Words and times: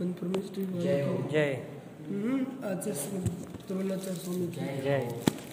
परमेश्वरी 0.00 0.82
जय 0.82 1.02
हो 1.02 1.12
जय. 1.32 1.52
आचार्य 2.64 2.94
श्री 2.94 3.18
स्वामी 4.14 4.46
जय 4.46 4.98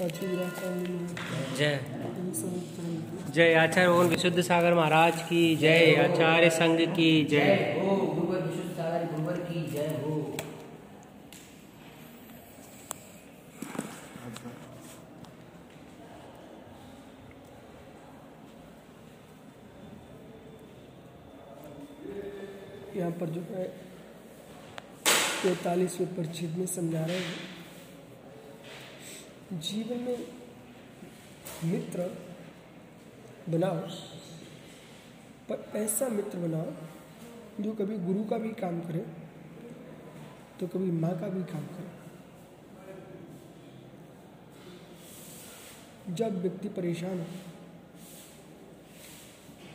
आचार्य 0.01 0.27
विराटानंद 0.27 0.87
महाराज. 0.89 1.57
जय. 1.57 1.79
जय 3.33 3.53
आचार्य 3.53 3.87
भगवान 3.89 4.07
विशुद्ध 4.07 4.41
सागर 4.41 4.73
महाराज 4.73 5.21
की 5.21 5.55
जय. 5.55 5.95
आचार्य 6.03 6.49
संघ 6.49 6.79
की 6.79 7.11
जय. 7.25 7.39
जय 7.39 7.79
हो 7.79 7.95
गुरुवर 7.95 8.41
विशुद्ध 8.41 8.71
सागर 8.71 9.05
गुरुवर 9.11 9.37
की 9.37 9.67
जय 9.71 9.87
हो. 10.03 10.19
यहाँ 22.97 23.11
पर 23.11 23.29
जो 23.29 23.41
है 23.51 23.82
तैतालीसवें 25.43 26.15
परिच्छेद 26.15 26.51
में 26.57 26.65
समझा 26.67 27.05
रहे 27.05 27.17
हैं। 27.19 27.39
जीवन 29.61 29.99
में 29.99 30.17
मित्र 31.65 31.99
बनाओ, 33.49 33.79
पर 35.49 35.57
ऐसा 35.77 36.07
मित्र 36.09 36.37
बनाओ 36.39 36.69
जो 37.61 37.71
कभी 37.73 37.97
गुरु 38.05 38.23
का 38.23 38.37
भी 38.37 38.49
काम 38.61 38.79
करे 38.81 39.03
तो 40.59 40.67
कभी 40.67 40.91
माँ 40.93 41.11
का 41.19 41.27
भी 41.29 41.43
काम 41.51 41.65
करे। 41.67 41.89
जब 46.13 46.41
व्यक्ति 46.41 46.69
परेशान 46.71 47.19
हो 47.19 47.25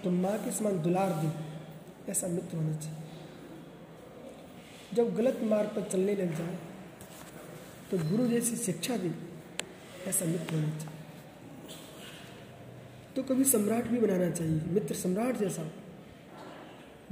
तो 0.05 0.11
माँ 0.13 0.37
के 0.45 0.51
समान 0.53 0.75
दुलार 0.83 1.13
दे, 1.21 1.29
ऐसा 2.13 2.27
मित्र 2.29 2.57
होना 2.57 2.77
चाहिए। 2.77 2.98
जब 4.95 5.15
गलत 5.16 5.41
मार्ग 5.45 5.69
पर 5.69 5.88
चलने 5.92 6.15
लग 6.16 6.37
जाए 6.38 6.59
तो 7.90 7.99
गुरु 8.10 8.26
जैसी 8.29 8.57
शिक्षा 8.57 8.96
दे 8.96 9.10
ऐसा 10.07 10.24
मित्र 10.24 10.54
होना 10.54 10.79
चाहिए 10.79 10.96
तो 13.16 13.23
कभी 13.24 13.45
सम्राट 13.46 13.87
भी 13.88 13.98
बनाना 13.98 14.30
चाहिए, 14.30 14.60
मित्र 14.68 14.95
सम्राट 14.95 15.37
जैसा। 15.37 15.63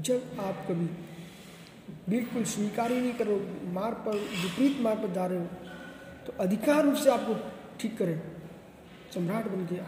जब 0.00 0.36
आप 0.40 0.66
कभी 0.68 0.86
बिल्कुल 2.08 2.44
स्वीकार 2.44 2.92
ही 2.92 3.00
नहीं 3.00 3.12
करो, 3.14 3.36
मार्ग 3.72 3.96
पर, 4.06 4.12
विपरीत 4.12 4.80
मार्ग 4.80 5.02
पर 5.02 5.12
जा 5.14 5.26
रहे 5.26 5.38
हो 5.38 5.46
तो 6.26 6.32
अधिकार 6.40 6.84
रूप 6.84 6.94
से 6.94 7.10
आपको 7.10 7.34
ठीक 7.80 7.96
करें, 7.98 8.20
सम्राट 9.14 9.48
बन 9.48 9.66
गया 9.66 9.86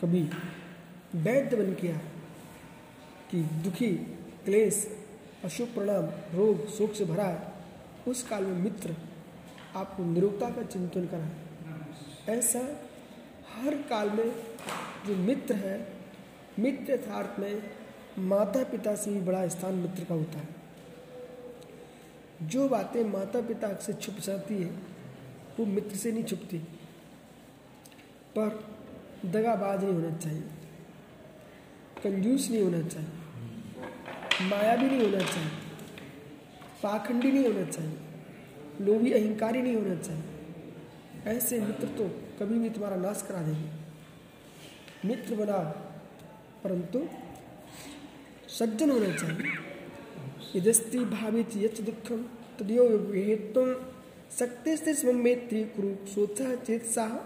कभी 0.00 0.22
वैद्य 1.16 1.56
बन 1.56 1.72
गया 1.82 1.96
कि 3.30 3.42
दुखी, 3.64 3.90
क्लेश 4.44 4.84
अशुभ 5.44 5.68
प्रणाम 5.68 6.36
रोग, 6.38 6.66
शोक 6.66 6.92
से 6.92 7.04
भरा 7.04 7.24
है। 7.24 7.52
उस 8.08 8.22
काल 8.22 8.44
में 8.44 8.62
मित्र 8.62 8.96
आपको 9.76 10.04
निरोगता 10.04 10.50
का 10.50 10.62
चिंतन 10.62 11.06
करा 11.06 11.30
ऐसा 12.32 12.58
हर 13.56 13.74
काल 13.74 14.10
में 14.10 14.34
जो 15.06 15.16
मित्र 15.16 15.54
है, 15.54 15.92
मित्र 16.58 16.92
यथार्थ 16.92 17.40
में 17.40 17.62
माता 18.18 18.64
पिता 18.64 18.96
से 18.96 19.10
भी 19.10 19.20
बड़ा 19.20 19.48
स्थान 19.48 19.74
मित्र 19.74 20.04
का 20.04 20.14
होता 20.14 20.38
है। 20.38 20.48
जो 22.42 22.68
बातें 22.68 23.04
माता 23.04 23.40
पिता 23.40 23.74
से 23.74 23.92
छुप 23.92 24.14
जाती 24.14 24.62
है, 24.62 24.70
वो 25.60 25.66
मित्र 25.66 25.96
से 25.96 26.12
नहीं 26.12 26.24
छुपती। 26.24 26.58
पर 28.38 28.64
दगाबाज 29.24 29.84
नहीं 29.84 29.94
होना 29.94 30.16
चाहिए। 30.16 30.42
कंजूस 32.04 32.50
नहीं 32.50 32.62
होना 32.62 32.88
चाहिए। 32.88 33.23
माया 34.42 34.76
भी 34.76 34.86
नहीं 34.86 35.00
होना 35.00 35.18
चाहिए। 35.18 35.50
पाखंडी 36.82 37.32
नहीं 37.32 37.44
होना 37.44 37.70
चाहिए। 37.70 37.98
लोभी 38.80 39.12
अहंकारी 39.12 39.62
नहीं 39.62 39.74
होना 39.74 39.94
चाहिए। 39.94 40.22
ऐसे 41.26 41.60
मित्र 41.60 41.86
तो 41.86 42.08
कभी 42.40 42.58
भी 42.58 42.70
तुम्हारा 42.70 42.96
नाश 42.96 43.24
करा 43.28 43.42
देंगे। 43.42 45.08
मित्र 45.08 45.34
बनाओ 45.34 45.64
परंतु 46.64 47.08
सज्जन 48.48 48.90
होना 48.90 49.14
चाहिए। 49.16 49.52
यदस्ति 50.56 50.98
भावित 50.98 51.50
यच 51.56 51.80
दुखम 51.80 52.22
तदयो 52.58 52.88
हेतुम 53.14 53.74
शक्ति 54.38 54.76
से 54.76 54.94
स्वेत्री 54.94 55.64
कुरु 55.64 56.06
सोचा 56.06 56.54
चेत 56.54 56.84
साह 56.86 57.16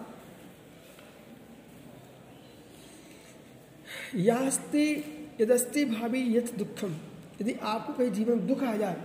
यास्ति 4.16 5.14
यदस्ति 5.40 5.84
भावी 5.84 6.20
यथ 6.36 6.54
दुखम। 6.58 6.94
यदि 7.40 7.52
आपको 7.64 7.92
कहीं 7.92 8.10
जीवन 8.12 8.46
दुख 8.46 8.62
आ 8.62 8.74
जाए 8.76 8.96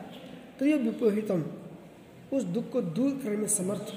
तो 0.60 0.66
ये 0.66 0.78
विपोहितम 0.80 1.44
उस 2.34 2.44
दुख 2.46 2.70
को 2.72 2.82
दूर 2.82 3.12
करने 3.24 3.38
में 3.38 3.48
समर्थ। 3.50 3.94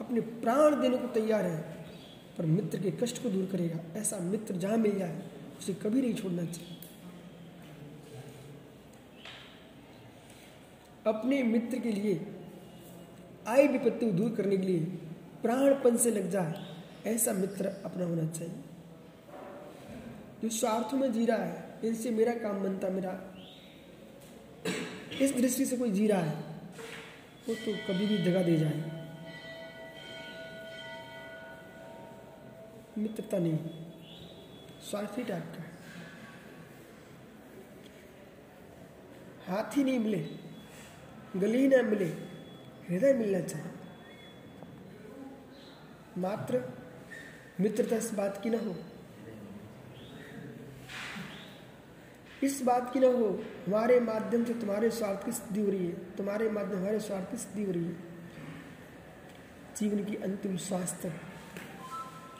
अपने 0.00 0.20
प्राण 0.20 0.80
देने 0.80 0.96
को 0.96 1.06
तैयार 1.14 1.44
है, 1.44 1.60
पर 2.38 2.46
मित्र 2.46 2.78
के 2.78 2.90
कष्ट 2.96 3.22
को 3.22 3.28
दूर 3.28 3.48
करेगा। 3.52 3.78
ऐसा 3.98 4.18
मित्र 4.20 4.54
जहाँ 4.56 4.76
मिल 4.78 4.98
जाए, 4.98 5.22
उसे 5.58 5.74
कभी 5.74 6.00
नहीं 6.02 6.14
छोड़ना 6.14 6.44
चाहिए। 6.44 6.76
अपने 11.06 11.42
मित्र 11.42 11.78
के 11.78 11.92
लिए 11.92 12.26
आई 13.48 13.66
विपत्ति 13.68 14.06
को 14.06 14.12
दूर 14.12 14.30
करने 14.30 14.56
के 14.56 14.66
लिए 14.66 14.80
प्राणपन 15.42 15.96
से 15.96 16.10
लग 16.10 16.30
जाए, 16.30 16.54
ऐसा 17.06 17.32
मित्र 17.32 17.72
अपना 17.84 18.04
होना 18.04 18.26
चाहिए। 18.28 18.54
जो 20.42 20.48
स्वार्थ 20.50 20.94
में 20.94 21.12
जी 21.12 21.24
रहा 21.26 21.36
है, 21.38 21.80
इनसे 21.84 22.10
मेरा 22.10 22.32
काम 22.34 22.62
बनता 22.62 22.88
मेरा। 22.88 23.12
इस 25.20 25.34
दृष्टि 25.36 25.64
से 25.64 25.76
कोई 25.76 25.90
जी 25.90 26.06
रहा 26.06 26.20
है, 26.20 26.34
वो 27.48 27.54
तो 27.54 27.72
कभी 27.88 28.06
भी 28.06 28.18
दगा 28.24 28.42
दे 28.42 28.56
जाए। 28.56 28.98
मित्रता 32.98 33.38
नहीं, 33.38 33.58
स्वार्थी 34.90 35.24
टाइप 35.24 35.52
का 35.56 35.64
हाथ 39.46 39.76
ही 39.76 39.84
नहीं 39.84 39.98
मिले, 39.98 40.18
गली 41.36 41.66
ना 41.68 41.82
मिले, 41.82 42.08
हृदय 42.88 43.12
मिलना 43.14 43.40
चाहिए। 43.40 43.72
मात्र 46.18 46.62
मित्रता 47.60 47.96
इस 47.96 48.12
बात 48.14 48.40
की 48.42 48.50
ना 48.50 48.58
हो 48.58 48.74
इस 52.42 52.62
बात 52.62 52.92
की 52.92 53.00
ना 53.00 53.06
हो, 53.06 53.26
हमारे 53.66 54.00
माध्यम 54.00 54.44
से 54.44 54.54
तुम्हारे 54.54 54.90
स्वार्थ 54.90 55.24
की 55.26 55.32
सिद्धि 55.32 55.60
हो 55.60 55.70
रही 55.70 55.86
है। 55.86 55.92
तुम्हारे 56.16 56.50
माध्यम 56.50 56.78
हमारे 56.78 57.00
स्वार्थ 57.00 57.30
की 57.30 57.36
सिद्धि 57.36 57.64
हो 57.64 57.72
रही 57.72 57.84
है। 57.84 58.08
जीवन 59.76 60.04
की 60.04 60.16
अंतिम 60.16 60.56
तक, 61.02 61.12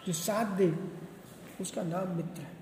जो 0.06 0.12
साथ 0.12 0.56
दे, 0.56 0.72
उसका 1.60 1.82
नाम 1.82 2.16
मित्र 2.16 2.42
है। 2.42 2.58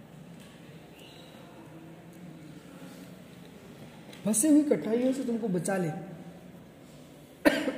फंसे 4.24 4.48
हुई 4.48 4.62
कठिनाइयों 4.62 5.12
से 5.12 5.24
तुमको 5.24 5.48
बचा 5.48 5.76
ले, 5.76 5.90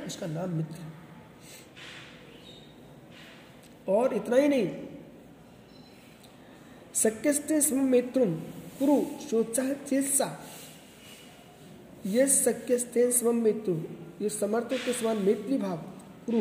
उसका 0.06 0.27
नाम 0.27 0.50
मित्र 0.50 0.78
और 3.88 4.15
इतना 4.15 4.37
ही 4.37 4.48
नहीं 4.48 4.69
शक्यस्ते 6.94 7.60
मित्रुम 7.75 8.34
कुरु 8.80 8.96
सोचा 9.20 9.62
चेतसा 9.80 10.26
ये 12.06 12.26
शक्यस्ते 12.28 13.10
स्वम 13.12 13.36
मित्रु 13.36 13.74
ये 14.22 14.28
समर्थ 14.28 14.72
के 14.74 14.92
समान 14.92 15.16
मैत्री 15.18 15.58
भाव। 15.58 15.76
कुरु, 16.26 16.41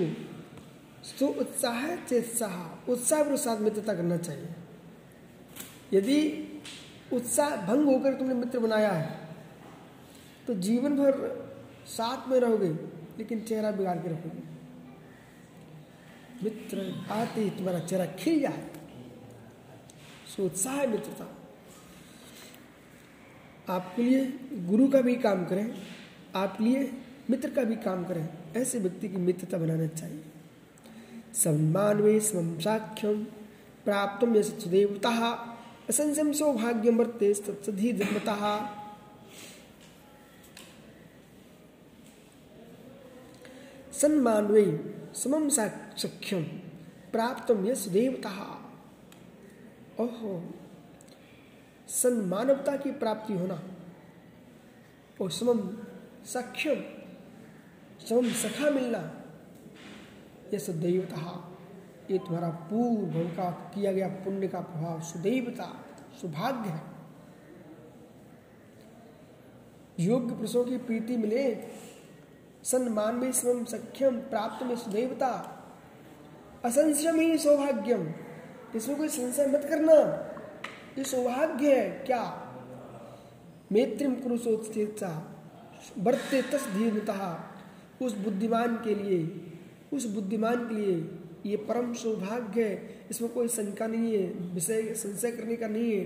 सो 1.09 1.27
उत्साह 1.41 1.95
चेतसाह 1.95 2.91
उत्साह 2.91 3.23
के 3.23 3.37
साथ 3.37 3.59
मित्रता 3.59 3.93
करना 3.93 4.17
चाहिए। 4.17 4.55
यदि 5.93 6.19
उत्साह 7.13 7.55
भंग 7.67 7.85
होकर 7.85 8.13
तुमने 8.13 8.33
मित्र 8.35 8.59
बनाया 8.59 8.91
है 8.91 9.27
तो 10.47 10.53
जीवन 10.57 10.95
भर 10.97 11.13
साथ 11.87 12.27
में 12.29 12.39
रहोगे, 12.39 12.69
लेकिन 13.17 13.41
चेहरा 13.41 13.71
बिगाड़ 13.71 13.97
के 13.97 14.09
रखोगे। 14.09 14.43
मित्र 16.43 16.77
आते 17.11 17.41
ही 17.41 17.49
तुम्हारा 17.49 17.79
चेहरा 17.81 18.05
खिल 18.15 18.39
जाए। 18.41 18.69
सो 20.27 20.45
उत्साह 20.45 20.85
मित्रता। 20.87 21.25
आपके 23.69 24.03
लिए 24.03 24.25
गुरु 24.67 24.87
का 24.87 25.01
भी 25.01 25.15
काम 25.17 25.45
करें, 25.45 25.73
आपके 26.35 26.63
लिए 26.63 26.91
मित्र 27.29 27.49
का 27.49 27.63
भी 27.63 27.75
काम 27.75 28.03
करें, 28.05 28.27
ऐसे 28.57 28.79
व्यक्ति 28.79 29.09
की 29.09 29.17
मित्रता 29.17 29.57
बनाना 29.57 29.87
चाहिए। 29.89 30.23
सम्मान 31.33 32.01
वे 32.01 32.19
साख्यम 32.19 33.23
प्राप्त 33.85 34.27
यशदेवता 34.35 35.11
असंशम 35.89 36.31
सौभाग्यम 36.31 36.97
वर्ते 36.97 37.33
सधी 37.33 37.91
धर्मता। 37.93 38.35
सम्मान 43.93 44.45
वे 44.45 44.63
समम 45.15 45.47
सख्यम 45.49 46.43
प्राप्त 47.11 47.51
यश 47.65 47.85
देवता 47.87 48.29
ओहो। 49.99 50.33
सन्मानवता 51.89 52.77
की 52.77 52.91
प्राप्ति 52.91 53.33
होना। 53.33 53.61
और 55.21 55.31
समम 55.31 55.77
सक्षम 56.25 56.75
समम 58.09 58.29
सखा 58.29 58.69
मिलना, 58.69 59.23
यह 60.53 60.59
सदैवता, 60.59 61.51
ये 62.11 62.17
तुम्हारा 62.17 62.49
पूर्व 62.49 63.29
का 63.29 63.51
किया 63.51 63.91
गया 63.91 64.07
पुण्य 64.07 64.47
का 64.47 64.59
प्रभाव 64.59 65.01
सुदैवता, 65.01 65.85
सौभाग्य 66.21 66.69
है। 66.69 66.81
योग्य 69.99 70.35
पुरुषों 70.35 70.65
की 70.65 70.77
प्रीति 70.77 71.17
मिले, 71.17 71.57
सन्मान 72.63 73.15
में 73.15 73.31
स्वयं 73.31 73.65
सख्यम, 73.65 74.19
प्राप्त 74.19 74.65
में 74.65 74.75
सुदैवता 74.75 75.55
असंशयम 76.65 77.15
ही 77.15 77.37
सौभाग्यम। 77.37 78.13
इसमें 78.75 78.97
कोई 78.97 79.07
संशय 79.07 79.47
मत 79.47 79.65
करना। 79.69 80.28
ये 80.99 81.05
सौभाग्य 81.05 81.75
है 81.75 81.89
क्या? 82.05 82.53
मैत्रिम 83.71 84.15
कुरुषोत्सा 84.15 85.41
बढ़ते 85.97 86.41
तस 86.41 86.67
धीरता 86.67 87.53
उस 88.01 88.17
बुद्धिमान 88.17 88.75
के 88.75 88.95
लिए, 88.95 89.41
उस 89.93 90.05
बुद्धिमान 90.05 90.69
के 90.69 90.75
लिए 90.75 91.19
ये 91.45 91.57
परम 91.57 91.93
सौभाग्य 91.93 92.63
है। 92.63 93.07
इसमें 93.09 93.33
कोई 93.33 93.47
शंका 93.47 93.87
नहीं 93.87 94.17
है, 94.17 94.27
विषय, 94.33 94.93
संशय 94.93 95.31
करने 95.31 95.55
का 95.55 95.67
नहीं 95.67 95.91
है 95.91 96.03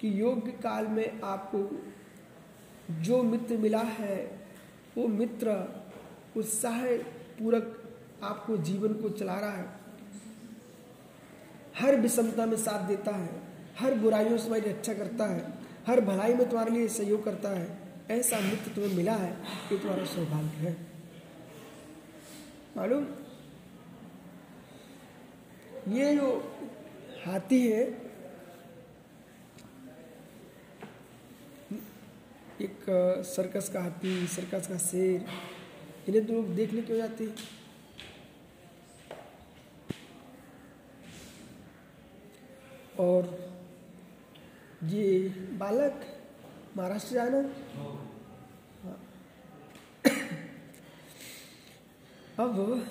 कि 0.00 0.20
योग्य 0.20 0.50
काल 0.50 0.86
में 0.86 1.20
आपको 1.20 1.82
जो 2.90 3.22
मित्र 3.22 3.56
मिला 3.56 3.82
है, 3.82 4.46
वो 4.98 5.08
मित्र 5.08 5.74
उत्साह 6.36 6.86
पूरक 6.96 7.84
आपको 8.22 8.56
जीवन 8.56 8.92
को 8.92 9.08
चला 9.08 9.34
रहा 9.34 9.52
है। 9.52 9.68
हर 11.78 12.00
विषमता 12.00 12.46
में 12.46 12.56
साथ 12.56 12.88
देता 12.88 13.16
है। 13.16 13.53
हर 13.78 13.94
बुराइयों 13.94 14.36
से 14.38 14.44
तुम्हारी 14.44 14.70
रक्षा 14.70 14.94
करता 14.94 15.26
है, 15.26 15.52
हर 15.86 16.00
भलाई 16.00 16.34
में 16.34 16.48
तुम्हारे 16.48 16.70
लिए 16.70 16.88
सहयोग 16.88 17.24
करता 17.24 17.48
है। 17.48 17.66
ऐसा 18.10 18.38
मित्र 18.40 18.70
तुम्हें 18.72 18.94
मिला 18.94 19.12
है 19.12 19.30
ये 19.72 19.78
तुम्हारा 19.78 20.04
सौभाग्य 20.04 20.68
है। 20.68 20.76
मालूम? 22.76 23.06
ये 25.88 26.14
जो 26.16 26.30
हाथी 27.26 27.60
है, 27.68 27.82
एक 32.60 32.84
सर्कस 33.26 33.68
का 33.68 33.80
हाथी 33.82 34.26
सर्कस 34.26 34.66
का 34.66 34.76
शेर, 34.78 35.26
इन्हें 36.08 36.26
तो 36.26 36.32
लोग 36.32 36.54
देखने 36.54 36.82
क्यों 36.82 36.98
जाते? 36.98 37.24
हैं 37.24 37.34
और 42.98 43.53
ये 44.84 45.28
बालक 45.58 46.00
महाराष्ट्र 46.76 47.14
जाना। 47.14 47.38
अब 52.38 52.84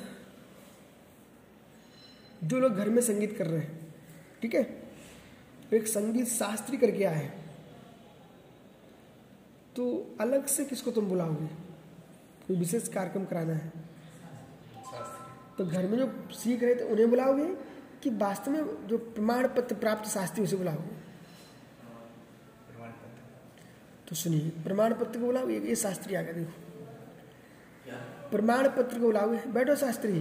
जो 2.43 2.59
लोग 2.59 2.75
घर 2.75 2.89
में 2.89 3.01
संगीत 3.01 3.37
कर 3.37 3.47
रहे 3.47 3.59
हैं 3.59 3.93
ठीक 4.41 4.55
है? 4.55 4.63
तो 4.63 5.75
एक 5.75 5.87
संगीत 5.87 6.27
शास्त्री 6.27 6.77
करके 6.77 7.03
आए 7.03 7.27
तो 9.75 9.85
अलग 10.21 10.45
से 10.45 10.65
किसको 10.65 10.91
तुम 10.91 11.09
बुलाओगे? 11.09 11.47
कोई 12.47 12.57
विशेष 12.57 12.87
कार्यक्रम 12.87 13.25
कराना 13.25 13.53
है? 13.53 13.71
तो 15.57 15.65
घर 15.65 15.87
में 15.87 15.97
जो 15.97 16.07
सीख 16.33 16.63
रहे 16.63 16.75
थे 16.75 16.83
उन्हें 16.83 17.09
बुलाओगे 17.09 17.45
कि 18.03 18.09
वास्तव 18.17 18.51
में 18.51 18.87
जो 18.87 18.97
प्रमाण 18.97 19.47
पत्र 19.47 19.75
प्राप्त 19.75 20.09
शास्त्री 20.09 20.43
उसे 20.43 20.55
बुलाओगे? 20.55 21.02
तो 24.13 24.17
सुनिए। 24.17 24.49
प्रमाण 24.63 24.93
पत्र 24.93 25.19
को 25.19 25.25
बुलाओगे 25.25 25.57
ये 25.59 25.75
शास्त्री 25.75 26.15
आ 26.15 26.21
गया 26.21 26.33
देखो। 26.33 28.29
प्रमाण 28.29 28.67
पत्र 28.67 28.99
को 28.99 29.05
बुलाओगे? 29.05 29.37
बैठो 29.47 29.75
शास्त्री। 29.75 30.19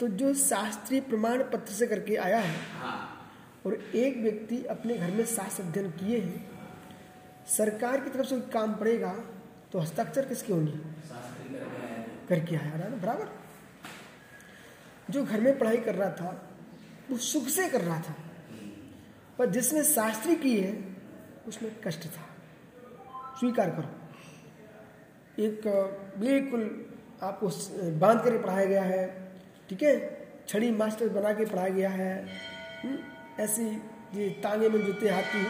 तो 0.00 0.08
जो 0.08 0.32
शास्त्री 0.34 1.00
प्रमाण 1.00 1.42
पत्र 1.42 1.72
से 1.72 1.86
करके 1.86 2.16
आया 2.16 2.38
है 2.38 2.56
और 3.66 3.74
एक 3.96 4.16
व्यक्ति 4.16 4.62
अपने 4.66 4.98
घर 4.98 5.10
में 5.10 5.24
शास्त्र 5.26 5.64
अध्ययन 5.64 5.90
किए 5.90 6.20
हैं 6.20 6.40
सरकार 7.48 8.00
की 8.00 8.10
तरफ़ 8.10 8.26
से 8.26 8.40
काम 8.52 8.74
पड़ेगा 8.74 9.12
तो 9.72 9.78
हस्ताक्षर 9.78 10.24
किसके 10.24 10.52
होंगे? 10.52 10.78
करके 12.28 12.56
आया 12.56 12.76
ना? 12.76 12.96
बराबर। 12.96 13.28
जो 15.10 15.24
घर 15.24 15.40
में 15.40 15.58
पढ़ाई 15.58 15.76
कर 15.76 15.94
रहा 15.94 16.10
था 16.10 16.50
वो 17.10 17.16
सुख 17.18 17.48
से 17.50 17.68
कर 17.68 17.80
रहा 17.80 18.00
था। 18.00 18.16
पर 19.38 19.46
जिसने 19.50 19.84
शास्त्री 19.84 20.36
की 20.36 20.60
है 20.60 20.95
उसमें 21.48 21.80
कष्ट 21.80 22.04
था। 22.04 22.24
स्वीकार 23.38 23.70
करो। 23.70 23.88
एक, 25.42 25.62
बिल्कुल 26.18 26.86
आपको 27.22 27.48
बाँध 27.98 28.24
कर 28.24 28.42
पढ़ाया 28.42 28.64
गया 28.64 28.82
है, 28.82 29.32
ठीक 29.68 29.82
है? 29.82 30.26
छड़ी 30.48 30.70
मास्टर 30.70 31.08
बना 31.08 31.32
के 31.32 31.44
पढ़ाया 31.44 31.68
गया 31.68 31.90
है। 31.90 32.28
ऐसी 33.40 33.64
ये 34.14 34.30
तांगे 34.42 34.68
में 34.68 34.86
जूते, 34.86 35.08
हाथी, 35.08 35.44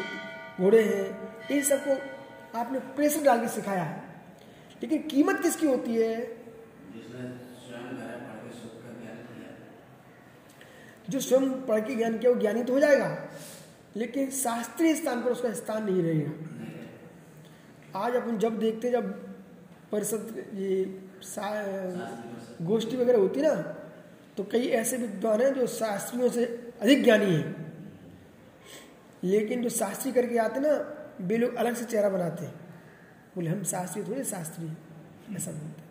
घोड़े 0.62 0.82
हैं, 0.82 1.18
इन 1.48 1.62
सबको 1.62 1.94
आपने 2.58 2.78
प्रेशर 2.78 3.22
डाल 3.22 3.40
के 3.40 3.48
सिखाया 3.48 3.82
है। 3.82 4.02
लेकिन 4.82 5.02
कीमत 5.02 5.40
किसकी 5.42 5.66
होती 5.66 5.96
है? 5.96 6.36
जो 11.10 11.20
स्वयं 11.20 11.66
पढ़ 11.66 11.80
के 11.80 11.94
ज्ञान 11.94 12.18
किया, 12.18 12.32
वो 12.32 12.40
ज्ञानी 12.40 12.62
तो 12.62 12.72
हो 12.72 12.80
जाएगा। 12.80 13.28
लेकिन 13.96 14.30
शास्त्रीय 14.30 14.94
स्थान 14.94 15.22
पर 15.22 15.30
उसका 15.30 15.52
स्थान 15.54 15.84
नहीं 15.84 16.02
रहेगा। 16.02 16.32
आज 17.98 18.14
अपन 18.16 18.38
जब 18.38 18.58
देखते 18.58 18.90
जब 18.90 19.10
परिषद 19.92 20.44
ये 20.54 20.84
गोष्ठी 22.62 22.96
वगैरह 22.96 23.18
होती 23.18 23.42
ना 23.42 23.54
तो 24.36 24.44
कई 24.44 24.66
ऐसे 24.78 24.96
विद्वान 24.96 25.40
हैं 25.42 25.52
जो 25.54 25.66
शास्त्रियों 25.66 26.28
से 26.30 26.44
अधिक 26.80 27.04
ज्ञानी 27.04 27.26
हैं। 27.26 27.54
लेकिन 29.24 29.62
जो 29.62 29.68
शास्त्री 29.68 30.12
करके 30.12 30.38
आते 30.38 30.60
ना, 30.60 30.72
वे 31.20 31.36
लोग 31.36 31.54
अलग 31.54 31.74
से 31.74 31.84
चेहरा 31.84 32.08
बनाते 32.08 32.44
हैं। 32.44 32.54
बोले, 33.34 33.50
हम 33.50 33.62
शास्त्री 33.64 34.02
थोड़े 34.02 34.24
शास्त्री 34.24 34.66
ऐसा 35.36 35.50
बोलते 35.52 35.82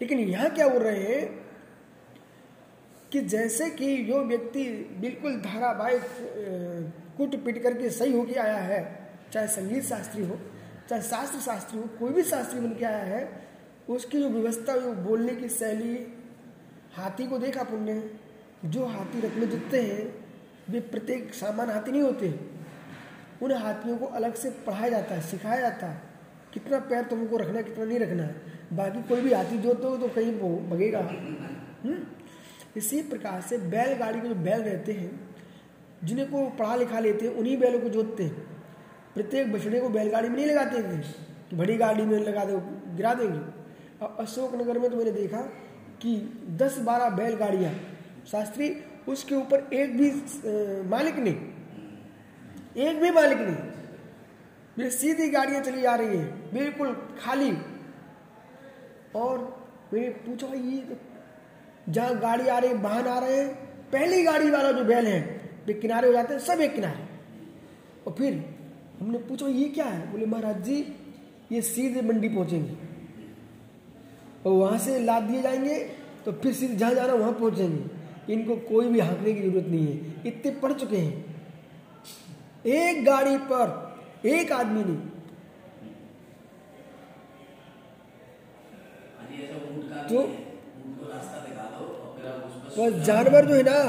लेकिन 0.00 0.18
यहाँ 0.20 0.50
क्या 0.50 0.68
बोल 0.68 0.82
रहे 0.82 1.02
हैं 1.04 1.43
कि 3.14 3.20
जैसे 3.20 3.70
कि 3.70 3.96
जो 4.04 4.24
व्यक्ति 4.24 4.62
बिल्कुल 5.00 5.36
धारावाहिक 5.40 6.00
कुट 7.16 7.34
पिट 7.44 7.62
करके 7.62 7.90
सही 7.90 8.12
होके 8.12 8.34
आया 8.34 8.56
है, 8.56 8.80
चाहे 9.32 9.46
संगीत 9.46 9.84
शास्त्री 9.84 10.24
हो, 10.24 10.38
चाहे 10.88 11.02
शास्त्र 11.02 11.38
शास्त्री 11.38 11.78
हो, 11.78 11.84
कोई 11.98 12.12
भी 12.12 12.22
शास्त्री 12.22 12.60
बन 12.60 12.74
के 12.74 12.84
आया 12.84 13.04
है, 13.04 13.42
उसकी 13.88 14.18
जो 14.18 14.28
व्यवस्था, 14.28 14.76
जो 14.76 14.92
बोलने 14.92 15.34
की 15.34 15.48
शैली, 15.48 15.94
हाथी 16.94 17.26
को 17.26 17.38
देखा 17.38 17.62
पुण्य 17.62 18.10
जो 18.64 18.86
हाथी 18.86 19.20
रथ 19.20 19.36
में 19.36 19.50
जुटते 19.50 19.82
हैं, 19.82 20.14
वे 20.70 20.80
प्रत्येक 20.80 21.34
सामान 21.34 21.70
हाथी 21.70 21.92
नहीं 21.92 22.02
होते। 22.02 22.34
उन 23.42 23.52
हाथियों 23.52 23.96
को 23.98 24.06
अलग 24.06 24.34
से 24.34 24.50
पढ़ाया 24.66 24.88
जाता 24.88 25.14
है, 25.14 25.20
सिखाया 25.20 25.60
जाता 25.60 25.86
है, 25.86 26.02
कितना 26.54 26.78
पैर 26.78 27.04
तुमको 27.04 27.36
रखना 27.36 27.58
है, 27.58 27.62
कितना 27.62 27.84
नहीं 27.84 27.98
रखना 27.98 28.22
है। 28.22 28.34
बाकी 28.72 29.02
कोई 29.02 29.20
भी 29.20 29.32
हाथी 29.32 29.58
जोते 29.58 29.86
हो 29.86 29.96
तो 29.96 30.08
कहीं 30.08 30.32
भगेगा। 30.70 30.98
हम्म? 30.98 31.98
इसी 32.76 33.02
प्रकार 33.02 33.40
से 33.40 33.58
बैलगाड़ी 33.58 34.20
के 34.20 34.28
जो 34.28 34.34
बैल 34.34 34.62
रहते 34.62 34.92
हैं, 34.92 35.10
जिन्हें 36.04 36.30
को 36.30 36.48
पढ़ा 36.50 36.76
लिखा 36.76 36.98
लेते 36.98 37.26
हैं, 37.26 37.34
उन्हीं 37.34 37.56
बैलों 37.56 37.80
को 37.80 37.88
जोतते 37.88 38.22
हैं। 38.22 38.42
प्रत्येक 39.14 39.52
बछड़े 39.52 39.80
को 39.80 39.88
बैलगाड़ी 39.88 40.28
में 40.28 40.36
नहीं 40.36 40.46
लगाते 40.46 40.82
थे। 40.82 40.98
कि 41.50 41.56
बड़ी 41.56 41.76
गाड़ी 41.76 42.02
में 42.02 42.18
लगा 42.18 42.44
दो, 42.44 42.58
गिरा 42.96 43.14
देंगे। 43.14 43.38
और 44.04 44.16
अशोकनगर 44.20 44.78
में 44.78 44.90
तो 44.90 44.96
मैंने 44.96 45.10
देखा 45.10 45.40
कि 46.02 46.16
दस 46.50 46.78
बारह 46.78 47.10
बैलगाड़ियाँ, 47.10 47.72
शास्त्री, 48.30 48.76
उसके 49.08 49.34
ऊपर 49.34 49.68
एक 49.74 49.96
भी 49.96 50.10
मालिक 50.88 51.16
नहीं। 51.16 52.84
एक 52.84 53.00
भी 53.00 53.10
मालिक 53.10 53.38
नहीं। 53.38 54.84
ये 54.84 54.90
सीधी 54.90 55.28
गाड़ियाँ 55.30 55.62
चली 55.62 55.82
जा 55.82 55.94
रही 55.94 56.16
हैं, 56.16 56.50
बिल्कुल 56.54 56.92
खाली। 57.20 57.56
और 59.14 59.38
मैंने 59.92 60.08
पूछा 60.08 60.46
ये 60.46 60.80
तो 60.80 60.94
जहाँ 61.88 62.18
गाड़ी 62.18 62.48
आ 62.48 62.58
रही 62.58 62.72
वाहन 62.74 63.06
आ 63.06 63.18
रहे 63.18 63.36
हैं, 63.36 63.48
पहली 63.92 64.22
गाड़ी 64.22 64.50
वाला 64.50 64.70
जो 64.72 64.84
बैल 64.84 65.06
है, 65.06 65.20
वे 65.66 65.74
किनारे 65.74 66.06
हो 66.08 66.12
जाते 66.12 66.34
हैं, 66.34 66.40
सब 66.40 66.60
एक 66.60 66.74
किनारे। 66.74 67.02
और 68.06 68.14
फिर 68.18 68.44
हमने 69.00 69.18
पूछा, 69.18 69.46
ये 69.48 69.68
क्या 69.68 69.84
है? 69.84 70.10
बोले, 70.12 70.26
महाराज 70.26 70.62
जी, 70.64 70.76
ये 71.52 71.60
सीधे 71.62 72.02
मंडी 72.02 72.28
पहुँचेंगे। 72.28 72.76
और 74.46 74.52
वहाँ 74.52 74.78
से 74.78 74.98
लाद 75.00 75.22
दिए 75.22 75.42
जाएँगे 75.42 75.78
तो 76.24 76.32
फिर 76.32 76.52
सीधे 76.54 76.76
जहाँ 76.76 76.94
जाना 76.94 77.12
वहाँ 77.14 77.32
पहुँचेंगे। 77.32 78.32
इनको 78.32 78.56
कोई 78.68 78.88
भी 78.88 79.00
हाँकने 79.00 79.32
की 79.32 79.40
ज़रूरत 79.42 79.66
नहीं 79.66 79.86
है, 79.86 80.22
इतने 80.26 80.50
पढ़ 80.60 80.72
चुके 80.72 80.96
हैं। 80.96 81.24
एक 82.66 83.04
गाड़ी 83.04 83.36
पर 83.50 84.28
एक 84.28 84.52
आदमी 84.52 84.84
ने 84.84 84.94
तो 90.08 90.22
बस 92.78 92.92
जानवर 93.06 93.44
जो 93.44 93.54
है 93.54 93.62
ना, 93.62 93.80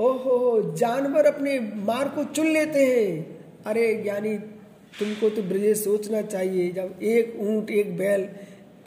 ओहो, 0.00 0.74
जानवर 0.76 1.26
अपने 1.26 1.58
मार 1.60 2.08
को 2.08 2.24
चुन 2.24 2.46
लेते 2.46 2.84
हैं। 2.84 3.64
अरे 3.66 3.94
ज्ञानी 4.02 4.36
तुमको 4.98 5.28
तो 5.30 5.42
ब्रजेश 5.42 5.84
सोचना 5.84 6.22
चाहिए, 6.22 6.70
जब 6.72 7.02
एक 7.02 7.36
ऊँट, 7.40 7.70
एक 7.70 7.96
बैल 7.96 8.28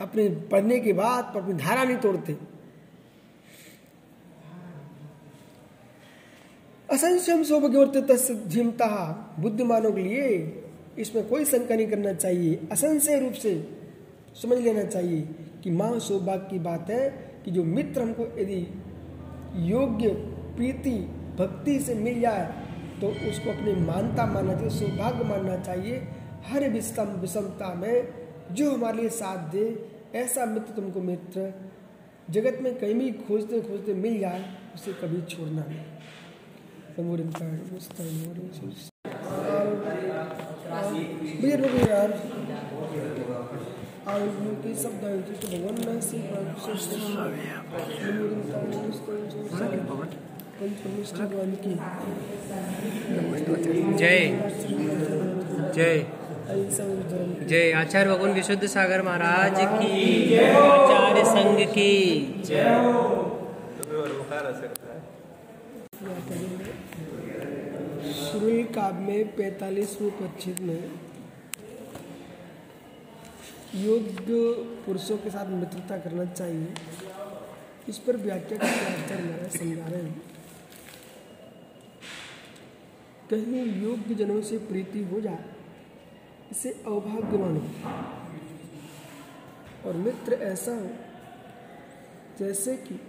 अपने 0.02 0.28
पढ़ने 0.52 0.80
के 0.80 0.94
बाद 0.94 1.34
अपनी 1.36 1.54
धारा 1.54 1.84
नहीं 1.84 1.98
तोड़ते। 1.98 2.36
असंशयम 6.90 7.44
सौभाग्यवर्त 7.44 7.98
तस्मता 8.12 8.90
बुद्धिमानों 9.40 9.92
के 9.92 10.02
लिए 10.02 10.28
इसमें 11.00 11.28
कोई 11.28 11.46
शंका 11.46 11.76
नहीं 11.76 11.88
करना 11.88 12.14
चाहिए। 12.14 12.60
असंशय 12.72 13.20
रूप 13.20 13.34
से 13.34 13.54
समझ 14.42 14.58
लेना 14.58 14.84
चाहिए 14.84 15.22
कि 15.64 15.70
माँ 15.70 16.00
सौभाग्य 16.00 16.48
की 16.50 16.60
बात 16.60 16.90
है 16.90 17.08
कि 17.46 17.52
जो 17.52 17.64
मित्र 17.64 18.02
हमको 18.02 18.24
यदि 18.40 18.62
योग्य 19.56 20.10
प्रीति 20.56 20.98
भक्ति 21.40 21.80
से 21.80 21.94
मिल 21.96 22.20
जाए 22.22 22.46
तो 23.02 23.08
उसको 23.30 23.50
अपनी 23.52 23.74
मानता 23.86 24.26
मानना 24.26 24.54
चाहिए 24.54 24.70
सौभाग्य 24.70 25.24
मानना 25.24 25.58
चाहिए। 25.58 25.96
हर 26.46 26.70
विषम 26.70 27.10
विषमता 27.22 27.74
में 27.74 27.98
जो 28.52 28.72
हमारे 28.72 28.98
लिए 28.98 29.10
साथ 29.10 29.38
दे 29.52 29.66
ऐसा 30.16 30.46
मित्र 30.46 30.74
तुमको 30.74 31.02
मित्र 31.02 31.54
जगत 32.30 32.60
में 32.62 32.76
कहीं 32.80 32.94
भी 32.94 33.12
खोजते 33.12 33.62
खोजते 33.62 33.94
मिल 33.94 34.20
जाए 34.20 34.44
उसे 34.76 34.94
कभी 34.94 35.22
छोड़ना 35.22 35.64
नहीं। 35.70 35.86
भैया 41.42 41.58
रुको 41.58 41.80
यार। 41.90 42.12
आयुर्वेद 44.08 44.58
के 44.64 44.72
शब्द 44.82 45.06
आए 45.06 45.18
थे 45.18 45.36
तो 45.42 45.48
भगवान 45.48 45.78
में 45.86 46.02
से 46.02 46.18
जय। 53.98 54.20
जय। 55.76 56.06
जय। 57.50 57.72
आचार्य 57.72 58.10
भगवान 58.10 58.34
विशुद्ध 58.34 58.66
सागर 58.66 59.02
महाराज 59.02 59.58
की 59.60 60.38
आचार्य 60.40 61.24
संघ 61.26 61.58
की। 61.70 61.92
सुरुल 68.16 68.64
काव्य 68.76 69.00
में 69.00 69.36
पैतालीसवें 69.36 70.12
परिच्छेद 70.12 70.60
में 70.60 71.05
योग्य 73.76 74.54
पुरुषों 74.86 75.18
के 75.18 75.30
साथ 75.30 75.46
मित्रता 75.52 75.98
करना 75.98 76.26
चाहिए। 76.26 76.74
इस 77.90 77.98
पर 77.98 78.18
व्याख्या 78.18 78.58
का 78.58 78.68
आचार्य 78.68 79.24
महाराज 79.24 79.58
समझा 79.58 79.88
रहे 79.88 80.02
हैं। 80.02 80.22
कहीं 83.30 83.66
योग्य 83.82 84.16
जनों 84.16 84.42
से 84.42 84.58
प्रीति 84.68 85.04
हो 85.04 85.20
जाए, 85.22 85.44
इसे 86.52 86.70
अभाग्य 86.88 87.38
मानो 87.38 87.62
और 89.86 89.96
मित्र 89.98 90.34
ऐसा 90.44 90.72
हो, 90.72 90.90
जैसे 92.40 92.76
कि 92.78 93.00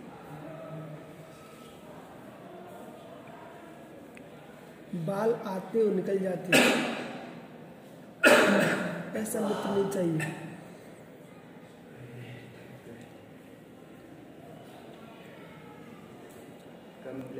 बाल 5.06 5.34
आते 5.46 5.82
और 5.82 5.94
निकल 5.94 6.18
जाते 6.18 6.58
हैं। 6.58 6.96
ऐसा 9.16 9.40
मित्र 9.40 9.70
नहीं 9.70 9.90
चाहिए 9.90 10.18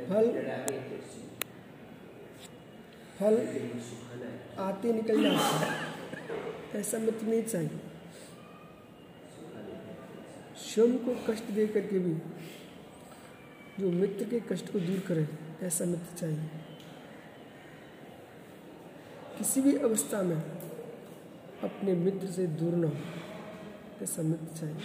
फल 0.07 0.25
फल 3.27 4.59
आते 4.59 4.91
निकल 4.93 5.23
जाते 5.23 5.65
हैं। 5.65 6.75
ऐसा 6.75 6.97
मित्र 6.97 7.25
नहीं 7.27 7.43
चाहिए। 7.43 7.79
स्वयं 10.57 10.97
को 10.97 11.15
कष्ट 11.27 11.49
दे 11.51 11.65
करके 11.67 11.99
भी, 11.99 12.13
जो 13.79 13.89
मित्र 13.91 14.25
के 14.25 14.39
कष्ट 14.51 14.71
को 14.71 14.79
दूर 14.79 14.99
करे, 14.99 15.27
ऐसा 15.63 15.85
मित्र 15.85 16.17
चाहिए। 16.17 16.49
किसी 19.37 19.61
भी 19.61 19.77
अवस्था 19.77 20.21
में 20.21 20.41
अपने 21.63 21.93
मित्र 21.95 22.27
से 22.27 22.47
दूर 22.61 22.73
न 22.73 22.83
हो, 22.83 22.93
ऐसा 24.03 24.21
मित्र 24.21 24.57
चाहिए। 24.57 24.81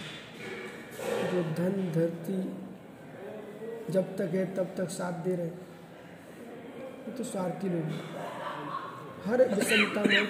जो 1.31 1.43
धन, 1.53 1.91
धरती 1.95 2.37
जब 3.93 4.15
तक 4.17 4.29
है, 4.33 4.45
तब 4.55 4.75
तक 4.77 4.89
साथ 4.89 5.23
दे 5.23 5.35
रहे 5.35 5.51
तो 7.13 7.23
स्वार्थी 7.23 7.69
लोग। 7.69 7.87
हर 9.25 9.41
विषमता 9.49 10.01
में 10.03 10.27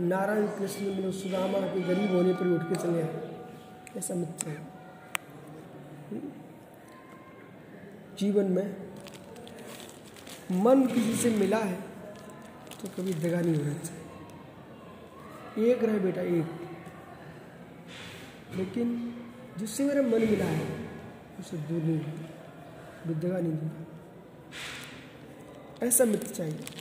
नारायण 0.00 0.46
कृष्ण 0.48 0.94
में 0.94 1.10
सुदामा 1.12 1.58
के 1.72 1.80
गरीब 1.80 2.14
होने 2.14 2.32
पर 2.34 2.46
उठ 2.46 2.62
के 2.62 2.76
चले 2.76 3.02
आए। 3.02 3.18
ऐसा 3.96 4.14
मित्र 4.14 4.36
चाहिए 4.42 4.62
जीवन 8.18 8.46
में 8.52 8.66
मन 10.64 10.86
किसी 10.86 11.14
से 11.14 11.30
मिला 11.30 11.58
है 11.58 11.78
तो 12.80 12.88
कभी 12.88 13.12
दगा 13.14 13.40
नहीं 13.40 13.54
होना 13.56 13.74
चाहिए। 13.78 15.72
एक 15.72 15.84
रहे 15.84 15.98
बेटा, 15.98 16.22
एक। 16.22 16.46
लेकिन 18.56 18.86
जिससे 19.58 19.84
मेरा 19.84 20.02
मन 20.02 20.26
मिला 20.30 20.44
है, 20.46 20.66
उसे 21.40 21.56
दूर 21.68 21.82
नहीं 21.82 22.00
दगा 23.14 23.38
नहीं 23.38 23.52
दूँगा 23.52 23.82
ऐसा 25.86 26.04
मित्र 26.04 26.34
चाहिए। 26.34 26.77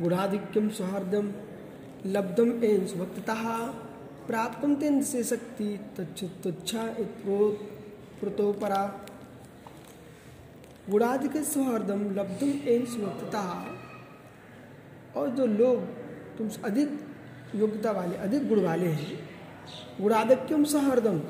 गुणाधिक्यम 0.00 0.68
सौहार्दम 0.68 1.32
लब्धम 2.06 2.50
एन 2.64 2.86
स्वक्तः 2.86 3.42
प्राप्त 4.26 4.64
तेन 4.80 5.02
से 5.02 5.22
शक्ति 5.24 5.68
तुच्छा 5.98 6.82
प्रोतोपरा। 8.20 8.82
गुणाधिक 10.90 11.36
सौहार्दम 11.44 12.02
लब्धम 12.14 12.52
एन 12.68 12.84
स्वक्तः 12.86 13.48
और 15.20 15.30
जो 15.30 15.46
लोग 15.46 15.76
तुमसे 16.38 16.60
अधिक 16.64 16.88
योग्यता 17.54 17.90
वाले, 17.90 18.16
अधिक 18.16 18.48
गुण 18.48 18.60
वाले 18.62 18.86
हैं 18.88 19.18
गुणाधिक्यम 20.00 20.64
सौहार्दम 20.64 21.20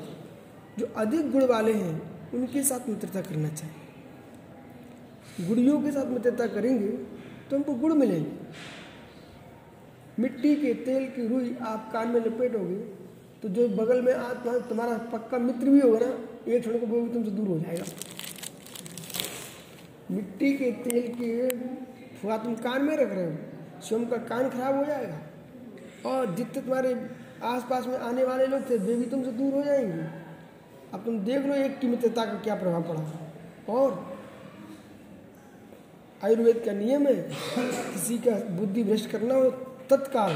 जो 0.79 0.85
अधिक 0.97 1.31
गुण 1.31 1.45
वाले 1.45 1.73
हैं, 1.73 1.95
उनके 2.33 2.63
साथ 2.63 2.89
मित्रता 2.89 3.21
करना 3.21 3.49
चाहिए। 3.49 5.47
गुड़ियों 5.47 5.81
के 5.81 5.91
साथ 5.91 6.05
मित्रता 6.07 6.47
करेंगे 6.47 6.91
तो 7.49 7.55
हमको 7.55 7.73
गुड़ 7.73 7.93
मिलेंगे। 7.93 8.31
मिट्टी 10.19 10.55
के 10.55 10.73
तेल 10.75 11.07
की 11.07 11.27
रुई 11.27 11.55
आप 11.61 11.89
कान 11.93 12.07
में 12.07 12.19
लपेटोगे 12.21 12.75
तो 13.43 13.49
जो 13.49 13.67
बगल 13.69 14.01
में 14.01 14.13
आ 14.13 14.33
तुम्हारा 14.33 14.59
तुम्हारा 14.59 14.97
पक्का 15.09 15.37
मित्र 15.37 15.69
भी 15.69 15.79
होगा 15.79 15.99
ना 15.99 16.07
एक 16.47 16.61
क्षण 16.61 16.77
को 16.79 16.85
भी 16.85 17.09
तुमसे 17.13 17.31
दूर 17.31 17.47
हो 17.47 17.59
जाएगा। 17.59 17.85
मिट्टी 20.11 20.51
के 20.53 20.71
तेल 20.83 21.07
की 21.13 21.27
फुआ 22.17 22.37
तुम 22.37 22.55
कान 22.57 22.81
में 22.81 22.95
रख 22.97 23.09
रहे 23.09 23.25
हो, 23.25 23.31
स्वयं 23.81 24.05
का 24.05 24.17
कान 24.25 24.49
खराब 24.49 24.75
हो 24.75 24.85
जाएगा। 24.85 26.09
और 26.09 26.35
जितने 26.35 26.61
तुम्हारे 26.61 26.93
आसपास 27.45 27.87
में 27.87 27.97
आने 27.97 28.23
वाले 28.23 28.45
लोग 28.47 28.69
थे, 28.69 28.77
वे 28.77 28.95
भी 28.95 29.05
तुमसे 29.05 29.31
दूर 29.31 29.53
हो 29.53 29.63
जाएँगे। 29.63 30.03
अब 30.93 31.03
तुम 31.05 31.19
देख 31.19 31.45
लो 31.45 31.55
एक 31.55 31.79
की 31.79 31.87
मित्रता 31.87 32.25
का 32.25 32.33
क्या 32.39 32.55
प्रभाव 32.55 32.83
पड़ा। 32.83 33.73
और 33.73 34.16
आयुर्वेद 36.21 36.61
का 36.65 36.71
नियम 36.73 37.07
है, 37.07 37.15
किसी 37.93 38.17
का 38.19 38.35
बुद्धि 38.55 38.83
भ्रष्ट 38.83 39.09
करना 39.09 39.35
हो 39.35 39.49
तत्काल 39.89 40.33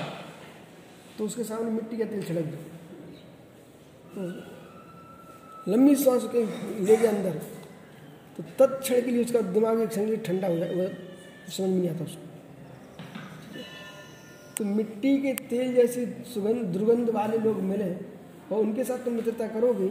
तो 1.17 1.25
उसके 1.25 1.43
सामने 1.43 1.71
मिट्टी 1.71 1.97
का 1.97 2.05
तेल 2.05 2.23
छिड़क 2.23 2.45
दो। 2.45 2.57
तो 4.15 4.21
लंबी 5.67 5.95
सांस 5.95 6.23
के 6.35 6.43
ले 6.85 6.95
अंदर 7.07 7.39
तो 8.37 8.43
तत्क्षण 8.59 9.01
के 9.01 9.11
लिए 9.11 9.23
उसका 9.23 9.41
दिमाग 9.53 9.79
एक 9.81 9.89
क्षण 9.89 10.15
ठंडा 10.25 10.47
हो 10.47 10.57
जाए 10.57 10.87
समझ 11.49 11.69
नहीं 11.69 11.89
आता 11.89 12.03
उसको। 12.03 12.29
तो 14.57 14.65
मिट्टी 14.67 15.17
के 15.17 15.33
तेल 15.49 15.73
जैसी 15.75 16.05
सुगंध, 16.33 16.63
दुर्गंध 16.73 17.09
वाले 17.09 17.37
लोग 17.37 17.57
मिले, 17.63 17.91
और 18.51 18.57
उनके 18.57 18.83
साथ 18.83 18.97
तुम 19.05 19.13
मित्रता 19.13 19.47
करोगे, 19.47 19.87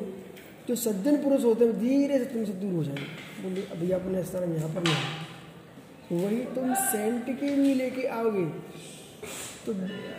जो 0.68 0.74
सज्जन 0.76 1.16
पुरुष 1.22 1.44
होते 1.44 1.64
हैं 1.64 1.78
धीरे 1.80 2.18
से 2.18 2.24
तुमसे 2.24 2.52
दूर 2.54 2.72
हो 2.74 2.84
जाएँगे। 2.84 3.42
बोले 3.42 3.62
अभी 3.72 3.90
अपने 3.92 4.22
स्थान 4.24 4.54
यहाँ 4.54 4.68
पर 4.74 4.82
नहीं 4.82 4.94
वही 6.12 6.36
तुम 6.54 6.74
सेंट 6.74 7.26
के 7.30 7.54
भी 7.56 7.74
लेके 7.74 8.06
आओगे। 8.08 8.44
तो 9.66 9.72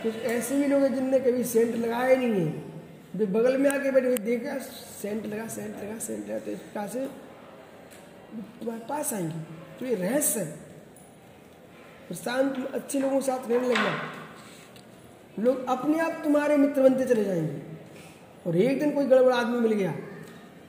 कुछ 0.03 0.15
ऐसे 0.15 0.57
भी 0.57 0.67
लोग 0.67 0.81
हैं 0.81 0.93
जिनने 0.95 1.19
कभी 1.19 1.43
सेंट 1.43 1.75
लगाया 1.75 2.15
नहीं 2.15 2.45
है। 2.45 2.51
जो 3.15 3.25
बगल 3.29 3.57
में 3.57 3.69
आके 3.69 3.91
बैठे 3.91 4.15
देखा 4.17 4.57
सेंट 5.01 5.25
लगा 5.25 5.47
सेंट 5.47 5.75
लगा 5.75 5.97
सेंट 5.99 6.27
लगा 6.27 6.39
तो 6.39 6.51
इस 6.51 6.59
प्रकार 6.59 6.87
से 6.87 6.99
तुम्हारे 8.59 8.83
पास 8.89 9.13
आएँगे। 9.13 9.39
तो 9.79 9.85
ये 9.85 9.95
रहस्य 9.95 10.39
है। 10.39 12.15
शांत 12.15 12.55
तुम 12.55 12.63
अच्छे 12.73 12.99
लोगों 12.99 13.19
के 13.19 13.25
साथ 13.25 13.49
रहने 13.49 13.67
लगना। 13.67 13.97
लोग 15.39 15.65
अपने 15.69 15.99
आप 15.99 16.21
तुम्हारे 16.23 16.57
मित्र 16.57 16.81
बनते 16.81 17.05
चले 17.05 17.23
जाएँगे। 17.23 17.61
और 18.45 18.57
एक 18.57 18.79
दिन 18.79 18.91
कोई 18.91 19.05
गड़बड़ 19.05 19.33
आदमी 19.33 19.59
मिल 19.59 19.73
गया 19.73 19.91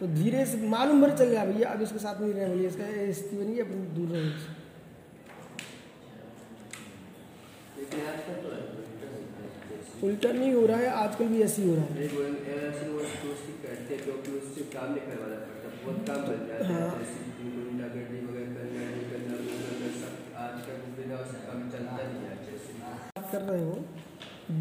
तो 0.01 0.07
धीरे 0.07 0.45
से 0.47 0.59
मालूम 0.69 1.01
भर 1.03 1.17
चल 1.17 1.25
गया, 1.25 1.45
भैया, 1.45 1.69
अब 1.69 1.83
इसके 1.83 1.99
साथ 1.99 2.21
नहीं 2.21 2.33
रहने 2.33 2.49
वाली 2.49 2.67
इसका 2.67 3.13
स्थिति 3.13 3.37
बनी 3.37 3.59
अपन 3.61 3.85
दूर 3.95 4.09
रहो 4.09 4.27
इससे। 4.27 4.61
लेकिन 7.77 7.81
आजकल 7.81 7.81
तो 7.81 7.81
है। 7.81 7.82
उल्टा 10.05 10.31
नहीं 10.33 10.53
हो 10.55 10.67
रहा 10.67 10.77
है 10.77 10.87
आजकल 11.03 11.29
भी 11.29 11.43
ऐसे 11.43 11.63
ही 11.63 11.69
हो 11.69 11.75
रहा 11.75 11.85
है। 11.85 12.09
हैं 16.63 16.91
बात 23.17 23.31
कर 23.33 23.41
रहे 23.43 23.63
हो 23.65 23.75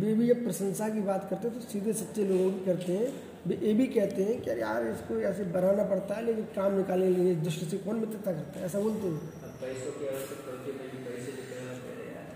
वे 0.02 0.14
भी 0.16 0.28
जब 0.28 0.44
प्रशंसा 0.44 0.88
की 0.90 1.02
बात 1.02 1.28
करते 1.30 1.48
हैं 1.48 1.54
तो 1.56 1.62
सीधे 1.70 1.94
सच्चे 1.94 2.26
लोगों 2.28 2.52
की 2.52 2.66
करते 2.66 2.94
हैं 2.94 3.08
वे 3.48 3.56
ये 3.64 3.74
भी 3.74 3.86
कहते 3.88 4.24
हैं 4.24 4.40
कि 4.42 4.50
अरे 4.50 4.62
यार 4.62 4.88
इसको 4.88 5.20
ऐसे 5.30 5.44
बनाना 5.56 5.84
पड़ता 5.84 6.16
है 6.16 6.26
लेकिन 6.26 6.44
काम 6.56 6.78
निकालने 6.78 7.14
के 7.16 7.22
लिए 7.22 7.36
दृष्टि 7.36 7.66
से 7.66 7.78
कौन 7.78 7.96
मित्रता 8.00 8.32
करता 8.32 8.60
है? 8.60 8.66
ऐसा 8.66 8.80
बोलते 8.80 9.08
हैं 9.08 9.14
अब 9.14 9.56
पैसों 9.62 9.92
की 9.92 10.08
आवश्यकता 10.08 10.52
होती 10.52 10.72
है 10.72 10.78
लेकिन 10.78 11.00
पैसे 11.08 11.32
निकलना 11.32 11.74
पड़े 11.86 12.06
यार 12.12 12.28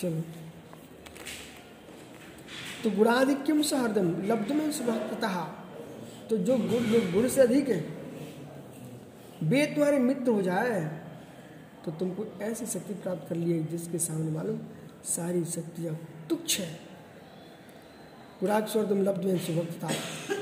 चलो। 0.00 0.22
तो 2.82 2.90
गुणाधिक्यम 2.90 3.62
से 3.62 3.76
हरदम 3.76 4.10
लब्ध 4.26 4.52
में 4.52 4.70
सुभक्तः 4.72 5.36
तो 6.30 6.36
जो 6.38 6.56
गुण 6.58 6.84
जो 6.84 7.00
गुण 7.12 7.28
से 7.28 7.40
अधिक 7.42 7.68
है, 7.68 7.80
वे 9.42 9.64
तुम्हारे 9.66 9.98
मित्र 10.00 10.30
हो 10.30 10.42
जाए 10.42 10.80
तो 11.84 11.90
तुमको 11.92 12.26
ऐसी 12.44 12.66
शक्ति 12.68 12.94
प्राप्त 12.96 13.28
कर 13.28 13.36
लिए 13.36 13.62
जिसके 13.70 13.98
सामने 13.98 14.30
मालूम 14.30 14.58
सारी 15.06 15.44
शक्तियाँ 15.46 15.94
तुच्छ 16.30 16.60
है। 16.60 16.68
गुणाक्ष 18.40 18.72
तुम 18.88 19.02
लब्ध 19.02 19.24
में 19.24 19.38
सुभक्तता 19.38 19.88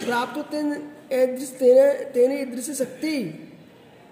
प्राप्त 0.05 0.55
एदृश 0.55 1.51
तेने 1.59 1.93
तेने 2.13 2.45
दृश्य 2.47 2.75
शक्ति, 2.75 3.17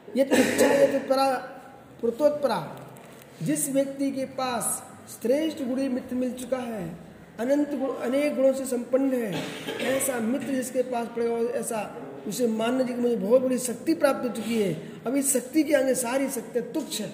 ये 0.08 0.24
तुच्छ 0.24 0.62
ये 0.62 0.98
परा 1.08 1.26
पुरुतोत्परा 2.04 2.56
जिस 3.42 3.68
व्यक्ति 3.72 4.10
के 4.10 4.24
पास 4.38 4.64
श्रेष्ठ 5.10 5.62
गुणी 5.64 5.88
मित्र 5.88 6.14
मिल 6.14 6.32
चुका 6.32 6.56
है, 6.56 6.84
अनंत 7.40 7.70
गुण, 7.70 7.94
अनेक 7.98 8.34
गुणों 8.36 8.52
से 8.52 8.64
संपन्न 8.66 9.12
है, 9.14 9.30
ऐसा 9.86 10.18
मित्र 10.20 10.46
जिसके 10.46 10.82
पास 10.82 11.06
पड़ेगा 11.06 11.36
ऐसा 11.58 11.80
उसे 12.28 12.46
मानने 12.46 12.84
की 12.84 12.94
मुझे 12.94 13.16
बहुत 13.16 13.42
बड़ी 13.42 13.58
शक्ति 13.58 13.94
प्राप्त 13.94 14.24
हो 14.24 14.28
चुकी 14.28 14.60
है। 14.62 14.74
अब 15.06 15.16
इस 15.16 15.32
शक्ति 15.32 15.62
के 15.62 15.74
आगे 15.74 15.94
सारी 15.94 16.28
शक्तियाँ 16.30 16.66
तुच्छ 16.72 17.00
है। 17.00 17.10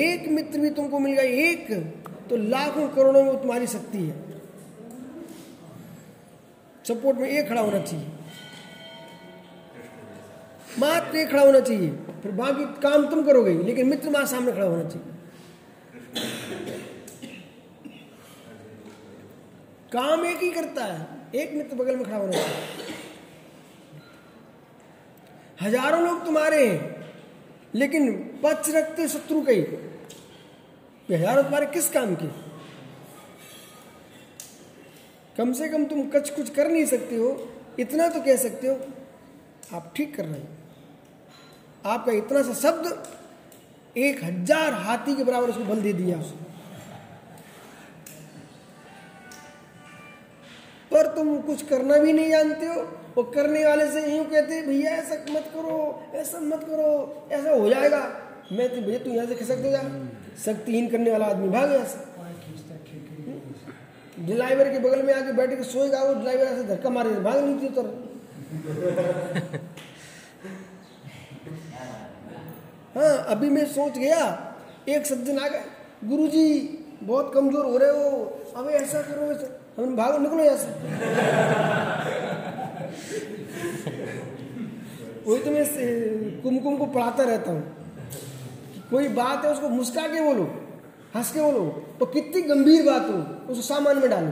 एक 0.00 0.28
मित्र 0.28 0.60
भी 0.60 0.70
तुमको 0.70 0.98
मिल 0.98 1.12
गया, 1.12 1.22
एक 1.22 1.72
तो 2.30 2.36
लाखों 2.36 2.88
करोड़ों 2.88 3.24
में 3.24 3.40
तुम्हारी 3.42 3.66
शक्ति 3.66 3.98
है। 3.98 4.42
सपोर्ट 6.84 7.18
में 7.18 7.28
एक 7.28 7.48
खड़ा 7.48 7.60
होना 7.60 7.80
चाहिए। 7.80 8.06
मात्र 10.78 11.16
एक 11.18 11.28
खड़ा 11.30 11.42
होना 11.42 11.60
चाहिए। 11.60 11.90
फिर 12.22 12.32
बाकी 12.34 12.64
काम 12.82 13.06
तुम 13.10 13.24
करोगे 13.26 13.52
लेकिन 13.64 13.88
मित्र 13.88 14.10
माँ 14.10 14.24
सामने 14.26 14.52
खड़ा 14.52 14.66
होना 14.66 14.84
चाहिए। 14.84 15.12
काम 19.92 20.24
एक 20.26 20.38
ही 20.38 20.50
करता 20.50 20.84
है, 20.84 21.06
एक 21.34 21.52
मित्र 21.54 21.76
बगल 21.76 21.96
में 21.96 22.04
खड़ा 22.04 22.16
होना 22.16 22.32
चाहिए। 22.32 22.92
हज़ारों 25.60 26.00
लोग 26.02 26.24
तुम्हारे 26.24 26.66
हैं, 26.66 27.06
लेकिन 27.74 28.12
पक्ष 28.42 28.70
रखते 28.70 29.08
शत्रु 29.08 29.42
के। 29.42 29.54
ये 29.54 31.16
हज़ारों 31.16 31.42
तुम्हारे 31.42 31.66
किस 31.68 31.88
काम 31.90 32.14
के? 32.14 32.26
कम 35.36 35.52
से 35.52 35.68
कम 35.68 35.84
तुम 35.84 36.02
कच 36.10 36.30
कुछ 36.30 36.50
कर 36.50 36.68
नहीं 36.68 36.84
सकते 36.86 37.16
हो, 37.16 37.30
इतना 37.78 38.08
तो 38.08 38.20
कह 38.20 38.36
सकते 38.38 38.68
हो, 38.68 38.74
आप 39.74 39.92
ठीक 39.96 40.14
कर 40.16 40.24
रहे 40.24 40.40
हो। 40.40 40.46
आपका 41.84 42.12
इतना 42.12 42.42
सा 42.42 42.52
शब्द 42.54 42.84
एक 43.96 44.22
हज़ार 44.24 44.72
हाथी 44.84 45.14
के 45.16 45.24
बराबर 45.24 45.48
उसको 45.48 45.64
बल 45.64 45.80
दे 45.82 45.92
दिया। 45.92 46.16
पर 50.90 51.06
तुम 51.16 51.36
कुछ 51.42 51.62
करना 51.68 51.98
भी 51.98 52.12
नहीं 52.12 52.30
जानते 52.30 52.66
हो। 52.66 52.80
वो 53.16 53.22
करने 53.34 53.64
वाले 53.66 53.86
से 53.92 54.00
यूँ 54.06 54.24
कहते 54.24 54.60
भैया, 54.62 54.90
ऐसा 54.92 55.14
मत 55.32 55.50
करो, 55.54 56.02
ऐसा 56.14 56.40
मत 56.42 56.64
करो, 56.64 56.88
ऐसा 57.32 57.50
हो 57.50 57.68
जाएगा। 57.68 58.00
मैं 58.52 58.68
तो 58.68 58.80
भैया, 58.80 58.98
तू 58.98 59.10
यहाँ 59.10 59.26
से 59.26 59.34
खिसक 59.34 59.58
दे 59.58 59.70
जा 59.70 59.82
शक्तिहीन 60.44 60.88
करने 60.90 61.10
वाला 61.10 61.26
आदमी 61.26 61.48
भाग 61.48 61.72
यहाँ 61.72 61.84
से 61.86 62.12
ड्राइवर 64.26 64.68
के 64.72 64.78
बगल 64.78 65.02
में 65.02 65.14
आके 65.14 65.32
बैठ 65.32 65.50
के 65.50 65.62
सोएगा, 65.64 66.02
वो 66.02 66.14
ड्राइवर 66.14 66.44
ऐसे 66.44 66.62
धक्का 66.64 66.90
मारे, 66.90 67.10
भाग 67.22 67.44
नीचे 67.44 67.66
उतर। 67.68 67.86
हाँ 72.96 73.24
अभी 73.28 73.48
मैं 73.50 73.64
सोच 73.66 73.98
गया 73.98 74.18
एक 74.88 75.06
सज्जन 75.06 75.38
आ 75.38 75.48
गए। 75.48 75.64
गुरु 76.04 76.26
जी 76.28 76.78
बहुत 77.02 77.32
कमज़ोर 77.34 77.64
हो 77.66 77.76
रहे 77.78 77.90
हो 77.90 78.10
अब 78.56 78.68
ऐसा 78.70 79.00
करो 79.02 79.30
ऐसा। 79.32 79.46
हम 79.78 79.96
भागो 79.96 80.18
निकलो 80.18 80.44
यहाँ 80.44 80.56
से। 80.56 80.68
वही 85.26 85.38
तो 85.42 85.50
मैं 85.50 85.64
कुमकुम 86.42 86.76
को 86.76 86.86
पढ़ाता 86.86 87.24
रहता 87.24 87.50
हूँ। 87.50 87.62
कोई 88.90 89.08
बात 89.18 89.44
है 89.44 89.50
उसको 89.52 89.68
मुस्का 89.68 90.06
के 90.08 90.20
बोलो 90.24 90.44
हंस 91.16 91.30
के 91.32 91.40
बोलो 91.40 91.64
तो 92.00 92.06
कितनी 92.06 92.42
गंभीर 92.42 92.82
बात 92.86 93.02
हो 93.10 93.16
उसको 93.52 93.62
सामान 93.64 93.98
में 93.98 94.10
डालो। 94.10 94.30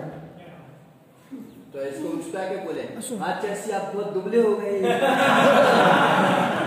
तो 1.72 1.82
इसको 1.82 2.08
उठा 2.08 2.44
के 2.48 2.56
बोले 2.64 2.82
आज 3.24 3.42
जैसे 3.42 3.72
आप 3.72 3.92
बहुत 3.94 4.12
दुबले 4.14 4.42
हो 4.42 4.56
गए। 4.56 4.80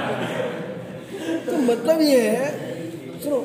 मतलब 1.68 2.02
ये 2.02 2.22
है 2.30 2.48
सुनो 3.24 3.40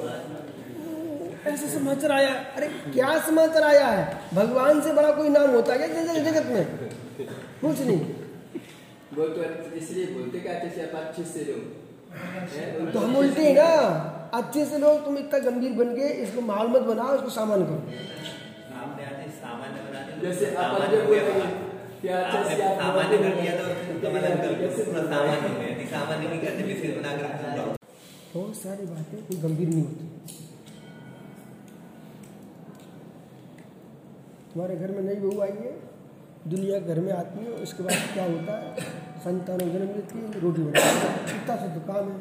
ऐसा 1.51 1.67
समाचार 1.69 2.13
आया 2.13 2.33
अरे 2.57 2.67
क्या 2.95 3.11
समाचार 3.27 3.63
आया 3.65 3.87
है? 3.89 4.03
भगवान 4.35 4.81
से 4.81 4.93
बड़ा 4.93 5.11
कोई 5.13 5.29
नाम 5.37 5.51
होता 5.51 5.73
है 5.75 5.89
क्या 5.89 6.17
जगत 6.25 6.47
में? 6.47 6.65
कुछ 7.61 7.81
नहीं। 7.81 8.01
वो 9.17 9.27
तो 9.29 9.45
इसलिए 9.79 10.07
बोलते 10.07 10.41
कि 10.41 10.49
अच्छे 10.49 10.69
से 10.75 10.83
आप 10.83 10.95
अच्छे 10.97 11.25
से 11.31 11.45
रहो 11.49 12.91
तो 12.93 12.99
हम 12.99 13.17
उल्टे 13.17 13.45
हैं 13.45 13.55
ना 13.55 13.65
अच्छे 14.39 14.65
से 14.67 14.79
लोग 14.79 15.05
तुम 15.05 15.17
इतना 15.19 15.39
गंभीर 15.49 15.73
बन 15.81 15.95
के 15.97 16.13
इसको 16.23 16.41
माहौल 16.51 16.69
मत 16.77 16.83
बनाओ 16.93 17.17
इसको 17.17 17.31
सामान 17.39 17.65
करो। 17.65 17.81
सामान्य 19.41 20.21
जैसे 20.23 20.47
अपने 20.55 20.87
बोल 20.87 21.05
गया 21.07 21.23
रहे 21.25 21.41
हैं 21.41 21.51
कि 22.03 22.09
अच्छे 22.21 22.57
सामान्य 22.57 23.19
कर 23.19 23.35
दिया 23.41 23.53
तो 23.59 24.15
मतलब 24.15 24.39
कर 24.45 24.55
जैसे 24.61 24.85
पूरा 24.85 25.03
सामान्य 25.11 25.87
सामान्य 25.93 26.29
नहीं 26.29 26.41
करते 26.41 26.63
रखना 26.95 27.57
जाओ 27.57 27.80
बहुत 28.35 28.57
सारी 28.57 28.85
बातें 28.87 29.21
कोई 29.27 29.37
गंभीर 29.41 29.69
नहीं 29.69 29.83
होती। 29.85 30.05
तुम्हारे 34.53 34.77
घर 34.77 34.91
में 34.91 35.01
नई 35.03 35.15
बहू 35.15 35.41
आई 35.41 35.55
है 35.57 35.73
दुनिया 36.49 36.79
घर 36.81 37.01
में 37.01 37.13
आती 37.13 37.45
है 37.45 37.51
उसके 37.65 37.83
बाद 37.83 38.13
क्या 38.13 38.25
होता 38.25 38.59
है? 38.59 38.69
संतानों 39.25 39.67
को 39.67 39.73
जन्म 39.73 39.91
देती 39.95 40.19
है 40.19 40.41
रोटी 40.41 40.63
बनाती 40.63 40.81
है। 40.81 41.11
इतना 41.37 41.57
सा 41.57 41.67
तो 41.75 41.81
काम 41.93 42.05
है। 42.11 42.19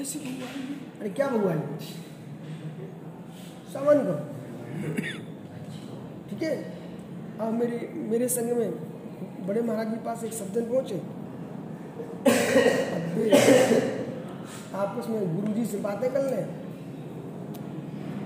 ऐसी 0.00 0.18
बहू 0.18 0.46
आई 0.46 0.62
अरे 1.00 1.10
क्या 1.10 1.28
बहू 1.28 1.48
आई 1.48 1.58
है? 1.58 1.78
सामान 3.72 3.96
करो 4.06 4.18
ठीक 6.30 6.42
है? 6.42 6.54
अब 7.40 7.50
मेरे 7.54 7.78
मेरे 8.10 8.28
संग 8.28 8.48
में 8.58 8.70
बड़े 9.46 9.60
महाराज 9.62 9.88
के 9.90 9.98
पास 10.04 10.24
एक 10.24 10.32
सज्जन 10.32 10.64
पहुँचे। 10.70 10.98
आपस 14.74 15.08
में 15.08 15.36
गुरुजी 15.36 15.66
से 15.66 15.76
बातें 15.76 16.12
कर 16.12 16.24
लें। 16.24 16.46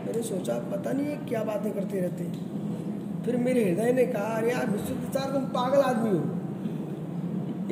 मैंने 0.07 0.23
सोचा, 0.23 0.59
पता 0.59 0.93
नहीं 0.93 1.07
है 1.07 1.17
क्या 1.17 1.45
बातें 1.45 1.73
करते 1.73 2.01
रहते 2.01 2.25
फिर 3.25 3.37
मेरे 3.37 3.65
हृदय 3.65 3.93
ने 3.93 4.07
कहा, 4.07 4.23
अरे 4.23 4.51
यार 4.51 4.71
विश्वविचार 4.71 5.33
तुम 5.33 5.43
पागल 5.43 5.79
आदमी 5.79 6.11
हो। 6.11 6.25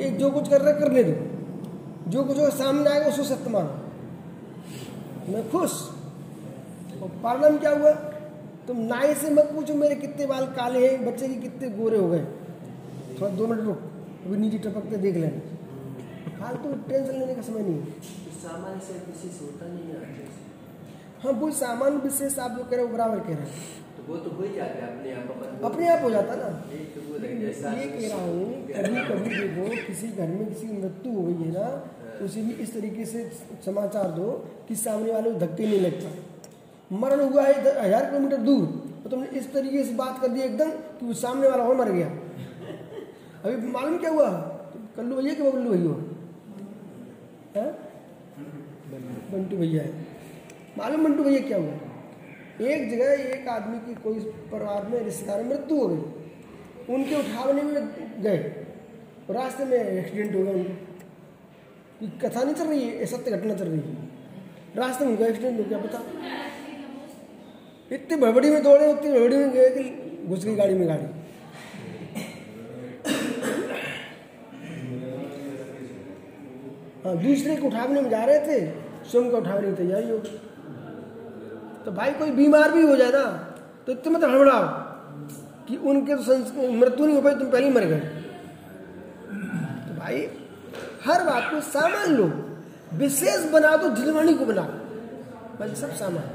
ये 0.03 0.09
जो 0.09 0.31
कुछ 0.31 0.49
कर 0.49 0.61
रहे 0.61 0.73
करने 0.73 1.03
दो। 1.03 1.35
जो 2.11 2.23
कुछ 2.23 2.39
हो 2.39 2.49
सामने 2.49 2.89
आएगा 2.89 3.07
उसको 3.07 3.23
सत्य 3.23 3.49
मानो। 3.49 3.79
मैं 5.31 5.51
खुश। 5.51 5.89
और 7.01 7.09
परिणाम 7.09 7.57
क्या 7.57 7.71
हुआ? 7.71 7.91
तुम 8.67 8.77
नाई 8.77 9.13
से 9.13 9.29
मत 9.29 9.43
पूछो, 9.43 9.73
मेरे 9.73 9.95
कितने 9.95 10.25
बाल 10.25 10.45
काले 10.45 10.87
हैं, 10.87 11.05
बच्चे 11.05 11.27
के 11.27 11.33
कितने 11.33 11.69
गोरे 11.69 11.97
हो 11.97 12.09
गए। 12.09 12.25
थोड़ा 13.21 13.27
दो 13.27 13.47
मिनट 13.47 13.61
रुक, 13.61 13.79
अभी 14.25 14.37
नीचे 14.37 14.57
टपकते 14.57 14.97
देख 14.97 15.15
लेना। 15.15 15.54
फालतू 16.31 16.73
टेंशन 16.89 17.13
लेने 17.13 17.35
का 17.35 17.41
समय 17.41 17.61
नहीं 17.61 17.79
है। 17.79 17.85
सामान्य 18.41 18.79
से 18.87 18.93
विशेष 19.07 19.41
होता 19.41 19.65
नहीं 19.67 19.87
है 19.91 19.97
हाँ 21.23 21.31
वो 21.33 21.47
सामान्य 21.57 21.97
विशेष 22.03 22.37
आप 22.39 22.51
जो 22.57 22.63
कह 22.63 22.75
रहे 22.75 22.85
हो 22.85 22.91
बराबर 22.93 23.19
कह 23.19 23.33
रहे 23.33 23.45
हैं। 23.45 23.53
तो 23.97 24.03
वो 24.07 24.17
तो 24.23 24.29
हो 24.37 24.47
जाता 24.55 24.75
है 24.75 24.87
अपने 24.89 25.09
आप 25.13 25.27
अपने 25.65 25.87
आप 25.89 26.01
हो 26.03 26.09
जाता 26.11 26.35
ना। 26.35 26.47
एक 26.73 26.87
तो 26.95 26.99
ये 27.11 27.87
कह 27.91 28.07
रहा 28.07 28.21
हूँ 28.23 28.45
कभी 28.69 28.95
कभी 29.09 29.29
देखो 29.35 29.63
किसी 29.87 30.07
घर 30.07 30.27
में 30.27 30.45
किसी 30.47 30.67
की 30.67 30.73
मृत्यु 30.73 31.11
हो 31.13 31.21
गई 31.23 31.37
है 31.41 31.51
ना 31.53 31.67
तो 32.17 32.25
उसे 32.25 32.41
भी 32.41 32.53
इस 32.63 32.73
तरीके 32.73 33.05
से 33.05 33.23
समाचार 33.65 34.11
दो 34.11 34.27
कि 34.67 34.75
सामने 34.77 35.11
वाले 35.11 35.31
को 35.31 35.39
धक्के 35.39 35.65
नहीं 35.65 35.79
लगता। 35.81 36.09
मरण 36.95 37.19
हुआ 37.21 37.43
है 37.43 37.53
हज़ार 37.77 38.05
किलोमीटर 38.05 38.37
दूर 38.47 38.63
और 38.63 39.09
तुमने 39.11 39.27
इस 39.39 39.51
तरीके 39.53 39.83
से 39.83 39.93
बात 39.95 40.21
कर 40.21 40.27
दी 40.27 40.41
एकदम 40.41 40.69
कि 40.99 41.05
वो 41.05 41.13
सामने 41.21 41.47
वाला 41.49 41.63
और 41.63 41.75
मर 41.77 41.91
गया। 41.91 42.07
अभी 43.45 43.71
मालूम 43.71 43.97
क्या 43.97 44.11
हुआ? 44.11 44.29
कल्लू 44.97 45.15
भैया 45.15 45.33
कि 45.33 45.43
बबल्लू 45.43 45.71
भैया 45.71 45.95
बंटू 49.31 49.57
भैया 49.57 49.83
है। 49.83 49.89
मालूम 50.77 51.03
बंटू 51.03 51.23
भैया 51.23 51.39
क्या 51.39 51.57
हुआ? 51.57 51.73
एक 52.67 52.89
जगह 52.91 53.11
एक 53.33 53.47
आदमी 53.47 53.79
की 53.79 53.93
कोई 54.01 54.19
परिवार 54.51 54.87
में 54.87 54.99
रिश्तेदार 54.99 55.43
में 55.43 55.49
मृत्यु 55.49 55.77
हो 55.77 55.87
गई। 55.87 56.01
उनके 56.95 57.15
उठावने 57.15 57.61
में 57.61 57.73
गए। 58.21 58.37
रास्ते 59.31 59.65
में 59.65 59.77
एक्सीडेंट 59.77 60.35
हो 60.35 60.43
गया 60.43 60.53
उनको। 60.53 62.29
कथा 62.29 62.43
नहीं 62.43 62.55
चल 62.55 62.67
रही 62.67 62.81
है 62.81 63.05
सत्य 63.05 63.31
घटना 63.31 63.55
चल 63.55 63.67
रही 63.67 63.79
है। 63.79 63.95
रास्ते 64.75 65.05
में 65.05 65.11
उनका 65.11 65.25
एक्सीडेंट 65.25 65.59
हो 65.59 65.65
गया, 65.65 65.79
पता। 65.79 66.03
इतनी 67.91 68.17
भड़बड़ी 68.17 68.49
में 68.49 68.63
दौड़े 68.63 68.93
उतनी 68.93 69.11
भड़बड़ी 69.11 69.37
में 69.37 69.51
गए 69.51 69.69
कि 69.69 69.83
घुस 70.27 70.45
गई 70.45 70.55
गाड़ी 70.55 70.73
में 70.73 70.87
गाड़ी। 70.87 71.24
हाँ 77.05 77.15
दूसरे 77.17 77.55
को 77.55 77.67
उठावने 77.67 78.01
में 78.01 78.09
जा 78.09 78.23
रहे 78.25 78.39
थे, 78.39 78.59
स्वयं 79.09 79.29
का 79.31 79.37
उठावने 79.37 79.67
की 79.67 79.75
तैयारी 79.75 80.09
हो 80.09 80.17
तो 81.85 81.91
भाई 81.91 82.11
कोई 82.13 82.31
बीमार 82.33 82.71
भी 82.71 82.81
हो 82.81 82.95
जाए 82.95 83.11
ना 83.11 83.25
तो 83.85 83.91
इतने 83.91 84.13
मत 84.13 84.23
हड़बड़ाओ 84.23 84.65
कि 85.67 85.75
उनके 85.83 86.15
तो 86.15 86.71
मृत्यु 86.73 87.05
नहीं 87.05 87.15
हो 87.15 87.21
पाई, 87.21 87.35
तुम 87.35 87.49
पहले 87.51 87.69
मर 87.69 87.85
गए। 87.85 87.99
तो 89.85 89.93
भाई, 89.99 90.17
हर 91.05 91.23
बात 91.23 91.43
को 91.51 91.61
सामान 91.63 92.07
लो, 92.11 92.25
विशेष 92.93 93.45
बना 93.51 93.75
दो 93.77 93.89
दिलवाणी 93.91 94.33
को 94.33 94.45
बना। 94.45 94.61
बाकी 95.59 95.75
सब 95.75 95.93
सामान। 95.95 96.25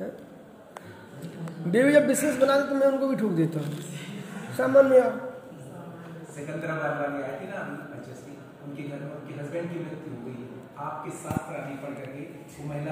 है? 0.00 0.08
देवी 1.68 1.92
जब 1.92 2.06
विशेष 2.08 2.38
बना 2.38 2.58
दे 2.58 2.68
तो 2.68 2.74
मैं 2.74 2.86
उनको 2.86 3.08
भी 3.08 3.16
ठोक 3.16 3.32
देता 3.32 3.60
हूँ। 3.60 3.68
सामान 4.56 4.86
में 4.86 5.00
आओ। 5.00 5.12
उनके 8.64 8.82
घर 8.82 8.98
में 9.00 9.12
उनके 9.12 9.32
हस्बैंड 9.40 9.66
की 9.70 9.78
मृत्यु 9.78 10.10
हो 10.14 10.20
गई। 10.26 10.34
आपके 10.84 11.10
साथ 11.16 11.42
रानी 11.52 11.76
पढ़ 11.82 11.94
करके 11.98 12.22
वो 12.54 12.62
महिला 12.68 12.90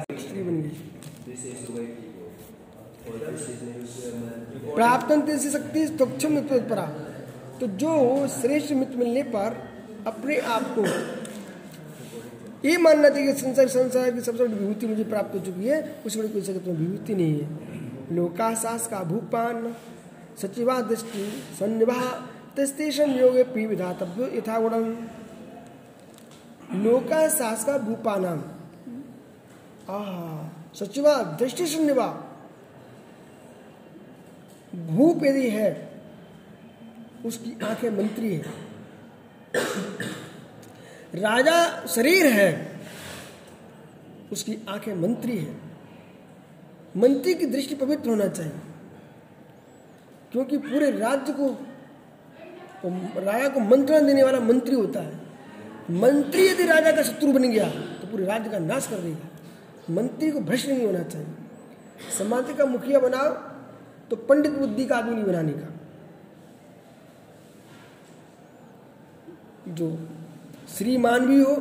प्राप्त 4.77 5.11
से 5.43 5.51
शक्ति 5.51 5.81
तुक्षम 5.99 6.33
परा 6.69 6.87
तो 7.61 7.67
जो 7.83 7.93
श्रेष्ठ 8.31 8.73
मित्र 8.73 8.97
मिलने 8.97 9.23
पर 9.33 9.57
अपने 10.07 10.37
आप 10.55 10.65
को 10.79 10.85
ये 12.69 12.77
मानना 12.79 13.09
चाहिए 13.09 13.33
संसार 13.35 13.69
संसार 13.69 14.11
की 14.11 14.21
सबसे 14.21 14.45
बड़ी 14.45 14.55
विभूति 14.55 14.87
मुझे 14.87 15.05
प्राप्त 15.05 15.35
हो 15.35 15.41
चुकी 15.41 15.67
है। 15.67 15.79
उससे 16.07 16.19
बड़ी 16.19 16.29
कोई 16.29 16.43
सकत 16.43 16.67
में 16.67 16.75
विभूति 16.75 17.15
नहीं 17.15 17.41
है। 17.41 17.47
लोकाशास 18.17 18.87
का 18.87 19.01
भूपान 19.05 19.75
सचिवा 20.43 20.81
दृष्टि 20.83 21.25
सन्निभा 21.59 22.03
तस्तेषम 22.57 23.11
योग 23.13 23.37
पी 23.55 23.67
विधातव्य 23.67 24.31
यथागुणम 24.37 24.87
लोकाशास 26.75 27.65
का 27.65 27.77
भूपानाम 27.79 28.43
आहा, 29.91 30.51
सचिवा, 30.75 31.15
दृष्टि 31.39 31.67
सन्निभा 31.67 32.07
भूप 34.75 35.25
यदि 35.25 35.49
है, 35.51 35.71
उसकी 37.27 37.53
आँखें 37.65 37.91
मंत्री 37.91 38.35
है। 38.35 38.45
राजा 41.15 41.87
शरीर 41.87 42.27
है, 42.27 42.51
उसकी 44.33 44.57
आँखें 44.69 44.95
मंत्री 44.95 45.37
है। 45.39 45.57
मंत्री 46.97 47.35
की 47.35 47.47
दृष्टि 47.47 47.75
पवित्र 47.75 48.11
होना 48.11 48.27
चाहिए, 48.29 48.61
क्योंकि 50.33 50.59
पूरे 50.59 50.91
राज्य 50.91 51.33
को, 51.33 51.49
राजा 53.21 53.49
को 53.49 53.61
मंत्रण 53.61 54.07
देने 54.07 54.23
वाला 54.23 54.41
मंत्री 54.41 54.75
होता 54.75 55.01
है। 55.01 55.21
मंत्री 55.91 56.47
यदि 56.47 56.67
राजा 56.67 56.93
का 56.93 57.03
शत्रु 57.03 57.33
बन 57.33 57.43
गया 57.43 57.69
तो 57.69 58.07
पूरे 58.07 58.25
राज्य 58.25 58.51
का 58.51 58.59
नाश 58.59 58.87
कर 58.87 58.97
देगा। 58.97 59.29
मंत्री 59.91 60.31
को 60.31 60.41
भ्रष्ट 60.41 60.69
नहीं 60.69 60.87
होना 60.87 61.03
चाहिए। 61.03 61.29
समाज 62.19 62.53
का 62.59 62.67
मुखिया 62.67 62.99
बनाओ 63.01 63.29
तो 64.11 64.17
पंडित 64.19 64.53
बुद्धि 64.53 64.85
का 64.85 64.97
आदमी 64.97 65.15
नहीं 65.15 65.25
बनाने 65.25 65.53
का। 65.53 65.69
जो 69.69 69.89
श्रीमान 70.69 71.27
भी 71.27 71.39
हो, 71.43 71.55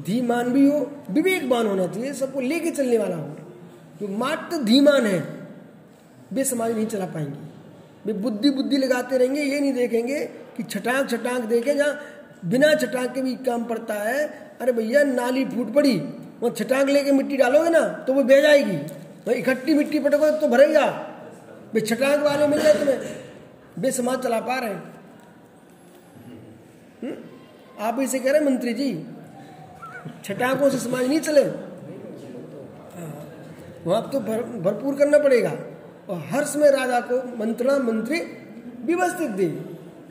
धीमान 0.00 0.52
भी 0.52 0.66
हो, 0.68 0.78
विवेकवान 1.10 1.66
होना 1.66 1.86
चाहिए, 1.86 2.12
सबको 2.14 2.40
लेके 2.40 2.70
चलने 2.70 2.98
वाला 2.98 3.16
हो। 3.16 3.36
जो 4.00 4.08
मात्र 4.08 4.62
धीमान 4.64 5.06
है, 5.06 5.20
वे 6.32 6.44
समाज 6.44 6.74
नहीं 6.74 6.86
चला 6.86 7.06
पाएँगे। 7.06 7.48
वे 8.06 8.12
बुद्धि 8.12 8.50
बुद्धि 8.50 8.76
लगाते 8.76 9.18
रहेंगे, 9.18 9.42
ये 9.42 9.60
नहीं 9.60 9.72
देखेंगे 9.72 10.24
कि 10.56 10.62
छटाक 10.62 11.10
छटाक 11.10 11.40
देखे, 11.42 11.74
जहाँ 11.74 12.00
बिना 12.44 12.74
छटाक 12.74 13.14
के 13.14 13.22
भी 13.22 13.34
काम 13.36 13.64
पड़ता 13.64 13.94
है। 13.94 14.26
अरे 14.60 14.72
भैया 14.72 15.02
नाली 15.04 15.44
फूट 15.44 15.72
पड़ी 15.74 15.96
वहाँ 16.42 16.54
छटाक 16.54 16.88
लेके 16.88 17.12
मिट्टी 17.12 17.36
डालोगे 17.36 17.70
ना 17.70 17.80
तो 18.06 18.12
वो 18.12 18.22
बह 18.22 18.40
जाएगी। 18.40 18.76
तो 19.26 19.32
इकट्ठी 19.32 19.74
मिट्टी 19.74 19.98
पटकोगे 19.98 20.38
तो 20.40 20.48
भरेगा। 20.48 20.86
वे 21.74 21.80
छटाक 21.80 22.20
वाले 22.20 22.46
मिल 22.46 22.60
जाए 22.60 22.74
तुम्हें। 22.74 22.98
वे 23.78 23.90
समाज 23.92 24.18
चला 24.18 24.40
पा 24.40 24.58
रहे 24.58 24.70
हैं। 24.70 24.82
हम्म? 27.02 27.16
आप 27.80 28.00
इसे 28.00 28.18
कह 28.18 28.30
रहे 28.30 28.40
हैं 28.40 28.50
मंत्री 28.50 28.74
जी? 28.74 28.92
छटाकों 30.24 30.70
से 30.70 30.78
समाज 30.78 31.06
नहीं 31.08 31.20
चले। 31.20 31.44
वहाँ 33.84 34.10
तो 34.10 34.20
भर, 34.20 34.42
भरपूर 34.42 34.94
करना 34.94 35.18
पड़ेगा। 35.18 35.52
और 36.08 36.18
हर्ष 36.30 36.56
में 36.56 36.70
राजा 36.70 37.00
को 37.00 37.16
मंत्रणा 37.36 37.78
मंत्री 37.78 38.20
व्यवस्थित 38.84 39.30
दे 39.30 39.46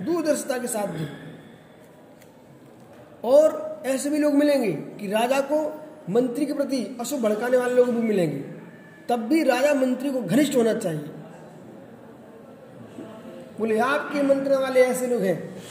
दूरदर्शिता 0.06 0.58
के 0.58 0.68
साथ 0.68 0.88
दे। 0.88 1.08
और 3.24 3.70
ऐसे 3.86 4.10
भी 4.10 4.18
लोग 4.18 4.34
मिलेंगे 4.34 4.72
कि 4.72 5.12
राजा 5.12 5.40
को 5.42 5.82
मंत्री 6.10 6.46
के 6.46 6.54
प्रति 6.54 6.98
अशुभ 7.00 7.20
भड़काने 7.22 7.58
वाले 7.58 7.74
लोग 7.74 7.90
भी 7.90 8.02
मिलेंगे। 8.02 8.38
तब 9.10 9.20
भी 9.20 9.44
राजा 9.44 9.74
मंत्री 9.74 10.12
को 10.12 10.22
घनिष्ठ 10.22 10.56
होना 10.56 10.74
चाहिए। 10.74 11.10
बोले, 13.60 13.80
आपके 13.80 14.24
मंत्रणा 14.24 14.60
वाले 14.60 14.82
ऐसे 14.82 15.08
लोग 15.08 15.22
हैं। 15.22 15.64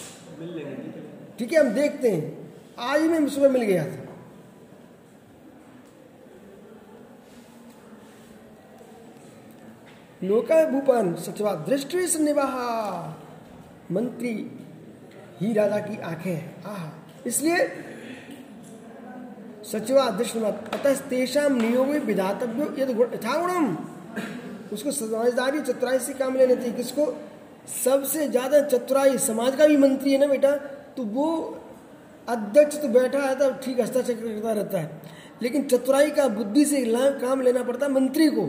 ठीक 1.38 1.52
है, 1.52 1.60
हम 1.60 1.68
देखते 1.68 2.10
हैं। 2.10 2.54
आज 2.78 3.02
मैं 3.02 3.28
सुबह 3.28 3.48
मिल 3.48 3.62
गया 3.62 3.84
था। 3.84 4.08
लोका 10.24 10.70
भूपन 10.70 11.14
सचवा 11.14 11.54
दृष्टि 11.54 11.98
निवाह। 12.18 13.10
मंत्री 13.94 14.50
ही 15.40 15.52
राजा 15.52 15.78
की 15.78 16.00
आँखें 16.00 16.34
हैं। 16.34 16.64
आह। 16.64 16.97
इसलिए 17.28 17.58
सचिवा 19.64 20.08
दृष्टि 20.10 20.38
अतः 20.38 21.00
तेषाम 21.08 21.56
नियोग 21.56 21.88
विधातव्यो 22.04 22.66
यद 22.78 22.90
यथागुणम। 23.14 23.66
उसको 24.72 24.90
समझदारी 24.92 25.60
चतुराई 25.62 25.98
से 25.98 26.12
काम 26.14 26.36
लेना 26.36 26.54
चाहिए 26.54 26.72
किसको? 26.74 27.04
सबसे 27.74 28.28
ज़्यादा 28.28 28.60
चतुराई 28.62 29.18
समाज 29.20 29.56
का 29.56 29.66
भी 29.66 29.76
मंत्री 29.76 30.12
है 30.12 30.18
ना 30.18 30.26
बेटा? 30.26 30.50
तो 30.96 31.02
वो 31.04 31.26
अध्यक्ष 32.28 32.80
तो 32.82 32.88
बैठा 32.90 33.20
है 33.20 33.34
तो 33.34 33.50
ठीक 33.64 33.80
हस्ताक्षर 33.80 34.14
करता 34.14 34.52
रहता 34.52 34.78
है। 34.78 35.00
लेकिन 35.42 35.62
चतुराई 35.66 36.10
का 36.10 36.26
बुद्धि 36.30 36.64
से 36.64 36.84
काम 37.20 37.40
लेना 37.40 37.62
पड़ता 37.62 37.86
है 37.86 37.92
मंत्री 37.92 38.28
को। 38.30 38.46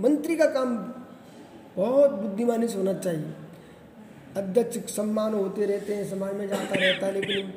मंत्री 0.00 0.36
का 0.36 0.46
काम 0.50 0.76
बहुत 1.76 2.10
बुद्धिमानी 2.12 2.68
से 2.68 2.76
होना 2.78 2.92
चाहिए। 2.94 3.34
अध्यक्ष 4.36 4.94
सम्मान 4.94 5.34
होते 5.34 5.66
रहते 5.66 5.94
हैं 5.94 6.08
समाज 6.10 6.34
में 6.34 6.46
जाता 6.48 6.74
रहता 6.74 7.06
है 7.06 7.12
लेकिन 7.14 7.52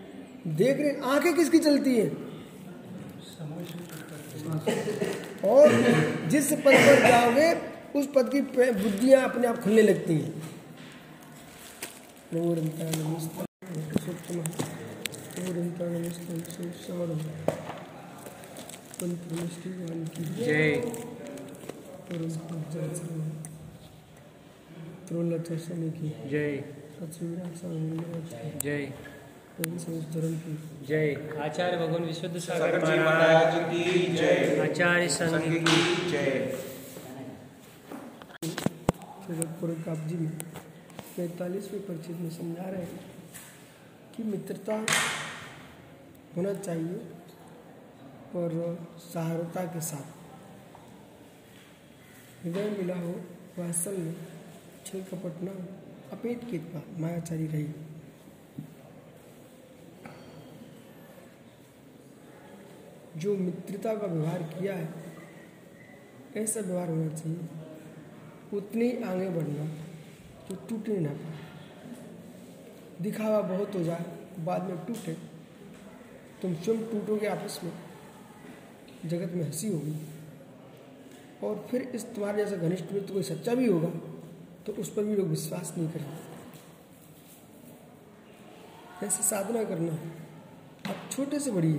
देख 0.56 0.80
रहे 0.80 1.12
आँखें 1.12 1.34
किसकी 1.36 1.60
चलती 1.60 1.96
है 1.96 2.08
और 5.46 6.28
जिस 6.30 6.52
पद 6.56 6.76
पर 6.82 7.08
जाओगे 7.08 7.52
उस 8.00 8.08
पद 8.16 8.30
की 8.32 8.42
बुद्धियाँ 8.74 9.24
अपने 9.24 9.48
आप 9.48 9.62
खुलने 9.64 9.82
लगती 9.82 10.14
हैं 10.14 10.34
नमोरंता 12.34 12.90
नमस्ते 12.92 13.46
पुरुषोत्तम 13.64 14.40
नमोरंता 15.38 15.90
नमस्ते 15.90 16.40
सुसारम 16.52 17.20
पंत 19.00 19.32
नमस्ते 19.32 19.70
भगवान 19.72 20.06
की 20.08 20.24
जय 20.36 21.04
की 25.12 26.30
जय। 26.30 26.58
सत्संग 27.00 27.56
स्वामी 27.56 27.98
जय। 28.60 28.94
धर्म 29.62 30.38
की। 30.38 30.86
जय। 30.86 31.38
आचार्य 31.39 31.78
भगवान 31.78 32.04
विशुद्ध 32.04 32.38
सागर 32.38 33.00
महाराज। 33.06 33.54
की 33.56 34.13
जय। 34.15 34.68
आचार्य 34.70 35.08
संघ 35.08 35.41
की 35.41 36.12
जय। 36.12 36.58
काबजी 39.84 40.15
में 40.15 40.32
पैंतालीसवें 41.18 41.82
परिचित 41.82 42.18
में 42.18 42.30
समझा 42.30 42.70
रहे 42.70 42.82
हैं 42.82 43.00
कि 44.18 44.24
मित्रता 44.24 44.86
होना 46.38 46.54
चाहिए 46.54 47.00
और 48.36 48.78
सहारता 49.13 49.63
के 49.63 49.82
साथ। 49.82 50.15
हृदय 52.46 52.70
मिला 52.70 52.96
हो 52.96 53.22
वात्सल्य 53.60 54.13
छल 54.13 54.35
न, 54.93 55.67
अपेट 56.12 56.52
के 56.52 56.58
उत्पाद 56.58 57.00
मायाचारी 57.00 57.48
रही। 57.48 57.67
जो 63.17 63.38
मित्रता 63.38 63.95
का 63.95 64.08
व्यवहार 64.08 64.43
किया 64.43 64.76
है, 64.76 64.89
ऐसा 66.38 66.60
व्यवहार 66.60 66.89
होना 66.89 67.15
चाहिए। 67.15 67.39
उतनी 68.54 69.04
आगे 69.04 69.30
बढ़ना 69.30 69.65
जो 70.50 70.56
टूटे 70.56 71.00
ना 71.00 71.10
पाए। 71.10 71.39
दिखावा 73.02 73.41
बहुत 73.41 73.76
हो 73.76 73.84
जाए, 73.84 74.06
बाद 74.39 74.63
में 74.63 74.86
टूटे। 74.86 75.13
तुम 76.41 76.56
स्वयं 76.56 76.78
टूटोगे 76.78 77.28
आपस 77.28 77.62
में, 77.63 77.74
जगत 79.06 79.34
में 79.34 79.43
हँसी 79.43 79.67
होगी। 79.67 79.95
और 81.43 81.67
फिर 81.71 81.82
इस 81.82 82.06
तुम्हारे 82.06 82.45
जैसा 82.45 82.56
घनिष्ठ 82.56 82.86
मित्र 82.91 83.13
कोई 83.13 83.24
सच्चा 83.24 83.56
भी 83.56 83.67
होगा। 83.67 84.14
तो 84.65 84.71
उस 84.71 84.93
पर 84.93 85.04
भी 85.04 85.15
लोग 85.15 85.28
विश्वास 85.28 85.73
नहीं 85.78 85.89
करेंगे 85.89 86.36
ऐसे 89.06 89.23
साधना 89.23 89.63
करना? 89.63 89.91
है 89.91 90.10
आप 90.88 91.10
छोटे 91.12 91.39
से 91.39 91.51
बढ़िए 91.51 91.78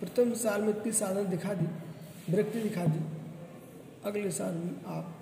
प्रथम 0.00 0.32
साल 0.34 0.62
में 0.62 0.68
इतनी 0.68 0.92
साधना 0.92 1.22
दिखा 1.22 1.54
दी, 1.54 1.66
विरक्ति 2.32 2.60
दिखा 2.60 2.84
दी। 2.84 3.00
अगले 4.04 4.30
साल 4.30 4.54
में 4.54 4.84
आप 4.86 5.16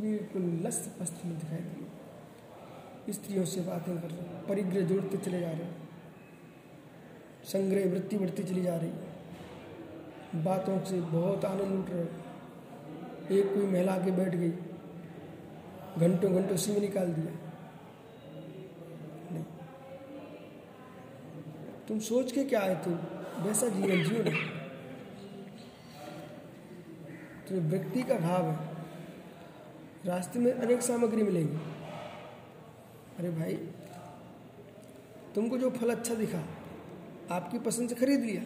बिल्कुल 0.00 0.42
लस्त 0.66 0.90
पस्त 1.00 1.24
में 1.24 1.38
दिखाई 1.38 1.58
दिए 1.58 3.12
स्त्रियों 3.12 3.44
से 3.44 3.60
बातें 3.60 4.00
कर 4.00 4.08
रहे 4.08 4.20
हैं, 4.20 4.46
परिग्रह 4.46 4.80
जोड़ते 4.80 5.16
चले 5.16 5.40
जा 5.40 5.50
रहे 5.50 5.64
हैं। 5.64 5.88
संग्रह 7.44 7.90
वृत्ति 7.90 8.18
बढ़ती 8.18 8.44
चली 8.44 8.62
जा 8.62 8.76
रही 8.76 8.90
है। 8.90 10.44
बातों 10.44 10.78
से 10.84 11.00
बहुत 11.00 11.44
आनंद 11.44 11.78
उठ 11.78 11.90
रहे 11.90 13.38
एक 13.38 13.54
कोई 13.54 13.66
महिला 13.66 13.94
आके 13.94 14.10
बैठ 14.10 14.34
गई 14.34 14.50
घंटों 15.98 16.34
घंटों 16.34 16.54
उसी 16.54 16.72
में 16.72 16.80
निकाल 16.80 17.06
दिया। 17.06 17.32
नहीं। 19.32 19.44
तुम 21.88 21.98
सोच 21.98 22.32
के 22.32 22.44
क्या 22.44 22.60
आए 22.60 22.74
तुम? 22.74 22.94
वैसा 23.42 23.68
जीवन 23.68 24.04
जियो 24.04 24.22
ना। 24.22 24.56
तो 27.48 27.54
व्यक्ति 27.54 28.02
का 28.02 28.18
भाव 28.18 28.50
है। 28.50 28.76
रास्ते 30.06 30.38
में 30.38 30.52
अनेक 30.52 30.82
सामग्री 30.82 31.22
मिलेगी। 31.22 31.56
अरे 33.18 33.30
भाई, 33.30 33.54
तुमको 35.34 35.58
जो 35.58 35.70
फल 35.70 35.90
अच्छा 35.90 36.14
दिखा, 36.14 36.44
आपकी 37.30 37.58
पसंद 37.58 37.88
से 37.88 37.94
खरीद 37.94 38.20
लिया, 38.20 38.42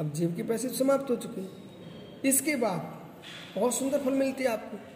अब 0.00 0.12
जेब 0.12 0.36
के 0.36 0.42
पैसे 0.42 0.68
समाप्त 0.68 1.10
हो 1.10 1.16
चुके 1.16 1.62
इसके 2.28 2.56
बाद 2.56 2.80
बहुत 3.60 3.74
सुंदर 3.74 3.98
फल 3.98 4.12
मिलती 4.12 4.44
है 4.44 4.50
आपको। 4.50 4.91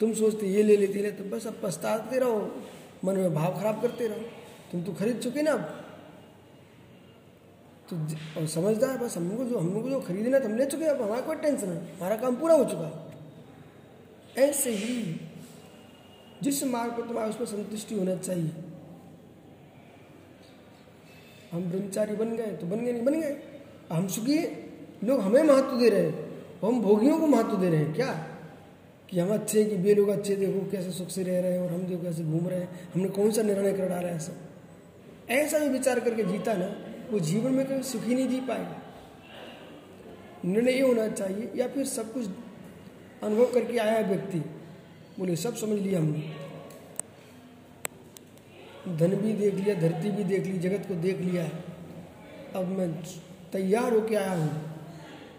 तुम 0.00 0.12
सोचते 0.14 0.46
ये 0.46 0.62
ले 0.62 0.76
लेते 0.76 1.02
ले 1.02 1.10
तो 1.10 1.24
बस 1.24 1.46
अब 1.46 1.60
पछताते 1.62 2.18
रहो। 2.18 2.40
मन 3.04 3.16
में 3.16 3.34
भाव 3.34 3.58
खराब 3.60 3.82
करते 3.82 4.06
रहो। 4.08 4.20
तुम 4.72 4.82
तो 4.82 4.92
खरीद 4.92 5.18
चुके 5.18 5.42
ना 5.42 5.52
अब। 5.52 5.60
तो 7.90 7.96
और 8.40 8.46
समझदार, 8.46 8.96
बस 8.98 9.16
हमको 9.16 9.44
जो 9.44 9.58
हम 9.58 9.72
लोग 9.74 9.88
जो 9.90 10.00
खरीदना 10.00 10.40
था 10.40 10.44
हम 10.44 10.56
ले 10.56 10.66
चुके 10.66 10.84
अब 10.84 11.02
हमारा 11.02 11.20
कोई 11.20 11.36
टेंशन 11.36 11.68
है 11.68 11.96
हमारा 11.96 12.16
काम 12.16 12.36
पूरा 12.36 12.54
हो 12.54 12.64
चुका। 12.64 13.12
ऐसे 14.38 14.70
ही 14.70 15.20
जिस 16.42 16.62
मार्ग 16.64 16.92
पर 16.92 17.06
तुम्हारा 17.06 17.28
उसमें 17.28 17.46
संतुष्टि 17.46 17.94
होना 17.94 18.16
चाहिए। 18.16 18.50
हम 21.52 21.62
ब्रह्मचारी 21.62 22.16
बन 22.16 22.36
गए 22.36 22.56
तो 22.56 22.66
बन 22.66 22.84
गए 22.84 22.92
नहीं, 22.92 23.04
बन 23.04 23.20
गए। 23.20 23.36
हम 23.92 24.06
सुखी 24.08 24.38
लोग 25.04 25.20
हमें 25.20 25.42
महत्व 25.42 25.76
दे 25.76 25.88
रहे 25.88 26.06
हैं। 26.06 26.28
हम 26.64 26.80
भोगियों 26.82 27.18
को 27.20 27.26
महत्व 27.26 27.56
दे 27.56 27.70
रहे 27.70 27.84
हैं। 27.84 27.94
क्या? 27.94 28.29
कि 29.10 29.20
हम 29.20 29.34
अच्छे 29.34 29.64
कि 29.64 29.76
वे 29.76 29.94
लोग 29.94 30.08
अच्छे 30.08 30.36
देखो 30.36 30.70
कैसे 30.70 30.90
सुख 30.90 31.08
से 31.08 31.22
रह 31.22 31.40
रहे 31.40 31.52
हैं 31.52 31.60
और 31.60 31.72
हम 31.72 31.82
देखो 31.82 32.02
कैसे 32.02 32.24
घूम 32.24 32.48
रहे 32.48 32.60
हैं, 32.60 32.90
हमने 32.94 33.08
कौन 33.08 33.30
सा 33.30 33.42
निर्णय 33.42 33.72
कर 33.72 33.88
डाला 33.88 34.08
ऐसा? 34.08 34.32
ऐसा 35.30 35.58
भी 35.58 35.68
विचार 35.68 36.00
करके 36.00 36.24
जीता 36.24 36.54
ना, 36.54 36.76
वो 37.10 37.20
जीवन 37.20 37.52
में 37.52 37.66
कभी 37.66 37.82
सुखी 37.82 38.14
नहीं 38.14 38.28
जी 38.28 38.40
पाएगा। 38.40 38.82
निर्णय 40.44 40.72
ये 40.72 40.80
होना 40.80 41.08
चाहिए, 41.08 41.50
या 41.56 41.68
फिर 41.68 41.84
सब 41.84 42.12
कुछ 42.12 42.26
अनुभव 43.22 43.52
करके 43.52 43.78
आया 43.78 43.92
है 43.92 44.08
व्यक्ति, 44.08 44.38
बोले, 45.18 45.36
सब 45.36 45.54
समझ 45.54 45.78
लिया 45.80 46.00
हमने। 46.00 46.20
धन 48.96 49.16
भी 49.16 49.32
देख 49.32 49.54
लिया, 49.54 49.74
धरती 49.74 50.10
भी 50.10 50.24
देख 50.24 50.46
ली, 50.46 50.58
जगत 50.58 50.88
को 50.88 50.94
देख 50.94 51.18
लिया 51.18 51.42
है। 51.42 51.64
अब 52.54 52.68
मैं 52.68 52.92
तैयार 53.52 53.92
होके 53.92 54.14
आया 54.14 54.32
हूँ। 54.32 54.76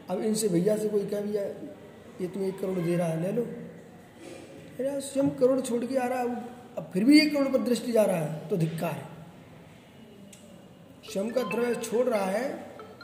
अब 0.09 0.21
इनसे 0.21 0.49
भैया 0.49 0.77
से 0.77 0.89
कोई 0.89 1.05
कह 1.05 1.21
भैया 1.21 1.43
ये 2.21 2.27
तुम्हें 2.27 2.49
एक 2.49 2.59
करोड़ 2.59 2.79
दे 2.79 2.95
रहा 2.95 3.07
है, 3.07 3.21
ले 3.21 3.31
लो। 3.31 3.47
अरे 4.81 5.01
स्वयं 5.01 5.29
करोड़ 5.29 5.59
छोड़ 5.61 5.85
के 5.85 5.95
आ 5.95 6.05
रहा 6.05 6.19
है, 6.19 6.27
अब 6.77 6.89
फिर 6.93 7.03
भी 7.03 7.19
एक 7.19 7.33
करोड़ 7.33 7.47
पर 7.47 7.61
दृष्टि 7.61 7.91
जा 7.91 8.03
रहा 8.03 8.17
है 8.17 8.47
तो 8.49 8.57
धिक्कार 8.57 8.91
है। 8.91 9.09
स्वयं 11.03 11.29
का 11.31 11.43
द्रव्य 11.43 11.75
छोड़ 11.75 12.05
रहा 12.07 12.25
है, 12.25 12.45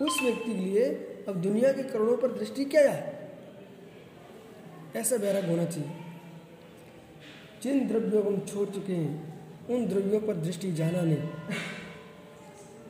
उस 0.02 0.20
व्यक्ति 0.24 0.54
के 0.54 0.58
लिए 0.58 0.86
अब 1.28 1.42
दुनिया 1.42 1.72
के 1.74 1.84
करोड़ों 1.84 2.18
पर 2.18 2.32
दृष्टि 2.32 2.66
क्या 2.66 2.92
है? 2.92 3.32
ऐसा 4.96 5.16
वैराग 5.16 5.50
होना 5.50 5.66
चाहिए। 5.66 5.90
जिन 7.64 7.88
द्रव्यों 7.88 8.22
को 8.24 8.30
हम 8.30 8.40
छोड़ 8.40 8.70
चुके 8.70 8.94
हैं, 8.94 9.68
उन 9.70 9.86
द्रव्यों 9.86 10.20
पर 10.22 10.36
दृष्टि 10.36 10.72
जाना 10.72 11.02
नहीं। 11.02 11.18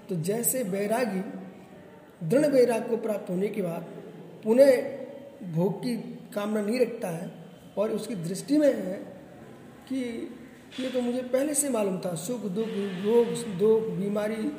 तो 0.09 0.15
जैसे 0.15 0.63
बैरागी, 0.63 1.21
दृढ़ 2.23 2.45
वैराग 2.45 2.87
को 2.89 2.97
प्राप्त 2.97 3.29
होने 3.29 3.47
के 3.47 3.61
बाद 3.61 3.87
पुनः 4.43 4.71
भोग 5.53 5.79
की 5.79 5.95
कामना 6.33 6.61
नहीं 6.61 6.79
रखता 6.79 7.07
है 7.07 7.46
और 7.77 7.91
उसकी 7.91 8.15
दृष्टि 8.15 8.57
में 8.57 8.73
है 8.75 8.93
कि 9.89 10.01
ये 10.79 10.89
तो 10.89 11.01
मुझे 11.01 11.21
पहले 11.21 11.53
से 11.53 11.69
मालूम 11.69 11.99
था, 11.99 12.15
सुख, 12.15 12.41
दुख, 12.41 12.67
रोग, 13.05 13.57
दुख, 13.57 13.83
बीमारी, 13.97 14.51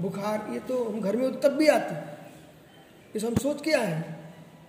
बुखार, 0.00 0.48
ये 0.52 0.58
तो 0.58 0.84
हम 0.84 1.00
घर 1.00 1.16
में 1.16 1.40
तब 1.40 1.50
भी 1.50 1.66
आती 1.66 1.94
इस 3.16 3.24
हम 3.24 3.34
सोच 3.34 3.62
के 3.62 3.72
आए 3.72 4.16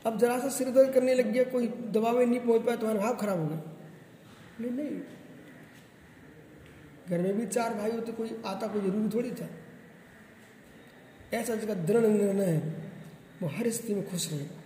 अब 0.05 0.17
जरा 0.17 0.39
सा 0.39 0.49
सिर 0.49 0.69
दर्द 0.69 0.93
करने 0.93 1.13
लग 1.13 1.31
गया, 1.31 1.43
कोई 1.43 1.67
दवा 1.67 2.11
में 2.11 2.25
नहीं 2.25 2.39
पहुँच 2.39 2.61
पाया, 2.61 2.77
तुम्हारा 2.77 3.01
भाव 3.01 3.15
खराब 3.15 3.39
हो 3.39 3.47
गया। 3.47 3.61
नहीं 4.61 4.71
नहीं। 4.71 5.01
घर 7.09 7.17
में 7.17 7.39
भी 7.39 7.45
चार 7.47 7.73
भाई 7.73 7.91
होते, 7.91 8.11
कोई 8.11 8.41
आता, 8.45 8.67
कोई 8.67 8.81
ज़रूरी 8.81 9.09
थोड़ी 9.09 9.31
था। 9.31 9.49
ऐसा 11.33 11.55
जिसका 11.55 11.73
दृढ़ 11.73 12.05
निर्णय 12.05 12.45
है, 12.45 12.91
वो 13.41 13.49
हर 13.49 13.69
स्थिति 13.69 13.95
में 13.95 14.09
खुश 14.09 14.31
रहेगा 14.31 14.60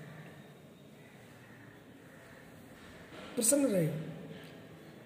प्रसन्न 3.36 3.66
रहे। 3.66 3.88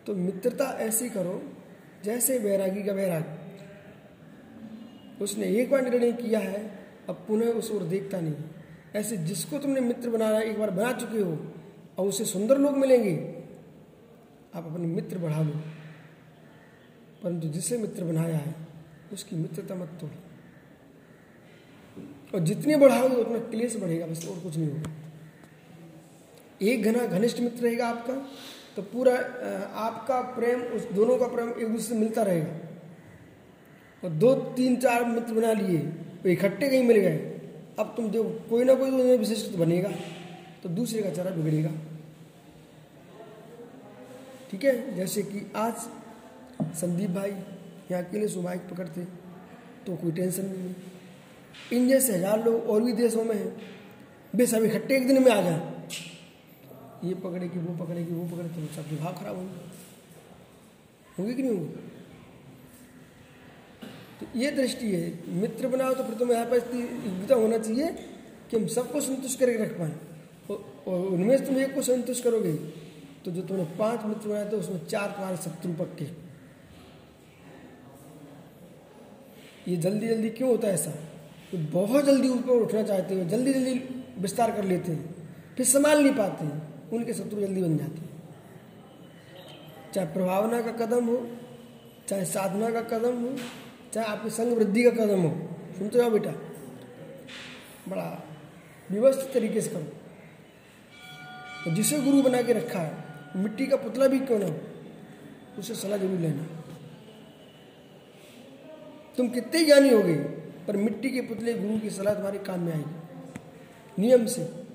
तो 0.08 0.16
मित्रता 0.16 0.66
ऐसी 0.66 1.10
करो, 1.10 1.54
जैसे 2.04 2.38
वैरागी 2.38 2.84
का 2.84 2.94
वैराग। 2.94 3.40
उसने 5.22 5.46
एक 5.46 5.72
बार 5.72 5.90
निर्णय 5.90 6.12
किया 6.12 6.40
है, 6.40 6.80
अब 7.10 7.16
पुनः 7.28 7.46
उस 7.46 7.72
ओर 7.72 7.84
देखता 7.84 8.22
नहीं। 8.22 8.36
ऐसे 8.96 9.18
जिसको 9.18 9.58
तुमने 9.58 9.82
मित्र 9.82 10.10
बनाया, 10.10 10.40
एक 10.40 10.60
बार 10.60 10.70
बना 10.70 10.94
चुके 10.94 11.20
हो 11.20 11.54
और 11.98 12.08
उसे 12.08 12.26
सुंदर 12.26 12.58
लोग 12.58 12.78
मिलेंगे। 12.78 13.44
आप 14.56 14.66
अपने 14.66 14.88
मित्र 14.88 15.18
बढ़ा 15.18 15.42
लो। 15.42 15.54
परंतु 17.24 17.48
जिसे 17.48 17.78
मित्र 17.78 18.04
बनाया 18.04 18.38
है, 18.38 18.56
उसकी 19.14 19.36
मित्रता 19.36 19.76
मत 19.76 19.90
तोड़ो। 20.02 20.16
और 22.34 22.40
जितनी 22.40 22.76
बढ़ाओगे, 22.76 23.16
उतना 23.16 23.40
क्लेश 23.40 23.78
बढ़ेगा, 23.78 24.06
बस 24.06 24.28
और 24.28 24.40
कुछ 24.40 24.58
नहीं 24.58 24.70
होगा। 24.70 25.09
एक 26.62 26.84
घना 26.84 27.06
घनिष्ठ 27.08 27.40
मित्र 27.40 27.64
रहेगा 27.64 27.88
आपका 27.88 28.14
तो 28.76 28.82
पूरा 28.84 29.14
आपका 29.80 30.20
प्रेम 30.34 30.62
उस, 30.62 30.92
दोनों 30.92 31.18
का 31.18 31.28
प्रेम 31.28 31.50
एक 31.50 31.68
दूसरे 31.68 31.80
से 31.86 31.96
मिलता 31.96 32.24
रहेगा। 32.24 32.54
और 34.04 34.10
दो, 34.12 34.34
तीन, 34.36 34.76
चार 34.78 35.06
मित्र 35.06 35.34
बना 35.34 35.54
लिए 35.54 35.78
तो 36.24 36.30
इकट्ठे 36.30 36.70
कहीं 36.70 36.84
मिल 36.84 36.98
गए, 36.98 37.18
अब 37.80 37.94
तुम 37.98 38.10
देखो 38.12 38.30
कोई 38.50 38.64
ना 38.64 38.74
कोई 38.76 38.92
तो 38.92 39.18
विशिष्ट 39.18 39.56
बनेगा 39.58 39.90
तो 40.64 40.70
दूसरे 40.72 41.02
का 41.02 41.10
चेहरा 41.10 41.32
बिगड़ेगा। 41.34 41.72
ठीक 44.52 44.64
है? 44.64 44.96
जैसे 44.96 45.22
कि 45.24 45.46
आज 45.58 45.74
संदीप 46.76 47.10
भाई 47.12 47.32
यहाँ 47.92 48.04
अकेले 48.04 48.28
सुबाइक 48.28 48.62
पकड़ते 48.70 49.02
तो 49.86 49.96
कोई 49.96 50.12
टेंशन 50.12 50.46
नहीं 50.46 50.62
है। 50.62 50.76
इन 51.74 51.88
जैसे 51.90 52.14
हज़ार 52.14 52.44
लोग 52.46 52.70
और 52.70 52.82
भी 52.82 52.94
देशों 52.94 53.24
में 53.24 53.36
हैं 53.36 53.52
वे 54.34 54.46
सब 54.48 54.64
इकट्ठे 54.64 54.96
एक 54.98 55.08
दिन 55.08 55.24
में 55.24 55.32
आ 55.32 55.42
जाए। 55.42 55.79
ये 57.04 57.14
पकड़ेगी 57.16 57.60
वो 57.60 57.76
पकड़ेगी 57.78 58.14
वो 58.14 58.26
पकड़े 58.28 58.50
तो 58.50 58.66
सब 58.76 58.98
भाव 58.98 59.14
खराब 59.14 59.36
होंगे 59.36 59.68
होंगे 61.18 61.34
कि 61.34 61.44
नहीं 61.44 61.58
होंगे? 61.58 61.88
तो 64.20 64.40
ये 64.40 64.52
दृष्टि 64.52 64.92
है। 64.92 65.34
मित्र 65.36 65.68
बनाओ 65.68 65.94
तो 65.94 66.04
फिर 66.04 66.16
तुम्हें 66.16 66.36
यहाँ 66.36 66.50
पर 66.50 66.58
योग्यता 66.76 67.36
होना 67.36 67.58
चाहिए 67.58 67.88
कि 68.52 68.58
हम 68.58 68.68
सबको 68.70 69.02
संतुष्ट 69.02 69.40
करके 69.40 69.64
रख 69.64 69.78
पाए। 69.80 69.92
और 70.88 71.06
उनमें 71.08 71.38
से 71.38 71.46
तुम 71.46 71.58
एक 71.58 71.74
को 71.76 71.82
संतुष्ट 71.82 72.24
करोगे 72.24 72.54
तो 73.26 73.32
जो 73.32 73.42
तुमने 73.42 73.64
पाँच 73.78 74.06
मित्र 74.06 74.30
बनाए 74.30 74.52
थे, 74.52 74.56
उसमें 74.56 74.86
चार 74.86 75.10
तुम्हारे 75.10 75.38
शत्रु 75.38 75.74
पक्के। 75.76 76.06
ये 79.68 79.76
जल्दी 79.78 80.08
जल्दी 80.08 80.30
क्यों 80.32 80.50
होता 80.50 80.68
है 80.68 80.74
ऐसा? 80.74 80.92
तो 81.52 81.58
बहुत 81.72 82.06
जल्दी 82.06 82.30
ऊपर 82.30 82.52
उठना 82.54 82.84
चाहते 82.84 83.16
हो 83.16 83.24
जल्दी 83.30 83.54
जल्दी 83.54 83.74
विस्तार 84.20 84.52
कर 84.52 84.64
लेते 84.66 84.92
हैं, 84.92 85.16
फिर 85.58 85.66
संभाल 85.68 86.04
नहीं 86.04 86.14
पाते 86.16 86.46
हैं। 86.46 86.69
उनके 86.94 87.14
शत्रु 87.14 87.42
जल्दी 87.42 87.62
बन 87.62 87.78
जाते 87.78 87.98
हैं। 87.98 88.10
चाहे 89.94 90.08
प्रभावना 90.08 90.62
का 90.62 90.72
कदम 90.72 91.06
हो, 91.06 91.28
चाहे 92.08 92.26
साधना 92.26 92.70
का 92.72 92.82
कदम 92.82 93.22
हो, 93.22 93.36
चाहे 93.94 94.08
आपकी 94.08 94.30
संग 94.30 94.54
वृद्धि 94.54 94.84
का 94.84 94.90
कदम 94.90 95.20
हो। 95.20 95.50
सुनते 95.78 96.00
हो 96.00 96.10
बेटा? 96.10 96.32
बड़ा 97.88 98.24
व्यवस्थित 98.92 99.34
तरीके 99.34 99.62
से 99.62 99.70
करो। 99.70 99.88
और 101.68 101.76
जिसे 101.76 102.02
गुरु 102.02 102.22
बना 102.22 102.42
के 102.42 102.54
रखा 102.54 102.80
है, 102.80 103.04
मिट्टी 103.36 103.68
का 103.68 103.76
पुतला 103.76 104.08
भी 104.08 104.20
क्यों 104.20 104.40
ना 104.40 104.46
हो? 104.46 104.56
उसे 105.60 105.76
सलाह 105.76 105.98
ज़रूर 105.98 106.20
लेना। 106.20 106.44
तुम 109.18 109.30
कितने 109.30 109.66
ज्ञानी 109.66 109.90
हो 109.90 110.04
गए 110.04 110.16
पर 110.68 110.78
मिट्टी 110.78 111.10
के 111.10 111.22
पुतले 111.22 111.54
गुरु 111.54 111.80
की 111.80 111.90
सलाह 111.90 112.14
तुम्हारे 112.14 112.40
काम 112.40 112.60
में 112.60 112.74
आएगी। 112.74 114.02
नियम 114.02 114.26
से। 114.26 114.69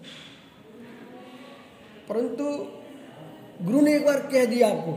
परंतु 2.09 2.45
गुरु 3.63 3.81
ने 3.81 3.95
एक 3.97 4.05
बार 4.07 4.19
कह 4.33 4.45
दिया 4.45 4.69
आपको, 4.69 4.93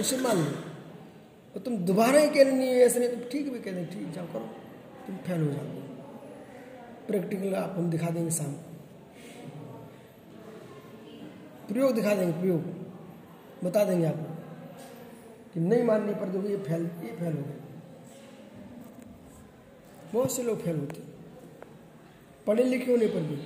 उसे 0.00 0.16
मान 0.16 0.36
लो। 0.36 0.50
और 1.54 1.60
तुम 1.60 1.76
दोबारा 1.86 2.18
ही 2.20 2.28
कहने 2.28 2.52
नहीं, 2.52 2.68
ऐसे 2.80 2.98
नहीं 2.98 3.08
तुम 3.08 3.20
ठीक 3.30 3.52
भी 3.52 3.58
कह 3.60 3.72
दें, 3.72 3.86
ठीक, 3.86 4.10
जाओ 4.14 4.26
करो, 4.26 4.48
तुम 5.06 5.16
फेल 5.18 5.40
हो 5.42 5.52
जाओगे। 5.52 5.80
प्रैक्टिकल 7.06 7.54
आप, 7.54 7.74
हम 7.76 7.90
दिखा 7.90 8.10
देंगे 8.10 8.30
शाम 8.30 8.52
प्रयोग 11.68 11.94
दिखा 11.94 12.14
देंगे, 12.14 12.32
प्रयोग। 12.40 12.60
बता 13.64 13.84
देंगे 13.84 14.06
आपको 14.06 14.34
कि 15.54 15.60
नहीं 15.60 15.82
मानने 15.84 16.12
पर 16.14 16.28
देखो, 16.28 16.48
ये 16.48 16.56
फैल 16.58 16.82
ये 17.02 17.16
फैल 17.16 17.32
हो 17.32 17.42
गए 17.42 17.58
बहुत 20.12 20.32
से 20.32 20.42
लोग 20.42 20.62
फेल 20.62 20.76
होते 20.76 21.02
पढ़े 22.46 22.64
लिखे 22.64 22.90
होने 22.90 23.06
पर 23.06 23.20
भी, 23.22 23.36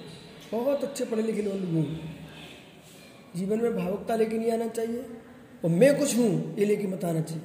बहुत 0.52 0.84
अच्छे 0.84 1.04
पढ़े 1.04 1.22
लिखे 1.22 1.42
लोग 1.42 1.56
जीवन 3.36 3.60
में 3.60 3.76
भावुकता 3.76 4.16
लेके 4.16 4.38
नहीं 4.38 4.52
आना 4.52 4.66
चाहिए 4.68 5.04
और 5.64 5.70
मैं 5.70 5.98
कुछ 5.98 6.16
हूँ, 6.16 6.54
ये 6.56 6.64
लेके 6.64 6.86
मत 6.86 7.04
आना 7.04 7.20
चाहिए। 7.22 7.42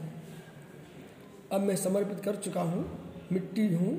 अब 1.52 1.62
मैं 1.62 1.76
समर्पित 1.78 2.20
कर 2.26 2.36
चुका 2.38 2.62
हूँ, 2.62 2.86
मिट्टी 3.32 3.68
हूँ, 3.74 3.94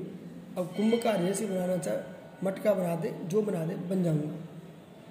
अब 0.57 0.73
कुंभ 0.77 0.93
का 1.03 1.15
जैसे 1.17 1.45
बनाना 1.47 1.77
चाहे 1.77 2.45
मटका 2.45 2.73
बना 2.73 2.95
दे, 2.95 3.13
जो 3.23 3.41
बना 3.41 3.65
दे, 3.65 3.75
बन 3.89 4.03
जाऊँगा। 4.03 4.31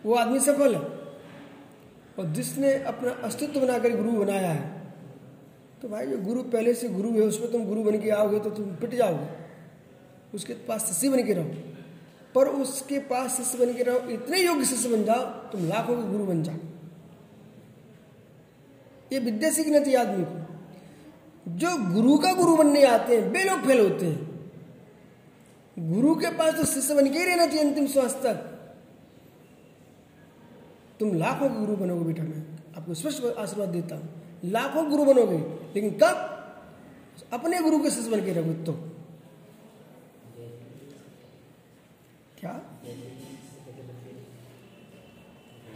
वो 0.04 0.14
आदमी 0.14 0.40
सफल 0.40 0.74
है। 0.74 0.80
और 2.18 2.26
जिसने 2.34 2.72
अपना 2.84 3.10
अस्तित्व 3.24 3.60
बनाकर 3.60 3.96
गुरु 3.96 4.12
बनाया 4.14 4.50
है 4.50 4.78
तो 5.82 5.88
भाई 5.88 6.06
जो 6.06 6.16
गुरु 6.18 6.42
पहले 6.44 6.74
से 6.74 6.88
गुरु 6.88 7.10
है, 7.10 7.20
उसमें 7.22 7.50
तुम 7.52 7.64
गुरु 7.66 7.82
बन 7.84 7.98
के 8.00 8.10
आओगे 8.10 8.38
तो 8.40 8.50
तुम 8.50 8.64
पिट 8.76 8.94
जाओगे। 8.94 9.28
उसके 10.34 10.54
पास 10.66 10.86
शिष्य 10.88 11.08
बन 11.08 11.22
के 11.26 11.34
रहो 11.34 11.69
पर 12.34 12.48
उसके 12.48 12.98
पास 12.98 13.36
शिष्य 13.36 13.58
बन 13.58 13.74
के 13.74 13.82
रहो, 13.82 14.08
इतने 14.08 14.40
योग्य 14.40 14.64
शिष्य 14.64 14.88
बन 14.88 15.04
जाओ, 15.04 15.24
तुम 15.24 15.68
लाखों 15.68 15.96
के 15.96 16.02
गुरु 16.02 16.24
बन 16.24 16.42
जाओ। 16.42 16.54
ये 19.12 19.18
विद्या 19.18 19.50
सीखना 19.50 19.78
चाहिए 19.78 19.96
आदमी 19.96 20.24
को। 20.24 20.46
जो 21.50 21.94
गुरु 21.94 22.18
का 22.18 22.32
गुरु 22.32 22.56
बनने 22.56 22.84
आते 22.84 23.16
हैं, 23.16 23.28
वे 23.28 23.44
लोग 23.44 23.60
फेल 23.60 23.80
होते 23.80 24.06
हैं। 24.06 24.30
गुरु 25.78 26.14
के 26.14 26.30
पास 26.30 26.54
तो 26.54 26.64
शिष्य 26.64 26.94
बन 26.94 27.08
के 27.08 27.24
रहना 27.24 27.46
चाहिए 27.46 27.68
अंतिम 27.68 27.86
श्वास 27.86 28.14
तक। 28.14 28.46
तुम 31.00 31.14
लाखों 31.14 31.48
के 31.48 31.60
गुरु 31.60 31.76
बनोगे 31.76 32.04
बेटा 32.04 32.22
मैं 32.22 32.42
आपको 32.76 32.94
स्पष्ट 32.94 33.24
आशीर्वाद 33.38 33.68
देता 33.68 33.96
हूँ। 33.96 34.08
लाखों 34.44 34.90
गुरु 34.90 35.04
बनोगे, 35.04 35.38
लेकिन 35.74 35.90
कब 35.90 36.36
अपने 37.32 37.58
गुरु 37.58 37.78
के 37.78 37.90
शिष्य 37.90 38.10
बन 38.10 38.24
के 38.24 38.32
रहोगे 38.32 38.54
तो। 38.64 38.89
क्या? 42.40 42.50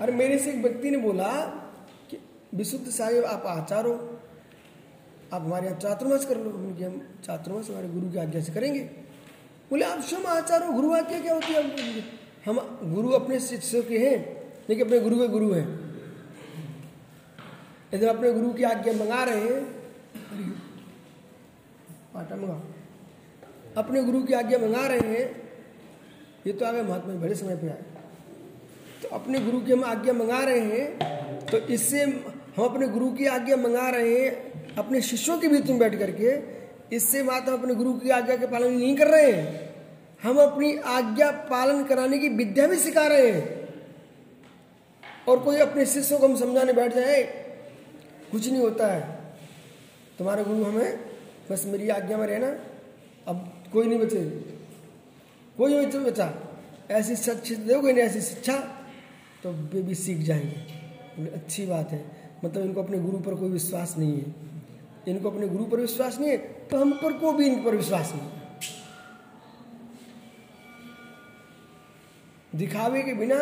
अरे 0.00 0.12
मेरे 0.12 0.38
से 0.38 0.50
एक 0.50 0.56
व्यक्ति 0.56 0.90
ने 0.90 0.96
बोला 0.96 1.32
कि 2.10 2.18
विशुद्ध 2.54 2.86
साहिब, 2.86 3.24
आप 3.24 3.46
आचार 3.46 3.86
हो। 3.86 4.20
आप 5.32 5.42
हमारे 5.42 5.66
यहाँ 5.66 5.78
चातुर्मास 5.78 6.26
कर 6.26 6.38
लो। 6.38 6.50
हमने 6.50 6.76
कि 6.76 6.84
हम 6.84 7.08
चातुर्मास 7.24 7.70
हमारे 7.70 7.88
गुरु 7.88 8.10
की 8.10 8.18
आज्ञा 8.18 8.40
से 8.40 8.52
करेंगे। 8.52 8.80
बोले, 9.70 9.84
आप 9.84 10.00
स्वयं 10.00 10.24
आचार 10.24 10.62
हो, 10.62 10.72
गुरु 10.72 10.92
आज्ञा 10.92 11.20
क्या 11.20 11.34
होती 11.34 11.52
है 11.52 12.04
हम 12.46 12.78
गुरु 12.94 13.08
अपने 13.10 13.40
शिष्यों 13.40 13.82
के 13.82 13.98
हैं, 13.98 14.18
लेकिन 14.68 14.86
अपने 14.86 15.00
गुरु 15.00 15.18
के 15.18 15.28
गुरु 15.28 15.52
हैं। 15.52 15.68
यदि 17.94 18.06
अपने 18.06 18.32
गुरु 18.32 18.52
की 18.52 18.62
आज्ञा 18.62 18.92
मंगा 18.92 19.24
रहे 19.24 19.40
हैं 19.40 19.62
आटा 22.16 22.36
मंगा। 22.36 22.62
अपने 23.76 24.02
गुरु 24.02 24.22
की 24.22 24.32
आज्ञा 24.32 24.58
मंगा 24.58 24.86
रहे 24.86 25.18
हैं 25.18 25.43
ये 26.46 26.52
तो 26.52 26.64
आ 26.66 26.70
गए 26.72 26.82
महात्मा 26.82 27.14
बड़े 27.14 27.34
समय 27.34 27.56
पर 27.56 27.68
आए। 27.68 27.84
तो 29.02 29.08
अपने 29.10 29.38
गुरु 29.40 29.60
की 29.60 29.72
हम 29.72 29.84
आज्ञा 29.84 30.12
मंगा 30.12 30.38
रहे 30.44 30.60
हैं 30.60 31.46
तो 31.46 31.58
इससे 31.58 32.02
हम 32.02 32.64
अपने 32.64 32.86
गुरु 32.88 33.10
की 33.12 33.26
आज्ञा 33.26 33.56
मंगा 33.56 33.88
रहे 33.90 34.18
हैं, 34.18 34.74
अपने 34.76 35.00
शिष्यों 35.02 35.38
के 35.38 35.48
बीच 35.48 35.66
में 35.66 35.78
बैठ 35.78 35.98
करके, 35.98 36.34
इससे 36.96 37.22
बात 37.22 37.48
हम 37.48 37.54
अपने 37.54 37.74
गुरु 37.74 37.92
की 37.94 38.10
आज्ञा 38.10 38.36
के 38.36 38.46
पालन 38.46 38.72
नहीं 38.72 38.96
कर 38.96 39.08
रहे 39.08 39.30
हैं। 39.32 39.72
हम 40.22 40.38
अपनी 40.38 40.76
आज्ञा 40.88 41.30
पालन 41.50 41.82
कराने 41.84 42.18
की 42.18 42.28
विद्या 42.28 42.66
भी 42.66 42.76
सिखा 42.78 43.06
रहे 43.06 43.30
हैं। 43.30 43.68
और 45.28 45.38
कोई 45.38 45.58
अपने 45.58 45.86
शिष्यों 45.86 46.18
को 46.18 46.26
हम 46.26 46.36
समझाने 46.36 46.72
बैठ 46.72 46.94
जाए, 46.94 47.22
कुछ 48.30 48.48
नहीं 48.48 48.60
होता 48.60 48.86
है। 48.86 49.00
तुम्हारा 50.18 50.42
गुरु 50.42 50.64
हमें 50.64 50.98
बस 51.50 51.64
मेरी 51.66 51.88
आज्ञा 51.88 52.16
में 52.16 52.26
रहना, 52.26 52.54
अब 53.26 53.52
कोई 53.72 53.86
नहीं 53.86 53.98
बचे। 53.98 54.18
कोई 55.58 55.74
नहीं 55.74 55.86
बचे 55.86 55.98
बचा। 55.98 56.32
ऐसी 56.90 57.16
शिक्षा 57.16 57.54
दोगे 57.64 57.92
नहीं 57.92 58.04
ऐसी 58.04 58.20
शिक्षा 58.20 58.56
तो 59.42 59.50
वे 59.50 59.82
भी 59.82 59.94
सीख 59.94 60.18
जाएँगे। 60.18 61.26
अच्छी 61.26 61.66
बात 61.66 61.90
है। 61.90 62.04
मतलब 62.44 62.64
इनको 62.64 62.82
अपने 62.82 62.98
गुरु 62.98 63.18
पर 63.18 63.34
कोई 63.34 63.50
विश्वास 63.50 63.94
नहीं 63.98 64.16
है। 64.18 64.34
इनको 65.08 65.30
अपने 65.30 65.48
गुरु 65.48 65.64
पर 65.64 65.80
विश्वास 65.80 66.18
नहीं 66.20 66.30
है 66.30 66.36
तो 66.68 66.78
हम 66.78 66.92
पर 66.92 67.12
को 67.12 67.32
भी 67.32 67.46
इन 67.46 67.62
पर 67.64 67.76
विश्वास 67.76 68.12
नहीं 68.12 68.28
दिखावे 72.54 73.02
के 73.02 73.14
बिना 73.14 73.38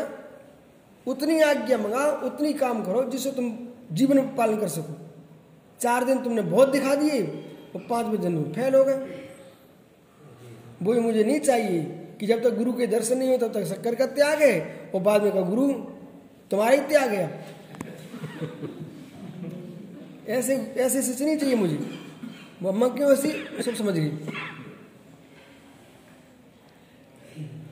उतनी 1.07 1.41
आज्ञा 1.41 1.79
मंगाओ, 1.79 2.11
उतनी 2.27 2.53
काम 2.53 2.83
करो 2.85 3.03
जिससे 3.05 3.31
तुम 3.31 3.69
जीवन 3.93 4.17
में 4.17 4.35
पालन 4.37 4.61
कर 4.61 4.69
सको। 4.69 4.95
चार 5.81 6.05
दिन 6.05 6.23
तुमने 6.23 6.43
बहुत 6.43 6.69
दिखा 6.69 6.95
दिए 6.95 7.23
और 7.75 7.87
पाँचवें 7.91 8.21
दिन 8.21 8.43
फैल 8.53 8.75
हो 8.75 8.85
गए। 8.85 9.29
वो 10.83 11.01
मुझे 11.01 11.25
नहीं 11.25 11.41
चाहिए। 11.41 12.02
कि 12.23 12.29
जब 12.29 12.43
तक 12.43 12.57
गुरु 12.57 12.73
के 12.73 12.87
दर्शन 12.87 13.19
नहीं 13.19 13.31
हो 13.31 13.37
तब 13.37 13.55
तक 13.55 13.65
शक्कर 13.65 13.95
का 13.95 14.07
त्याग 14.07 14.43
है। 14.43 14.91
और 14.95 15.01
बाद 15.01 15.23
में 15.23 15.33
कहा, 15.33 15.43
गुरु, 15.43 15.73
तुम्हारा 16.51 16.73
ही 16.73 16.81
त्याग 16.81 17.11
है। 17.11 17.45
ऐसे 20.29 20.57
ऐसे 20.57 21.25
नहीं 21.25 21.37
चाहिए 21.37 21.55
मुझे। 21.55 21.79
वो 22.63 22.69
अम्मा 22.69 22.89
क्यों 22.89 23.13
ऐसी 23.13 23.63
सब 23.63 23.75
समझ 23.75 23.95
गई। 23.95 24.11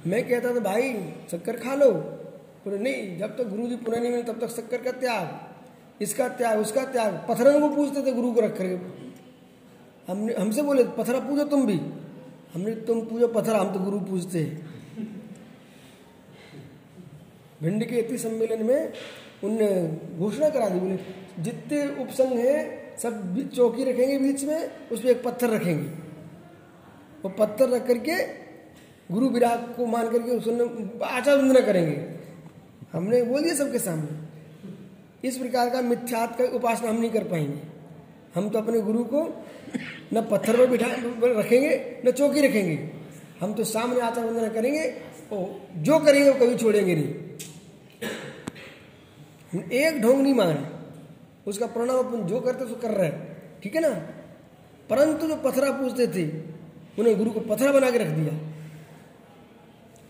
मैं 0.06 0.28
कहता 0.28 0.54
था, 0.54 0.60
भाई 0.60 1.12
शक्कर 1.30 1.56
खा 1.56 1.74
लो। 1.74 1.90
बोले, 1.90 2.78
नहीं, 2.78 3.18
जब 3.18 3.36
तक 3.36 3.48
गुरु 3.48 3.66
जी 3.66 3.76
पुनः 3.76 4.00
नहीं 4.00 4.10
मिले, 4.10 4.22
तब 4.22 4.40
तक 4.40 4.48
शक्कर 4.48 4.82
का 4.82 4.92
त्याग। 4.92 5.48
इसका 6.02 6.28
त्याग, 6.28 6.58
उसका 6.58 6.84
त्याग। 6.84 7.26
पत्थरों 7.28 7.60
को 7.60 7.76
पूछते 7.76 8.02
थे 8.02 8.12
गुरु 8.12 8.32
को 8.32 8.40
रख 8.40 8.58
करके। 8.58 8.74
हमने, 10.12 10.34
हमसे 10.34 10.62
बोले, 10.62 10.84
पत्थरा 10.84 11.20
पूजो 11.20 11.44
तुम 11.44 11.66
भी। 11.66 11.99
हमने 12.54 12.74
तुम 12.74 13.00
पूजो 13.00 13.28
पत्थर, 13.28 13.52
हम 13.52 13.72
तो 13.72 13.80
गुरु 13.80 14.00
पूजते 14.00 14.38
हैं। 14.38 14.70
भिंड 17.62 17.84
के 17.84 17.96
इति 17.96 18.18
सम्मेलन 18.18 18.62
में 18.66 18.92
उनने 19.44 19.98
घोषणा 20.18 20.48
करा 20.48 20.68
दी, 20.68 20.80
बोले, 20.80 20.98
जितने 21.42 22.02
उपसंग 22.02 22.32
हैं, 22.32 22.96
सब 22.96 23.48
चौकी 23.54 23.84
रखेंगे 23.84 24.18
बीच 24.18 24.44
में, 24.44 24.88
उसमें 24.92 25.10
एक 25.10 25.22
पत्थर 25.22 25.50
रखेंगे। 25.50 25.88
वो 27.22 27.28
पत्थर 27.28 27.68
रख 27.68 27.86
करके 27.86 28.16
गुरु 29.14 29.28
विराग 29.28 29.74
को 29.76 29.86
मान 29.86 30.10
करके 30.10 30.30
उसने 30.30 31.04
आचार 31.04 31.38
वंदना 31.38 31.60
करेंगे। 31.60 32.20
हमने 32.92 33.22
बोल 33.22 33.42
दिया 33.42 33.54
सबके 33.54 33.78
सामने। 33.78 35.28
इस 35.28 35.38
प्रकार 35.38 35.70
का 35.70 35.80
मिथ्यात 35.80 36.38
का 36.38 36.44
उपासना 36.44 36.90
हम 36.90 37.00
नहीं 37.00 37.10
कर 37.10 37.24
पाएँगे। 37.24 37.69
हम 38.34 38.48
तो 38.48 38.58
अपने 38.58 38.80
गुरु 38.80 39.04
को 39.04 39.22
न 40.14 40.20
पत्थर 40.30 40.56
पर 40.56 40.66
बिठा 40.66 40.86
रखेंगे, 41.40 42.02
न 42.06 42.10
चौकी 42.10 42.40
रखेंगे। 42.40 42.76
हम 43.40 43.54
तो 43.54 43.64
सामने 43.64 44.00
आचार 44.00 44.24
वंदना 44.24 44.48
करेंगे 44.48 44.84
और 45.32 45.60
जो 45.76 45.98
करेंगे 45.98 46.30
वो 46.30 46.38
कभी 46.38 46.56
छोड़ेंगे 46.56 46.94
नहीं। 46.94 47.14
हम 49.52 49.70
एक 49.72 50.00
ढोंग 50.02 50.20
नहीं 50.22 50.34
मांग 50.34 50.56
उसका 51.46 51.66
प्रणाम 51.66 51.98
अपन 51.98 52.26
जो 52.26 52.40
करते 52.40 52.66
सो 52.66 52.74
कर 52.74 52.90
रहे 52.90 53.08
हैं, 53.08 53.60
ठीक 53.62 53.74
है 53.74 53.80
ना? 53.80 53.88
परंतु 54.90 55.26
जो 55.28 55.36
पथरा 55.36 55.70
पूछते 55.72 56.06
थे 56.06 56.24
उन्हें 56.98 57.16
गुरु 57.18 57.30
को 57.30 57.40
पथरा 57.40 57.72
बना 57.72 57.90
के 57.90 57.98
रख 57.98 58.08
दिया। 58.08 58.34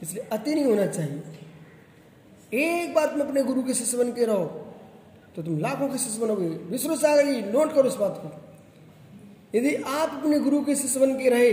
इसलिए 0.03 0.29
अति 0.33 0.55
नहीं 0.55 0.65
होना 0.65 0.87
चाहिए। 0.87 1.23
एक 2.53 2.95
बात 2.95 3.15
में 3.15 3.25
अपने 3.27 3.43
गुरु 3.43 3.63
के 3.63 3.75
शिष्य 3.75 3.97
बन 3.97 4.13
के 4.13 4.25
रहो। 4.25 4.70
तो 5.37 5.43
तुम 5.43 5.59
लाखों 5.59 5.89
के 5.89 5.99
शिष्य 5.99 6.21
बनोगे। 6.21 6.49
विष्णु 6.71 6.97
सागर 6.97 7.27
जी, 7.27 7.41
नोट 7.43 7.73
करो 7.75 7.89
इस 7.89 7.95
बात 7.97 8.21
को। 8.23 8.29
यदि 9.55 9.75
आप 9.75 10.09
अपने 10.11 10.39
गुरु 10.41 10.61
के 10.65 10.75
शिष्य 10.77 11.01
बन 11.01 11.15
के 11.19 11.29
रहे 11.31 11.53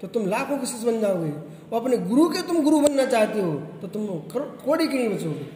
तो 0.00 0.06
तुम 0.08 0.26
लाखों 0.28 0.58
के 0.58 0.66
शिष्य 0.66 0.86
बन 0.86 1.00
जाओगे। 1.00 1.30
और 1.66 1.80
अपने 1.80 1.96
गुरु 1.98 2.28
के 2.30 2.42
तुम 2.42 2.62
गुरु 2.62 2.80
बनना 2.80 3.04
चाहते 3.06 3.40
हो 3.40 3.54
तो 3.80 3.88
तुम 3.88 4.06
कोड़ी 4.30 4.86
के 4.86 4.98
नहीं 4.98 5.08
बचोगे। 5.08 5.46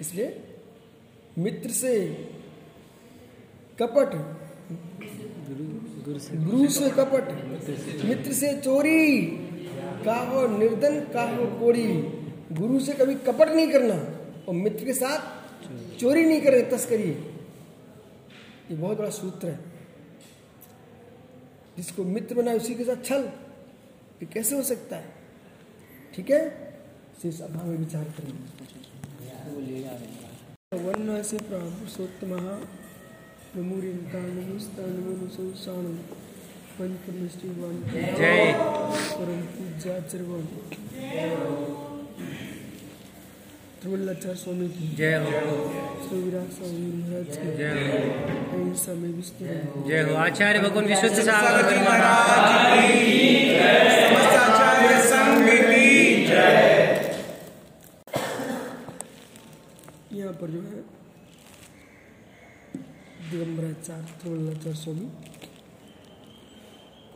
इसलिए 0.00 0.28
मित्र 1.38 1.70
से 1.70 1.92
कपट, 3.78 4.14
गुरु 6.36 6.68
से 6.68 6.90
कपट, 6.90 7.28
मित्र 8.04 8.32
से 8.32 8.52
चोरी, 8.60 9.20
काहो 10.04 10.46
निर्धन, 10.48 11.00
काहो 11.12 11.46
कोड़ी। 11.60 11.86
गुरु 12.52 12.80
से 12.80 12.92
कभी 12.92 13.14
कपट 13.14 13.48
नहीं 13.48 13.72
करना 13.72 13.94
और 14.48 14.54
मित्र 14.54 14.84
के 14.84 14.92
साथ 14.92 15.18
चोरी 15.98 16.24
नहीं 16.24 16.40
करे 16.40 16.62
तस्करी 16.62 17.02
ये 17.02 18.74
बहुत 18.74 18.98
बड़ा 18.98 19.10
सूत्र 19.10 19.48
है। 19.48 19.60
जिसको 21.76 22.04
मित्र 22.04 22.34
बनाए 22.34 22.56
उसी 22.56 22.74
के 22.74 22.84
साथ 22.84 23.04
छल। 23.04 23.32
ये 24.22 24.26
कैसे 24.26 24.56
हो 24.56 24.62
सकता 24.62 24.96
है? 24.96 25.14
ठीक 26.16 26.30
है? 26.30 26.70
इस 27.24 27.38
सभा 27.38 27.62
में 27.62 27.78
विचार 27.78 28.04
करेंगे 28.04 28.40
वर्ण 30.84 31.22
से 31.22 31.38
पुरुषोत्तम 31.38 32.60
जय। 38.18 38.52
परम 39.14 39.40
त्रिवल्लाचार्य 43.80 44.36
स्वामी 44.36 44.68
की। 44.68 44.96
जय 44.96 45.14
हो। 45.14 45.30
श्री 46.08 46.22
विराट 46.22 46.48
स्वामी 46.48 46.92
महाराज 46.92 47.26
की। 47.26 47.56
जय 47.56 47.70
हो। 47.70 48.74
विष्णु 49.12 49.88
जय 49.88 50.00
हो। 50.02 50.14
आचार्य 50.14 50.58
भगवान 50.58 50.84
विश्वस्त 50.84 51.14
सागर। 51.14 51.62
समस्त 54.08 54.36
आचार्य 54.36 54.98
संघ 55.08 55.48
की 55.48 56.24
यहाँ 60.18 60.32
पर 60.32 60.50
जो 60.50 60.60
है 60.62 60.82
स्वामी। 64.74 65.10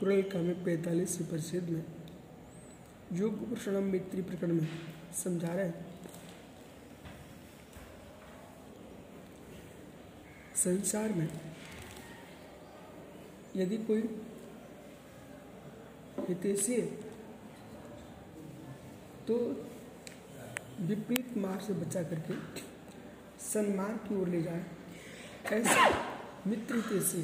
कुरल 0.01 0.23
का 0.23 0.39
में 0.39 0.65
पैंतालीस 0.65 1.17
परिच्छेद 1.17 1.71
में। 1.71 1.85
योग 3.13 3.59
मित्री 3.81 4.23
प्रकरण 4.23 4.53
में 4.53 4.69
समझा 5.25 5.55
रहे 5.55 5.65
हैं। 5.65 5.84
संसार 10.57 11.13
में 11.13 11.29
यदि 13.57 13.77
कोई 13.79 14.03
हितैषी 16.29 16.75
है 16.75 16.87
तो 19.29 19.35
विपरीत 20.81 21.37
मार्ग 21.37 21.61
से 21.61 21.73
बचा 21.73 22.03
करके 22.03 22.35
सन्मार्ग 23.45 23.97
की 24.09 24.15
ओर 24.21 24.29
ले 24.29 24.43
जाए। 24.43 24.65
ऐसे 25.53 25.81
मित्र 26.51 26.75
हितैषी 26.77 27.23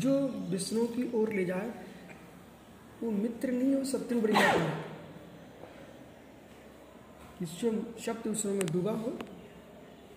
जो 0.00 0.12
विष्णु 0.50 0.86
की 0.86 1.10
ओर 1.14 1.32
ले 1.32 1.44
जाए, 1.44 1.68
वो 3.02 3.10
मित्र 3.10 3.50
नहीं 3.50 3.74
हो 3.74 3.84
शत्रु 3.84 4.20
बन 4.20 4.34
है 4.34 4.84
शब्द 8.00 8.26
विष्णु 8.26 8.52
में 8.52 8.66
डूबा 8.66 8.92
हो 8.92 9.18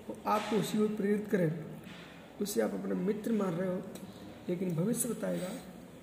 वो 0.10 0.18
आपको 0.28 0.56
उसी 0.56 0.78
ओर 0.78 0.88
प्रेरित 0.88 1.28
करें। 1.28 1.66
उसे 2.42 2.62
आप 2.62 2.74
अपना 2.74 2.96
मित्र 2.96 3.32
मान 3.32 3.54
रहे 3.54 3.70
हो, 3.70 3.82
लेकिन 4.50 4.76
भविष्य 4.76 5.10
बताएगा, 5.10 5.50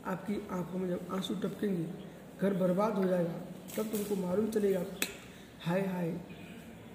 आपकी 0.06 0.34
आँखों 0.50 0.78
में 0.78 0.88
जब 0.88 1.06
आँसू 1.12 1.34
टपकेंगे, 1.34 1.84
घर 2.40 2.54
बर्बाद 2.54 2.94
हो 2.94 3.04
जाएगा, 3.04 3.32
तब 3.76 3.90
तुमको 3.92 4.16
मालूम 4.16 4.50
चलेगा, 4.50 4.84
हाय 5.60 5.80
हाय, 5.80 6.20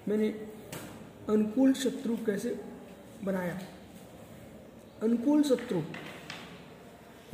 मैंने 0.08 0.28
अनुकूल 1.28 1.72
शत्रु 1.72 2.16
कैसे 2.16 2.60
बनाया? 3.24 3.58
अनुकूल 5.02 5.42
शत्रु, 5.42 5.82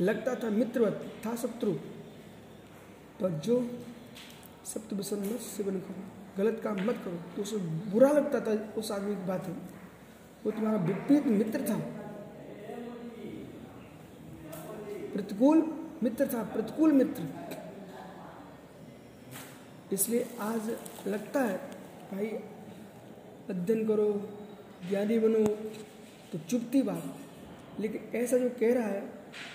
लगता 0.01 0.35
था 0.35 0.49
मित्रवत, 0.49 1.13
था 1.25 1.35
शत्रु, 1.35 1.71
पर 3.21 3.29
जो 3.29 3.59
सप्त 4.65 4.93
व्यसन 4.93 5.19
मत 5.19 5.39
सेवन 5.39 5.79
करो 5.79 6.16
गलत 6.37 6.61
काम 6.63 6.75
मत 6.75 7.01
करो। 7.05 7.35
तो 7.35 7.41
उसे 7.41 7.57
बुरा 7.57 8.09
लगता 8.09 8.39
था, 8.39 8.73
उस 8.77 8.91
आदमी 8.91 9.15
की 9.15 9.25
बात 9.25 9.43
है। 9.43 9.53
वो 10.45 10.51
तुम्हारा 10.51 10.77
विपरीत 10.77 11.25
मित्र 11.25 11.69
था। 11.69 11.79
प्रतिकूल 15.13 15.87
मित्र 16.03 16.27
था, 16.33 16.43
प्रतिकूल 16.43 16.91
मित्र। 16.91 17.23
इसलिए 19.93 20.37
आज 20.39 20.77
लगता 21.07 21.41
है, 21.41 21.57
भाई, 22.11 22.25
अध्ययन 23.49 23.87
करो, 23.87 24.29
ज्ञानी 24.89 25.19
बनो 25.19 25.45
तो 26.31 26.37
चुपती 26.37 26.81
बात। 26.81 27.03
लेकिन 27.79 28.01
ऐसा 28.15 28.37
जो 28.37 28.49
कह 28.49 28.73
रहा 28.73 28.87
है, 28.87 29.01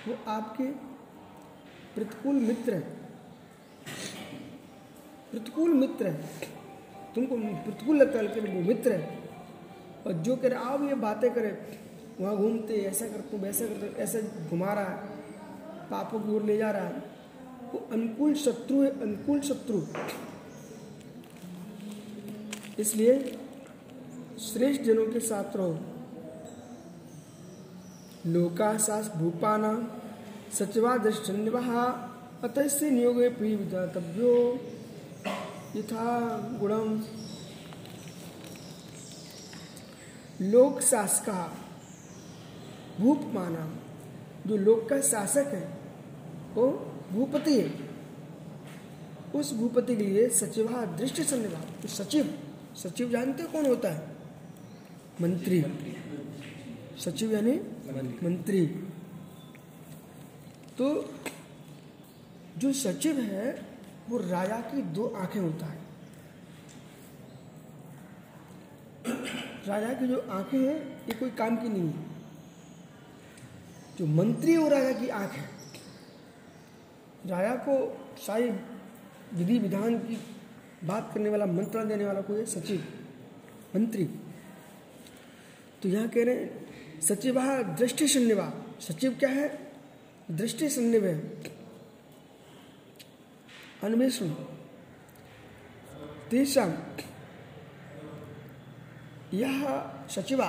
वो 0.09 0.19
आपके 0.31 0.65
प्रतिकूल 1.95 2.35
मित्र 2.35 2.75
है। 2.75 2.81
प्रतिकूल 5.31 5.75
मित्र 5.75 6.07
है। 6.07 6.53
तुमको 7.15 7.37
प्रतिकूल 7.37 7.97
लगता 7.97 8.19
है, 8.19 8.35
लेकिन 8.35 8.55
वो 8.55 8.61
मित्र 8.61 8.93
है। 8.93 9.19
और 10.07 10.13
जो 10.13 10.37
कह 10.37 10.49
रहे, 10.49 10.59
आओ 10.59 10.83
ये 10.83 10.95
बातें 10.95 11.35
करे। 11.35 11.81
वहाँ 12.21 12.37
घूमते, 12.37 12.75
ऐसा 12.75 13.07
करते, 13.09 13.37
वैसा 13.37 13.67
करते, 13.67 14.03
ऐसा 14.03 14.49
घुमा 14.49 14.73
रहा 14.73 14.85
है। 14.85 14.97
पापों 15.91 16.21
की 16.21 16.35
ओर 16.35 16.43
ले 16.43 16.57
जा 16.57 16.71
रहा 16.71 16.83
है। 16.83 16.99
वो 17.73 17.89
अनुकूल 17.93 18.35
शत्रु 18.35 18.83
है, 18.83 19.03
अनुकूल 19.03 19.41
शत्रु। 19.41 19.83
इसलिए 22.79 23.39
श्रेष्ठ 24.41 24.83
जनों 24.83 25.07
के 25.07 25.21
साथ 25.21 25.57
रहो। 25.57 25.79
लोकाशास 28.27 29.13
भूपाना 29.17 30.01
सचिवा 30.53 30.97
दृष्टन्यवहा 30.97 32.09
अतस्य 32.45 32.91
नियोगे 32.91 33.29
प्रिय 33.29 33.57
विधातव्यो 33.57 34.61
यथा 35.77 36.39
गुणम 36.61 37.05
लोक 40.41 40.81
शासका 40.81 41.57
भूपमाना 43.01 43.77
जो 44.47 44.57
लोक 44.57 44.89
का 44.89 45.01
शासक 45.01 45.47
है, 45.49 45.79
वो 46.55 46.67
भूपति 47.13 47.61
है। 47.61 47.71
उस 49.35 49.53
भूपति 49.55 49.97
के 49.97 50.05
लिए 50.05 50.29
सचिवा 50.29 50.85
दृष्टि 50.85 51.25
सन्निभा 51.25 51.61
तो 51.83 51.89
सचिव 51.89 52.39
सचिव 52.77 53.11
जानते 53.11 53.43
कौन 53.43 53.67
होता 53.67 53.89
है? 53.89 54.09
मंत्री। 55.21 55.65
सचिव 56.99 57.33
यानी 57.33 57.53
मंत्री। 58.23 58.67
तो 60.79 61.15
जो 62.59 62.73
सचिव 62.73 63.21
है 63.21 63.72
वो 64.09 64.19
राजा 64.19 64.57
की 64.57 64.83
दो 64.83 65.07
आँखें 65.07 65.41
होता 65.41 65.67
है। 65.67 65.79
राजा 69.67 69.93
की 69.93 70.09
जो 70.09 70.27
आँखें 70.31 70.59
हैं, 70.59 71.07
ये 71.07 71.15
कोई 71.15 71.31
काम 71.31 71.57
की 71.57 71.69
नहीं 71.69 71.89
है। 71.89 72.07
जो 73.99 74.07
मंत्री 74.07 74.57
वो 74.57 74.69
राजा 74.69 74.93
की 74.93 75.09
आँख 75.09 75.31
है, 75.31 75.49
राजा 77.27 77.55
को 77.55 78.01
सारी 78.27 78.51
विधि 79.35 79.59
विधान 79.59 79.99
की 79.99 80.19
बात 80.85 81.11
करने 81.15 81.29
वाला, 81.29 81.47
मंत्रणा 81.47 81.85
देने 81.85 82.05
वाला 82.05 82.21
कोई 82.21 82.39
है? 82.39 82.47
सचिव। 82.47 82.85
मंत्री। 83.77 84.05
तो 85.83 85.89
यहाँ 85.89 86.09
कह 86.09 86.25
रहे 86.25 86.35
हैं, 86.35 86.73
सचिव 87.01 87.41
दृष्टि 87.63 88.09
सन्निवा 88.09 88.53
सचिव 88.81 89.15
क्या 89.15 89.31
है? 89.31 89.73
दृष्टि 90.31 90.69
सन्निवय 90.69 91.15
अन्वेषण 93.85 94.29
तेषां 96.31 96.69
यह 99.33 99.63
सचिवा 100.15 100.49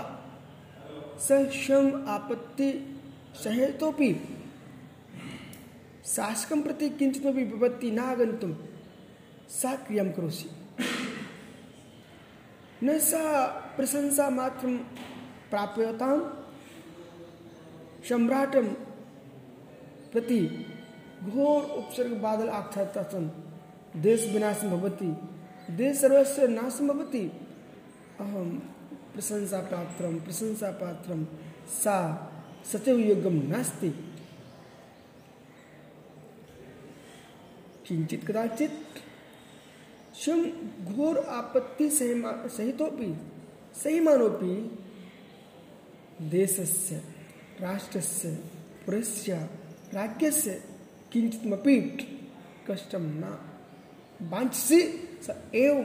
स 1.19 1.31
स्वयं 1.53 1.91
आपत्ति 2.13 2.69
सहेतोपि 3.43 4.11
शासकं 6.05 6.61
प्रति 6.61 6.89
किञ्चिदपि 6.99 7.43
विपत्ति 7.43 7.91
नागन्तुं 7.91 8.51
सा 9.59 9.75
क्रियाँ 9.85 10.05
करोसि 10.17 10.49
न 12.83 12.97
सा 12.99 13.23
प्रशंसा 13.75 14.29
मात्रं 14.29 14.77
प्राप्यतां 15.51 16.17
सम्राटं 18.09 18.67
प्रति 20.13 20.39
घोर 21.29 21.63
उपसर्ग 21.63 22.11
बादल 22.11 22.49
सन 23.03 23.53
देश 23.95 24.27
विनाश 24.27 24.61
भवति। 24.61 25.17
देश 25.73 25.97
सर्वस्व 25.97 26.45
नाश 26.45 26.79
भवति। 26.81 27.31
अहम 28.19 28.59
प्रशंसा 29.13 29.59
पात्रम 29.59 30.19
प्रशंसा 30.19 30.71
पात्रम 30.71 31.27
सा 31.67 32.29
सचव 32.71 32.91
योगम 32.91 33.33
नास्ति। 33.33 33.89
किंचित 37.87 38.27
कदाचित 38.27 38.79
स्वयं 40.15 40.51
घोर 40.93 41.17
आपत्ति 41.19 41.89
सहिमा- 41.89 42.47
सहितोपि 42.47 43.31
सहिमानोपि 43.83 44.79
देशस्य, 46.21 47.03
राष्ट्रस्य, 47.61 48.29
पुरस्य, 48.85 49.49
राज्यस्य 49.93 50.72
किञ्चित्मपि 51.13 51.79
कष्टं 52.69 53.03
न। 53.19 53.37
वाञ्छसि 54.21 54.81
स 55.23 55.35
एव 55.55 55.79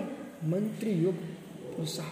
मन्त्रियोग 0.44 1.14
पुरुषः 1.76 2.10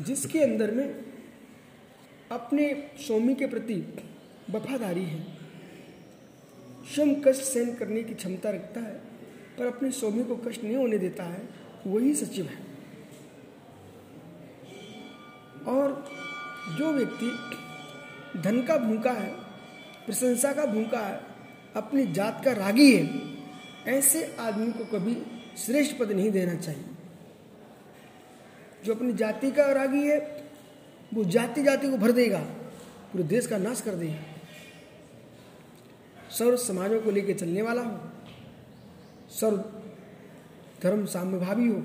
जिसके 0.00 0.40
अंदर 0.40 0.70
में 0.70 1.04
अपने 2.32 2.68
स्वामी 3.06 3.34
के 3.34 3.46
प्रति 3.46 3.74
वफादारी 4.50 5.04
है, 5.04 5.20
स्वयं 6.94 7.14
कष्ट 7.22 7.42
सहन 7.42 7.74
करने 7.74 8.02
की 8.02 8.14
क्षमता 8.14 8.50
रखता 8.50 8.80
है, 8.80 8.94
पर 9.58 9.66
अपने 9.66 9.90
स्वामी 9.90 10.24
को 10.24 10.36
कष्ट 10.36 10.64
नहीं 10.64 10.76
होने 10.76 10.98
देता 10.98 11.24
है, 11.24 11.42
वही 11.86 12.14
सचिव 12.14 12.46
है। 12.46 12.63
और 15.68 16.10
जो 16.78 16.92
व्यक्ति 16.92 17.30
धन 18.40 18.62
का 18.62 18.76
भूखा 18.76 19.12
है, 19.12 19.30
प्रशंसा 20.06 20.52
का 20.52 20.66
भूखा 20.66 21.00
है, 21.00 21.20
अपनी 21.76 22.06
जात 22.06 22.42
का 22.44 22.52
रागी 22.52 22.96
है, 22.96 23.20
ऐसे 23.88 24.36
आदमी 24.40 24.72
को 24.72 24.84
कभी 24.84 25.16
श्रेष्ठ 25.58 25.98
पद 25.98 26.12
नहीं 26.12 26.30
देना 26.30 26.54
चाहिए। 26.54 26.84
जो 28.84 28.94
अपनी 28.94 29.12
जाति 29.12 29.50
का 29.50 29.72
रागी 29.72 30.06
है, 30.08 30.18
वो 31.14 31.24
जाति 31.24 31.62
जाति 31.62 31.90
को 31.90 31.96
भर 31.96 32.12
देगा, 32.12 32.38
पूरे 33.12 33.24
देश 33.24 33.46
का 33.46 33.58
नाश 33.58 33.80
कर 33.80 33.94
देगा। 33.94 34.22
सर्व 36.30 36.56
समाजों 36.56 37.00
को 37.00 37.10
लेकर 37.10 37.38
चलने 37.38 37.62
वाला 37.62 37.82
हो, 37.82 37.98
सर्व 39.30 39.64
धर्म 40.82 41.04
साम्यभावी 41.06 41.68
हो, 41.68 41.82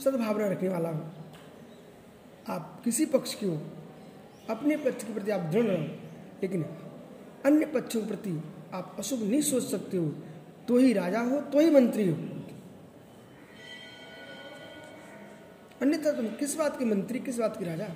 सद्भावना 0.00 0.46
रखने 0.46 0.68
वाला 0.68 0.88
हो। 0.88 1.13
आप 2.48 2.80
किसी 2.84 3.06
पक्ष 3.06 3.34
के 3.34 3.46
हो, 3.46 3.60
अपने 4.50 4.76
पक्ष 4.76 5.04
के 5.04 5.14
प्रति 5.14 5.30
आप 5.30 5.40
दृढ़ 5.40 5.64
रहो। 5.64 5.84
लेकिन 6.42 6.62
अन्य 7.46 7.66
पक्षों 7.66 8.00
के 8.00 8.06
प्रति 8.06 8.42
आप 8.74 8.96
अशुभ 8.98 9.22
नहीं 9.22 9.40
सोच 9.40 9.62
सकते 9.62 9.96
हो। 9.96 10.08
तो 10.68 10.76
ही 10.76 10.92
राजा 10.92 11.20
हो 11.20 11.40
तो 11.40 11.60
ही 11.60 11.70
मंत्री 11.70 12.08
हो। 12.08 12.16
अन्यथा 15.82 16.12
तुम 16.12 16.26
किस 16.26 16.56
बात 16.56 16.78
के 16.78 16.84
मंत्री, 16.84 17.20
किस 17.20 17.38
बात 17.38 17.58
के 17.58 17.64
राजा? 17.64 17.88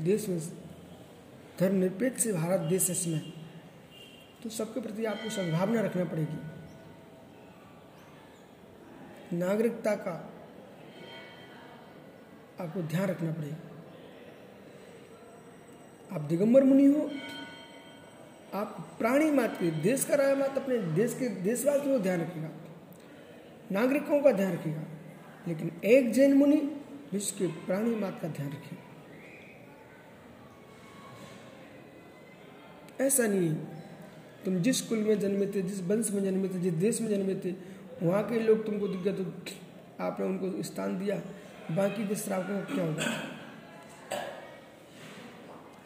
देश 0.00 0.28
में 0.28 0.40
धर्मनिरपेक्ष 1.60 2.22
से 2.22 2.32
भारत 2.32 2.60
देश 2.60 2.90
है 2.90 2.92
इसमें। 2.92 3.32
तो 4.42 4.48
सबके 4.48 4.80
प्रति 4.80 5.04
आपको 5.04 5.30
सद्भावना 5.30 5.80
रखना 5.80 6.04
पड़ेगी। 6.04 6.38
नागरिकता 9.36 9.94
का 9.94 10.33
आपको 12.60 12.82
ध्यान 12.82 13.08
रखना 13.08 13.32
पड़ेगा। 13.32 13.56
आप 16.10 16.20
दिगंबर 16.20 16.64
मुनि 16.64 16.84
हो, 16.86 17.10
आप 18.54 18.76
प्राणी 18.98 19.30
मात 19.30 19.56
के 19.60 19.70
देश 19.82 20.04
का 20.04 20.14
राजा 20.14 20.34
मात 20.34 20.58
अपने 20.58 20.78
देश 20.94 21.14
के 21.18 21.28
देशवासियों 21.42 21.96
को 21.96 22.02
ध्यान 22.02 22.20
रखेगा 22.20 22.50
नागरिकों 23.72 24.20
का 24.22 24.32
ध्यान 24.32 24.52
रखेगा 24.52 24.82
लेकिन 25.48 25.70
एक 25.84 26.12
जैन 26.12 26.34
मुनि 26.34 26.56
विश्व 27.12 27.36
के 27.38 27.46
प्राणी 27.66 27.94
मात 27.94 28.18
का 28.22 28.28
ध्यान 28.28 28.48
रखेगा 28.48 28.82
ऐसा 33.04 33.26
नहीं 33.26 33.54
तुम 34.44 34.56
जिस 34.62 34.80
कुल 34.80 34.98
में 34.98 35.18
जन्मे 35.20 35.46
थे, 35.46 35.62
जिस 35.62 35.80
वंश 35.82 36.10
में 36.10 36.22
जन्मे 36.24 36.48
थे, 36.48 36.58
जिस 36.60 36.72
देश 36.74 37.00
में 37.00 37.08
जन्मे 37.08 37.34
थे, 37.34 37.54
वहाँ 38.02 38.22
के 38.28 38.38
लोग 38.40 38.64
तुमको 38.66 38.88
दिख 38.88 39.00
गए 39.00 39.12
तो 39.12 39.24
आपने 40.00 40.26
उनको 40.26 40.62
स्थान 40.62 40.98
दिया 40.98 41.16
बाकी 41.70 42.08
के 42.08 42.14
श्रावकों 42.14 42.60
को 42.60 42.74
क्या 42.74 42.84
होगा? 42.84 43.22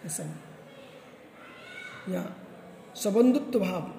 ऐसा। 0.06 0.24
या 2.08 2.36
संबंधुत्व 2.94 3.60
भाव। 3.60 3.94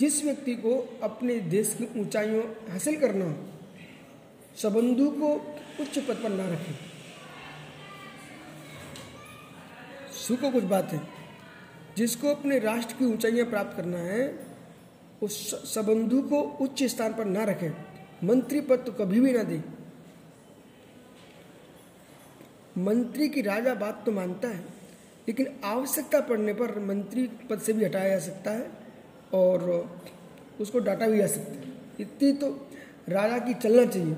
जिस 0.00 0.24
व्यक्ति 0.24 0.54
को 0.54 1.00
अपने 1.02 1.38
देश 1.38 1.78
की 1.80 2.00
ऊंचाइयों 2.00 2.44
हासिल 2.70 3.00
करना 3.00 3.24
हो, 3.24 3.48
संबंधु 4.56 5.10
को 5.10 5.34
उच्च 5.80 5.98
पद 5.98 6.14
पर 6.14 6.28
ना 6.28 6.48
रखें। 6.48 6.78
सुखो 10.12 10.50
कुछ 10.50 10.64
बात। 10.64 10.92
है 10.92 11.00
जिसको 11.96 12.28
अपने 12.28 12.58
राष्ट्र 12.58 12.94
की 12.94 13.04
ऊंचाइयाँ 13.04 13.46
प्राप्त 13.46 13.76
करना 13.76 13.98
है, 13.98 14.46
उस 15.22 15.54
संबंधु 15.74 16.22
को 16.22 16.40
उच्च 16.40 16.82
स्थान 16.82 17.14
पर 17.14 17.24
ना 17.24 17.44
रखें। 17.44 17.70
मंत्री 18.24 18.60
पद 18.60 18.76
तो 18.76 18.92
कभी 18.92 19.20
भी 19.20 19.32
ना 19.32 19.42
दे। 19.42 19.81
मंत्री 22.78 23.28
की 23.28 23.42
राजा 23.42 23.74
बात 23.74 24.02
तो 24.06 24.12
मानता 24.12 24.48
है, 24.48 24.64
लेकिन 25.28 25.46
आवश्यकता 25.64 26.20
पड़ने 26.20 26.52
पर 26.54 26.78
मंत्री 26.78 27.26
पद 27.50 27.60
से 27.60 27.72
भी 27.72 27.84
हटाया 27.84 28.08
जा 28.08 28.18
सकता 28.18 28.50
है 28.50 28.70
और 29.34 29.70
उसको 30.60 30.78
डाटा 30.78 31.06
भी 31.06 31.18
जा 31.18 31.26
सकता 31.26 31.52
है। 31.52 31.72
इतनी 32.00 32.32
तो 32.32 32.48
राजा 33.08 33.38
की 33.38 33.54
चलना 33.54 33.84
चाहिए। 33.86 34.16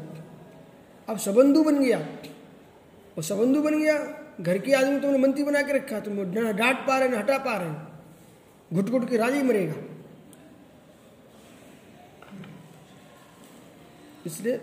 अब 1.08 1.18
सबंधु 1.18 1.62
बन 1.64 1.78
गया, 1.78 1.98
और 3.16 3.22
सबंधु 3.22 3.62
बन 3.62 3.78
गया, 3.80 3.98
घर 4.40 4.58
के 4.58 4.72
आदमी 4.72 5.00
तुमने 5.00 5.18
मंत्री 5.18 5.44
बना 5.44 5.62
के 5.62 5.72
रखा 5.72 6.00
तुम 6.00 6.14
ना 6.14 6.52
डांट 6.52 6.86
पा 6.86 6.98
रहे, 6.98 7.08
ना 7.08 7.18
हटा 7.18 7.38
पा 7.38 7.56
रहे 7.56 8.76
घुट 8.76 8.90
घुट 8.90 9.08
के 9.10 9.16
राजा 9.16 9.36
ही 9.36 9.42
मरेगा। 9.42 9.74
इसलिए 14.26 14.60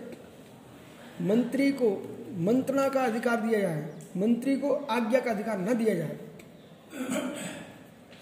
मंत्री 1.20 1.70
को 1.72 2.11
मंत्रणा 2.36 2.88
का 2.88 3.02
अधिकार 3.04 3.40
दिया 3.40 3.60
जाए 3.60 3.94
मंत्री 4.16 4.56
को 4.56 4.72
आज्ञा 4.72 5.20
का 5.20 5.30
अधिकार 5.30 5.58
न 5.58 5.74
दिया 5.74 5.94
जाए। 5.94 6.18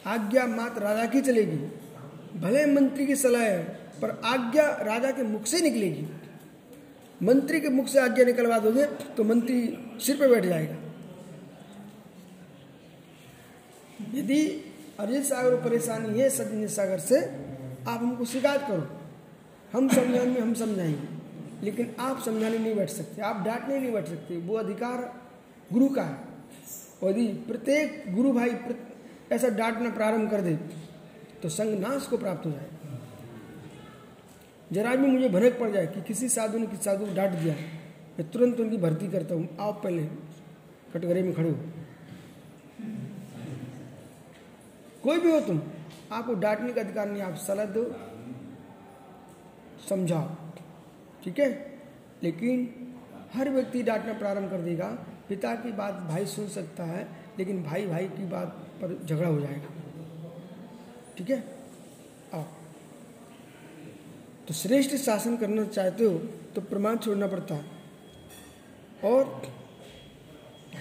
आज्ञा 0.07 0.47
मात्र 0.47 0.83
राजा 0.83 1.05
की 1.07 1.21
चलेगी। 1.21 1.57
भले 2.41 2.67
मंत्री 2.67 3.07
की 3.07 3.17
सलाह 3.17 3.43
है, 3.43 3.63
पर 4.03 4.21
आज्ञा 4.25 4.67
राजा 4.67 5.11
के 5.11 5.23
मुख 5.23 5.47
से 5.47 5.61
निकलेगी। 5.61 6.07
मंत्री 7.23 7.61
के 7.61 7.69
मुख 7.69 7.87
से 7.87 8.01
आज्ञा 8.01 8.25
निकलवा 8.25 8.59
दोगे 8.59 8.85
तो 8.85 9.25
मंत्री 9.25 9.79
सिर 10.01 10.17
पर 10.17 10.29
बैठ 10.29 10.45
जाएगा। 10.45 10.77
यदि 14.15 14.47
अरिजीत 15.01 15.25
सागर 15.25 15.57
परेशानी 15.57 16.21
है, 16.21 16.31
सचिन 16.31 16.67
सागर 16.69 16.99
से, 16.99 17.21
आप 17.89 18.01
हमको 18.01 18.25
शिकायत 18.25 18.61
करो। 18.61 19.01
हम 19.73 19.89
समझाएँगे 19.89 20.41
हम 20.41 20.55
समझाएँगे। 20.55 21.20
लेकिन 21.63 21.95
आप 22.01 22.21
समझाने 22.21 22.59
नहीं 22.59 22.75
बैठ 22.77 22.91
सकते, 22.91 23.23
आप 23.23 23.45
डांटने 23.45 23.79
नहीं 23.81 23.93
बैठ 23.93 24.09
सकते। 24.09 24.37
वो 24.39 24.57
अधिकार 24.57 24.99
गुरु 25.73 25.89
का 25.89 26.03
है। 26.03 26.29
और 27.03 27.11
यदि 27.11 27.27
प्रत्येक 27.47 28.03
गुरु 28.15 28.33
भाई 28.33 28.51
ऐसा 29.33 29.49
डांटना 29.51 29.91
प्रारंभ 29.91 30.31
कर 30.31 30.41
दे 30.41 30.55
तो 31.43 31.49
संग 31.49 31.79
नाश 31.81 32.07
को 32.07 32.17
प्राप्त 32.19 32.47
हो 32.47 32.51
जाए 32.51 32.69
जरा 34.71 34.95
भी 34.95 35.07
मुझे 35.07 35.29
भनक 35.29 35.59
पड़ 35.61 35.71
जाए 35.71 35.87
कि 35.87 36.01
किसी 36.03 36.29
साधु 36.29 36.59
ने 36.59 36.67
किसी 36.67 36.83
साधु 36.83 37.07
को 37.07 37.15
डांट 37.15 37.31
दिया, 37.33 37.55
मैं 38.19 38.31
तुरंत 38.31 38.61
उनकी 38.61 38.77
भर्ती 38.77 39.09
करता 39.09 39.35
हूँ। 39.35 39.57
आप 39.61 39.81
पहले 39.85 40.03
कटघरे 40.93 41.23
में 41.23 41.33
खड़े 41.35 41.51
हो। 41.51 41.57
कोई 45.03 45.19
भी 45.19 45.31
हो 45.31 45.41
तुम, 45.41 45.61
आपको 46.13 46.35
डांटने 46.37 46.73
का 46.73 46.81
अधिकार 46.81 47.09
नहीं, 47.09 47.23
आप 47.23 47.35
सलाह 47.39 47.67
दो, 47.69 47.85
समझाओ। 49.89 50.40
ठीक 51.25 51.39
है? 51.39 51.79
लेकिन 52.23 52.75
हर 53.35 53.51
व्यक्ति 53.51 53.83
डांटना 53.83 54.13
प्रारंभ 54.13 54.51
कर 54.51 54.61
देगा। 54.61 54.89
पिता 55.29 55.55
की 55.55 55.73
बात 55.73 55.95
भाई 55.95 56.27
सुन 56.27 56.49
सकता 56.49 56.85
है, 56.85 57.09
लेकिन 57.39 57.63
भाई 57.63 57.87
भाई 57.87 58.09
की 58.09 58.25
बात 58.27 58.49
पर 58.83 59.07
झगड़ा 59.07 59.29
हो 59.29 59.41
जाएगा। 59.41 59.69
ठीक 61.19 61.31
है? 61.31 61.45
आओ। 62.35 62.45
तो 64.49 64.55
श्रेष्ठ 64.55 64.97
शासन 64.97 65.37
करना 65.37 65.65
चाहते 65.65 66.05
हो 66.05 66.19
तो 66.55 66.61
प्रमाण 66.61 66.97
छोड़ना 66.97 67.27
पड़ता 67.27 67.55
है। 67.55 67.65
और 69.05 69.25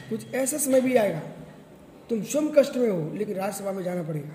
कुछ 0.10 0.34
ऐसा 0.34 0.58
समय 0.58 0.82
भी 0.82 0.96
आएगा, 0.96 1.20
तुम 2.10 2.22
स्वयं 2.24 2.54
कष्ट 2.58 2.76
में 2.76 2.90
हो, 2.90 3.14
लेकिन 3.14 3.36
राज्यसभा 3.36 3.72
में 3.72 3.84
जाना 3.84 4.04
पड़ेगा। 4.04 4.30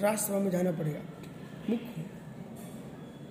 राज्यसभा 0.00 0.38
में 0.38 0.50
जाना 0.50 0.72
पड़ेगा। 0.72 1.00
मुख्य 1.70 2.04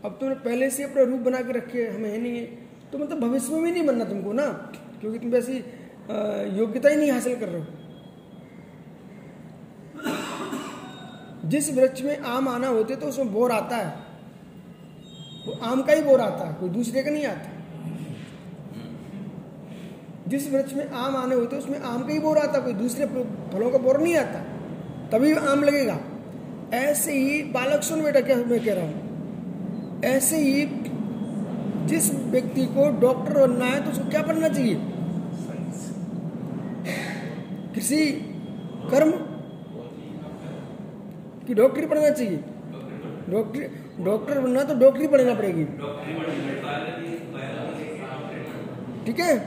अब 0.05 0.17
तुमने 0.19 0.35
पहले 0.35 0.69
से 0.69 0.83
अपना 0.83 1.03
रूप 1.03 1.19
बना 1.19 1.41
के 1.41 1.51
रखे 1.53 1.87
हमें 1.87 2.11
है 2.11 2.21
नहीं 2.21 2.37
है। 2.37 2.45
तो 2.91 2.97
मतलब 2.97 3.19
भविष्य 3.19 3.53
में 3.53 3.63
भी 3.63 3.71
नहीं 3.71 3.85
बनना 3.85 4.05
तुमको 4.05 4.33
ना? 4.33 4.45
क्योंकि 4.99 5.19
तुम 5.19 5.31
अ, 5.31 6.43
योग्यता 6.57 6.89
ही 6.89 6.95
नहीं 6.95 7.11
हासिल 7.11 7.39
कर 7.39 7.49
रहे 7.49 7.61
हो। 7.61 7.67
जिस 11.49 11.73
वृक्ष 11.73 12.01
में 12.01 12.19
आम 12.19 12.47
आना 12.47 12.67
होते 12.67 12.95
तो 12.95 13.07
उसमें 13.07 13.33
बोर 13.33 13.51
आता 13.51 13.75
है। 13.75 13.97
वो 15.47 15.53
आम 15.53 15.81
का 15.81 15.93
ही 15.93 16.01
बोर 16.01 16.21
आता 16.21 16.47
है 16.47 16.53
कोई 16.53 16.69
दूसरे 16.69 17.03
का 17.03 17.11
नहीं 17.11 17.25
आता। 17.25 17.49
जिस 20.27 20.51
वृक्ष 20.51 20.73
में 20.73 20.89
आम 20.89 21.15
आने 21.15 21.35
होते 21.35 21.55
उसमें 21.55 21.79
आम 21.79 22.03
का 22.03 22.13
ही 22.13 22.19
बोर 22.19 22.37
आता 22.37 22.59
कोई 22.59 22.73
दूसरे 22.73 23.05
फलों 23.05 23.71
का 23.71 23.77
बोर 23.77 24.01
नहीं 24.01 24.17
आता। 24.17 24.39
तभी 25.09 25.33
आम 25.33 25.63
लगेगा। 25.63 25.99
ऐसे 26.73 27.11
ही 27.11 27.41
बालक 27.43 27.83
सुन 27.83 28.03
बेटा 28.03 28.21
क्या 28.21 28.35
मैं 28.35 28.65
कह 28.65 28.73
रहा 28.73 28.85
हूँ? 28.85 30.01
ऐसे 30.05 30.37
ही 30.37 30.65
जिस 31.85 32.13
व्यक्ति 32.13 32.65
को 32.65 32.89
डॉक्टर 33.01 33.47
बनना 33.47 33.65
है 33.65 33.83
तो 33.85 33.91
उसको 33.91 34.09
क्या 34.09 34.21
पढ़ना 34.21 34.47
चाहिए? 34.47 34.75
कृषि 37.75 38.05
कर्म 38.91 39.11
कि 41.47 41.53
डॉक्टरी 41.53 41.85
पढ़ना 41.85 42.09
चाहिए। 42.09 42.37
डॉक्टरी, 43.29 43.67
डॉक्टर 44.03 44.39
बनना 44.39 44.63
तो 44.63 44.73
डॉक्टरी 44.75 45.07
पढ़ना 45.07 45.33
पड़ेगी। 45.33 45.65
ठीक 49.05 49.19
है? 49.19 49.37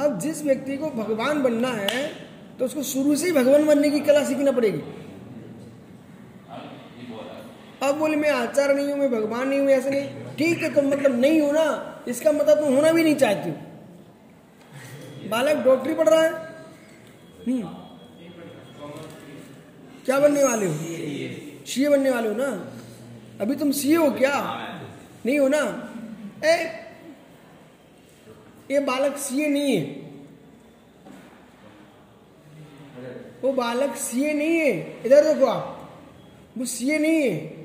अब 0.00 0.18
जिस 0.18 0.44
व्यक्ति 0.44 0.76
को 0.76 0.86
भगवान 0.86 1.42
बनना 1.42 1.68
है 1.68 2.23
तो 2.58 2.64
उसको 2.64 2.82
शुरू 2.82 3.16
से 3.16 3.26
ही 3.26 3.32
भगवान 3.32 3.66
बनने 3.66 3.90
की 3.90 4.00
कला 4.00 4.24
सीखना 4.24 4.52
पड़ेगी। 4.52 4.82
अब 7.82 7.94
बोले, 7.98 8.16
मैं 8.16 8.30
आचार्य 8.30 8.74
नहीं 8.74 8.88
हूँ, 8.88 8.98
मैं 8.98 9.10
भगवान 9.10 9.48
नहीं 9.48 9.60
हूँ, 9.60 9.68
ऐसे 9.68 9.90
नहीं। 9.90 10.36
ठीक 10.36 10.62
है 10.62 10.74
तो 10.74 10.82
मतलब 10.82 11.20
नहीं 11.20 11.40
हो 11.40 11.52
ना 11.52 11.90
इसका 12.08 12.32
मतलब 12.32 12.60
तुम 12.60 12.74
होना 12.74 12.92
भी 12.92 13.02
नहीं 13.04 13.14
चाहती 13.14 13.50
हो। 13.50 13.56
बालक 15.28 15.56
डॉक्टरी 15.56 15.94
पढ़ 15.94 16.08
रहा 16.08 16.22
है? 16.22 16.32
हम्म। 17.46 17.62
क्या 20.04 20.18
बनने 20.18 20.44
वाले 20.44 20.66
हो? 20.66 20.74
सीए 21.66 21.88
बनने 21.88 22.10
वाले 22.10 22.28
हो 22.28 22.34
ना? 22.34 22.72
अभी 23.40 23.56
तुम 23.56 23.70
सीए 23.70 23.96
हो 23.96 24.10
क्या? 24.10 24.34
नहीं 25.26 25.38
हो 25.38 25.48
ना? 25.48 25.90
ए, 26.44 26.56
ये 28.70 28.80
बालक 28.80 29.16
सीए 29.16 29.48
नहीं 29.48 29.76
है। 29.76 30.03
वो 33.44 33.52
बालक 33.52 33.96
सीए 33.96 34.32
नहीं 34.32 34.58
है। 34.58 35.02
इधर 35.06 35.34
देखो 35.34 35.46
आप। 35.46 35.90
वो 36.58 36.64
सीए 36.64 36.98
नहीं 36.98 37.22
है। 37.22 37.64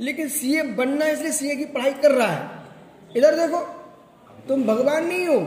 लेकिन 0.00 0.28
सीए 0.28 0.62
बनना 0.62 1.06
इसलिए 1.06 1.32
सीए 1.32 1.56
की 1.56 1.64
पढ़ाई 1.64 1.92
कर 1.92 2.10
रहा 2.10 2.26
है। 2.26 2.66
इधर 3.16 3.34
देखो, 3.34 3.60
तुम 4.48 4.64
भगवान 4.64 5.06
नहीं 5.06 5.26
हो। 5.26 5.40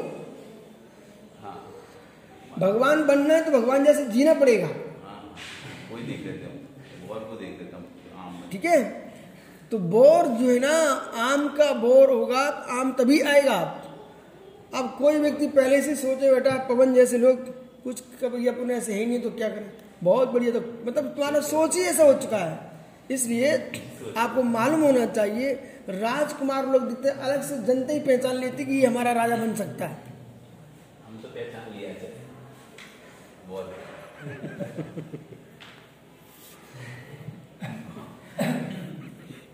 भगवान 2.59 3.07
बनना 3.07 3.33
है 3.33 3.45
तो 3.45 3.51
भगवान 3.51 3.85
जैसे 3.85 4.05
जीना 4.05 4.33
पड़ेगा। 4.33 4.67
ठीक 8.51 8.65
है? 8.65 9.13
तो 9.71 9.79
बोर 9.79 10.25
जो 10.25 10.49
है 10.49 10.59
ना, 10.59 10.77
आम 11.15 11.47
का 11.47 11.73
बोर 11.73 12.09
होगा, 12.09 12.41
आम 12.69 12.93
तभी 12.93 13.19
आएगा। 13.19 13.57
अब 14.75 14.95
कोई 14.99 15.17
व्यक्ति 15.17 15.47
पहले 15.47 15.81
से 15.81 15.95
सोचे 15.95 16.33
बेटा 16.33 16.57
पवन 16.57 16.93
जैसे 16.93 17.17
लोग 17.17 17.62
कुछ 17.83 18.01
कभी 18.21 18.47
अपने 18.47 18.75
ऐसे 18.75 18.93
है 18.93 19.05
नहीं 19.05 19.19
तो 19.21 19.29
क्या 19.31 19.49
करें? 19.49 19.71
बहुत 20.03 20.29
बढ़िया 20.29 20.51
तो 20.51 20.59
मतलब 20.59 21.05
तुम्हारा 21.05 21.39
सोच 21.43 21.75
ही 21.75 21.81
ऐसा 21.83 22.03
हो 22.03 22.13
चुका 22.21 22.37
है। 22.37 22.71
इसलिए 23.11 23.51
आपको 24.17 24.43
मालूम 24.43 24.81
होना 24.81 25.05
चाहिए 25.07 25.53
राजकुमार 25.89 26.65
लोग 26.67 26.87
दिखते 26.89 27.09
अलग 27.09 27.41
से 27.43 27.57
जनता 27.65 27.93
ही 27.93 27.99
पहचान 27.99 28.37
लेती 28.37 28.65
कि 28.65 28.73
ये 28.73 28.85
हमारा 28.85 29.11
राजा 29.11 29.35
बन 29.37 29.53
सकता 29.55 29.85
है। 29.85 29.97
हम 31.07 31.17
तो 31.21 31.27
पहचान 31.29 31.77
लिया 31.77 31.91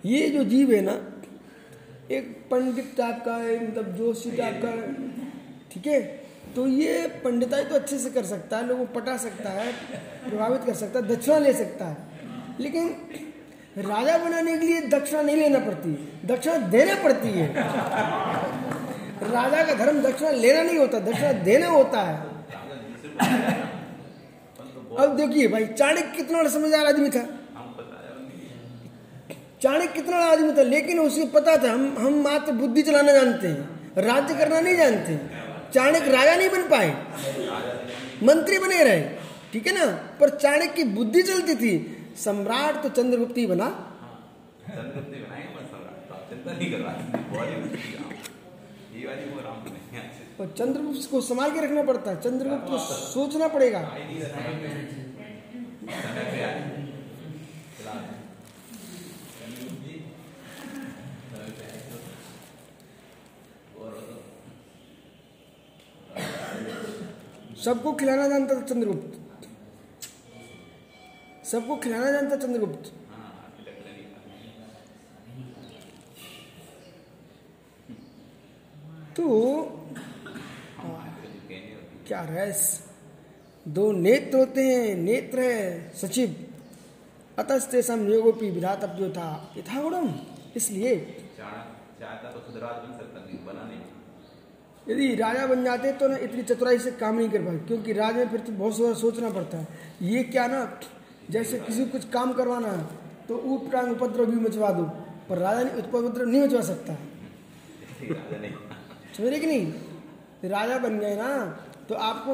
ये 0.06 0.30
जो 0.30 0.44
जीव 0.44 0.72
है 0.72 0.82
ना 0.82 0.92
एक 2.12 2.28
पंडित 2.52 2.94
टाइप 2.98 3.22
का 3.26 3.36
है 3.36 3.56
मतलब 3.64 3.96
जोशी 3.96 4.32
टाइप 4.32 4.62
का 4.66 4.72
ठीक 5.72 5.88
है? 5.88 6.00
तो 6.56 6.68
ये 6.68 7.08
पंडिताई 7.24 7.64
तो 7.64 7.76
अच्छे 7.76 7.98
से 8.00 8.10
कर 8.10 8.24
सकता 8.26 8.58
है, 8.58 8.68
लोगों 8.68 8.86
को 8.86 8.94
पटा 8.94 9.16
सकता 9.18 9.50
है, 9.50 9.72
प्रभावित 10.30 10.64
कर 10.66 10.74
सकता 10.74 11.00
है, 11.00 11.08
दक्षिणा 11.08 11.38
ले 11.38 11.54
सकता 11.54 11.86
है। 11.86 11.98
लेकिन 12.60 12.88
राजा 13.80 14.18
बनाने 14.18 14.58
के 14.58 14.66
लिए 14.66 14.82
दक्षिणा 14.90 15.22
नहीं 15.22 15.36
लेना 15.36 15.60
पड़ती, 15.60 15.92
दक्षिणा 16.26 16.58
देना 16.70 16.96
पड़ती 17.04 17.30
है। 17.30 17.48
राजा 19.24 19.64
का 19.64 19.74
धर्म 19.76 20.02
दक्षिणा 20.02 20.32
लेना 20.32 20.62
नहीं 20.64 20.78
होता, 20.78 21.00
दक्षिणा 21.00 21.32
देना 21.44 21.68
होता 21.68 22.02
है। 22.02 22.18
अब 25.00 25.16
देखिए 25.18 25.48
भाई, 25.48 25.66
चाणक्य 25.66 26.16
कितना 26.16 26.48
समझदार 26.50 26.86
आदमी 26.86 27.10
था। 27.10 27.28
चाणक्य 29.62 29.88
कितना 29.94 30.18
आदमी 30.26 30.52
था, 30.54 30.64
लेकिन 30.64 31.00
उसे 31.00 31.26
पता 31.26 31.56
था, 31.58 31.72
हम 31.72 31.96
हम 32.00 32.22
मात्र 32.24 32.52
बुद्धि 32.54 32.82
चलाना 32.82 33.12
जानते 33.12 33.48
हैं, 33.48 33.62
राज्य 33.98 34.34
करना 34.34 34.60
नहीं 34.60 34.76
जानते। 34.78 35.48
चाणक्य 35.74 36.12
राजा 36.12 36.36
नहीं 36.36 36.50
बन 36.50 36.64
पाए। 36.70 36.90
मंत्री 38.24 38.58
बने 38.60 38.84
रहे। 38.84 39.02
ठीक 39.54 39.68
है 39.68 39.74
ना? 39.76 39.86
पर 40.20 40.30
चाणक्य 40.38 40.74
की 40.74 40.84
बुद्धि 40.96 41.22
चलती 41.24 41.56
थी। 41.56 41.72
सम्राट 42.18 42.82
तो 42.84 42.90
चंद्रगुप्त 42.98 43.38
ही 43.38 43.46
बना। 43.46 43.68
सम्राट 44.66 44.94
तो 50.38 50.44
और 50.44 50.48
चंद्रगुप्त 50.58 51.10
को 51.12 51.22
संभाल 51.22 51.52
के 51.52 51.62
रखना 51.62 51.84
पड़ता 51.84 52.12
है। 52.12 52.22
चंद्रगुप्त 52.22 52.66
को 52.68 52.78
सोचना 52.78 53.48
पड़ेगा 53.48 53.82
समय 55.92 56.24
पे 56.26 56.42
आए 56.44 56.60
फ़िलहाल 57.78 58.04
सबको 67.64 67.94
खिलाना 67.94 68.28
जानता 68.28 68.56
था 68.56 68.62
चंद्रगुप्त। 68.62 69.12
सबको 71.46 71.76
खिलाना 71.78 72.12
जानता 72.12 72.36
चंद्रगुप्त। 72.36 72.92
तो 79.16 79.26
क्या 82.08 82.22
रस 82.30 82.62
दो 83.66 83.92
नेत्र 83.92 84.38
होते 84.38 84.62
हैं, 84.64 84.96
नेत्र 84.96 85.40
है, 85.40 85.92
सचिव। 85.96 86.30
अतस्तेषम 87.40 88.00
नियोगोपी 88.00 88.50
विधातव्यो 88.50 89.10
था। 89.10 89.54
यथागुणम, 89.58 90.08
इसलिए। 90.56 90.96
चाहता 92.00 92.30
तो 92.30 92.40
बन 92.40 92.98
सकता 92.98 93.20
नहीं, 93.26 93.46
बना 93.46 93.64
नहीं। 93.64 93.79
यदि 94.90 95.08
राजा 95.16 95.46
बन 95.48 95.64
जाते 95.64 95.92
तो 95.94 96.08
ना 96.08 96.18
इतनी 96.20 96.44
चतुराई 96.44 96.78
से 96.80 96.92
काम 96.94 97.18
नहीं 97.18 97.30
कर 97.30 97.42
पाते, 97.42 97.58
क्योंकि 97.68 97.94
राज 97.94 98.16
में 98.16 98.30
फिर 98.30 98.40
तो 98.40 98.52
बहुत 98.54 98.78
सारा 98.78 98.94
सोचना 98.96 99.30
पड़ता 99.30 99.58
है। 99.58 99.68
ये 100.04 100.24
क्या 100.26 100.46
ना, 100.48 100.62
जैसे 101.30 101.60
किसी 101.60 101.86
को 101.86 101.92
कुछ 101.92 102.10
काम 102.10 102.34
करवाना 102.34 102.68
है 102.70 102.84
तो 103.28 103.38
ऊट 103.46 103.72
टांग 103.72 103.92
उपद्रव 103.92 104.26
भी 104.26 104.40
मचवा 104.40 104.70
दो, 104.72 104.84
पर 105.30 105.38
राजा 105.38 105.64
ने 105.64 105.72
उपद्रव 105.82 106.28
नहीं 106.28 106.42
मचवा 106.42 106.62
सकता। 106.64 106.94
समझ 109.18 109.34
कि 109.34 109.46
नहीं? 109.46 109.66
राजा 110.46 110.78
बन 110.80 111.00
गए 111.00 111.16
ना 111.16 111.30
तो 111.90 111.96
आपको 111.96 112.34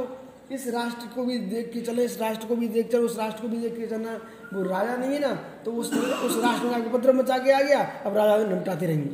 इस 0.56 0.68
राष्ट्र 0.68 1.08
को 1.16 1.24
भी 1.26 1.38
देख 1.40 1.72
के 1.74 1.82
चले, 1.82 2.04
इस 2.06 2.20
राष्ट्र 2.22 2.48
को 2.48 2.56
भी 2.56 2.68
देख 2.70 2.92
चलो, 2.92 3.06
उस 3.06 3.18
राष्ट्र 3.20 3.42
को 3.42 3.48
भी 3.48 3.58
देख 3.60 3.78
के 3.78 3.88
चलना, 3.88 4.14
वो 4.54 4.64
राजा 4.64 4.96
नहीं 4.98 5.12
है 5.12 5.20
ना 5.20 5.34
तो 5.66 5.72
उस 5.74 5.94
उस 5.94 6.38
राष्ट्र 6.44 6.68
में 6.68 6.86
उपद्रव 6.86 7.16
मचा 7.16 7.38
के 7.38 7.52
आ 7.52 7.62
गया, 7.62 7.80
अब 8.06 8.18
राजा 8.18 8.38
को 8.38 8.50
निपटाते 8.50 8.86
रहेंगे। 8.86 9.10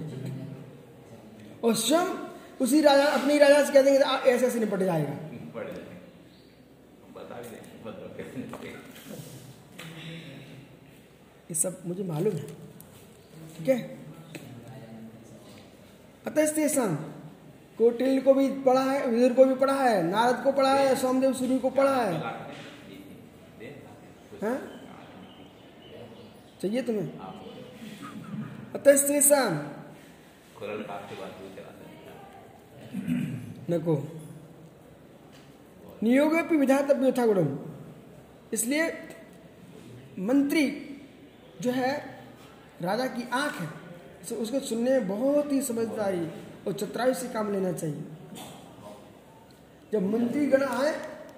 और 1.64 1.76
स्वयं 1.78 2.08
उसी 2.62 2.82
राजा 2.82 3.06
अपनी 3.10 3.38
राजा 3.38 3.64
से 3.66 3.74
कह 3.74 3.82
देंगे 3.82 4.00
ऐसे 4.32 4.46
ऐसे 4.48 4.60
निपट 4.60 4.80
जाएगा। 4.84 5.14
ये 11.50 11.56
सब 11.56 11.82
मुझे 11.86 12.04
मालूम 12.04 12.36
है। 12.36 12.48
ठीक 13.58 13.70
है? 13.70 13.78
अतः 16.28 16.52
तेषाम 16.56 16.96
कोटिल 17.78 18.22
को 18.22 18.34
भी 18.34 18.48
पढ़ा 18.64 18.84
है 18.84 19.08
विदुर 19.08 19.34
को 19.34 19.46
भी 19.46 19.56
पढ़ा 19.56 19.74
है 19.74 20.02
नारद 20.04 20.44
को 20.44 20.52
पढ़ा 20.52 20.74
है 20.74 20.96
सोमदेव 20.96 21.34
सूर्य 21.34 21.58
को 21.58 21.70
पढ़ा 21.80 21.96
है। 21.96 22.14
हैं? 24.44 24.58
चाहिए 26.62 26.82
तुम्हें? 26.82 27.10
अतः 28.76 29.08
तेषाम 29.08 29.58
खुरल 30.60 30.82
काट 30.84 31.10
के 31.10 31.16
बाद 31.16 31.32
वो 31.42 31.50
चलाते 31.56 31.84
हैं 31.86 31.96
नको। 33.70 34.22
नियोग 36.04 36.34
विधातव्य 36.52 37.12
था 37.12 37.26
गुणम 37.26 37.60
इसलिए 38.54 38.88
मंत्री 40.20 40.98
जो 41.62 41.72
है 41.72 42.20
राजा 42.82 43.06
की 43.06 43.30
आँख 43.30 43.54
है 43.54 43.68
इसे 44.22 44.36
उसको 44.36 44.60
सुनने 44.60 44.92
में 44.92 45.08
बहुत 45.08 45.52
ही 45.52 45.62
समझदारी 45.62 46.28
और 46.68 46.74
चतुराई 46.74 47.14
से 47.14 47.28
काम 47.28 47.52
लेना 47.52 47.72
चाहिए। 47.72 48.04
जब 49.94 50.04
मंत्री 50.04 50.46
गण 50.46 50.64
आए 50.64 50.96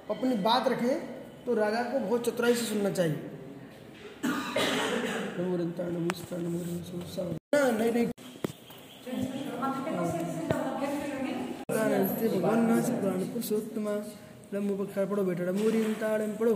अपनी 0.10 0.36
बात 0.36 0.68
रखें 0.68 1.00
तो 1.46 1.54
राजा 1.54 1.84
को 1.84 2.00
बहुत 2.00 2.26
चतुराई 2.26 2.56
से 2.56 2.66
सुनना 2.66 2.90
चाहिए। 2.90 3.18
नमो 5.40 5.58
नमो 5.88 6.60
रंता, 6.60 7.08
सब- 7.12 7.36
ना, 7.56 7.72
नहीं 7.72 7.92
नहीं 7.92 8.13
भगवान 12.44 12.82
पुराण 12.82 13.14
पुरुषोत्तम 13.14 14.04
लम्बो 14.54 14.84
पर 14.84 15.06
पढ़ो 15.06 15.24
बेटा 15.24 15.52
पढ़ो 16.40 16.54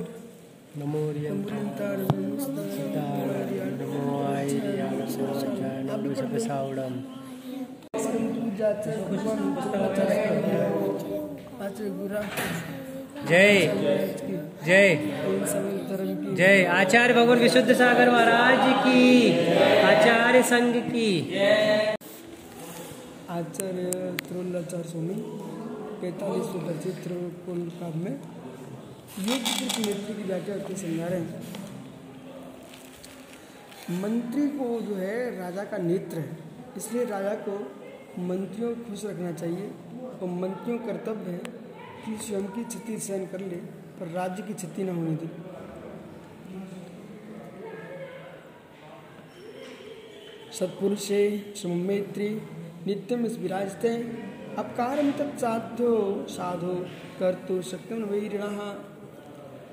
जय। 13.30 13.60
जय। 14.66 14.96
जय। 16.36 16.64
आचार्य 16.64 17.14
भगवान 17.14 17.40
विशुद्ध 17.40 17.74
सागर 17.74 18.10
महाराज 18.10 18.84
की। 18.84 19.32
आचार्य 19.80 20.44
संघ 20.44 20.76
की। 20.76 21.36
आचार्य 23.30 23.92
त्रोलाचार्य 24.28 24.84
स्वामी। 24.84 25.40
पैंतालीस 26.02 26.46
सौ 26.46 26.60
दर्शित 26.60 27.04
त्रिकोण 27.04 27.70
काव्य 27.70 28.00
में। 28.00 28.20
योग 29.20 29.42
की 29.42 29.84
नेत्री 29.84 30.14
की 30.14 30.24
व्याख्या 30.24 30.58
करके 30.58 30.76
समझा 30.76 31.08
रहे 31.08 31.20
हैं। 31.20 31.42
मंत्री 34.02 34.48
को 34.48 34.82
जो 34.82 34.96
है, 34.96 35.40
राजा 35.40 35.64
का 35.64 35.78
नेत्र 35.78 36.20
है। 36.20 36.38
इसलिए 36.78 37.06
राजा 37.06 37.34
को 37.34 37.58
मंत्रियों 38.22 38.76
को 38.76 38.84
खुश 38.84 39.06
रखना 39.06 39.32
चाहिए 39.32 39.72
और 40.22 40.30
मंत्रियों 40.30 40.80
का 40.80 40.86
कर्तव्य 40.86 41.32
है 41.32 41.38
कि 42.06 42.18
स्वयं 42.26 42.46
की 42.46 42.64
क्षति 42.64 43.00
सहन 43.00 43.26
कर 43.26 43.40
ले, 43.40 43.56
पर 44.00 44.08
राज्य 44.08 44.44
की 44.44 44.54
क्षति 44.54 44.84
न 44.84 44.90
होने 44.90 45.12
दे। 45.12 45.30
सत्पुरुषे 50.54 51.54
सुमैत्री 51.56 52.30
नित्यम 52.88 53.26
विराजते 53.26 53.90
अपकारम 54.58 55.12
तत्साध्यो 55.12 55.90
साधो 56.30 56.74
कर्तु 57.20 57.62
शक्तिम 57.62 58.04
वैरिण। 58.04 58.42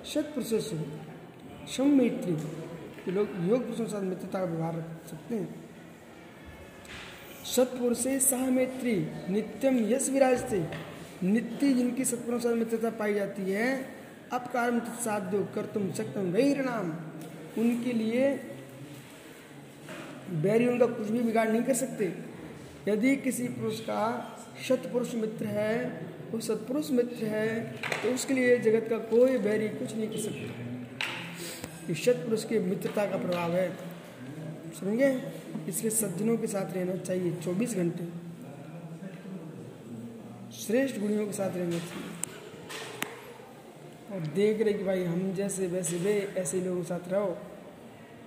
सत्पुरुषेषु 0.04 0.76
सममैत्री 1.72 2.32
ये 2.32 3.12
लोग 3.12 3.28
योग 3.48 3.62
पुरुषों 3.62 3.84
के 3.84 3.90
साथ 3.90 4.02
मित्रता 4.02 4.38
का 4.38 4.44
व्यवहार 4.44 4.74
रख 4.76 5.08
सकते 5.10 5.34
हैं। 5.34 5.48
सत्पुरुषे 7.46 8.18
सह 8.20 8.50
मैत्री 8.50 8.96
नित्यम 9.30 9.78
यश 9.92 10.08
विराजते। 10.10 10.60
नित्य 11.24 11.72
जिनकी 11.72 12.04
सत्पुरुषों 12.04 12.38
के 12.40 12.48
साथ 12.48 12.58
मित्रता 12.58 12.90
पाई 12.98 13.14
जाती 13.14 13.50
है 13.50 13.70
अपकारम 14.32 14.78
तत्साध्यो 14.80 15.42
कर्तुम 15.54 15.90
शक्तम 15.92 16.30
वैरिणाम 16.32 16.92
उनके 17.58 17.92
लिए 17.92 18.28
बैरी 20.42 20.66
उनका 20.68 20.86
कुछ 20.88 21.08
भी 21.08 21.20
बिगाड़ 21.22 21.48
नहीं 21.48 21.62
कर 21.62 21.74
सकते। 21.74 22.12
यदि 22.88 23.16
किसी 23.16 23.48
पुरुष 23.50 23.80
का 23.80 24.00
शतपुरुष 24.58 25.14
मित्र 25.14 25.46
है, 25.46 25.76
वो 26.30 26.40
सतपुरुष 26.40 26.90
मित्र 26.90 27.26
है 27.26 27.48
तो 28.02 28.14
उसके 28.14 28.34
लिए 28.34 28.58
जगत 28.58 28.88
का 28.90 28.98
कोई 29.10 29.38
बैरी 29.38 29.68
कुछ 29.70 29.94
नहीं 29.96 30.08
कर 30.08 30.18
सकता। 30.18 30.46
ये 31.88 31.94
शतपुरुष 31.94 32.44
की 32.44 32.58
मित्रता 32.58 33.04
का 33.06 33.16
प्रभाव 33.16 33.52
है। 33.52 33.68
समझे? 34.80 35.10
इसलिए 35.68 35.90
सज्जनों 35.90 36.36
के 36.38 36.46
साथ 36.46 36.72
रहना 36.74 36.96
चाहिए 36.96 37.32
24 37.42 37.74
घंटे। 37.76 38.04
श्रेष्ठ 40.56 41.00
गुणियों 41.00 41.26
के 41.26 41.32
साथ 41.32 41.56
रहना 41.56 41.78
चाहिए। 41.78 42.12
और 44.12 44.20
देख 44.34 44.60
रहे 44.60 44.72
कि 44.72 44.84
भाई 44.84 45.04
हम 45.04 45.32
जैसे 45.34 45.66
वैसे 45.66 45.96
वे 45.98 46.14
ऐसे 46.38 46.60
लोगों 46.60 46.80
के 46.80 46.88
साथ 46.88 47.08
रहो 47.12 47.36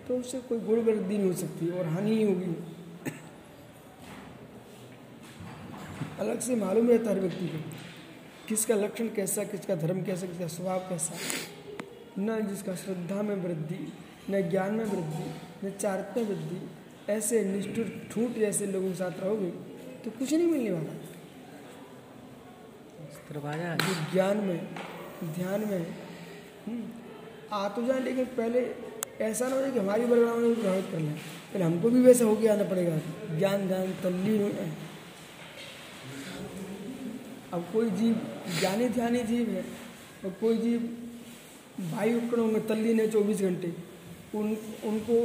तो 0.07 0.17
उससे 0.17 0.39
कोई 0.39 0.57
वृद्धि 0.57 1.17
नहीं 1.17 1.27
हो 1.27 1.33
सकती 1.35 1.69
और 1.69 1.85
हानि 1.85 2.11
ही 2.11 2.23
होगी। 2.23 2.55
अलग 6.19 6.39
से 6.39 6.55
मालूम 6.55 6.89
रहता 6.89 7.09
हर 7.09 7.19
व्यक्ति 7.19 7.47
को। 7.47 7.59
किसका 8.47 8.75
लक्षण 8.75 9.07
कैसा 9.07 9.43
किसका 9.43 9.75
धर्म 9.75 10.01
कैसा 10.03 10.27
किसका 10.27 10.47
स्वभाव 10.47 10.79
कैसा। 10.79 11.13
न 12.19 12.39
जिसका 12.47 12.75
श्रद्धा 12.75 13.21
में 13.21 13.35
वृद्धि 13.35 13.93
न 14.29 14.41
ज्ञान 14.49 14.73
में 14.73 14.85
वृद्धि 14.85 15.67
न 15.67 15.71
चारित्र 15.71 16.21
में 16.21 16.27
वृद्धि 16.29 16.59
ऐसे 17.13 17.43
निष्ठुर 17.45 17.91
ठूट 18.11 18.37
जैसे 18.39 18.65
लोगों 18.65 18.89
के 18.89 18.95
साथ 18.95 19.19
रहोगे 19.19 19.49
तो 20.03 20.11
कुछ 20.11 20.33
नहीं 20.33 20.47
मिलने 20.47 20.71
वाला। 20.71 20.93
ज्ञान 24.11 24.37
में 24.37 24.59
ध्यान 25.35 25.61
में 25.61 25.81
हम्म, 26.67 26.83
आ 27.53 27.69
तो 27.69 27.85
जाए 27.85 27.99
लेकिन 27.99 28.25
पहले 28.37 28.59
ऐसा 29.21 29.47
ना 29.47 29.55
हो 29.55 29.61
जाए 29.61 29.71
कि 29.71 29.79
हमारी 29.79 30.05
में 30.05 30.55
प्रभावित 30.55 30.85
कर 30.91 30.99
लें। 30.99 31.13
पहले 31.53 31.65
हमको 31.65 31.89
भी 31.89 32.01
वैसा 32.01 32.25
होके 32.25 32.47
आना 32.47 32.63
पड़ेगा। 32.63 32.97
ज्ञान 33.37 33.67
ध्यान 33.67 33.93
तल्लीन 34.03 34.41
हो 34.41 34.49
अब 37.53 37.65
कोई 37.73 37.89
जीव 37.89 38.15
ज्ञानी 38.59 38.87
ध्यानी 38.89 39.19
जीव 39.23 39.49
है 39.49 39.63
और 40.25 40.31
कोई 40.41 40.57
जीव 40.57 40.79
भाई 41.91 42.13
उपकरणों 42.13 42.47
में 42.47 42.67
तल्लीन 42.67 42.99
है 42.99 43.07
चौबीस 43.11 43.41
घंटे 43.41 43.73
उन 44.35 44.57
उनको 44.85 45.17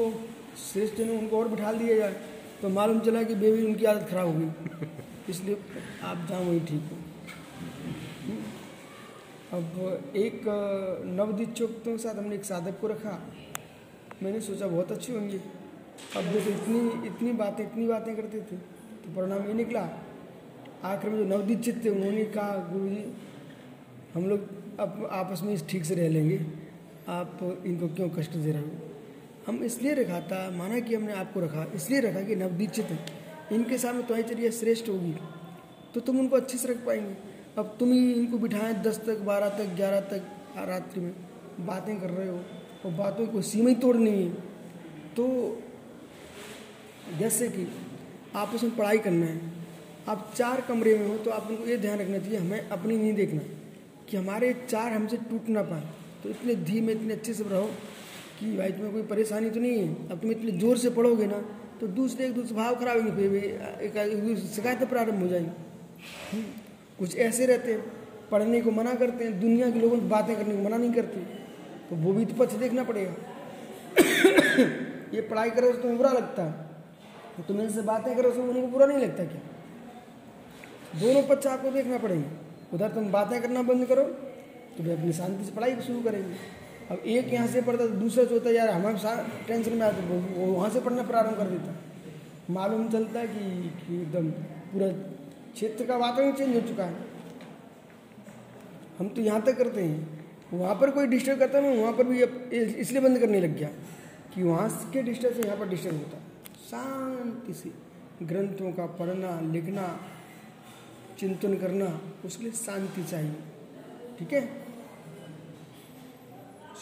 श्रेष्ठ 0.72 0.96
जनों 0.96 1.18
उनको 1.18 1.38
और 1.38 1.48
बिठा 1.48 1.72
दिया 1.72 1.96
जाए 1.96 2.12
तो 2.62 2.68
मालूम 2.68 3.00
चला 3.00 3.22
कि 3.22 3.34
बेबी 3.34 3.64
उनकी 3.66 3.84
आदत 3.84 4.08
खराब 4.10 4.26
हो 4.26 4.32
गई। 4.32 4.86
इसलिए 5.30 5.56
आप 6.02 6.26
जाओ 6.30 6.44
वही 6.44 6.60
ठीक 6.60 6.90
हो। 6.90 6.98
अब 9.58 10.12
एक 10.16 10.42
नवदीप 11.18 11.52
चौकतों 11.54 11.92
के 11.92 11.98
साथ 11.98 12.14
हमने 12.14 12.34
एक 12.34 12.44
साधक 12.44 12.78
को 12.80 12.86
रखा। 12.86 13.18
मैंने 14.22 14.40
सोचा 14.40 14.66
बहुत 14.66 14.92
अच्छे 14.92 15.12
होंगे। 15.12 15.40
अब 16.16 16.24
देखो 16.24 16.50
इतनी 16.50 17.06
इतनी 17.06 17.32
बातें 17.32 17.64
इतनी 17.64 17.86
बातें 17.86 18.14
करते 18.16 18.40
थे 18.40 18.56
तो 19.02 19.14
परिणाम 19.16 19.46
ये 19.46 19.54
निकला 19.54 19.82
आखिर 20.84 21.10
में 21.10 21.18
जो 21.18 21.24
नवदीप 21.24 21.60
चित्त 21.60 21.84
थे, 21.84 21.88
उन्होंने 21.88 22.24
कहा, 22.24 22.68
गुरु 22.72 22.88
जी, 22.88 23.12
हम 24.14 24.24
लोग 24.24 24.40
अब 24.80 25.08
आपस 25.12 25.40
में 25.42 25.66
ठीक 25.66 25.84
से 25.84 25.94
रह 25.94 26.08
लेंगे। 26.08 26.46
आप 27.08 27.62
इनको 27.66 27.88
क्यों 27.88 28.08
कष्ट 28.08 28.30
दे 28.30 28.52
रहे 28.52 28.62
हो? 28.62 28.70
हम 29.46 29.64
इसलिए 29.64 29.94
रखा 29.94 30.20
था, 30.20 30.50
माना 30.50 30.80
कि 30.80 30.94
हमने 30.94 31.12
आपको 31.12 31.40
रखा, 31.40 31.72
इसलिए 31.74 32.00
रखा 32.00 32.20
कि 32.20 32.36
नवदीप 32.36 32.70
चित्त 32.70 33.52
इनके 33.52 33.78
सामने 33.78 34.02
तुम्हारी 34.02 34.34
चर्या 34.34 34.50
श्रेष्ठ 34.50 34.88
होगी। 34.88 35.14
तो 35.94 36.00
तुम 36.00 36.18
उनको 36.18 36.36
अच्छे 36.36 36.58
से 36.58 36.68
रख 36.68 36.86
पाएँगे। 36.86 37.16
अब 37.58 37.76
तुम 37.80 37.92
ही 37.92 38.12
इनको 38.12 38.38
बिठाएँ 38.38 38.74
दस 38.74 38.98
तक, 39.06 39.18
बारह 39.18 39.48
तक, 39.48 39.64
ग्यारह 39.64 40.00
तक 40.00 40.22
रात्रि 40.56 41.00
में। 41.00 41.12
बातें 41.60 42.00
कर 42.00 42.10
रहे 42.10 42.28
हो, 42.28 42.40
और 42.86 42.90
बातों 42.90 43.26
को 43.26 43.42
सीमा 43.42 43.68
ही 43.68 43.74
तोड़नी 43.74 44.10
है। 44.10 44.32
तो 45.16 45.58
जैसे 47.18 47.48
कि 47.48 47.68
आपस 48.36 48.64
में 48.64 48.76
पढ़ाई 48.76 48.98
करना 48.98 49.26
है। 49.26 49.61
आप 50.08 50.32
चार 50.36 50.60
कमरे 50.60 50.96
में 50.98 51.06
हो 51.08 51.16
तो 51.16 51.30
आप 51.30 51.48
उनको 51.50 51.66
ये 51.66 51.76
ध्यान 51.78 51.98
रखना 51.98 52.18
चाहिए 52.18 52.38
हमें 52.38 52.68
अपनी 52.68 52.96
नहीं 52.96 53.12
देखना 53.14 53.42
कि 54.08 54.16
हमारे 54.16 54.52
चार 54.68 54.92
हमसे 54.92 55.16
टूट 55.30 55.48
ना 55.48 55.62
पाए। 55.62 55.82
तो 56.22 56.28
इतने 56.30 56.54
धीमे 56.64 56.92
इतने 56.92 57.14
अच्छे 57.14 57.34
से 57.34 57.44
रहो 57.44 57.66
कि 58.40 58.56
भाई 58.56 58.72
तुम्हें 58.72 58.92
कोई 58.92 59.02
परेशानी 59.04 59.50
तो 59.50 59.60
नहीं 59.60 59.78
है। 59.78 60.08
अब 60.10 60.18
तुम 60.18 60.30
इतने 60.30 60.50
ज़ोर 60.58 60.78
से 60.78 60.90
पढ़ोगे 60.90 61.26
ना 61.26 61.38
तो 61.80 61.86
दूसरे 61.90 62.26
एक 62.26 62.34
दूसरे 62.34 62.56
भाव 62.56 62.74
खराब 62.74 62.96
होंगे 62.98 63.28
फिर 63.28 64.36
शिकायतें 64.54 64.88
प्रारंभ 64.88 65.22
हो 65.22 65.28
जाएँगी। 65.28 65.50
हम्म, 66.32 66.44
कुछ 66.98 67.16
ऐसे 67.18 67.46
रहते 67.46 67.72
हैं 67.72 67.80
पढ़ने 68.30 68.60
को 68.60 68.70
मना 68.70 68.94
करते 68.94 69.24
हैं 69.24 69.40
दुनिया 69.40 69.70
के 69.70 69.80
लोगों 69.80 69.96
से 69.96 70.06
बातें 70.08 70.36
करने 70.36 70.56
को 70.56 70.62
मना 70.62 70.76
नहीं 70.76 70.92
करते। 70.92 71.20
तो 71.90 71.96
वो 71.96 72.12
भी 72.12 72.24
तो 72.24 72.34
पक्ष 72.34 72.54
देखना 72.56 72.84
पड़ेगा। 72.84 73.14
ये 75.14 75.20
पढ़ाई 75.22 75.50
करो 75.50 75.70
तो 75.72 75.78
तुम्हें 75.78 75.96
बुरा 75.96 76.12
लगता 76.12 76.42
है। 76.42 76.52
तो 77.36 77.42
तुम 77.42 77.60
इनसे 77.60 77.82
बातें 77.82 78.14
करो 78.16 78.30
तो 78.30 78.42
उनको 78.42 78.66
बुरा 78.68 78.86
नहीं 78.86 78.98
लगता 78.98 79.24
क्या? 79.24 79.40
दोनों 80.94 81.22
पक्ष 81.24 81.46
आपको 81.48 81.70
देखना 81.72 81.98
पड़ेंगे। 81.98 82.28
उधर 82.72 82.88
तुम 82.90 83.10
बातें 83.12 83.40
करना 83.42 83.62
बंद 83.64 83.86
करो 83.86 84.02
तो 84.72 84.82
वे 84.82 84.92
अपनी 84.92 85.12
शांति 85.12 85.44
से 85.44 85.52
पढ़ाई 85.52 85.76
शुरू 85.82 86.00
करेंगे। 86.02 86.34
अब 86.90 87.02
एक 87.06 87.32
यहाँ 87.32 87.46
से 87.48 87.60
पढ़ता 87.62 87.86
तो 87.86 87.94
दूसरा 87.96 88.24
सोचता 88.24 88.50
यार 88.50 88.68
हमारे 88.70 88.96
टेंशन 89.46 89.72
में 89.72 89.86
आते 89.86 90.02
वो 90.08 90.46
वहाँ 90.46 90.70
से 90.70 90.80
पढ़ना 90.80 91.02
प्रारंभ 91.04 91.36
कर 91.36 91.46
देता। 91.46 91.74
मालूम 92.50 92.88
चलता 92.90 93.20
है 93.20 93.26
कि, 93.26 93.40
एकदम 93.94 94.28
पूरा 94.72 94.88
क्षेत्र 95.52 95.84
का 95.86 95.96
वातावरण 95.96 96.32
चेंज 96.32 96.54
हो 96.54 96.60
चुका 96.68 96.84
है। 96.84 97.10
हम 98.98 99.08
तो 99.08 99.20
यहाँ 99.22 99.42
तक 99.42 99.56
करते 99.58 99.82
हैं। 99.82 100.20
वहाँ 100.52 100.74
पर 100.74 100.90
कोई 100.90 101.06
डिस्टर्ब 101.08 101.38
करता 101.38 101.58
है 101.58 101.76
वहाँ 101.76 101.92
पर 101.92 102.04
भी 102.04 102.22
इसलिए 102.80 103.02
बंद 103.02 103.18
करने 103.18 103.40
लग 103.40 103.56
गया 103.56 103.68
कि 104.34 104.42
वहाँ 104.42 104.68
के 104.92 105.02
डिस्टर्ब 105.02 105.34
से 105.34 105.42
यहाँ 105.42 105.58
पर 105.58 105.68
डिस्टर्ब 105.68 105.94
होता। 105.94 106.18
शांति 106.62 107.52
से 107.54 107.70
ग्रंथों 108.24 108.72
का 108.72 108.86
पढ़ना 108.98 109.38
लिखना 109.52 109.86
चिंतन 111.22 111.56
करना 111.56 111.88
उसके 112.24 112.44
लिए 112.44 112.52
शांति 112.58 113.02
चाहिए। 113.04 113.34
ठीक 114.18 114.32
है? 114.32 114.40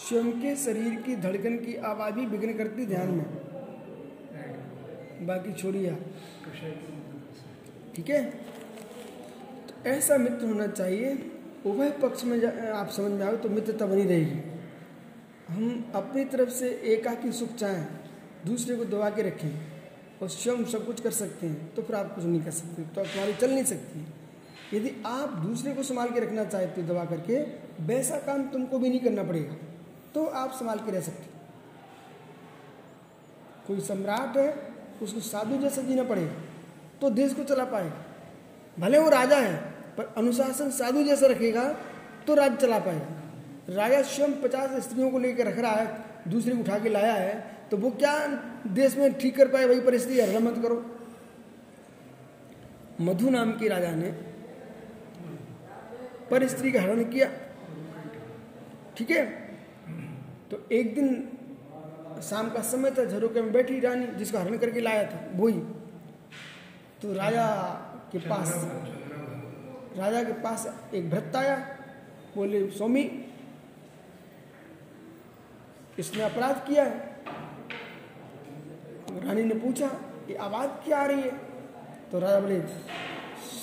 स्वयं 0.00 0.30
के 0.32 0.54
शरीर 0.56 0.94
की 1.02 1.16
धड़कन 1.18 1.56
की 1.58 1.72
भी 2.12 2.26
विघ्न 2.26 2.52
करती 2.58 2.86
ध्यान 2.86 3.10
में। 3.10 3.24
बाकी 5.26 5.52
छोड़िए 5.52 5.90
ठीक 7.94 8.10
है? 8.10 8.22
तो 9.66 9.88
ऐसा 9.90 10.16
मित्र 10.18 10.46
होना 10.46 10.66
चाहिए, 10.68 11.10
उभय 11.66 11.90
पक्ष 12.02 12.24
में 12.24 12.36
आप 12.68 12.88
समझ 12.90 13.10
में 13.12 13.24
आओ 13.26 13.36
तो 13.36 13.48
मित्रता 13.48 13.86
बनी 13.86 14.04
रहेगी। 14.04 14.40
हम 15.48 15.92
अपनी 15.94 16.24
तरफ़ 16.26 16.50
से 16.50 16.70
एकाकी 16.94 17.32
सुख 17.32 17.54
चाहें, 17.54 17.86
दूसरे 18.46 18.76
को 18.76 18.84
दबा 18.86 19.10
के 19.10 19.22
रखें 19.22 19.50
और 20.22 20.28
स्वयं 20.30 20.64
सब 20.66 20.86
कुछ 20.86 21.00
कर 21.00 21.10
सकते 21.12 21.46
हैं 21.46 21.74
तो 21.74 21.82
फिर 21.82 21.96
आप 21.96 22.14
कुछ 22.14 22.24
नहीं 22.24 22.42
कर 22.42 22.50
सकते 22.52 22.82
तो 22.84 23.00
आप 23.00 23.06
तुम्हारी 23.06 23.34
चल 23.34 23.50
नहीं 23.50 23.64
सकती। 23.64 24.06
यदि 24.74 24.90
आप 25.06 25.28
दूसरे 25.38 25.72
को 25.74 25.82
संभाल 25.82 26.10
के 26.10 26.20
रखना 26.20 26.44
चाहते 26.46 26.80
हो 26.80 26.86
दबा 26.88 27.04
करके, 27.06 27.40
वैसा 27.84 28.16
काम 28.20 28.42
तुमको 28.48 28.78
भी 28.78 28.88
नहीं 28.88 29.00
करना 29.00 29.22
पड़ेगा 29.22 29.54
तो 30.14 30.24
आप 30.26 30.52
संभाल 30.52 30.78
के 30.78 30.92
रह 30.92 31.00
सकते 31.02 31.28
कोई 33.66 33.80
सम्राट 33.82 34.36
है, 34.36 34.48
उसको 35.02 35.20
साधु 35.22 35.56
जैसा 35.58 35.82
जीना 35.82 36.02
पड़ेगा 36.04 36.32
तो 37.00 37.10
देश 37.12 37.34
को 37.34 37.44
चला 37.44 37.64
पाएगा। 37.66 38.04
भले 38.78 38.98
वो 38.98 39.08
राजा 39.10 39.36
है, 39.38 39.54
पर 39.96 40.14
अनुशासन 40.16 40.70
साधु 40.72 41.02
जैसा 41.04 41.26
रखेगा 41.26 41.64
तो 42.26 42.34
राज्य 42.34 42.56
चला 42.58 42.78
पाएगा। 42.80 43.74
राजा 43.74 44.02
स्वयं 44.04 44.32
पचास 44.42 44.70
स्त्रियों 44.82 45.10
को 45.10 45.18
लेकर 45.18 45.46
रख 45.46 45.58
रहा 45.58 45.72
है, 45.72 45.86
दूसरे 46.28 46.54
को 46.54 46.60
उठा 46.60 46.78
के 46.78 46.88
लाया 46.88 47.12
है 47.14 47.34
तो 47.70 47.76
वो 47.76 47.90
क्या 47.92 48.14
देश 48.68 48.96
में 48.96 49.12
ठीक 49.14 49.36
कर 49.36 49.48
पाए, 49.48 49.64
वही 49.64 49.80
परिस्थिति 49.80 50.20
हर 50.20 50.40
मत 50.42 50.62
करो। 50.62 50.84
मधु 53.00 53.30
नाम 53.30 53.52
के 53.52 53.68
राजा 53.68 53.94
ने 53.94 54.10
पर 56.30 56.48
स्त्री 56.48 56.72
का 56.72 56.82
हरण 56.82 57.04
किया। 57.04 57.30
ठीक 58.96 59.10
है? 59.10 59.26
तो 60.50 60.68
एक 60.72 60.94
दिन 60.94 61.28
शाम 62.22 62.50
का 62.50 62.62
समय 62.62 62.90
था 62.90 63.04
झरोके 63.04 63.42
में 63.42 63.52
बैठी 63.52 63.80
रानी, 63.80 64.06
जिसका 64.06 64.40
हरण 64.40 64.58
करके 64.58 64.80
लाया 64.80 65.04
था, 65.10 65.30
वही। 65.34 65.60
तो 67.02 67.12
राजा 67.12 67.46
के 68.12 68.18
पास, 68.18 68.52
राजा 69.98 70.22
के 70.24 70.32
पास 70.32 70.74
एक 70.94 71.10
भ्रत 71.10 71.36
आया, 71.36 71.56
बोले, 72.36 72.70
स्वामी, 72.70 73.26
इसने 75.98 76.22
अपराध 76.22 76.66
किया 76.68 76.84
है। 76.84 76.98
तो 79.06 79.26
रानी 79.26 79.44
ने 79.44 79.54
पूछा, 79.54 79.86
ये 80.28 80.36
आवाज़ 80.36 80.70
क्या 80.70 80.98
आ 80.98 81.06
रही 81.06 81.20
है? 81.20 81.30
तो 82.12 82.18
राजा 82.18 82.40
बोले, 82.40 82.60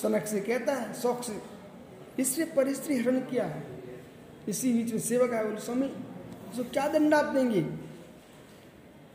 सनक 0.02 0.26
से 0.26 0.40
कहता 0.40 0.74
है, 0.74 0.94
शौक 0.94 1.22
से। 1.22 1.57
इसने 2.18 2.44
परिस्त्री 2.44 2.98
हरण 2.98 3.20
किया 3.20 3.44
है। 3.44 3.62
इसी 4.48 4.72
बीच 4.72 4.92
में 4.92 5.00
सेवक 5.00 5.32
आया 5.32 5.42
बोले, 5.42 5.60
स्वामी, 5.60 5.86
इसको 6.50 6.64
क्या 6.64 6.88
दंड 6.88 7.14
आप 7.14 7.24
देंगे? 7.24 7.60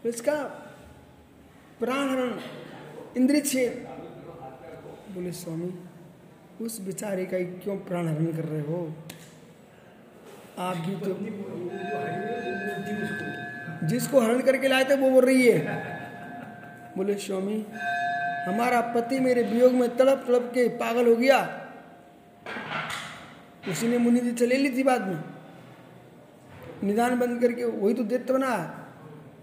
तो 0.03 0.09
इसका 0.09 0.43
प्राण 1.79 2.09
हरण 2.09 2.39
इंद्रिय 3.17 3.41
छेद 3.41 3.87
बोले, 5.15 5.31
स्वामी, 5.31 5.73
उस 6.61 6.81
बेचारे 6.81 7.25
का 7.25 7.37
क्यों 7.37 7.77
प्राण 7.77 8.07
हरण 8.07 8.25
कर 8.25 8.45
रहे 8.45 8.61
हो? 8.61 8.93
आप 10.57 10.77
भी 10.77 10.95
तो 10.95 11.13
जिसको 13.87 14.19
हरण 14.19 14.41
करके 14.41 14.67
लाए 14.67 14.83
थे, 14.83 14.95
वो 14.95 15.09
बोल 15.09 15.25
रही 15.25 15.47
है। 15.47 15.59
बोले, 16.97 17.13
स्वामी, 17.13 17.65
हमारा 18.47 18.81
पति 18.81 19.19
मेरे 19.19 19.43
वियोग 19.43 19.73
में 19.73 19.97
तड़प 19.97 20.23
तड़प 20.27 20.51
के 20.53 20.67
पागल 20.67 21.07
हो 21.07 21.15
गया। 21.15 21.62
उसी 23.69 23.87
ने 23.87 23.97
मुनि 23.97 24.19
दीक्षा 24.19 24.45
ले 24.45 24.57
ली 24.57 24.77
थी 24.77 24.83
बाद 24.83 25.07
में। 25.07 25.23
निदान 26.83 27.19
बंद 27.19 27.41
करके 27.41 27.65
वही 27.65 27.93
तो 27.93 28.03
दैत्य 28.03 28.33
बना। 28.33 28.79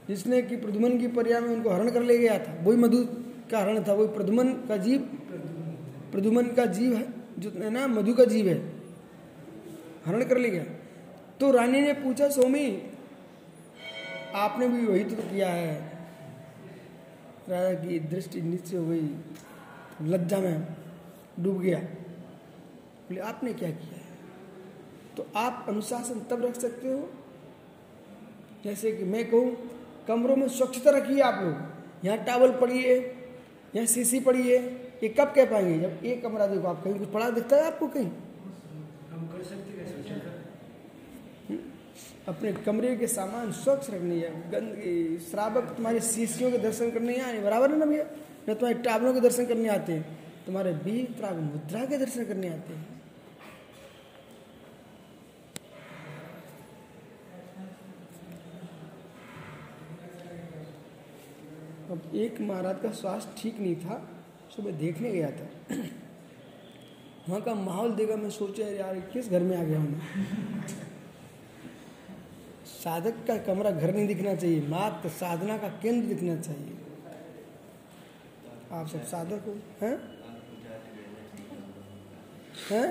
जिसने 0.08 0.42
कि 0.42 0.56
प्रदुमन 0.56 0.98
की 0.98 1.08
पर्या 1.08 1.40
में 1.40 1.48
उनको 1.48 1.70
हरण 1.70 1.90
कर 1.90 2.02
ले 2.02 2.18
गया 2.18 2.38
था। 2.38 2.58
वही 2.62 2.76
मधु 2.76 3.04
का 3.50 3.58
हरण 3.58 3.84
था। 3.88 3.92
वही 3.92 4.08
प्रदुमन 4.08 4.48
का 4.48 4.76
जीव 4.76 5.00
प्रदुमन 6.12 6.46
का 6.46 6.66
जीव 6.66 6.96
है, 6.96 7.08
जो 7.38 7.50
है 7.50 7.70
ना, 7.70 7.86
मधु 7.86 8.14
का 8.14 8.24
जीव 8.24 8.48
है। 8.48 8.72
हरण 10.06 10.24
कर 10.24 10.38
ले 10.38 10.50
गया। 10.50 10.64
तो 11.40 11.50
रानी 11.50 11.80
ने 11.80 11.92
पूछा 11.92 12.28
स्वामी 12.28 12.82
आपने 14.34 14.68
भी 14.68 14.86
वही 14.86 15.04
तो 15.04 15.22
किया 15.22 15.48
है। 15.48 15.98
राजा 17.48 17.84
की 17.84 17.98
दृष्टि 17.98 18.42
नीचे 18.42 18.76
हो 18.76 18.86
गई। 18.86 19.08
लज्जा 20.02 20.38
में 20.38 20.66
डूब 21.40 21.60
गया। 21.60 21.78
बोले, 21.78 23.20
आपने 23.20 23.52
क्या 23.52 23.70
किया 23.70 23.99
तो 25.16 25.26
आप 25.36 25.66
अनुशासन 25.68 26.20
तब 26.30 26.44
रख 26.44 26.60
सकते 26.60 26.88
हो 26.88 27.08
जैसे 28.64 28.92
कि 28.92 29.04
मैं 29.04 29.24
कहूँ 29.30 29.56
कमरों 30.08 30.36
में 30.36 30.48
स्वच्छता 30.48 30.90
रखिए 30.90 31.20
आप 31.20 31.42
लोग। 31.42 32.06
यहाँ 32.06 32.18
टावल 32.24 32.52
पड़ी 32.60 32.82
है 32.82 32.96
यहाँ 33.74 33.86
सीसी 33.86 34.20
पड़ी 34.20 34.42
है 34.42 34.58
ये 35.02 35.08
कब 35.08 35.32
कह 35.36 35.44
पाएँगे? 35.44 35.78
जब 35.80 36.04
एक 36.04 36.22
कमरा 36.22 36.46
देखो 36.46 36.68
आप 36.68 36.82
कहीं 36.84 36.98
कुछ 36.98 37.08
पड़ा 37.08 37.30
दिखता 37.30 37.56
है 37.56 37.66
आपको 37.66 37.86
कहीं? 37.88 38.10
हम 39.10 39.26
कर 39.32 39.42
सकते 39.42 39.68
अपने 42.28 42.52
कमरे 42.52 42.94
के 42.96 43.06
सामान 43.06 43.52
स्वच्छ 43.52 43.90
रखने 43.90 44.14
है 44.16 44.50
गंदगी 44.50 45.18
श्रावक 45.30 45.72
तुम्हारी 45.76 46.00
शीशियों 46.00 46.50
के 46.50 46.58
दर्शन 46.58 46.90
करने 46.90 47.16
आए 47.18 47.38
बराबर 47.42 47.70
है 47.70 47.78
ना 47.78 47.86
भैया? 47.86 48.04
न 48.48 48.54
तुम्हारे 48.54 48.74
टावलों 48.82 49.14
के 49.14 49.20
दर्शन 49.20 49.46
करने 49.46 49.68
आते 49.68 49.92
हैं? 49.92 50.18
तुम्हारे 50.46 50.72
बीज 50.72 51.14
प्राग 51.16 51.36
मुद्रा 51.36 51.84
के 51.84 51.98
दर्शन 51.98 52.24
करने 52.24 52.48
आते 52.48 52.74
हैं। 52.74 52.99
अब 61.90 62.10
एक 62.14 62.40
महाराज 62.40 62.76
का 62.82 62.90
स्वास्थ्य 62.92 63.32
ठीक 63.38 63.60
नहीं 63.60 63.76
था 63.76 63.94
सुबह 64.56 64.72
देखने 64.78 65.10
गया 65.12 65.30
था। 65.30 65.46
वहाँ 67.28 67.40
का 67.40 67.54
माहौल 67.54 67.92
देखा 67.94 68.16
मैं 68.16 68.30
सोचा 68.30 68.66
यार, 68.66 69.00
किस 69.12 69.30
घर 69.30 69.42
में 69.42 69.56
आ 69.56 69.62
गया 69.62 69.78
हूँ 69.78 70.00
साधक 72.66 73.24
का 73.28 73.36
कमरा 73.46 73.70
घर 73.70 73.94
नहीं 73.94 74.06
दिखना 74.06 74.34
चाहिए, 74.34 74.60
मात्र 74.68 75.08
साधना 75.08 75.56
का 75.58 75.68
केंद्र 75.82 76.06
दिखना 76.08 76.36
चाहिए। 76.40 76.76
आप 78.72 78.86
सब 78.88 79.04
साधक 79.06 79.46
हो, 79.46 79.54
हैं? 79.82 79.96
हैं? 82.70 82.88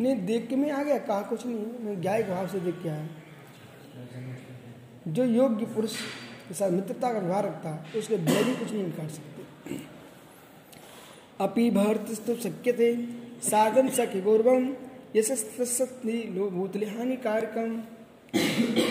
नहीं, 0.00 0.14
देख 0.26 0.48
के 0.48 0.56
मैं 0.56 0.70
आ 0.70 0.82
गया, 0.82 0.98
कहा 1.00 1.20
कुछ 1.22 1.46
नहीं, 1.46 1.66
मैं 1.84 2.00
ज्ञाय 2.00 2.22
भाव 2.22 2.46
से 2.48 2.60
देख 2.60 2.82
के 2.82 2.88
आया। 2.88 3.08
जो 5.08 5.24
योग्य 5.24 5.66
पुरुष 5.66 5.96
के 6.48 6.54
साथ 6.54 6.70
मित्रता 6.70 7.12
का 7.12 7.18
व्यवहार 7.18 7.44
रखता 7.44 7.68
है 7.68 7.98
उसके 7.98 8.16
बैरी 8.28 8.54
कुछ 8.56 8.72
नहीं 8.72 8.84
निकाल 8.84 9.08
सकते। 9.08 9.80
अपि 11.40 11.70
भर्तस्तु 11.70 12.34
शक्य 12.42 12.72
थे 12.72 12.94
साधन 13.42 13.88
सखि 13.88 14.20
गौरवम 14.20 14.74
यशस्ती 15.16 16.22
भूतले 16.50 16.86
हानिकारकम 16.86 17.76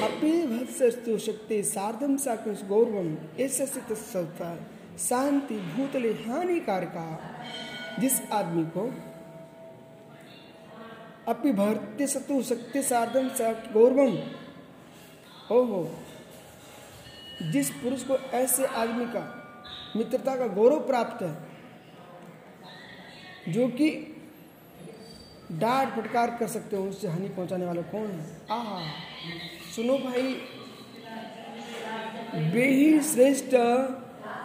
अपि 0.03 0.31
भत्सस्तु 0.47 1.17
शक्ति 1.19 1.61
सार्धम 1.63 2.15
साकुश 2.17 2.63
गौरवम 2.67 3.15
यशस्ति 3.39 3.95
शांति 4.99 5.55
भूतले 5.75 6.11
हानिकारका 6.23 7.07
जिस 7.99 8.21
आदमी 8.31 8.63
को 8.77 8.85
अपि 11.27 11.51
भर्त्य 11.51 12.07
सतु 12.07 12.41
शक्ति 12.43 12.81
सार्धम 12.83 13.29
गौरवम 13.73 14.17
ओहो 15.55 15.81
जिस 17.51 17.69
पुरुष 17.69 18.03
को 18.03 18.17
ऐसे 18.17 18.65
आदमी 18.65 19.05
का 19.05 19.39
मित्रता 19.95 20.35
का 20.35 20.47
गौरव 20.47 20.79
प्राप्त 20.79 21.23
है, 21.23 21.35
जो 23.53 23.67
कि 23.67 24.09
डांट 25.51 25.95
फटकार 25.95 26.37
कर 26.39 26.47
सकते 26.47 26.75
हो, 26.75 26.83
उससे 26.83 27.07
हानि 27.07 27.29
पहुँचाने 27.29 27.65
वाला 27.65 27.81
कौन 27.81 28.07
है? 28.07 28.37
आहा, 28.51 28.91
सुनो 29.75 29.97
भाई। 29.97 30.33
बेही 32.51 33.01
श्रेष्ठ 33.01 33.55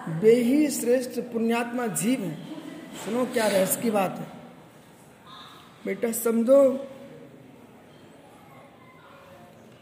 बेही 0.09 0.71
श्रेष्ठ 0.71 1.21
पुण्यात्मा 1.21 1.87
जीव 1.87 2.21
है। 2.21 2.45
सुनो 3.05 3.25
क्या 3.25 3.47
रहस्य 3.49 3.83
की 3.83 3.91
बात 3.91 4.19
है। 4.19 4.27
बेटा, 5.87 6.13
समझो, 6.13 6.89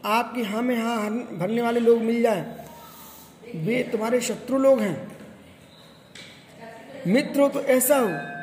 आपकी 0.05 0.43
हाँ 0.43 0.61
में 0.61 0.81
हाँ 0.81 1.09
भरने 1.09 1.61
वाले 1.61 1.79
लोग 1.79 2.01
मिल 2.01 2.21
जाए। 2.21 2.66
वे 3.55 3.83
तुम्हारे 3.83 4.21
शत्रु 4.21 4.57
लोग 4.57 4.81
हैं। 4.81 5.17
मित्र 7.07 7.41
हो 7.41 7.49
तो 7.49 7.61
ऐसा 7.61 7.97
हो। 7.97 8.37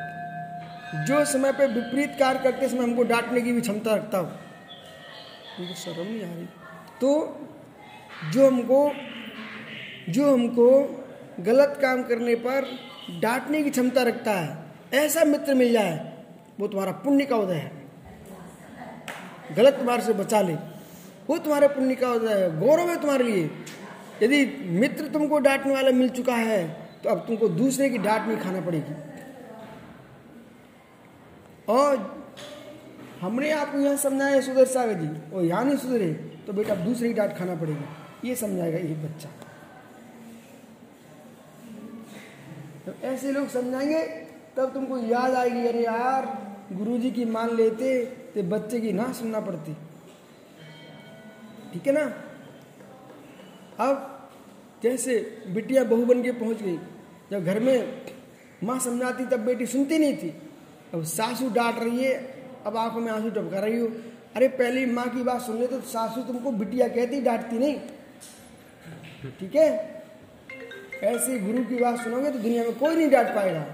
जो 1.06 1.24
समय 1.24 1.52
पे 1.52 1.66
विपरीत 1.66 2.16
कार्य 2.18 2.38
करते 2.38 2.68
समय 2.68 2.78
हमको 2.78 3.02
डांटने 3.02 3.40
की 3.40 3.52
भी 3.52 3.60
क्षमता 3.60 3.94
रखता 3.94 4.18
हो। 4.18 4.30
मुझे 5.60 5.74
शर्म 5.74 6.04
नहीं 6.04 6.24
आ 6.24 6.34
रही। 6.34 6.46
तो 7.00 7.40
जो 8.32 8.46
हमको 8.46 8.92
जो 10.08 10.32
हमको 10.32 10.80
गलत 11.40 11.78
काम 11.82 12.02
करने 12.02 12.34
पर 12.34 12.78
डांटने 13.20 13.62
की 13.62 13.70
क्षमता 13.70 14.02
रखता 14.02 14.32
है, 14.32 14.58
ऐसा 14.94 15.24
मित्र 15.24 15.54
मिल 15.54 15.72
जाए, 15.72 16.12
वो 16.60 16.68
तुम्हारा 16.68 16.92
पुण्य 16.92 17.24
का 17.24 17.36
उदय 17.36 17.54
है। 17.54 17.72
गलत 19.56 19.78
मार्ग 19.82 20.02
से 20.02 20.12
बचा 20.12 20.40
ले। 20.40 20.54
वो 21.26 21.38
तुम्हारे 21.38 21.68
पुण्य 21.68 21.94
का 21.94 22.12
उदय 22.12 22.34
है। 22.34 22.60
गौरव 22.60 22.88
है 22.88 23.00
तुम्हारे 23.00 23.24
लिए। 23.24 23.50
यदि 24.24 24.44
मित्र 24.78 25.08
तुमको 25.08 25.38
डांटने 25.38 25.74
वाला 25.74 25.90
मिल 25.92 26.08
चुका 26.10 26.34
है 26.34 26.62
तो 27.02 27.10
अब 27.10 27.18
तुमको 27.26 27.48
दूसरे 27.50 27.88
की 27.90 27.98
डांट 27.98 28.26
नहीं 28.28 28.38
खाना 28.38 28.60
पड़ेगी। 28.60 28.94
और 31.68 32.24
हमने 33.20 33.50
आपको 33.52 33.78
यहाँ 33.78 33.96
समझाया, 33.96 34.40
सुधर 34.40 34.64
सागर 34.66 34.94
जी। 34.94 35.36
और 35.36 35.44
यहाँ 35.44 35.64
नहीं 35.64 35.76
सुधरे 35.76 36.12
तो 36.46 36.52
बेटा 36.52 36.74
दूसरे 36.74 37.08
की 37.08 37.14
डांट 37.14 37.36
खाना 37.36 37.54
पड़ेगी। 37.54 38.28
ये 38.28 38.34
समझाएगा 38.36 38.78
एक 38.78 39.02
बच्चा। 39.02 39.28
तो 42.86 42.92
ऐसे 43.06 43.32
लोग 43.32 43.48
समझाएँगे, 43.48 44.02
तब 44.56 44.72
तुमको 44.74 44.98
याद 44.98 45.34
आएगी, 45.34 45.66
अरे 45.68 45.84
यार, 45.84 46.26
गुरुजी 46.72 47.10
की 47.10 47.24
मान 47.26 47.54
लेते 47.56 48.04
तो 48.34 48.42
बच्चे 48.50 48.80
की 48.80 48.92
ना 48.92 49.12
सुनना 49.12 49.40
पड़ती। 49.40 49.74
ठीक 51.72 51.86
है 51.86 51.92
ना? 51.92 52.04
अब 53.80 54.13
जैसे 54.84 55.12
बिटिया 55.48 55.84
बहू 55.84 56.04
बन 56.04 56.22
के 56.22 56.32
पहुँच 56.32 56.62
गई? 56.62 56.78
जब 57.30 57.44
घर 57.44 57.60
में 57.60 58.02
माँ 58.64 58.78
समझाती 58.78 59.26
तब 59.26 59.40
बेटी 59.40 59.66
सुनती 59.66 59.98
नहीं 59.98 60.16
थी। 60.16 60.28
अब 60.94 61.04
सासू 61.04 61.48
डांट 61.50 61.78
रही 61.78 62.04
है, 62.04 62.14
अब 62.66 62.76
आँखों 62.76 63.00
में 63.00 63.12
आँसू 63.12 63.30
टपका 63.30 63.58
रही 63.58 63.78
हो। 63.78 63.86
अरे 64.36 64.48
पहले 64.48 64.86
माँ 64.86 65.08
की 65.08 65.22
बात 65.22 65.40
सुन 65.40 65.58
ले 65.60 65.66
तो 65.66 65.80
सासू 65.80 66.22
तुमको 66.22 66.50
बिटिया 66.52 66.88
कहती, 66.88 67.20
डांटती 67.20 67.58
नहीं। 67.58 67.78
ठीक 69.40 69.54
है? 69.56 69.68
ऐसे 71.02 71.38
गुरु 71.38 71.64
की 71.64 71.76
बात 71.76 71.98
सुनोगे 72.00 72.30
तो 72.30 72.38
दुनिया 72.38 72.62
में 72.62 72.78
कोई 72.78 72.96
नहीं 72.96 73.10
डांट 73.10 73.28
पाएगा। 73.28 73.64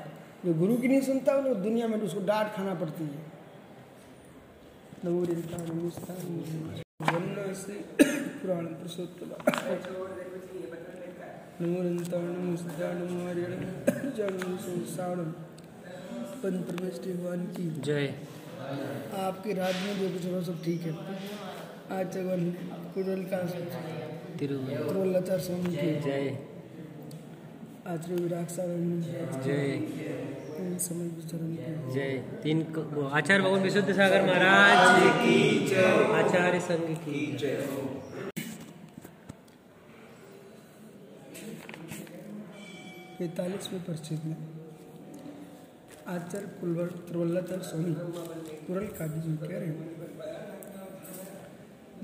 जो 0.45 0.55
गुरु 0.55 0.77
की 0.77 0.89
नहीं 0.89 1.01
सुनता, 1.01 1.35
वो 1.35 1.55
दुनिया 1.55 1.89
में 1.89 1.99
उसको 1.99 2.21
डांट 2.21 2.53
खाना 2.55 2.75
पड़ती 2.75 3.05
है। 3.05 3.29
पुराण 8.41 8.65
पुरुषोत्तम 8.67 10.30
भगवान 17.07 17.43
की 17.57 17.65
जय. 17.81 18.07
आपके 19.17 19.53
राज्य 19.53 19.81
में 19.81 19.95
जो 20.01 20.09
कुछ 20.09 20.25
हो 20.33 20.41
सब 20.43 20.65
ठीक 20.65 20.81
है। 20.81 20.93
आज 21.99 22.13
जगन 22.13 22.51
कुरल 22.95 23.23
का 23.23 23.39
तिरुवल 24.39 24.83
कुरल 24.85 25.11
लता 25.17 25.37
स्वामी 25.39 25.77
की 25.77 26.01
जय 26.01 26.39
आचार्य 27.87 28.15
विराग 28.15 28.47
सागर 28.47 28.79
जय. 29.45 29.81
समय 30.79 31.09
विचरण 31.09 31.57
जय. 31.93 32.25
तीन 32.43 32.63
आचार्य 33.13 33.43
भगवान 33.45 33.63
विशुद्ध 33.63 33.93
सागर 33.93 34.23
महाराज 34.23 35.03
की 35.17 35.75
आचार्य 36.13 36.61
संघ 36.61 36.97
की 36.97 37.37
जय। 37.37 37.57
पैतालीसवें 43.21 43.81
परिचित 43.85 44.25
में 44.25 44.37
आचार्य 46.09 46.47
कुलवर 46.61 46.87
त्रिवल्लचर 47.09 47.63
स्वामी 47.63 47.93
कुरल 48.67 48.87
काजी 48.99 49.21
जी 49.21 49.33
कह 49.39 49.51
रहे 49.55 49.67
हैं, 49.71 49.89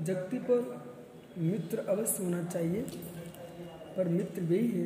जगती 0.05 0.37
पर 0.49 0.59
मित्र 1.39 1.85
अवश्य 1.89 2.23
होना 2.23 2.41
चाहिए, 2.45 2.81
पर 3.97 4.07
मित्र 4.09 4.41
वही 4.43 4.67
है 4.69 4.85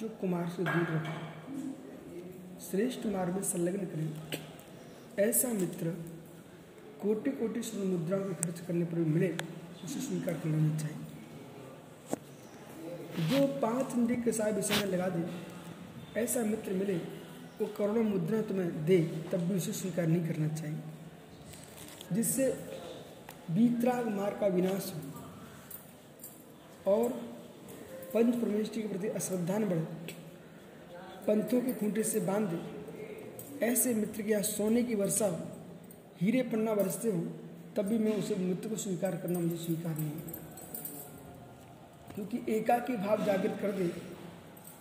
जो 0.00 0.08
कुमार 0.20 0.46
से 0.56 0.64
दूर 0.64 0.86
रखे 0.90 1.16
श्रेष्ठ 2.60 3.06
मार्ग 3.14 3.34
में 3.34 3.42
संलग्न 3.46 3.86
करें। 3.86 4.10
ऐसा 5.20 5.52
मित्र 5.54 5.94
कोटि 7.02 7.30
कोटि 7.38 7.62
स्वर्ण 7.62 7.88
मुद्राओं 7.88 8.24
के 8.24 8.34
खर्च 8.42 8.60
करने 8.66 8.84
पर 8.84 8.96
भी 8.96 9.10
मिले, 9.10 9.30
उसे 9.84 10.00
स्वीकार 10.00 10.34
कर 10.34 10.48
लेना 10.48 10.76
चाहिए। 10.78 11.09
जो 13.18 13.46
पाँच 13.62 13.94
इंद्री 13.94 14.16
के 14.16 14.32
साथ 14.32 14.52
विषय 14.52 14.74
में 14.74 14.92
लगा 14.92 15.08
दे, 15.08 15.22
ऐसा 16.20 16.40
मित्र 16.40 16.72
मिले, 16.72 16.94
वो 17.60 17.66
करोड़ों 17.66 18.02
मुद्रा 18.02 18.40
तुम्हें 18.42 18.84
दे, 18.86 18.98
तब 19.32 19.40
भी 19.40 19.56
उसे 19.56 19.72
स्वीकार 19.72 20.06
नहीं 20.06 20.26
करना 20.26 20.48
चाहिए। 20.48 20.78
जिससे 22.12 22.48
बीतराग 23.50 24.08
मार्ग 24.08 24.40
का 24.40 24.46
विनाश 24.46 24.92
हो 24.94 26.92
और 26.92 27.10
पंच 28.14 28.34
परमेश्वर 28.34 28.82
के 28.82 28.88
प्रति 28.88 29.08
अश्रद्धा 29.08 29.58
न 29.58 29.68
बढ़े, 29.68 29.86
पंथों 31.26 31.60
के 31.60 31.72
खूंटे 31.72 32.02
से 32.02 32.20
बाँध 32.20 32.48
दे। 32.48 33.66
ऐसे 33.66 33.94
मित्र 33.94 34.22
के 34.22 34.30
यहाँ 34.30 34.42
सोने 34.42 34.82
की 34.82 34.94
वर्षा 34.94 35.26
हो, 35.26 35.38
हीरे 36.20 36.42
पन्ना 36.42 36.74
बरसते 36.74 37.10
हो, 37.10 37.20
तब 37.76 37.82
भी 37.82 37.98
मैं 37.98 38.16
उसे 38.16 38.34
मित्र 38.36 38.68
को 38.68 38.76
स्वीकार 38.76 39.16
करना 39.16 39.38
मुझे 39.38 39.56
स्वीकार 39.56 39.98
नहीं 39.98 40.10
है। 40.10 40.39
क्योंकि 42.14 42.44
एकाकी 42.48 42.96
भाव 42.96 43.24
जागृत 43.24 43.58
कर 43.62 43.72
दे। 43.72 43.92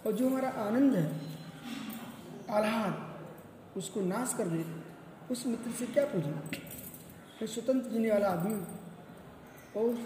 और 0.05 0.11
जो 0.11 0.29
हमारा 0.29 0.49
आनंद 0.49 0.95
है, 0.95 1.11
आह्लाद, 2.49 3.19
उसको 3.77 4.01
नाश 4.01 4.35
कर 4.37 4.47
दे, 4.47 4.65
उस 5.31 5.47
मित्र 5.47 5.71
से 5.71 5.85
क्या 5.85 6.05
पूछे? 6.05 6.29
मैं 6.29 7.47
स्वतंत्र 7.47 7.89
जीने 7.89 8.11
वाला 8.11 8.27
आदमी 8.27 8.53
हूँ 8.53 8.67
और 9.77 9.97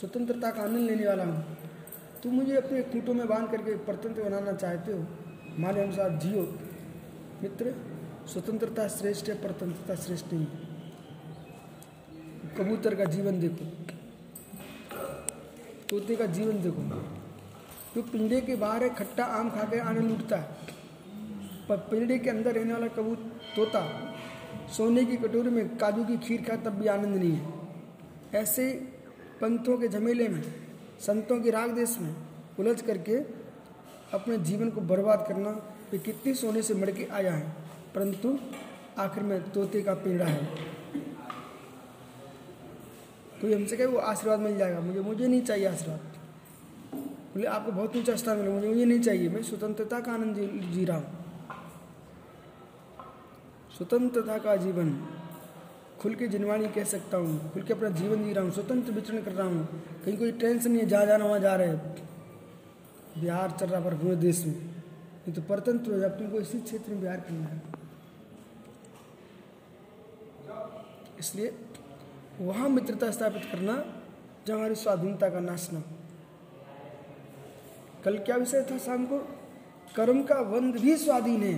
स्वतंत्रता 0.00 0.50
का 0.50 0.62
आनंद 0.62 0.90
लेने 0.90 1.06
वाला 1.06 1.24
हूँ। 1.24 1.56
तुम 2.22 2.34
मुझे 2.34 2.56
अपने 2.56 2.82
खूंटों 2.82 3.14
में 3.14 3.28
बाँध 3.28 3.50
करके 3.50 3.76
परतंत्र 3.76 4.22
बनाना 4.22 4.52
चाहते 4.52 4.92
हो? 4.92 4.98
हमारे 5.56 5.82
अनुसार 5.82 6.10
जियो। 6.10 6.58
मित्र, 7.42 7.74
स्वतंत्रता 8.26 8.88
श्रेष्ठ 8.88 9.28
है, 9.28 9.42
परतंत्रता 9.42 9.94
श्रेष्ठ 9.94 10.26
नहीं। 10.32 10.46
कबूतर 12.56 12.94
का 12.94 13.04
जीवन 13.04 13.40
देखो। 13.40 13.93
तोते 15.90 16.16
का 16.16 16.26
जीवन 16.26 16.62
देखो 16.62 16.82
जो 17.94 18.02
पिंडे 18.02 18.40
के 18.40 18.56
बाहर 18.56 18.82
है, 18.82 18.94
खट्टा 18.94 19.24
आम 19.24 19.50
खा 19.50 19.62
के 19.62 19.78
आनंद 19.78 20.10
उठता 20.10 20.36
है। 20.36 20.48
पर 21.68 21.76
पिंडे 21.76 22.18
के 22.18 22.30
अंदर 22.30 22.54
रहने 22.54 22.72
वाला 22.72 22.86
कबूत 22.86 23.18
तोता, 23.56 24.14
सोने 24.76 25.04
की 25.04 25.16
कटोरी 25.16 25.50
में 25.50 25.76
काजू 25.78 26.04
की 26.04 26.16
खीर 26.18 26.42
खा 26.42 26.56
तब 26.56 26.70
भी 26.70 26.86
आनंद 26.86 27.16
नहीं 27.16 27.32
है। 27.32 27.52
ऐसे 28.34 28.72
पंथों 29.40 29.78
के 29.78 29.88
झमेले 29.88 30.28
में, 30.28 30.42
संतों 31.00 31.40
के 31.40 31.50
राग 31.50 31.70
देश 31.70 31.96
में 32.00 32.14
उलझ 32.60 32.82
करके 32.82 33.16
अपने 34.14 34.38
जीवन 34.38 34.70
को 34.70 34.80
बर्बाद 34.80 35.24
करना 35.28 35.50
वे 35.92 35.98
कितनी 35.98 36.34
सोने 36.34 36.62
से 36.62 36.74
मर 36.74 36.90
के 36.90 37.04
आया 37.04 37.34
है। 37.34 37.52
परंतु 37.94 38.38
आखिर 38.98 39.22
में 39.22 39.50
तोते 39.50 39.82
का 39.82 39.94
पेड़ा 39.94 40.24
है। 40.24 40.73
कोई 43.44 43.52
हमसे 43.52 43.76
कहे 43.76 43.86
वो 43.86 43.98
आशीर्वाद 44.00 44.40
मिल 44.40 44.56
जाएगा। 44.58 44.80
मुझे 44.80 45.00
मुझे 45.00 45.26
नहीं 45.26 45.40
चाहिए 45.42 45.66
आशीर्वाद। 45.66 46.00
बोले 47.34 47.46
आपको 47.46 47.72
बहुत 47.72 47.96
ऊँचा 47.96 48.14
स्थान 48.16 48.38
मिला 48.38 48.50
मुझे 48.50 48.68
मुझे 48.68 48.84
नहीं 48.84 49.00
चाहिए। 49.00 49.28
मैं 49.28 49.42
स्वतंत्रता 49.42 49.98
का 50.00 50.12
आनंद 50.12 50.36
जी, 50.36 50.46
जी 50.72 50.84
रहा 50.84 50.96
हूँ। 50.96 51.04
स्वतंत्रता 53.76 54.38
का 54.38 54.54
जीवन 54.56 54.92
खुल 56.00 56.14
के 56.14 56.28
जिनवाणी 56.28 56.68
कह 56.68 56.84
सकता 56.86 57.16
हूँ 57.16 57.50
खुल 57.52 57.62
के 57.62 57.72
अपना 57.74 57.88
जीवन 58.00 58.24
जी 58.24 58.32
रहा 58.32 58.44
हूँ 58.44 58.52
स्वतंत्र 58.52 58.92
विचरण 58.92 59.22
कर 59.22 59.32
रहा 59.32 59.46
हूँ। 59.46 59.68
कहीं 60.04 60.16
कोई 60.18 60.32
टेंशन 60.32 60.70
नहीं 60.70 60.80
है 60.80 60.86
जहाँ 60.88 61.06
जाना 61.06 61.24
वहाँ 61.24 61.40
जा 61.40 61.54
रहे 61.54 61.68
हैं। 61.68 61.94
बिहार 63.20 63.56
चल 63.60 63.66
रहा 63.66 63.80
पर 63.80 63.94
पूरे 63.98 64.16
देश 64.16 64.44
में। 64.46 64.54
नहीं 64.54 65.34
तो 65.34 65.42
परतंत्र 65.42 65.92
हो 65.92 65.98
जाए 65.98 66.10
तुमको 66.18 66.40
इसी 66.40 66.60
क्षेत्र 66.62 66.92
में 66.92 67.00
बिहार 67.00 67.20
करना 67.20 67.48
है। 67.48 67.62
इसलिए 71.18 71.52
वहाँ 72.40 72.68
मित्रता 72.68 73.10
स्थापित 73.10 73.42
करना, 73.44 73.84
जहाँ 74.46 74.58
हमारी 74.58 74.74
स्वाधीनता 74.74 75.28
का 75.28 75.40
नाश 75.40 75.68
न 75.72 75.76
हो। 75.76 75.82
कल 78.04 78.18
क्या 78.18 78.36
विषय 78.36 78.66
था 78.70 78.78
शाम 78.78 79.06
को? 79.06 79.18
कर्म 79.96 80.22
का 80.22 80.42
बंध 80.42 80.76
भी 80.76 80.96
स्वाधीन 80.96 81.42
है। 81.42 81.54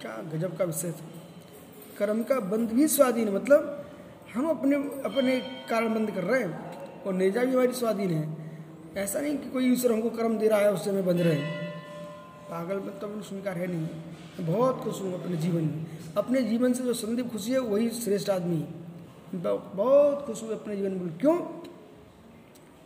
क्या 0.00 0.22
गजब 0.34 0.56
का 0.56 0.64
विषय 0.64 0.92
था। 0.92 1.06
कर्म 1.98 2.22
का 2.22 2.40
बंध 2.40 2.72
भी 2.72 2.88
स्वाधीन 2.88 3.28
है 3.28 3.34
मतलब 3.34 3.86
हम 4.34 4.48
अपने 4.50 4.76
अपने 4.76 5.40
कारण 5.40 5.94
बंद 5.94 6.10
कर 6.10 6.24
रहे 6.24 6.42
हैं 6.42 7.02
और 7.02 7.14
नेजा 7.14 7.44
भी 7.44 7.52
हमारी 7.52 7.72
स्वाधीन 7.72 8.10
है। 8.10 8.36
ऐसा 8.96 9.20
नहीं 9.20 9.38
कि 9.38 9.50
कोई 9.50 9.72
ईश्वर 9.72 9.92
हमको 9.92 10.10
कर्म 10.10 10.38
दे 10.38 10.48
रहा 10.48 10.58
है, 10.58 10.72
उससे 10.72 10.90
हमें 10.90 11.06
बंध 11.06 11.20
रहे। 11.20 11.34
हैं 11.34 11.72
पागल 12.50 12.80
में 12.80 12.98
तो 12.98 13.06
अपने 13.06 13.22
स्वीकार 13.22 13.58
है 13.58 13.66
नहीं। 13.66 14.46
बहुत 14.46 14.80
खुश 14.80 15.00
हूँ 15.00 15.22
अपने 15.22 15.36
जीवन 15.36 15.62
में। 15.62 15.86
अपने 16.16 16.42
जीवन 16.42 16.72
से 16.72 16.84
जो 16.84 16.94
संदीप 16.94 17.32
खुशी 17.32 17.52
है, 17.52 17.58
वही 17.58 17.90
श्रेष्ठ 17.90 18.30
आदमी 18.30 18.56
है। 18.56 18.89
बहुत 19.34 20.26
खुश 20.26 20.42
हुए 20.42 20.54
अपने 20.54 20.76
जीवन 20.76 20.92
में। 20.92 21.18
क्यों? 21.18 21.36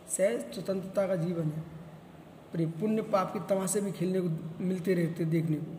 सहज 0.09 0.53
स्वतंत्रता 0.53 1.07
का 1.07 1.15
जीवन 1.15 1.43
है। 1.43 1.59
पर 2.53 2.65
पुण्य 2.79 3.01
पाप 3.01 3.33
के 3.33 3.39
तमाशे 3.39 3.81
भी 3.81 3.91
खेलने 3.91 4.21
को 4.21 4.29
मिलते 4.63 4.93
रहते 4.93 5.25
देखने 5.25 5.55
को। 5.55 5.75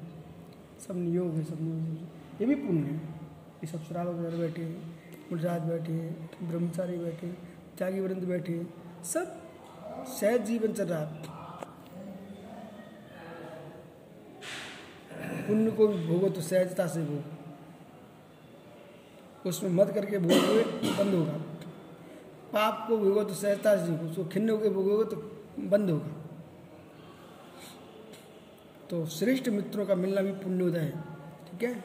सब 0.89 0.97
नियोग 0.97 1.35
है, 1.35 1.45
सब 1.45 1.57
नियोग 1.61 2.41
ये 2.41 2.47
भी 2.47 2.55
पुण्य 2.55 2.81
है। 2.81 2.97
ये 2.97 3.67
सब 3.67 3.85
शराब 3.85 4.07
वगैरह 4.07 4.39
बैठे 4.39 4.63
हैं 4.63 5.01
मुजरात 5.33 5.63
बैठे 5.63 5.93
हैं, 5.93 6.31
ब्रह्मचारी 6.43 6.99
बैठे 6.99 7.27
हैं, 7.27 7.39
त्यागी 7.79 8.01
वृंद 8.01 8.25
बैठे 8.25 8.53
हैं। 8.53 8.75
सब 9.05 9.43
सहज 10.07 10.47
जीवन 10.47 10.73
चल 10.73 10.85
रहा 10.85 11.01
है। 11.01 11.23
पुण्य 15.49 15.71
को 15.71 15.89
भी 15.89 16.07
भोगो 16.07 16.29
तो 16.29 16.41
सहजता 16.41 16.87
से 16.87 17.05
भोगो। 17.05 17.36
उसमें 19.49 19.71
मत 19.71 19.91
करके 19.95 20.19
भोगोगे 20.19 20.63
तो 20.63 20.95
बंद 20.97 21.15
होगा। 21.15 21.33
पाप 22.53 22.85
को 22.89 22.97
भोगो 22.99 23.25
तो 23.25 23.35
सहजता 23.35 23.77
से 23.77 23.93
उसको 24.07 24.25
खिन्न 24.25 24.51
होकर 24.51 24.71
भोगोगे 24.71 25.05
तो 25.11 25.17
बंद 25.69 25.91
होगा। 25.91 26.15
तो 28.91 29.05
श्रेष्ठ 29.09 29.49
मित्रों 29.49 29.87
का 29.87 29.95
मिलना 29.95 30.23
भी 30.23 30.33
पुण्योदय 30.33 30.79
है, 30.79 30.91
ठीक 31.51 31.63
है? 31.63 31.85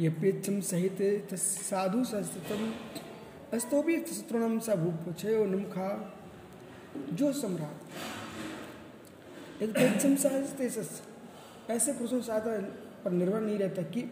यपेच्छम 0.00 0.60
सहित 0.60 1.34
साधु 1.34 2.04
संस्तम 2.04 2.72
अस्तोभी 3.54 3.96
शत्रुणम 4.06 4.58
सा 4.58 4.74
भूप 4.74 5.14
छयो 5.18 5.44
निमुखा। 5.44 5.86
जो 7.12 7.32
सम्राट। 7.32 7.78
यदि 9.62 9.72
पेच्छम 9.72 10.14
सहजते 10.16 10.66
ऐसे 11.74 11.92
पुरुषों 11.92 12.20
साधन 12.20 12.62
पर 13.04 13.10
निर्भर 13.10 13.40
नहीं 13.40 13.58
रहता 13.58 13.82
कि 13.90 14.02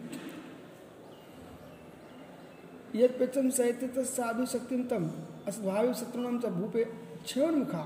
यद 2.95 3.15
पेचम 3.19 3.49
सहित 3.49 3.99
साधु 4.09 4.45
शक्तिम 4.45 4.83
तम 4.83 5.09
अस्भावी 5.47 5.93
शत्रुनाम 5.93 6.39
च 6.39 6.45
भूपे 6.57 6.83
क्षयोन्मुखा 7.23 7.83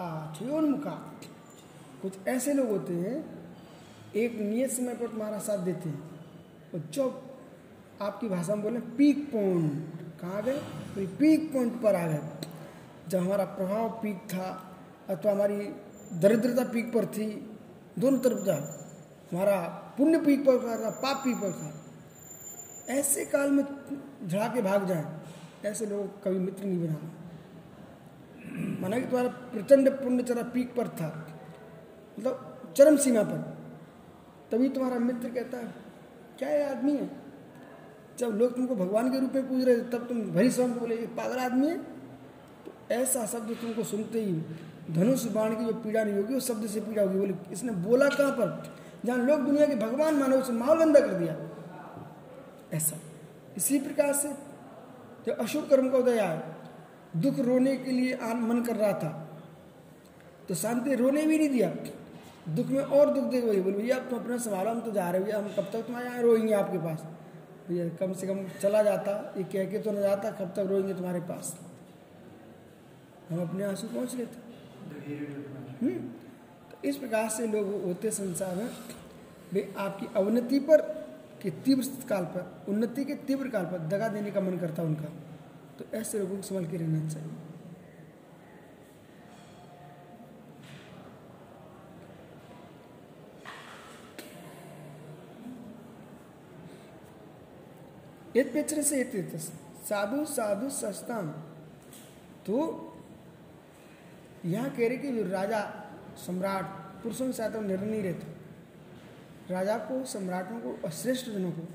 आ 0.00 0.08
कुछ 2.02 2.12
ऐसे 2.28 2.54
लोग 2.54 2.68
होते 2.68 2.94
हैं, 2.94 3.16
एक 4.16 4.38
नियत 4.40 4.70
समय 4.70 4.94
पर 4.94 5.06
तुम्हारा 5.08 5.38
साथ 5.40 5.58
देते 5.58 5.88
हैं। 5.88 6.00
और 6.74 6.80
जब 6.94 7.22
आपकी 8.02 8.28
भाषा 8.28 8.54
में 8.54 8.62
बोले, 8.64 8.80
पीक 8.96 9.18
पॉइंट 9.32 10.05
कहाँ 10.20 10.42
गए? 10.42 10.58
तो 10.94 11.06
पीक 11.16 11.52
पॉइंट 11.52 11.80
पर 11.82 11.94
आ 11.94 12.06
गए। 12.06 12.20
जब 13.08 13.18
हमारा 13.18 13.44
प्रभाव 13.44 13.88
पीक 14.02 14.16
था, 14.16 14.76
अथवा 15.08 15.32
हमारी 15.32 15.56
दरिद्रता 16.12 16.64
पीक 16.64 16.92
पर 16.92 17.06
थी, 17.06 17.26
दोनों 17.98 18.18
तरफ़ 18.18 18.42
जा 18.44 18.54
हमारा 19.32 19.60
पुण्य 19.98 20.18
पीक 20.20 20.40
पर 20.40 20.58
था 20.84 20.90
पाप 20.90 21.16
पीक 21.16 21.36
पर 21.36 21.52
था। 21.52 21.72
ऐसे 22.94 23.24
काल 23.24 23.50
में 23.50 23.64
झड़ा 24.26 24.48
के 24.48 24.62
भाग 24.62 24.86
जाए, 24.86 25.04
ऐसे 25.64 25.86
लोग 25.86 26.22
कभी 26.22 26.38
मित्र 26.38 26.64
नहीं 26.64 26.80
बना 26.80 26.96
माना 28.80 28.98
कि 28.98 29.06
तुम्हारा 29.06 29.28
प्रचंड 29.28 29.90
पुण्य 29.90 30.22
चरा 30.22 30.42
पीक 30.42 30.74
पर 30.74 30.88
था। 30.88 31.08
मतलब 32.18 32.72
चरम 32.76 32.96
सीमा 32.96 33.22
पर। 33.22 33.38
तभी 34.50 34.68
तुम्हारा 34.68 34.98
मित्र 34.98 35.28
कहता 35.28 35.58
है, 35.58 35.72
क्या 36.38 36.48
ये 36.48 36.62
आदमी 36.64 36.96
है? 36.96 37.25
जब 38.18 38.36
लोग 38.36 38.54
तुमको 38.56 38.74
भगवान 38.76 39.10
के 39.12 39.20
रूप 39.20 39.34
में 39.34 39.48
पूज 39.48 39.64
रहे 39.64 39.76
तब 39.88 40.06
तुम 40.08 40.20
भरी 40.32 40.50
स्वयं 40.50 40.72
बोले 40.72 40.96
पागल 41.16 41.38
आदमी 41.38 41.66
है। 41.68 41.76
तो 42.64 42.94
ऐसा 42.94 43.24
शब्द 43.26 43.50
तुमको 43.60 43.84
सुनते 43.84 44.20
ही 44.20 44.32
धनुष 44.90 45.24
बाण 45.26 45.54
की 45.54 45.64
जो 45.64 45.72
पीड़ा 45.74 46.02
नहीं 46.04 46.14
होगी, 46.14 46.34
उस 46.34 46.48
शब्द 46.48 46.66
से 46.66 46.80
पीड़ा 46.80 47.02
होगी। 47.02 47.18
बोले, 47.18 47.34
इसने 47.52 47.72
बोला 47.84 48.08
कहाँ 48.08 48.30
पर? 48.32 48.74
जहाँ 49.04 49.18
लोग 49.18 49.40
दुनिया 49.40 49.66
के 49.66 49.74
भगवान 49.76 50.14
मानो, 50.14 50.36
उसे 50.36 50.52
माहौल 50.52 50.78
गंदा 50.78 51.00
कर 51.00 51.14
दिया। 51.14 51.36
ऐसा। 52.72 52.96
इसी 53.56 53.78
प्रकार 53.78 54.12
से 54.12 54.28
जब 55.26 55.38
अशुभ 55.38 55.68
कर्म 55.70 55.88
का 55.90 55.98
उदय 55.98 56.18
आया, 56.18 56.42
दुख 57.16 57.38
रोने 57.38 57.76
के 57.76 57.90
लिए 57.90 58.14
आन 58.22 58.42
मन 58.42 58.62
कर 58.62 58.76
रहा 58.76 58.92
था 58.94 59.10
तो 60.48 60.54
शांति 60.54 60.94
रोने 60.94 61.22
भी 61.22 61.38
नहीं 61.38 61.48
दिया। 61.48 61.70
दुख 62.48 62.66
में 62.68 62.80
और 62.80 63.12
दुख 63.14 63.24
दे 63.24 63.40
वही 63.40 63.60
बोले, 63.60 63.76
भैया, 63.76 63.98
तुम 64.00 64.18
अपना 64.18 64.36
संभालो 64.38 64.70
हम 64.70 64.80
तो 64.80 64.90
जा 64.92 65.10
रहे 65.10 65.20
भैया, 65.20 65.38
हम 65.38 65.48
कब 65.48 65.70
तक 65.72 65.82
तुम्हारे 65.82 66.06
यहाँ 66.06 66.22
रोएँगे 66.22 66.52
आपके 66.54 66.78
पास? 66.78 67.06
भैया 67.68 67.88
कम 67.88 68.12
से 68.12 68.26
कम 68.26 68.48
चला 68.62 68.82
जाता, 68.82 69.34
ये 69.36 69.44
कह 69.44 69.70
के 69.70 69.78
तो 69.78 69.92
न 69.92 70.00
जाता, 70.00 70.30
कब 70.30 70.46
तक 70.46 70.58
रोएँगे 70.58 70.94
तुम्हारे 70.94 71.20
पास? 71.20 71.58
हम 73.30 73.42
अपने 73.42 73.64
आँसू 73.64 73.86
पहुँच 73.86 74.14
लेते 74.14 74.36
थे। 74.36 75.90
तो 76.70 76.88
इस 76.88 76.96
प्रकार 76.96 77.28
से 77.28 77.46
लोग 77.46 77.84
होते 77.84 78.10
संसार 78.10 78.56
में। 78.56 78.70
वे 79.52 79.74
आपकी 79.78 80.06
अवनति 80.16 80.58
पर, 80.58 80.80
के 81.42 81.50
तीव्र 81.50 82.06
काल 82.08 82.24
पर, 82.24 82.64
उन्नति 82.68 83.04
के 83.04 83.14
तीव्र 83.14 83.48
काल 83.48 83.64
पर 83.64 83.78
दगा 83.78 84.08
देने 84.08 84.30
का 84.30 84.40
मन 84.40 84.58
करता 84.58 84.82
उनका। 84.82 85.12
तो 85.78 85.98
ऐसे 85.98 86.18
लोगों 86.18 86.36
को 86.36 86.42
संभल 86.42 86.66
के 86.66 86.76
रहना 86.76 87.08
चाहिए। 87.08 87.30
यद 98.36 98.50
पेचर 98.52 98.82
से 98.82 99.28
साधु 99.86 100.24
साधु, 100.24 100.70
सस्ताम। 100.70 101.28
तो 102.46 102.54
यहाँ 104.44 104.70
कह 104.70 104.88
रहे 104.88 104.96
कि 104.96 105.22
राजा, 105.22 105.60
सम्राट, 106.16 106.64
पुरुषों 107.02 107.26
के 107.26 107.32
साथ 107.32 107.62
निर्णय 107.62 108.00
रहते। 108.02 108.26
राजा 109.52 109.78
को, 109.78 110.04
सम्राटों 110.04 110.60
को 110.60 110.80
और 110.84 110.90
श्रेष्ठ 110.90 111.26
जनों 111.26 111.50
को 111.50 111.68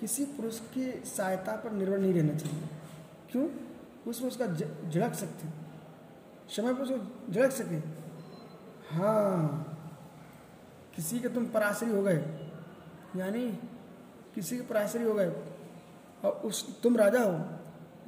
किसी 0.00 0.24
पुरुष 0.24 0.60
की 0.60 1.02
सहायता 1.06 1.56
पर 1.56 1.72
निर्भर 1.72 1.98
नहीं 1.98 2.14
रहना 2.14 2.34
चाहिए। 2.34 2.68
क्यों? 3.30 3.48
उसमें 4.06 4.28
उसका 4.28 4.46
झड़क 4.90 5.14
सकते 5.14 5.48
समय 6.48 6.74
पर 6.74 6.80
उसको 6.80 7.32
झड़क 7.32 7.50
सके। 7.50 7.78
हाँ 8.94 9.64
किसी 10.96 11.18
के 11.20 11.28
तुम 11.28 11.46
पराशरी 11.46 11.90
हो 11.90 12.02
गए। 12.02 12.16
यानी 13.16 13.58
किसी 14.34 14.56
के 14.56 14.62
पराशरी 14.62 15.04
हो 15.04 15.14
गए। 15.14 15.57
और 16.24 16.32
उस, 16.32 16.82
तुम 16.82 16.96
राजा 16.96 17.20
हो। 17.20 17.58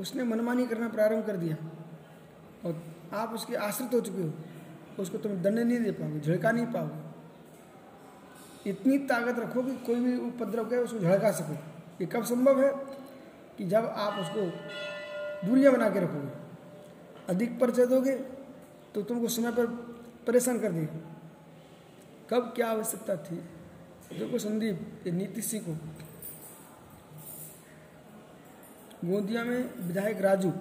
उसने 0.00 0.24
मनमानी 0.24 0.66
करना 0.66 0.88
प्रारंभ 0.88 1.26
कर 1.26 1.36
दिया। 1.36 1.56
और 2.64 2.82
आप 3.12 3.34
उसके 3.34 3.54
आश्रित 3.54 3.94
हो 3.94 4.00
चुके 4.00 4.22
हो। 4.22 4.32
उसको 5.02 5.18
तुम 5.18 5.32
दंड 5.32 5.58
नहीं 5.58 5.78
दे 5.78 5.90
पाओगे 5.90 6.20
झड़का 6.20 6.50
नहीं 6.50 6.66
पाओगे। 6.66 7.10
इतनी 8.70 8.98
ताकत 8.98 9.38
रखो 9.38 9.62
कि 9.62 9.76
कोई 9.76 9.94
भी 9.94 10.18
उपद्रव 10.18 10.68
करे, 10.68 10.78
उसको 10.78 10.98
झड़का 10.98 11.30
सको। 11.30 11.54
ये 12.00 12.06
कब 12.06 12.24
संभव 12.24 12.62
है 12.62 12.72
कि 13.58 13.64
जब 13.64 13.86
आप 13.86 14.18
उसको 14.18 14.40
दूरियाँ 15.48 15.72
बना 15.72 15.90
के 15.90 16.00
रखोगे, 16.00 16.28
अधिक 17.28 17.60
परिचय 17.60 17.86
दोगे 17.86 18.12
तो 18.94 19.02
तुमको 19.02 19.28
समय 19.28 19.52
पर 19.52 19.66
परेशान 20.26 20.60
कर 20.60 20.72
देगा। 20.72 21.00
कब 22.30 22.52
क्या 22.56 22.70
आवश्यकता 22.70 23.16
थी? 23.16 23.36
देखो 24.18 24.38
संदीप, 24.38 25.02
ये 25.06 25.12
नीति 25.12 25.42
सीखो। 25.42 25.76
गोंदिया 29.04 29.44
में 29.44 29.86
विधायक 29.86 30.20
राजू 30.20 30.52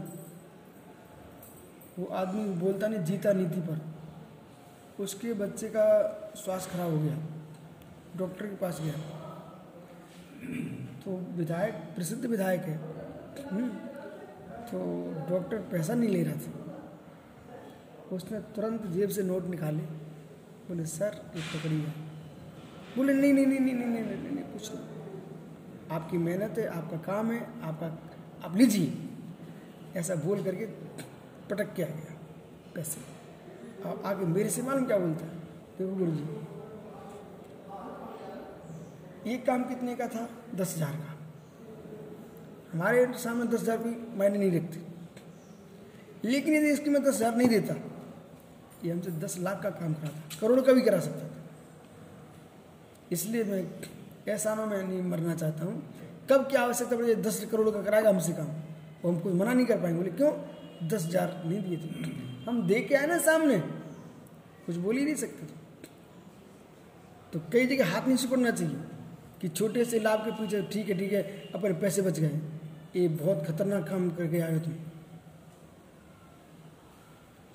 वो 1.99 2.05
आदमी 2.05 2.43
बोलता 2.49 2.87
नहीं 2.87 3.03
जीता 3.03 3.33
नीति 3.33 3.61
पर। 3.61 3.79
उसके 5.03 5.33
बच्चे 5.33 5.67
का 5.67 5.85
स्वास्थ्य 6.35 6.71
खराब 6.73 6.91
हो 6.91 6.99
गया 6.99 7.17
डॉक्टर 8.17 8.45
के 8.45 8.55
पास 8.55 8.79
गया। 8.81 8.93
तो 11.03 11.17
विधायक 11.37 11.73
प्रसिद्ध 11.73 12.25
विधायक 12.25 12.61
है। 12.61 12.77
हम्म, 13.45 13.69
तो 14.71 14.79
डॉक्टर 15.29 15.57
पैसा 15.57 15.93
नहीं 15.93 16.09
ले 16.09 16.23
रहा 16.23 16.35
था। 16.35 18.15
उसने 18.15 18.39
तुरंत 18.39 18.85
जेब 18.85 19.09
से 19.09 19.23
नोट 19.23 19.45
निकाले। 19.45 19.83
बोले 20.67 20.85
सर 20.85 21.21
ये 21.35 21.41
पकड़िए 21.41 21.87
बोले 22.95 23.13
नहीं 23.13 23.33
नहीं 23.33 23.45
नहीं 23.45 23.59
नहीं 23.59 23.75
नहीं 23.75 24.03
नहीं, 24.03 24.31
नहीं 24.31 24.45
कुछ 24.45 24.71
नहीं। 24.73 24.85
आपकी 25.91 26.17
मेहनत 26.17 26.57
है 26.57 26.67
आपका 26.67 26.97
काम 26.97 27.31
है 27.31 27.61
आपका 27.61 27.87
आप 28.43 28.55
लीजिए। 28.57 29.99
ऐसा 29.99 30.15
बोल 30.17 30.43
करके 30.43 30.65
पटक 31.49 31.73
के 31.75 31.83
आ 31.83 31.87
गया 31.87 32.13
पैसे। 32.75 33.01
अब 33.83 34.01
आगे 34.05 34.25
मेरे 34.27 34.49
से 34.49 34.61
मालूम 34.61 34.85
क्या 34.85 34.97
बोलता 34.97 35.25
है? 35.25 35.31
देखो 35.77 35.95
गुरु 35.95 36.11
जी 36.11 36.23
एक 39.27 39.45
काम 39.45 39.63
कितने 39.63 39.95
का 39.95 40.07
था? 40.07 40.27
दस 40.55 40.75
हज़ार 40.75 40.91
का। 40.93 41.15
हमारे 42.73 43.05
सामने 43.19 43.45
दस 43.47 43.61
हज़ार 43.61 43.77
की 43.77 44.17
मायने 44.17 44.37
नहीं 44.37 44.51
रखती। 44.51 44.79
लेकिन 46.23 46.53
यदि 46.55 46.69
इसकी 46.69 46.89
मैं 46.89 47.03
दस 47.03 47.15
हज़ार 47.15 47.35
नहीं 47.35 47.47
देता, 47.49 47.75
ये 48.83 48.91
हमसे 48.91 49.11
दस 49.19 49.37
लाख 49.39 49.61
का 49.63 49.69
काम 49.71 49.93
कराता 49.93 50.39
करोड़ 50.41 50.61
का 50.61 50.73
भी 50.73 50.81
करा 50.81 50.99
सकता 51.01 51.19
था। 51.19 51.35
इसलिए 53.11 53.43
मैं 53.43 53.63
ऐसा 54.29 54.55
में 54.55 54.65
नहीं 54.67 55.01
मरना 55.03 55.35
चाहता 55.35 55.65
हूँ। 55.65 55.83
कब 56.29 56.47
क्या 56.49 56.61
आवश्यकता 56.61 56.95
पड़े 56.95 57.15
दस 57.17 57.43
करोड़ 57.51 57.69
का 57.69 57.81
कराएगा 57.81 58.09
हमसे 58.09 58.33
काम। 58.33 58.47
वो 59.03 59.11
हम 59.11 59.19
कोई 59.19 59.33
मना 59.33 59.53
नहीं 59.53 59.65
कर 59.65 59.77
पाएँगे। 59.77 59.97
बोले, 59.97 60.11
क्यों? 60.11 60.31
दस 60.87 61.05
हज़ार 61.05 61.41
नहीं 61.45 61.61
दिए 61.61 61.77
थे 61.77 62.11
हम 62.45 62.61
दे 62.67 62.79
के 62.81 62.95
आए 62.95 63.07
ना 63.07 63.17
सामने। 63.19 63.57
कुछ 64.65 64.75
बोल 64.77 64.97
ही 64.97 65.03
नहीं 65.05 65.15
सकते 65.15 65.57
तो 67.33 67.39
कई 67.53 67.65
जगह 67.67 67.91
हाथ 67.91 68.07
नहीं 68.07 68.17
सिकुड़ना 68.17 68.51
चाहिए 68.51 68.75
कि 69.41 69.47
छोटे 69.49 69.83
से 69.85 69.99
लाभ 69.99 70.19
के 70.25 70.31
पीछे, 70.33 70.61
ठीक 70.63 70.89
है 70.89 70.97
ठीक 70.97 71.11
है, 71.13 71.21
अपने 71.55 71.73
पैसे 71.75 72.01
बच 72.01 72.19
गए 72.19 72.39
ये 72.95 73.07
बहुत 73.09 73.45
खतरनाक 73.47 73.87
काम 73.89 74.09
करके 74.11 74.39
आए 74.41 74.59
तुम। 74.59 74.73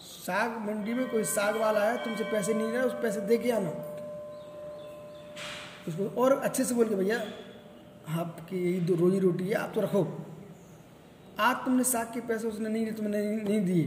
साग 0.01 0.59
मंडी 0.67 0.95
में 0.95 1.09
कोई 1.11 1.25
साग 1.27 1.57
वाला 1.57 1.81
आया, 1.81 1.97
तुमसे 2.05 2.25
पैसे 2.25 2.55
नहीं 2.55 2.73
रहा, 2.73 2.85
उस 2.85 2.93
पैसे 3.03 3.21
दे 3.23 3.39
के 3.39 3.51
आना। 3.53 3.71
उसको 5.89 6.09
और 6.21 6.39
अच्छे 6.41 6.65
से 6.65 6.75
बोल 6.75 6.89
के, 6.89 6.95
भैया 6.95 7.19
आपकी 8.11 8.57
यही 8.59 8.95
रोजी 8.95 9.19
रोटी 9.19 9.45
है 9.45 9.55
आप 9.55 9.73
तो 9.75 9.81
रखो। 9.81 10.03
आज 11.41 11.57
तुमने 11.65 11.85
साग 11.85 12.13
के 12.15 12.21
पैसे 12.21 12.49
उसने 12.49 12.69
नहीं 12.69 12.85
दिए 12.85 12.93
तुमने 12.93 13.23
नहीं, 13.37 13.61
दिए। 13.61 13.85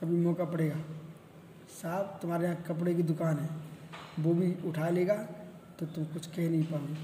कभी 0.00 0.16
मौका 0.16 0.44
पड़ेगा। 0.44 0.76
साहब 1.72 2.18
तुम्हारे 2.22 2.44
यहाँ 2.44 2.62
कपड़े 2.68 2.94
की 2.94 3.02
दुकान 3.02 3.38
है। 3.38 3.48
वो 4.20 4.34
भी 4.34 4.54
उठा 4.68 4.88
लेगा 4.90 5.14
तो 5.78 5.86
तुम 5.86 6.04
कुछ 6.04 6.26
कह 6.26 6.50
नहीं 6.50 6.64
पाओगे। 6.64 6.96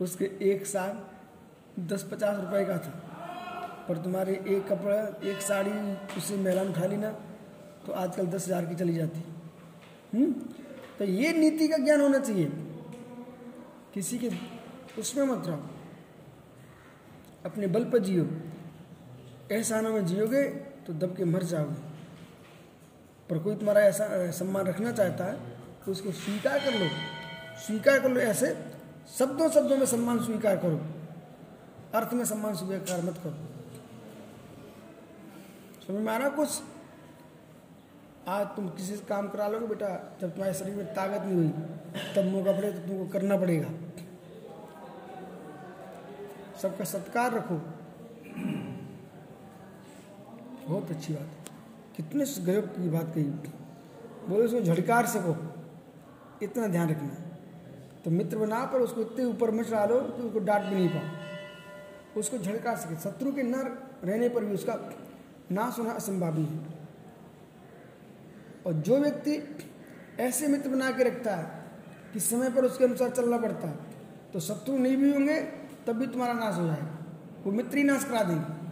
उसके 0.00 0.30
एक 0.42 0.66
साग 0.66 1.82
दस 1.88 2.08
पचास 2.12 2.40
रुपए 2.40 2.64
का 2.64 2.78
था। 2.78 2.90
पर 3.88 3.98
तुम्हारे 3.98 4.32
एक 4.32 4.66
कपड़ा 4.68 4.96
एक 5.30 5.40
साड़ी 5.42 5.70
उसे 6.18 6.36
महिला 6.36 6.62
उठा 6.62 6.86
ली 6.86 6.96
ना 6.96 7.10
तो 7.86 7.92
आजकल 7.94 8.26
दस 8.26 8.46
हज़ार 8.46 8.66
की 8.66 8.74
चली 8.74 8.94
जाती। 8.94 9.22
हम्म? 10.14 10.32
तो 10.98 11.04
ये 11.04 11.32
नीति 11.32 11.68
का 11.68 11.76
ज्ञान 11.76 12.00
होना 12.00 12.18
चाहिए। 12.18 12.50
किसी 13.94 14.18
के 14.18 14.28
उसमें 14.98 15.24
मत 15.26 15.46
रहो 15.46 15.70
अपने 17.44 17.66
बल 17.66 17.84
पर 17.84 17.98
जियो। 17.98 18.24
एहसानों 19.52 19.92
में 19.92 20.04
जियोगे 20.06 20.42
तो 20.86 20.92
दब 20.92 21.16
के 21.16 21.24
मर 21.24 21.42
जाओगे। 21.42 21.74
पर 23.30 23.38
कोई 23.38 23.54
तुम्हारा 23.54 23.80
ऐसा 23.80 24.30
सम्मान 24.30 24.66
रखना 24.66 24.92
चाहता 24.92 25.24
है 25.24 25.36
तो 25.84 25.92
उसको 25.92 26.12
स्वीकार 26.12 26.58
कर 26.58 26.74
लो। 26.74 26.88
स्वीकार 27.58 27.98
कर 28.00 28.10
लो 28.10 28.20
ऐसे। 28.20 28.54
शब्दों 29.18 29.48
शब्दों 29.50 29.76
में 29.76 29.86
सम्मान 29.86 30.18
स्वीकार 30.24 30.56
करो। 30.56 30.80
अर्थ 31.94 32.12
में 32.12 32.24
सम्मान 32.24 32.54
स्वीकार 32.54 33.02
मत 33.02 33.18
करो। 33.18 33.48
समझ 35.86 36.00
में 36.00 36.12
आ 36.12 36.16
रहा 36.16 36.28
कुछ? 36.28 36.60
आज 38.28 38.46
तुम 38.46 38.68
किसी 38.68 38.96
से 38.96 39.04
काम 39.04 39.28
करा 39.28 39.48
लोगे 39.48 39.66
बेटा। 39.66 39.88
जब 40.20 40.30
तुम्हारे 40.30 40.54
शरीर 40.54 40.74
में 40.74 40.86
ताकत 40.86 41.24
नहीं 41.24 41.36
हुई, 41.36 41.48
तब 42.16 42.24
मौका 42.26 42.52
पड़े 42.52 42.72
तो 42.72 42.78
तुमको 42.78 43.06
करना 43.12 43.36
पड़ेगा। 43.36 43.68
सबका 46.62 46.84
सत्कार 46.84 47.32
रखो। 47.32 47.54
बहुत 50.66 50.90
अच्छी 50.90 51.12
बात 51.14 51.22
है। 51.22 51.56
कितने 51.96 52.24
गजब 52.44 52.66
की 52.74 52.88
बात 52.90 53.12
कही 53.14 53.24
बोले 54.28 54.42
उसको 54.42 54.60
झड़कार 54.60 55.06
सको 55.06 55.34
इतना 56.42 56.66
ध्यान 56.66 56.88
रखना। 56.88 57.08
तो 58.04 58.10
मित्र 58.10 58.38
बना 58.38 58.64
पर 58.64 58.80
उसको 58.80 59.00
इतने 59.00 59.24
ऊपर 59.24 59.50
मच 59.50 59.70
डालो 59.70 60.00
कि 60.00 60.22
उसको 60.22 60.38
डांट 60.38 60.62
भी 60.62 60.74
नहीं 60.74 60.88
पाओ। 60.88 62.20
उसको 62.20 62.38
झड़का 62.38 62.74
सके 62.74 62.96
शत्रु 63.00 63.32
के 63.32 63.42
न 63.42 63.54
रहने 64.04 64.28
पर 64.28 64.44
भी 64.44 64.54
उसका 64.54 64.74
नाश 65.50 65.78
होना 65.78 65.92
असंभावी 65.92 66.44
है। 66.44 66.58
और 68.66 68.72
जो 68.72 68.98
व्यक्ति 68.98 69.34
ऐसे 70.20 70.46
मित्र 70.46 70.70
बना 70.70 70.90
के 70.90 71.04
रखता 71.04 71.34
है 71.36 71.46
कि 72.12 72.20
समय 72.20 72.50
पर 72.50 72.64
उसके 72.64 72.84
अनुसार 72.84 73.10
चलना 73.10 73.38
पड़ता 73.38 73.68
है 73.68 73.76
तो 74.32 74.40
शत्रु 74.40 74.78
नहीं 74.78 74.96
भी 74.96 75.12
होंगे 75.12 75.40
तब 75.86 75.92
भी 75.92 76.06
तुम्हारा 76.06 76.32
नाश 76.32 76.54
हो 76.54 76.66
जाएगा। 76.66 76.98
वो 77.44 77.52
मित्र 77.52 77.78
नाश 77.78 78.04
करा 78.04 78.22
देंगे। 78.22 78.62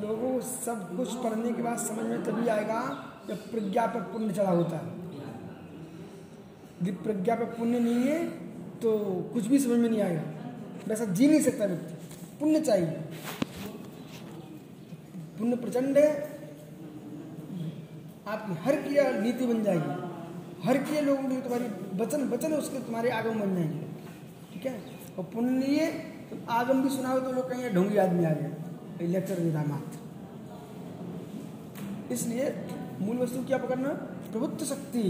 लोगों 0.00 0.32
को 0.32 0.40
सब 0.40 0.96
कुछ 0.96 1.08
पढ़ने 1.14 1.52
के 1.52 1.62
बाद 1.62 1.78
समझ 1.78 2.04
में 2.04 2.24
तभी 2.24 2.48
आएगा 2.48 2.80
जब 3.28 3.50
प्रज्ञा 3.50 3.86
पर 3.86 4.00
पुण्य 4.02 4.34
चढ़ा 4.34 4.50
होता 4.50 4.76
है। 4.76 4.86
यदि 6.82 6.90
प्रज्ञा 6.90 7.34
पर 7.34 7.44
पुण्य 7.44 7.78
नहीं 7.78 8.04
है 8.04 8.26
तो 8.80 8.98
कुछ 9.32 9.46
भी 9.46 9.58
समझ 9.58 9.78
में 9.78 9.88
नहीं 9.90 10.02
आएगा। 10.02 10.22
वैसा 10.88 11.04
जी 11.04 11.26
नहीं 11.26 11.40
सकता 11.40 11.64
व्यक्ति। 11.64 11.94
पुण्य 12.40 12.60
चाहिए। 12.60 12.90
पुण्य 15.38 15.56
प्रचंड 15.56 15.98
है। 15.98 16.08
आपकी 18.28 18.52
हर 18.54 18.82
क्रिया 18.82 19.10
नीति 19.10 19.46
बन 19.46 19.62
जाएगी। 19.62 20.01
हर 20.64 20.78
किए 20.80 21.00
लोगों 21.02 21.22
के 21.24 21.36
तुम्हारी 21.38 21.66
वचन 21.96 22.28
वचन 22.28 22.52
उसके 22.54 22.78
तुम्हारे 22.80 23.10
आगम 23.12 23.40
बन 23.40 23.54
जाएँगे। 23.56 23.80
ठीक 24.52 24.66
है? 24.66 24.74
और 25.18 25.24
पुण्य 25.32 25.86
तो 26.30 26.36
आगम 26.52 26.82
भी 26.82 26.90
सुनाओ 26.90 27.20
तो 27.20 27.32
लोग 27.32 27.48
कहेंगे, 27.50 27.70
ढोंगी 27.70 27.96
आदमी 27.98 28.24
आ 28.24 28.30
गया। 28.32 29.08
लेक्चर 29.08 29.40
विधा 29.40 29.64
मात्र 29.64 30.00
इसलिए 32.12 32.54
मूल 33.00 33.16
वस्तु 33.18 33.42
क्या 33.44 33.58
पकड़ना? 33.58 33.88
प्रभुत्व 34.32 34.64
शक्ति। 34.66 35.02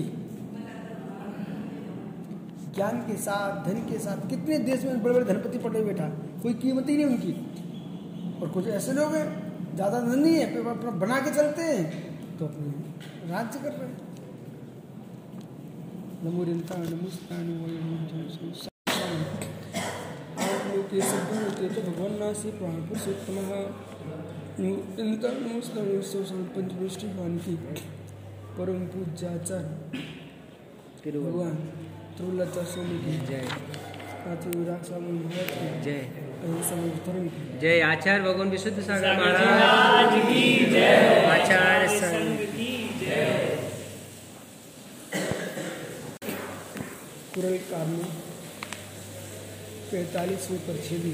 ज्ञान 2.74 3.00
के 3.06 3.16
साथ, 3.18 3.64
धन 3.64 3.80
के 3.88 3.98
साथ, 3.98 4.28
कितने 4.28 4.58
देश 4.60 4.84
में 4.84 5.02
बड़े 5.02 5.14
बड़े 5.14 5.24
धनपति 5.24 5.58
पड़े 5.58 5.82
बैठा 5.84 6.08
कोई 6.42 6.54
कीमत 6.56 6.88
ही 6.88 6.96
नहीं 6.96 7.06
उनकी। 7.06 7.32
और 8.40 8.48
कुछ 8.50 8.68
ऐसे 8.70 8.92
लोग 8.92 9.14
हैं, 9.14 9.26
ज़्यादा 9.74 10.00
धन 10.00 10.18
नहीं 10.18 10.34
है 10.34 10.62
बना 10.98 11.18
के 11.20 11.30
चलते 11.32 11.62
हैं 11.62 11.82
तो 12.38 12.46
अपने 12.46 13.30
राज्य 13.30 13.58
कर 13.58 13.72
रहे 13.72 13.88
हैं। 13.88 14.11
सद्गुणोके 21.02 21.68
च 21.68 21.82
भगवन्नासि 21.86 22.50
प्राणपुरुषोत्तमः 22.58 23.50
परम 28.58 28.80
पूज्याचार्य 28.92 30.02
भगवान 31.20 31.56
त्रुलता 32.16 32.62
स्वामी 32.72 32.98
की 32.98 33.14
जय 33.26 33.44
पार्थिव 34.24 34.52
की 34.54 35.80
जय। 35.84 36.00
अहिंसा 36.44 36.76
धर्म 37.06 37.28
जय 37.60 37.80
आचार्य 37.90 38.22
भगवान 38.22 38.48
विशुद्ध 38.50 38.78
सागर 38.80 39.16
महाराज 39.20 40.12
की 40.28 40.44
जय 40.70 41.26
आचार्य 41.30 41.88
संघ 41.98 42.42
कुरल 47.34 47.56
काव्य 47.58 48.04
पैंतालीसवें 49.90 50.58
परछेदी 50.58 51.12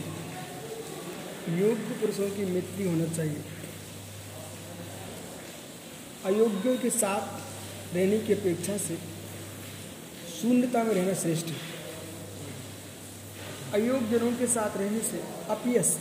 योग्य 1.58 1.94
पुरुषों 2.00 2.28
की 2.30 2.44
मित्री 2.44 2.84
होना 2.84 3.04
चाहिए। 3.16 3.42
अयोग्यों 6.24 6.76
के 6.78 6.90
साथ 6.90 7.94
रहने 7.94 8.18
की 8.18 8.32
अपेक्षा 8.32 8.76
से 8.78 8.96
शून्यता 10.32 10.82
में 10.84 10.92
रहना 10.94 11.14
श्रेष्ठ 11.14 11.46
है। 11.46 11.60
अयोग्य 13.74 14.18
के 14.38 14.46
साथ 14.46 14.76
रहने 14.76 15.00
से 15.00 15.22
अपयस, 15.50 15.98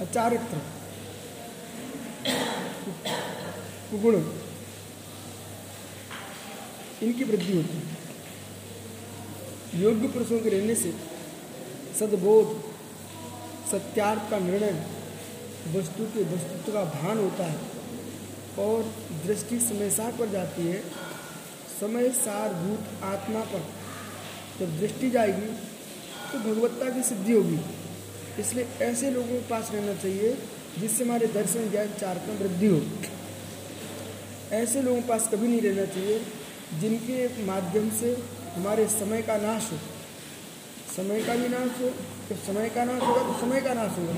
अचारित्र, 0.00 0.60
कुगुण 3.90 4.14
इनकी 7.02 7.24
वृद्धि 7.24 7.52
होती 7.52 7.76
है। 7.76 7.82
योग्य 9.74 10.08
पुरुषों 10.08 10.38
के 10.40 10.48
रहने 10.48 10.74
से 10.74 10.92
सद्बोध, 11.98 12.46
सत्यार्थ 13.70 14.30
का 14.30 14.38
निर्णय 14.40 14.72
वस्तु 15.74 16.04
के 16.14 16.22
वस्तुत्व 16.24 16.72
का 16.72 16.84
भान 16.92 17.18
होता 17.18 17.44
है 17.44 17.58
और 18.58 18.82
दृष्टि 19.26 19.58
समय 19.60 19.90
सार 19.90 20.12
पर 20.12 20.30
जाती 20.30 20.62
है। 20.62 20.80
समय 21.80 22.08
सार 22.14 22.54
भूत 22.54 22.82
आत्मा 23.04 23.40
पर 23.52 23.62
जब 24.58 24.78
दृष्टि 24.80 25.10
जाएगी 25.10 25.48
तो 26.32 26.38
भगवत्ता 26.40 26.90
की 26.90 27.02
सिद्धि 27.02 27.32
होगी। 27.32 27.58
इसलिए 28.40 28.66
ऐसे 28.82 29.10
लोगों 29.10 29.28
के 29.28 29.40
पास 29.48 29.70
रहना 29.72 29.94
चाहिए, 29.94 30.36
जिससे 30.78 31.04
हमारे 31.04 31.26
दर्शन 31.28 31.70
ज्ञान 31.70 31.88
चार 32.00 32.20
में 32.28 32.38
वृद्धि 32.38 32.66
हो। 32.66 32.80
ऐसे 34.56 34.82
लोगों 34.82 35.00
के 35.02 35.08
पास 35.08 35.28
कभी 35.32 35.48
नहीं 35.48 35.60
रहना 35.60 35.84
चाहिए 35.86 36.20
जिनके 36.80 37.44
माध्यम 37.44 37.90
से 37.90 38.16
हमारे 38.54 38.86
समय 38.88 39.22
का 39.22 39.36
नाश 39.36 39.68
हो। 39.72 39.78
समय 40.96 41.22
का 41.22 41.34
भी 41.34 41.48
नाश 41.48 41.80
हो 41.80 41.88
तो 42.28 42.34
समय 42.46 42.68
का 42.68 42.84
नाश 42.84 43.02
होगा 43.02 43.22
तो 43.22 43.40
समय 43.40 43.60
का 43.60 43.74
नाश 43.74 43.98
होगा। 43.98 44.14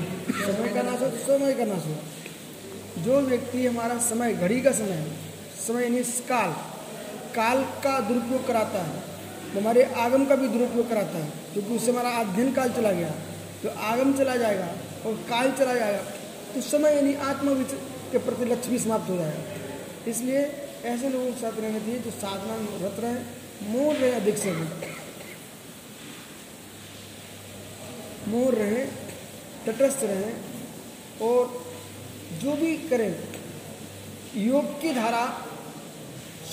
समय 0.47 0.69
का 0.69 0.83
नाश 0.83 1.01
हो 1.01 1.09
तो 1.09 1.17
समय 1.17 1.53
का 1.53 1.65
नाश 1.65 1.85
होगा। 1.87 3.03
जो 3.03 3.21
व्यक्ति 3.21 3.67
हमारा 3.67 3.99
समय, 3.99 4.35
घड़ी 4.35 4.61
का 4.61 4.73
समय 4.73 4.93
है, 4.93 5.11
समय 5.67 5.83
यानी 5.83 6.03
काल। 6.29 6.53
काल 7.35 7.63
का 7.85 8.01
दुरुपयोग 8.01 8.47
कराता 8.47 8.83
है। 8.83 8.99
वो 9.55 9.61
हमारे 9.61 9.83
आगम 9.83 10.25
का 10.25 10.35
भी 10.35 10.49
दुरुपयोग 10.49 10.89
कराता 10.89 11.19
है। 11.19 11.31
क्योंकि 11.53 11.77
उससे 11.77 11.91
हमारा 11.91 12.11
अध्ययन 12.11 12.53
काल 12.53 12.73
चला 12.73 12.93
गया। 12.93 13.11
तो 13.63 13.69
आगम 13.69 14.13
चला 14.13 14.37
जाएगा 14.37 14.69
और 15.07 15.15
काल 15.31 15.53
चला 15.53 15.75
जाएगा। 15.75 16.03
तो 16.55 16.61
समय 16.61 16.95
यानी 16.95 17.15
आत्मा 17.15 17.55
के 18.13 18.19
प्रति 18.19 18.45
लक्ष्य 18.45 18.71
भी 18.71 18.79
समाप्त 18.79 19.11
हो 19.11 19.17
जाएगा। 19.17 20.11
इसलिए 20.11 20.43
ऐसे 20.85 21.09
लोगों 21.09 21.33
के 21.33 21.41
साथ 21.41 21.59
रहना 21.61 21.79
चाहिए 21.79 21.99
जो 21.99 22.11
साधना 22.11 22.55
रत 22.87 22.97
रहे, 23.01 23.15
मोर 23.69 23.95
रहे, 23.95 24.11
अधिक 24.11 24.39
से 24.39 24.51
अधिक। 24.51 24.93
मोर 28.29 28.55
रहे, 28.55 28.85
तटस्थ 29.67 30.05
रहे 30.05 30.33
और 31.27 31.65
जो 32.43 32.57
भी 32.57 32.77
करें, 32.89 33.13
योग 34.37 34.81
की 34.81 34.93
धारा 34.95 35.25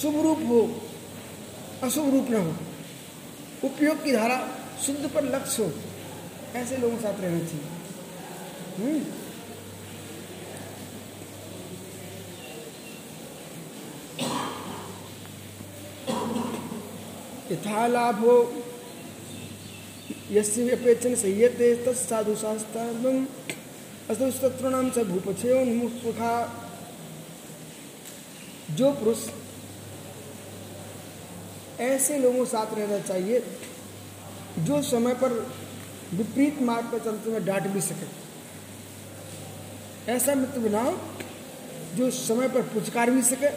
शुभ 0.01 0.21
रूप 0.21 0.39
हो, 0.47 0.61
अशुभ 1.83 2.09
रूप 2.09 2.29
न 2.29 2.35
हो, 2.35 2.55
उपयोग 3.63 4.03
की 4.03 4.11
धारा 4.11 4.37
शुद्ध 4.85 5.09
पर 5.09 5.23
लक्ष्य 5.25 5.63
हो, 5.63 5.71
ऐसे 6.55 6.77
लोगों 6.77 6.97
के 6.97 7.03
साथ 7.03 7.21
रहना 7.21 7.39
चाहिए। 7.47 8.99
यथा 17.51 17.88
लाभो 17.88 18.35
यस्य 20.31 20.63
व्यपेक्षण 20.63 21.15
संयते 21.15 21.75
तत्साधु 21.85 22.35
शास्त्रम 22.35 23.25
असुस्तृणाम 24.09 24.89
स 24.91 24.97
भूपक्षयोन्मुखा 25.07 26.33
जो 28.71 28.91
पुरुष 28.91 29.21
ऐसे 31.81 32.17
लोगों 32.17 32.45
साथ 32.45 32.73
रहना 32.73 32.99
चाहिए, 32.99 33.39
जो 34.59 34.81
समय 34.81 35.13
पर 35.13 35.31
विपरीत 36.13 36.61
मार्ग 36.61 36.85
पर 36.85 36.99
चलते 36.99 37.29
हुए 37.29 37.39
डांट 37.39 37.67
भी 37.67 37.81
सके। 37.81 38.07
ऐसा 40.11 40.35
मित्र 40.35 40.59
बनाओ, 40.59 40.91
जो 41.95 42.09
समय 42.11 42.47
पर 42.49 42.61
पुचकार 42.61 43.11
भी 43.11 43.21
सके 43.21 43.49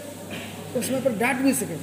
समय 0.82 1.00
पर 1.00 1.12
डांट 1.18 1.36
भी 1.36 1.52
सके। 1.54 1.76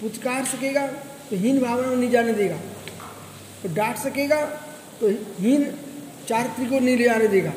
पुचकार 0.00 0.44
सकेगा 0.44 0.86
तो 1.30 1.36
हीन 1.36 1.60
भावना 1.60 1.88
में 1.88 1.96
नहीं 1.96 2.10
जाने 2.10 2.32
देगा। 2.34 2.56
तो 3.62 3.74
डांट 3.74 3.96
सकेगा 3.96 4.40
तो 5.00 5.08
हीन 5.40 5.64
चारित्री 6.28 6.66
को 6.66 6.78
नहीं 6.78 6.96
ले 6.96 7.08
आने 7.08 7.28
देगा। 7.28 7.50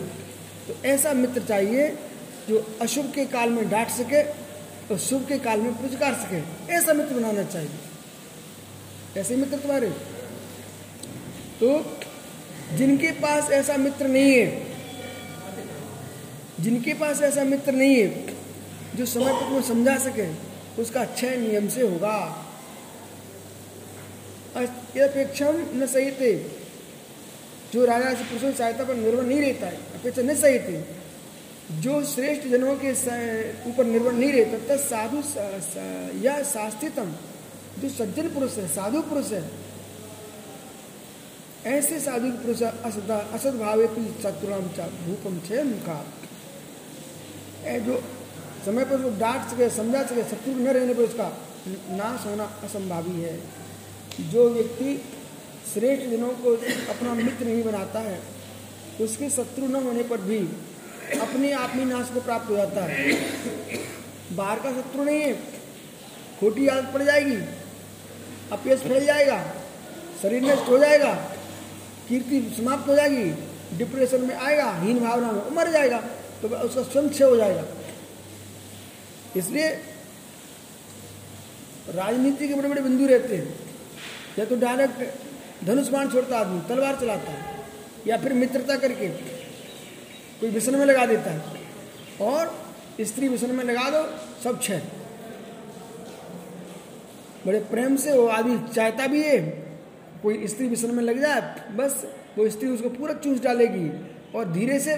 तो 0.67 0.75
ऐसा 0.85 1.13
मित्र 1.13 1.41
चाहिए, 1.41 1.87
जो 2.49 2.77
अशुभ 2.81 3.11
के 3.15 3.25
काल 3.25 3.49
में 3.49 3.69
डांट 3.69 3.89
सके 3.89 4.21
और 4.91 4.97
शुभ 4.99 5.27
के 5.27 5.37
काल 5.39 5.59
में 5.59 5.73
पुचकार 5.73 6.13
सके। 6.15 6.41
ऐसा 6.73 6.93
मित्र 6.93 7.15
बनाना 7.15 7.43
चाहिए। 7.43 7.69
ऐसे 9.17 9.35
मित्र 9.35 9.57
तुम्हारे? 9.57 9.89
तो 11.59 11.99
जिनके 12.77 13.11
पास 13.19 13.51
ऐसा 13.51 13.77
मित्र 13.77 14.07
नहीं 14.07 14.33
है, 14.33 14.65
जिनके 16.59 16.93
पास 16.93 17.21
ऐसा 17.21 17.43
मित्र 17.43 17.71
नहीं 17.71 17.95
है 17.95 18.35
जो 18.97 19.05
समय 19.07 19.33
पर 19.33 19.41
तुम्हें 19.41 19.61
समझा 19.63 19.97
सके, 19.99 20.27
उसका 20.81 21.01
अच्छे 21.01 21.35
नियम 21.37 21.67
से 21.69 21.81
होगा। 21.83 22.17
अपेक्षा 24.55 25.51
न 25.51 25.85
सही 25.87 26.11
थे 26.13 26.33
जो 27.73 27.85
राजा 27.85 28.13
से 28.13 28.23
पुरुषों 28.23 28.51
की 28.51 28.57
सहायता 28.57 28.83
पर 28.83 28.95
निर्भर 28.95 29.23
नहीं 29.23 29.41
रहता 29.41 29.67
है, 29.67 29.77
अपेक्षा 29.95 30.21
न 30.21 30.35
सही 30.35 30.59
थे 30.59 30.77
जो 31.81 32.03
श्रेष्ठ 32.05 32.47
जनों 32.47 32.75
के 32.77 32.91
ऊपर 33.69 33.85
निर्भर 33.85 34.11
नहीं 34.13 34.31
रहता 34.33 34.57
तब 34.67 34.79
साधु 34.81 35.21
या 36.23 36.41
शास्त्रितम। 36.45 37.13
जो 37.77 37.89
सज्जन 37.91 38.29
पुरुष 38.29 38.57
है, 38.57 38.67
साधु 38.69 39.01
पुरुष 39.03 39.31
है, 39.31 39.43
ऐसे 41.67 41.99
साधु 41.99 42.29
पुरुष 42.37 42.61
असद 42.61 43.11
असद 43.11 43.55
भावे 43.59 43.87
शत्रुराम 44.23 44.61
भूपम 44.99 45.39
छे 45.47 45.63
मुखा। 45.65 45.99
जो 47.79 47.95
समय 48.67 48.85
पर 48.85 48.95
उसको 48.95 49.09
डांट 49.19 49.49
सके, 49.49 49.69
समझा 49.71 50.03
सके 50.05 50.23
शत्रु 50.29 50.53
न 50.53 50.67
रहने 50.69 50.93
पर 50.93 51.03
उसका 51.03 51.27
नाश 51.91 52.25
होना 52.25 52.43
असंभावी 52.63 53.21
है। 53.21 53.35
जो 54.31 54.49
व्यक्ति 54.49 54.95
श्रेष्ठ 55.73 56.05
जनों 56.07 56.29
को 56.41 56.51
अपना 56.89 57.13
मित्र 57.15 57.45
नहीं 57.45 57.63
बनाता 57.63 57.99
है, 57.99 58.19
उसके 59.01 59.29
शत्रु 59.29 59.67
न 59.67 59.83
होने 59.83 60.03
पर 60.03 60.21
भी 60.21 60.39
अपने 61.21 61.51
आप 61.53 61.75
में 61.75 61.85
नाश 61.85 62.09
को 62.13 62.21
प्राप्त 62.21 62.49
हो 62.49 62.55
जाता 62.55 62.83
है। 62.83 63.13
बाहर 64.35 64.59
का 64.59 64.71
शत्रु 64.71 65.03
नहीं 65.03 65.21
है, 65.21 65.33
खोटी 66.39 66.67
आदत 66.67 66.93
पड़ 66.93 67.03
जाएगी, 67.03 67.37
अपयश 68.51 68.79
फैल 68.81 69.05
जाएगा, 69.05 69.39
शरीर 70.21 70.43
नष्ट 70.43 70.69
हो 70.69 70.77
जाएगा, 70.77 71.13
कीर्ति 72.09 72.41
समाप्त 72.57 72.87
हो 72.89 72.95
जाएगी, 72.95 73.31
डिप्रेशन 73.77 74.21
में 74.21 74.35
आएगा, 74.35 74.71
हीन 74.81 74.99
भावना 74.99 75.31
में 75.31 75.41
मर 75.55 75.71
जाएगा 75.71 75.97
तो 76.41 76.47
उसका 76.47 76.83
स्वयं 76.83 77.09
क्षय 77.09 77.23
हो 77.25 77.35
जाएगा। 77.35 77.63
इसलिए 79.35 79.69
राजनीति 81.95 82.47
के 82.47 82.53
बड़े 82.53 82.69
बड़े 82.69 82.81
बिंदु 82.81 83.07
रहते 83.07 83.35
हैं। 83.35 83.55
या 84.39 84.45
तो 84.45 84.55
डायरेक्ट 84.55 85.65
धनुष 85.65 85.87
बाण 85.89 86.09
छोड़ता 86.09 86.37
आदमी, 86.37 86.59
तलवार 86.69 86.95
चलाता 86.95 87.31
है, 87.31 87.55
या 88.07 88.17
फिर 88.17 88.33
मित्रता 88.33 88.75
करके 88.75 89.07
कोई 90.39 90.49
व्यसन 90.49 90.75
में 90.75 90.85
लगा 90.85 91.05
देता 91.05 91.31
है। 91.31 91.41
और 92.21 92.55
स्त्री 93.01 93.27
व्यसन 93.27 93.51
में 93.55 93.63
लगा 93.63 93.89
दो, 93.89 94.03
सब 94.43 94.61
छह 94.61 94.81
बड़े 97.45 97.59
प्रेम 97.59 97.95
से 97.95 98.13
वो 98.13 98.27
आदमी 98.27 98.57
चाहता 98.73 99.07
भी 99.07 99.21
है, 99.23 99.39
कोई 100.23 100.47
स्त्री 100.47 100.67
व्यसन 100.67 100.95
में 100.95 101.03
लग 101.03 101.19
जाए, 101.21 101.41
बस 101.75 102.05
वो 102.37 102.49
स्त्री 102.49 102.69
उसको 102.69 102.89
पूरा 102.89 103.13
चूस 103.13 103.39
डालेगी 103.39 103.89
और 104.35 104.51
धीरे 104.51 104.79
से 104.79 104.95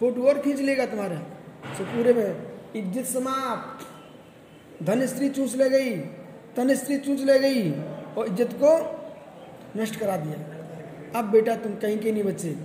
फ़ोटो 0.00 0.26
और 0.28 0.40
खींच 0.42 0.60
लेगा 0.60 0.86
तुम्हारा। 0.86 1.16
सो 1.74 1.84
पूरे 1.84 2.12
में 2.12 2.47
इज़्ज़त 2.76 3.04
समाप्त। 3.06 3.86
धन 4.84 5.06
स्त्री 5.06 5.28
चूस 5.30 5.54
ले 5.56 5.68
गई, 5.70 5.96
तन 6.56 6.74
स्त्री 6.74 6.98
चूस 6.98 7.20
ले 7.20 7.38
गई 7.38 7.70
और 8.14 8.26
इज़्ज़त 8.26 8.52
को 8.62 8.72
नष्ट 9.76 9.98
करा 10.00 10.16
दिया। 10.16 11.18
अब 11.18 11.30
बेटा 11.30 11.54
तुम 11.56 11.74
कहीं 11.76 11.98
के 11.98 12.12
नहीं 12.12 12.22
बचे। 12.24 12.56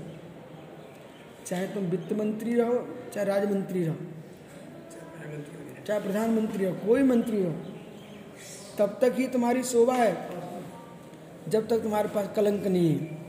चाहे 1.46 1.68
तुम 1.68 1.84
वित्त 1.86 2.14
मंत्री 2.14 2.54
रहो, 2.56 2.76
चाहे 3.14 3.26
राज्य 3.26 3.48
मंत्री 3.48 3.84
रहो, 3.84 3.96
चाहे 5.88 6.00
प्रधानमंत्री 6.00 6.66
हो 6.66 6.74
कोई 6.86 7.04
मंत्री 7.04 7.44
हो, 7.44 7.52
तब 8.80 8.98
तक 9.02 9.16
ही 9.18 9.28
तुम्हारी 9.28 9.64
शोभा 9.64 9.96
है, 9.96 10.14
जब 11.50 11.68
तक 11.68 11.82
तुम्हारे 11.84 12.10
पास 12.10 12.30
कलंक 12.36 12.68
नहीं 12.68 12.90
है। 12.90 13.22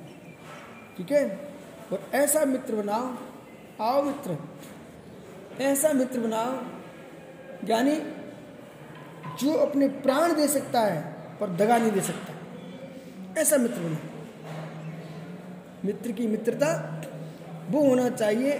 ठीक 0.96 1.10
है? 1.12 1.26
और 1.92 2.10
ऐसा 2.14 2.44
मित्र 2.44 2.74
बनाओ, 2.74 3.08
आओ 3.80 4.02
मित्र। 4.02 4.36
ऐसा 5.60 5.92
मित्र 5.92 6.20
बनाओ, 6.20 6.52
यानी 7.68 7.94
जो 9.42 9.52
अपने 9.54 9.88
प्राण 9.88 10.32
दे 10.32 10.48
सकता 10.48 10.80
है, 10.80 11.02
पर 11.40 11.50
दगा 11.50 11.76
नहीं 11.78 11.90
दे 11.90 12.00
सकता। 12.00 12.32
ऐसा 13.40 13.56
मित्र 13.56 13.78
बनाओ। 13.78 14.12
मित्र 15.84 16.12
की 16.12 16.26
मित्रता 16.26 16.68
वो 17.70 17.88
होना 17.88 18.08
चाहिए 18.08 18.52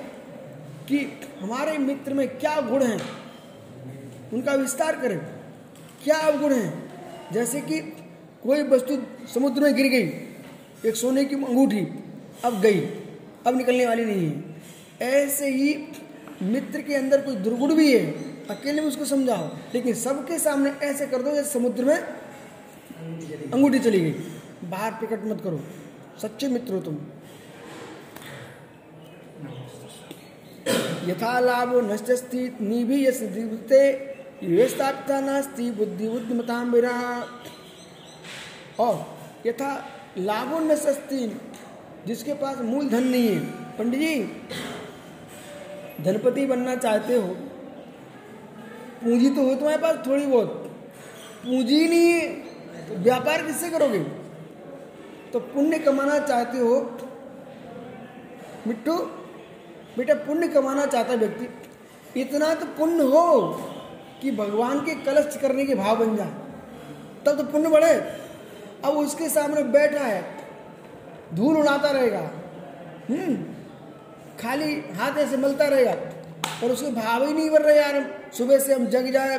कि 0.89 1.21
हमारे 1.41 1.79
मित्र 1.79 2.15
में 2.15 2.39
क्या 2.39 2.61
गुण 2.61 2.83
हैं, 2.83 3.01
उनका 4.33 4.53
विस्तार 4.53 4.97
करें। 4.97 5.19
क्या 6.05 6.19
अवगुण 6.19 6.53
हैं? 6.53 6.93
जैसे 7.33 7.61
कि 7.61 7.81
कोई 8.43 8.63
वस्तु 8.63 8.97
समुद्र 9.35 9.63
में 9.63 9.75
गिर 9.75 9.87
गई, 9.87 10.89
एक 10.89 10.97
सोने 10.97 11.25
की 11.25 11.35
अंगूठी 11.35 11.87
अब 12.45 12.61
गई, 12.61 12.81
अब 13.47 13.57
निकलने 13.57 13.87
वाली 13.87 14.05
नहीं 14.05 14.27
है। 14.27 14.43
ऐसे 15.03 15.49
ही 15.49 15.75
मित्र 16.43 16.81
के 16.81 16.95
अंदर 16.95 17.21
कोई 17.21 17.37
दुर्गुण 17.37 17.75
भी 17.75 17.93
है, 17.93 18.11
अकेले 18.49 18.81
में 18.81 18.89
उसको 18.89 19.05
समझाओ। 19.05 19.49
लेकिन 19.75 19.95
सबके 19.95 20.39
सामने 20.39 20.71
ऐसे 20.83 21.07
कर 21.07 21.23
दो 21.23 21.31
जैसे 21.31 21.51
समुद्र 21.51 21.85
में 21.85 21.97
अंगूठी 23.53 23.79
चली 23.79 24.01
गई। 24.01 24.11
बाहर 24.65 24.93
प्रकट 24.93 25.25
मत 25.25 25.41
करो। 25.41 25.61
सच्चे 26.23 26.49
मित्र 26.49 26.75
हो 26.75 26.81
तुम। 26.81 26.99
यथा 31.07 31.41
लाभो 31.41 31.81
नष्टस्ति 31.81 32.57
निभीयते 32.61 33.93
व्यवस्थापता 34.43 35.21
नास्ति, 35.21 35.71
बुद्धि 35.71 36.09
बुद्धिमताम 36.09 36.73
विरा 36.73 37.27
और 38.79 39.19
यथा 39.47 39.89
लाभो 40.19 40.59
नष्टस्ति, 40.59 41.41
जिसके 42.07 42.35
पास 42.35 42.59
मूल 42.59 42.89
धन 42.89 43.05
नहीं 43.05 43.29
है। 43.29 43.39
पंडित 43.79 44.01
जी 44.01 44.25
धनपति 46.01 46.47
बनना 46.47 46.75
चाहते 46.77 47.15
हो? 47.15 47.29
पूंजी 49.03 49.31
तो 49.31 49.43
हो 49.43 49.55
तुम्हारे 49.55 49.79
पास 49.79 49.97
थोड़ी 50.07 50.27
बहुत। 50.27 50.49
पूंजी 51.45 51.89
नहीं 51.89 52.09
है 52.09 52.29
तो 52.89 52.95
व्यापार 52.95 53.43
किससे 53.43 53.71
करोगे? 53.71 53.99
तो 55.33 55.41
पुण्य 55.41 55.79
कमाना 55.79 56.19
चाहते 56.19 56.59
हो? 56.59 56.99
मिट्टू, 58.67 58.97
बेटा 59.97 60.15
पुण्य 60.17 60.49
कमाना 60.49 60.87
चाहता 60.87 61.15
व्यक्ति, 61.15 62.21
इतना 62.21 62.55
तो 62.55 62.67
पुण्य 62.67 63.03
हो 63.05 63.27
कि 64.23 64.31
भगवान 64.31 64.81
के 64.81 64.95
कलश 64.95 65.37
करने 65.37 65.65
के 65.67 65.75
भाव 65.75 65.97
बन 65.97 66.17
जाए 66.17 66.33
तब 67.27 67.37
तो 67.39 67.45
पुण्य 67.45 67.69
बढ़े। 67.69 67.95
अब 68.85 68.97
उसके 68.97 69.29
सामने 69.29 69.63
बैठा 69.63 70.05
है, 70.05 70.25
धूल 71.35 71.57
उड़ाता 71.57 71.91
रहेगा। 71.91 72.31
हम्म। 73.11 73.54
खाली 74.45 74.75
हाथ 74.95 75.19
ऐसे 75.19 75.37
मलता 75.37 75.65
रहेगा 75.65 75.93
और 76.65 76.73
उसके 76.73 76.91
भाव 76.93 77.25
ही 77.25 77.33
नहीं 77.33 77.51
बढ़ 77.51 77.63
रहे 77.63 77.77
यार 77.77 78.31
सुबह 78.39 78.59
से 78.59 78.75
हम 78.75 78.87
जग 78.87 79.11
जाए, 79.11 79.39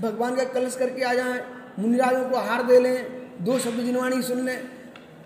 भगवान 0.00 0.36
का 0.36 0.44
कलश 0.44 0.76
करके 0.76 1.04
आ 1.04 1.14
जाए, 1.14 1.44
मुनिराजों 1.78 2.28
को 2.30 2.36
हार 2.36 2.62
दे 2.62 2.80
लें, 2.80 2.96
दो 3.44 3.58
शब्द 3.58 3.80
जिनवाणी 3.80 4.22
सुन 4.22 4.44
लें। 4.46 4.58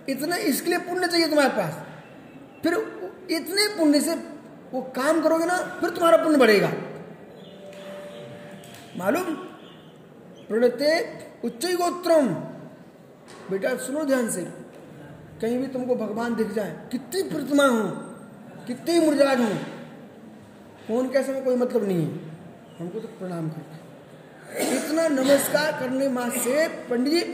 इतना 0.09 0.36
इसके 0.36 0.70
लिए 0.70 0.78
पुण्य 0.78 1.06
चाहिए 1.06 1.28
तुम्हारे 1.28 1.51
पास। 1.51 1.82
फिर 2.62 2.74
इतने 3.30 3.66
पुण्य 3.76 4.01
से 4.01 4.14
वो 4.72 4.82
काम 4.96 5.22
करोगे 5.22 5.44
ना, 5.44 5.56
फिर 5.80 5.90
तुम्हारा 5.90 6.16
पुण्य 6.16 6.38
बढ़ेगा। 6.38 6.70
मालूम? 8.96 9.34
प्रणते 10.48 10.90
उच्च 11.44 11.66
गोत्रम। 11.66 12.28
बेटा 13.51 13.76
सुनो 13.76 14.05
ध्यान 14.05 14.30
से। 14.30 14.42
कहीं 15.40 15.59
भी 15.59 15.66
तुमको 15.66 15.94
भगवान 15.94 16.34
दिख 16.34 16.52
जाए, 16.52 16.76
कितनी 16.92 17.22
प्रतिमा 17.22 17.66
हो। 17.66 18.14
कितनी 18.66 18.99
मुरझाज 19.01 19.41
हो। 19.41 19.49
फ़ोन 20.86 21.09
कैसे 21.09 21.32
में 21.32 21.45
कोई 21.45 21.57
मतलब 21.57 21.86
नहीं 21.89 22.07
है। 22.07 22.12
हमको 22.78 23.01
तो 23.01 23.09
प्रणाम 23.09 23.49
करते 23.49 23.82
इतना 24.77 25.09
नमस्कार 25.09 25.73
करने 25.81 26.09
मास 26.09 26.32
से, 26.32 26.69
पंडित 26.69 27.27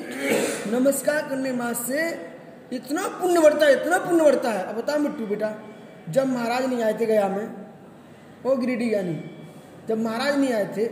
नमस्कार 0.73 1.29
करने 1.29 1.53
मास 1.53 1.87
से 1.87 2.09
इतना 2.73 3.07
पुण्य 3.09 3.41
बढ़ता 3.41 3.67
है, 3.67 3.73
इतना 3.73 3.99
पुण्य 3.99 4.25
बढ़ता 4.25 4.51
है। 4.51 4.63
अब 4.65 4.77
बता 4.77 4.97
मिट्टू 4.99 5.27
बेटा, 5.27 5.51
जब 6.11 6.27
महाराज 6.27 6.65
नहीं 6.67 6.83
आए 6.83 6.95
थे 7.01 7.07
गया 7.07 7.29
में, 7.29 7.49
ओ 8.47 8.57
गिरिडी 8.57 8.95
यानी, 8.95 9.15
जब 9.89 9.99
महाराज 9.99 10.39
नहीं 10.39 10.53
आए 10.53 10.67
थे, 10.77 10.87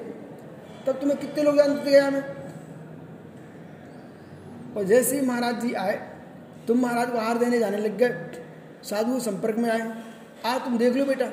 तब 0.87 0.93
तुम्हें 0.93 1.19
कितने 1.21 1.43
लोग 1.43 1.57
जानते 1.57 1.87
थे 1.87 1.91
गया 1.91 2.11
में? 2.11 2.23
और 4.77 4.85
जैसे 4.85 5.21
ही 5.21 5.27
महाराज 5.27 5.61
जी 5.61 5.73
आए 5.75 5.95
तुम 6.67 6.79
महाराज 6.79 7.11
को 7.11 7.19
हार 7.19 7.39
देने 7.39 7.59
जाने 7.59 7.77
लग 7.77 7.97
गए। 7.97 8.43
साधु 8.83 9.21
संपर्क 9.21 9.57
में 9.57 9.71
आए। 9.71 10.08
आ, 10.47 10.59
तुम 10.59 10.79
देख 10.79 10.97
लो 10.97 11.05
बेटा। 11.05 11.27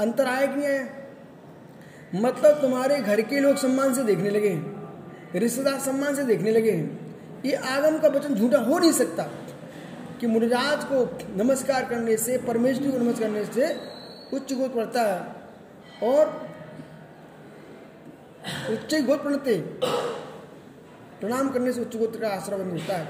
अंतर 0.00 0.26
आया 0.26 0.46
कि 0.46 0.54
नहीं 0.54 0.68
आया 0.68 1.00
मतलब 2.14 2.60
तुम्हारे 2.60 2.98
घर 2.98 3.20
के 3.20 3.40
लोग 3.40 3.56
सम्मान 3.56 3.94
से 3.94 4.02
देखने 4.02 4.30
लगे 4.30 4.48
हैं। 4.48 4.80
रिश्तेदार 5.34 5.78
सम्मान 5.80 6.14
से 6.14 6.24
देखने 6.24 6.50
लगे 6.50 6.70
हैं। 6.70 7.16
ये 7.44 7.52
आगम 7.52 7.98
का 7.98 8.08
वचन 8.08 8.34
झूठा 8.34 8.58
हो 8.58 8.78
नहीं 8.78 8.92
सकता 8.92 9.22
कि 10.20 10.26
मुनिराज 10.26 10.84
को 10.84 11.18
नमस्कार 11.44 11.84
करने 11.84 12.16
से, 12.16 12.38
परमेश्वरी 12.38 12.92
को 12.92 12.98
नमस्कार 12.98 13.28
करने 13.28 13.44
से 13.44 13.78
उच्च 14.36 14.52
गोत्र 14.52 14.76
पड़ता 14.76 15.02
है। 15.02 15.20
और 16.10 16.50
उच्च 18.70 18.94
गोत्र 18.94 19.22
प्रणते 19.22 19.58
प्रणाम 21.20 21.48
करने 21.48 21.72
से 21.72 21.80
उच्च 21.80 21.96
गोत्र 21.96 22.20
का 22.20 22.28
आश्रय 22.28 22.56
मिलता 22.56 22.96
है। 22.96 23.08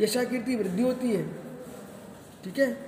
यशा 0.00 0.24
कीर्ति 0.24 0.56
वृद्धि 0.56 0.82
होती 0.82 1.12
है। 1.12 1.22
ठीक 2.44 2.58
है? 2.58 2.87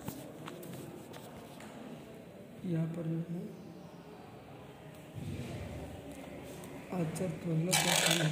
यहाँ 2.65 2.87
पर 2.87 3.03
जो 3.03 3.17
है, 3.29 3.41
आचार्य 6.93 8.31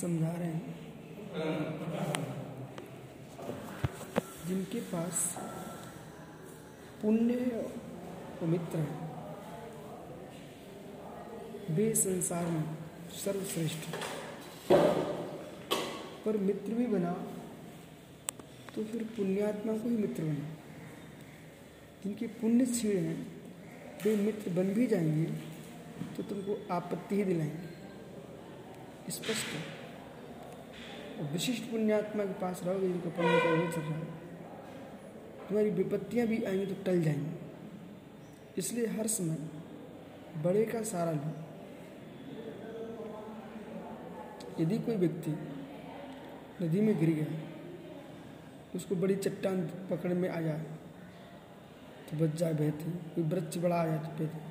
समझा 0.00 0.32
रहे 0.32 0.48
हैं। 0.48 0.76
जिनके 4.48 4.80
पास 4.80 5.36
पुण्य 7.02 7.34
और 8.42 8.46
मित्र 8.48 8.78
है, 8.78 8.96
वे 11.70 11.94
संसार 11.94 12.46
में 12.46 12.64
सर्वश्रेष्ठ 13.24 13.82
पर 16.24 16.36
मित्र 16.36 16.74
भी 16.74 16.86
बना 16.86 17.12
तो 18.74 18.84
फिर 18.84 19.02
पुण्यात्मा 19.16 19.72
को 19.72 19.88
ही 19.88 19.96
मित्र 19.96 20.22
बना। 20.22 20.57
जिनके 22.04 22.26
पुण्य 22.26 22.64
क्षीण 22.66 22.96
हैं, 22.96 23.26
वे 24.04 24.16
मित्र 24.16 24.50
बन 24.50 24.72
भी 24.74 24.86
जाएँगे 24.86 25.24
तो 26.16 26.22
तुमको 26.22 26.74
आपत्ति 26.74 27.16
ही 27.16 27.24
दिलाएँगे। 27.24 29.10
स्पष्ट 29.10 29.46
है। 29.46 29.62
और 31.18 31.32
विशिष्ट 31.32 31.62
पुण्यात्मा 31.62 32.24
के 32.24 32.32
पास 32.32 32.60
रहोगे, 32.64 32.88
जिनका 32.88 33.10
पुण्य 33.10 33.38
का 33.38 33.70
चल 33.70 33.80
रहा 33.80 33.98
है। 33.98 34.04
तुम्हारी 35.48 35.70
विपत्तियाँ 35.70 36.26
भी 36.26 36.42
आएँगी 36.44 36.66
तो 36.66 36.82
टल 36.84 37.02
जाएँगी। 37.02 37.36
इसलिए 38.58 38.86
हर 38.86 39.06
समय 39.06 39.38
बड़े 40.42 40.64
का 40.64 40.82
सारा 40.82 41.12
लो। 41.12 41.30
यदि 44.60 44.78
कोई 44.78 44.96
व्यक्ति 44.96 45.30
नदी 46.62 46.80
में 46.80 46.98
गिर 47.00 47.10
गया, 47.10 47.26
उसको 48.74 48.96
बड़ी 48.96 49.16
चट्टान 49.16 49.60
पकड़ 49.90 50.12
में 50.12 50.28
आ 50.28 50.40
जाए 50.40 50.64
तो 52.10 52.16
बच 52.16 52.36
जाए 52.36 52.54
बहते, 52.54 52.90
कोई 53.14 53.24
वृक्ष 53.24 53.58
बड़ा 53.58 53.76
आ 53.76 53.86
जाए 53.86 53.98
तो 53.98 54.08
बहते 54.18 54.46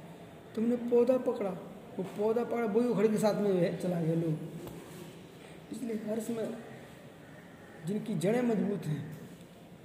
तुमने 0.55 0.75
पौधा 0.89 1.17
पकड़ा, 1.23 1.49
वो 1.97 2.03
पौधा 2.17 2.43
पकड़ा, 2.43 2.65
वही 2.65 2.87
उखड़ 2.89 3.07
के 3.07 3.17
साथ 3.17 3.41
में 3.41 3.79
चला 3.79 4.01
गया 4.01 4.15
लोग। 4.15 4.35
इसलिए 5.73 5.95
हर 6.07 6.19
समय 6.19 6.53
जिनकी 7.87 8.13
जड़ें 8.15 8.41
मज़बूत 8.43 8.85
हैं, 8.85 9.01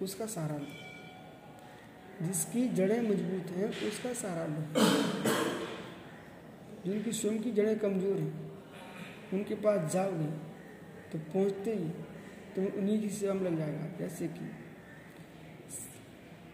उसका 0.02 0.26
सहारा 0.26 0.56
लो। 0.56 0.66
जिसकी 2.22 2.68
जड़ें 2.70 3.00
मज़बूत 3.00 3.50
हैं, 3.50 3.68
उसका 3.88 4.12
सहारा 4.12 4.46
लो। 4.46 4.62
जिनकी 6.84 7.12
स्वयं 7.12 7.38
की 7.42 7.52
जड़ें 7.52 7.78
कमज़ोर 7.78 8.16
हैं, 8.16 8.32
उनके 9.32 9.54
पास 9.56 9.92
जाओगे 9.92 10.30
तो 11.12 11.18
पहुँचते 11.32 11.70
ही 11.72 11.88
तुम 12.54 12.64
उन्हीं 12.64 13.00
की 13.02 13.08
सेवा 13.10 13.34
में 13.34 13.42
लग 13.42 13.58
जाएगा। 13.58 13.86
जैसे 13.98 14.26
कि 14.28 14.50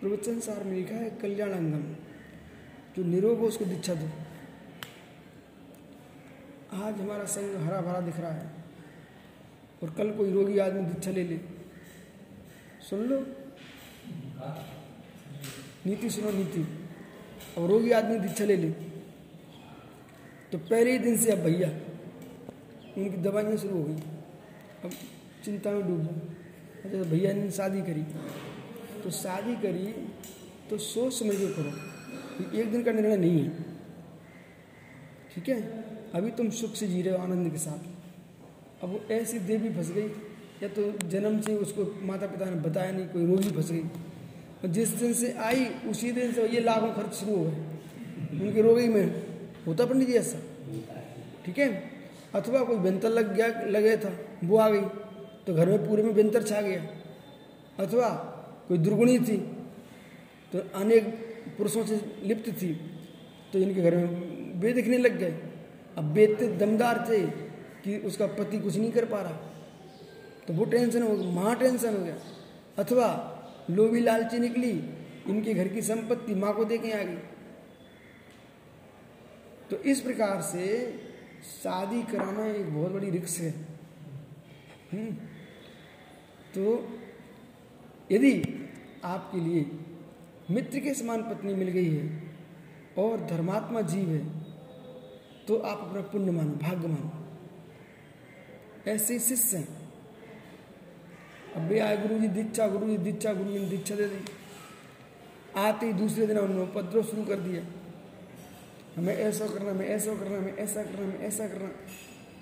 प्रवचन 0.00 0.38
सार 0.40 0.64
में 0.64 0.72
लिखा 0.72 0.94
है 0.94 1.10
कल्याण 1.10 1.52
अंगम 1.52 1.82
जो 2.96 3.04
निरोग 3.04 3.38
हो, 3.38 3.46
उसको 3.46 3.64
दीक्षा 3.64 3.94
दो। 3.94 4.08
आज 6.82 7.00
हमारा 7.00 7.24
संग 7.24 7.56
हरा 7.56 7.80
भरा 7.80 8.00
दिख 8.00 8.18
रहा 8.20 8.30
है 8.30 8.50
और 9.82 9.90
कल 9.90 10.10
कोई 10.10 10.32
रोगी 10.32 10.58
आदमी 10.58 10.82
दीक्षा 10.82 11.10
ले 11.10 11.24
ले। 11.24 11.38
सुन 12.90 13.00
लो। 13.00 13.18
नीति 15.86 16.10
सुनो, 16.10 16.30
नीति। 16.30 16.62
अब 17.56 17.70
रोगी 17.70 17.90
आदमी 17.90 18.18
दीक्षा 18.18 18.44
ले 18.44 18.56
ले। 18.56 18.70
तो 20.52 20.58
पहले 20.58 20.92
ही 20.92 20.98
दिन 20.98 21.16
से 21.16 21.32
अब 21.32 21.38
भैया 21.38 21.68
उनकी 22.98 23.16
दवाइयाँ 23.16 23.56
शुरू 23.56 23.76
हो 23.76 23.84
गई। 23.84 24.00
अब 24.84 24.90
चिंता 25.44 25.70
में 25.70 25.82
डूब 25.88 26.02
जाओ 26.02 26.16
अच्छा 26.84 27.10
भैया 27.10 27.32
ने 27.32 27.50
शादी 27.50 27.82
करी। 27.82 28.04
तो 28.98 29.10
शादी 29.10 29.54
करी 29.56 29.86
तो 30.70 30.78
सोच 30.78 31.12
समझ 31.12 31.36
के 31.36 31.46
करो 31.54 31.70
कि 32.38 32.60
एक 32.60 32.70
दिन 32.72 32.82
का 32.82 32.92
निर्णय 32.92 33.16
नहीं 33.16 33.42
है। 33.42 33.48
ठीक 35.34 35.48
है? 35.48 35.60
अभी 36.14 36.30
तुम 36.30 36.50
सुख 36.50 36.74
से 36.74 36.86
जी 36.86 37.02
रहे 37.02 37.16
हो 37.16 37.22
आनंद 37.22 37.50
के 37.52 37.58
साथ। 37.58 38.84
अब 38.84 38.90
वो 38.90 39.00
ऐसी 39.10 39.38
देवी 39.38 39.70
फंस 39.70 39.90
गई, 39.92 40.08
या 40.62 40.68
तो 40.68 41.08
जन्म 41.08 41.40
से 41.40 41.56
उसको 41.56 41.84
माता 42.02 42.26
पिता 42.26 42.44
ने 42.44 42.60
बताया 42.60 42.92
नहीं, 42.92 43.06
कोई 43.06 43.26
रोगी 43.26 43.50
फंस 43.50 43.70
गई। 43.72 43.82
और 44.58 44.68
जिस 44.68 44.88
दिन 44.94 45.12
से 45.14 45.32
आई, 45.40 45.64
उसी 45.90 46.12
दिन 46.12 46.32
से 46.32 46.46
ये 46.48 46.60
लाखों 46.60 46.92
खर्च 46.92 47.14
शुरू 47.14 47.36
हो 47.36 47.44
गए। 47.44 48.40
उनके 48.40 48.62
रोगी 48.62 48.88
में 48.88 49.04
होता 49.66 49.84
पंडित 49.86 50.08
जी 50.08 50.14
ऐसा? 50.14 50.38
ठीक 51.44 51.58
है? 51.58 51.68
अथवा 52.34 52.64
कोई 52.64 52.76
बेंतर 52.78 53.08
लग 53.08 53.34
गया, 53.34 53.46
लगे 53.68 53.96
था, 53.96 54.12
वो 54.44 54.56
आ 54.56 54.68
गई 54.70 54.80
तो 55.46 55.54
घर 55.54 55.68
में 55.68 55.86
पूरे 55.88 56.02
में 56.02 56.14
बेंतर 56.14 56.42
छा 56.42 56.60
गया। 56.60 56.80
अथवा 57.78 58.08
कोई 58.68 58.78
दुर्गुणी 58.78 59.18
थी 59.18 59.36
तो 60.52 60.58
अनेक 60.74 61.04
पुरुषों 61.58 61.84
से 61.86 62.00
लिप्त 62.22 62.48
थी 62.62 62.72
तो 63.52 63.58
इनके 63.58 63.82
घर 63.82 63.96
में 63.96 64.60
वे 64.60 64.72
दिखने 64.72 64.98
लग 64.98 65.18
गए। 65.18 65.30
अब 65.98 66.12
वे 66.12 66.24
इतने 66.24 66.46
दमदार 66.56 67.04
थे 67.08 67.20
कि 67.82 67.96
उसका 67.98 68.26
पति 68.26 68.58
कुछ 68.58 68.76
नहीं 68.76 68.90
कर 68.92 69.04
पा 69.04 69.20
रहा। 69.22 69.36
तो 70.46 70.54
वो 70.54 70.64
टेंशन 70.64 71.02
हो 71.02 71.16
गया 71.16 71.30
महा 71.30 71.54
टेंशन 71.54 71.96
हो 71.96 72.04
गया। 72.04 72.16
अथवा 72.78 73.08
लोभी 73.70 74.00
लालची 74.00 74.38
निकली, 74.38 74.70
इनके 75.28 75.54
घर 75.54 75.68
की 75.68 75.82
संपत्ति 75.82 76.34
माँ 76.34 76.54
को 76.54 76.64
दे 76.64 76.78
के 76.78 76.92
आ 76.92 77.02
गई। 77.02 77.16
तो 79.70 79.76
इस 79.84 80.00
प्रकार 80.00 80.40
से 80.42 80.66
शादी 81.44 82.02
कराना 82.02 82.46
एक 82.46 82.74
बहुत 82.74 82.92
बड़ी 82.92 83.10
रिक्स 83.10 83.38
है। 83.40 83.50
हम्म। 84.92 85.10
तो 86.54 86.64
यदि 88.12 88.32
आपके 89.04 89.40
लिए 89.40 89.70
मित्र 90.50 90.80
के 90.80 90.94
समान 90.94 91.22
पत्नी 91.22 91.54
मिल 91.54 91.68
गई 91.68 91.94
है 91.94 92.22
और 92.98 93.20
धर्मात्मा 93.20 93.80
जीव 93.80 94.08
है 94.08 94.38
तो 95.48 95.58
आप 95.58 95.78
अपना 95.80 96.00
पुण्य 96.00 96.30
मानो, 96.30 96.52
भाग्य 96.52 96.88
मानो। 96.88 97.10
ऐसे 98.90 99.18
शिष्य 99.18 99.56
हैं। 99.56 99.68
अब 101.56 101.62
भी 101.62 101.78
आए 101.78 101.96
गुरु 101.96 102.18
जी 102.18 102.28
दीक्षा 102.28 102.68
गुरु 102.68 102.86
जी 102.86 102.96
दीक्षा 102.98 103.32
गुरु 103.32 103.52
जी 103.52 103.58
ने 103.58 103.66
दीक्षा 103.66 103.94
दे 103.94 104.08
दी। 104.08 104.24
आते 105.56 105.86
ही 105.86 105.92
दूसरे 105.92 106.26
दिन 106.26 106.38
उन्होंने 106.38 106.62
उपद्रव 106.62 107.02
शुरू 107.02 107.24
कर 107.24 107.36
दिया। 107.36 107.62
हमें 108.96 109.14
ऐसा 109.14 109.46
करना, 109.46 109.70
हमें 109.70 109.86
ऐसा 109.86 110.14
करना, 110.14 110.36
हमें 110.36 110.56
ऐसा 110.56 110.82
करना, 110.82 111.04
हमें 111.04 111.18
ऐसा 111.18 111.48
करना। 111.48 111.70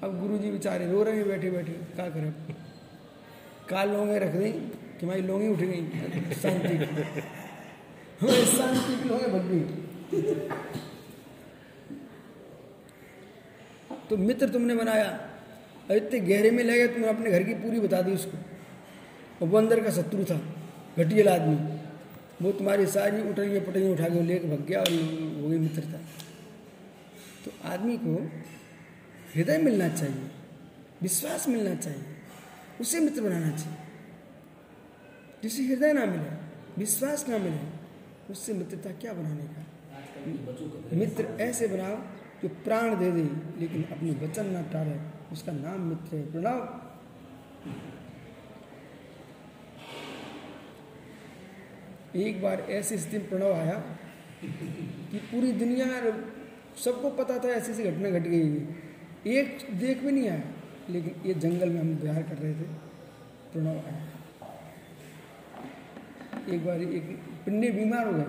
अब 0.07 0.21
गुरु 0.21 0.39
जी 0.39 0.51
बेचारे 0.51 0.91
रो 0.93 1.03
रहे 1.03 1.17
हैं 1.17 1.29
बैठे 1.29 1.51
बैठे 1.51 1.73
क्या 1.73 2.11
करें? 2.11 2.33
काल 3.69 3.91
लोंगे 3.91 4.19
रख 4.19 4.31
दी 4.31 4.53
कि 4.99 5.07
हमारी 5.07 5.23
लोंगी 5.23 5.49
उठ 5.49 5.59
गई 5.61 6.35
शांति। 6.35 6.75
शांति 8.47 8.93
की 8.95 9.09
लोंगे 9.09 9.29
भग 9.29 9.47
तो 14.11 14.17
मित्र 14.17 14.49
तुमने 14.49 14.75
बनाया। 14.75 15.09
और 15.91 15.97
इतने 15.97 16.19
गहरे 16.21 16.51
में 16.51 16.63
लगे, 16.65 16.87
तुमने 16.89 17.09
अपने 17.09 17.31
घर 17.31 17.43
की 17.43 17.55
पूरी 17.57 17.81
बता 17.81 18.01
दी 18.03 18.13
उसको। 18.13 18.39
और 19.41 19.49
वो 19.49 19.59
अंदर 19.59 19.81
का 19.81 19.91
शत्रु 19.93 20.25
था, 20.25 20.41
घटियल 20.99 21.29
आदमी। 21.29 21.57
वो 22.43 22.53
तुम्हारी 22.53 22.87
सारी 22.89 23.23
उठलियाँ 23.31 23.61
पटलियाँ 23.65 23.93
उठा 23.93 24.09
के 24.09 24.23
लेके 24.23 24.49
भग 24.49 24.65
गया 24.67 24.81
और 24.81 24.93
हो 25.43 25.49
गई 25.49 25.59
मित्रता 25.59 25.99
तो 27.45 27.53
आदमी 27.65 27.97
को 27.97 28.15
हृदय 29.35 29.59
मिलना 29.59 29.89
चाहिए, 29.91 30.27
विश्वास 31.03 31.49
मिलना 31.49 31.75
चाहिए, 31.77 32.05
उसे 32.81 33.01
मित्र 33.01 33.21
बनाना 33.23 33.51
चाहिए। 33.51 33.86
जिसे 35.47 35.63
हृदय 35.65 35.93
ना 35.93 36.05
मिले, 36.07 36.31
विश्वास 36.79 37.29
ना 37.29 37.39
मिले, 37.39 37.59
उससे 38.31 38.53
मित्रता 38.53 38.91
क्या 39.01 39.13
बनाने 39.13 39.45
का? 39.47 39.63
मित्र 40.97 41.25
ऐसे 41.41 41.67
बनाओ 41.69 41.97
जो 42.43 42.49
प्राण 42.65 42.97
दे 42.99 43.11
दे, 43.11 43.23
लेकिन 43.61 43.83
अपने 43.93 44.11
वचन 44.23 44.47
ना 44.47 44.63
टारे 44.73 44.99
उसका 45.33 45.53
नाम 45.53 45.81
मित्र 45.81 46.17
है। 46.17 46.23
प्रणव। 46.33 46.59
एक 52.17 52.43
बार 52.43 52.61
ऐसी 52.71 52.99
स्थिति 52.99 53.19
में 53.19 53.29
प्रणव 53.29 53.53
आया 53.53 53.79
कि 54.43 55.19
पूरी 55.31 55.53
दुनिया 55.53 55.87
सबको 56.85 57.11
पता 57.23 57.39
था 57.39 57.49
ऐसी 57.51 57.73
ऐसी 57.73 57.85
घटना 57.85 58.11
घट 58.11 58.27
गई 58.27 59.33
एक 59.33 59.67
देख 59.79 60.03
भी 60.03 60.13
नहीं 60.13 60.29
आया, 60.29 60.43
लेकिन 60.91 61.23
ये 61.27 61.35
जंगल 61.37 61.71
में 61.71 61.81
हम 61.81 61.95
बिहार 61.97 62.23
कर 62.23 62.39
रहे 62.39 62.55
थे। 62.55 62.69
प्रणव 63.53 63.69
आया। 63.69 64.16
एक 66.49 66.65
बार 66.67 66.83
एक 66.83 67.07
पिंडी 67.45 67.71
बीमार 67.71 68.07
हो 68.07 68.13
गए। 68.13 68.25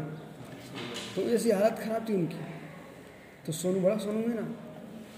तो 1.16 1.22
ऐसी 1.32 1.52
हालत 1.52 1.80
खराब 1.80 2.08
थी 2.10 2.14
उनकी। 2.14 2.38
तो 3.46 3.52
सोनू 3.52 3.80
बड़ा 3.80 3.98
सोनू 3.98 4.22
है 4.22 4.36
ना, 4.36 4.46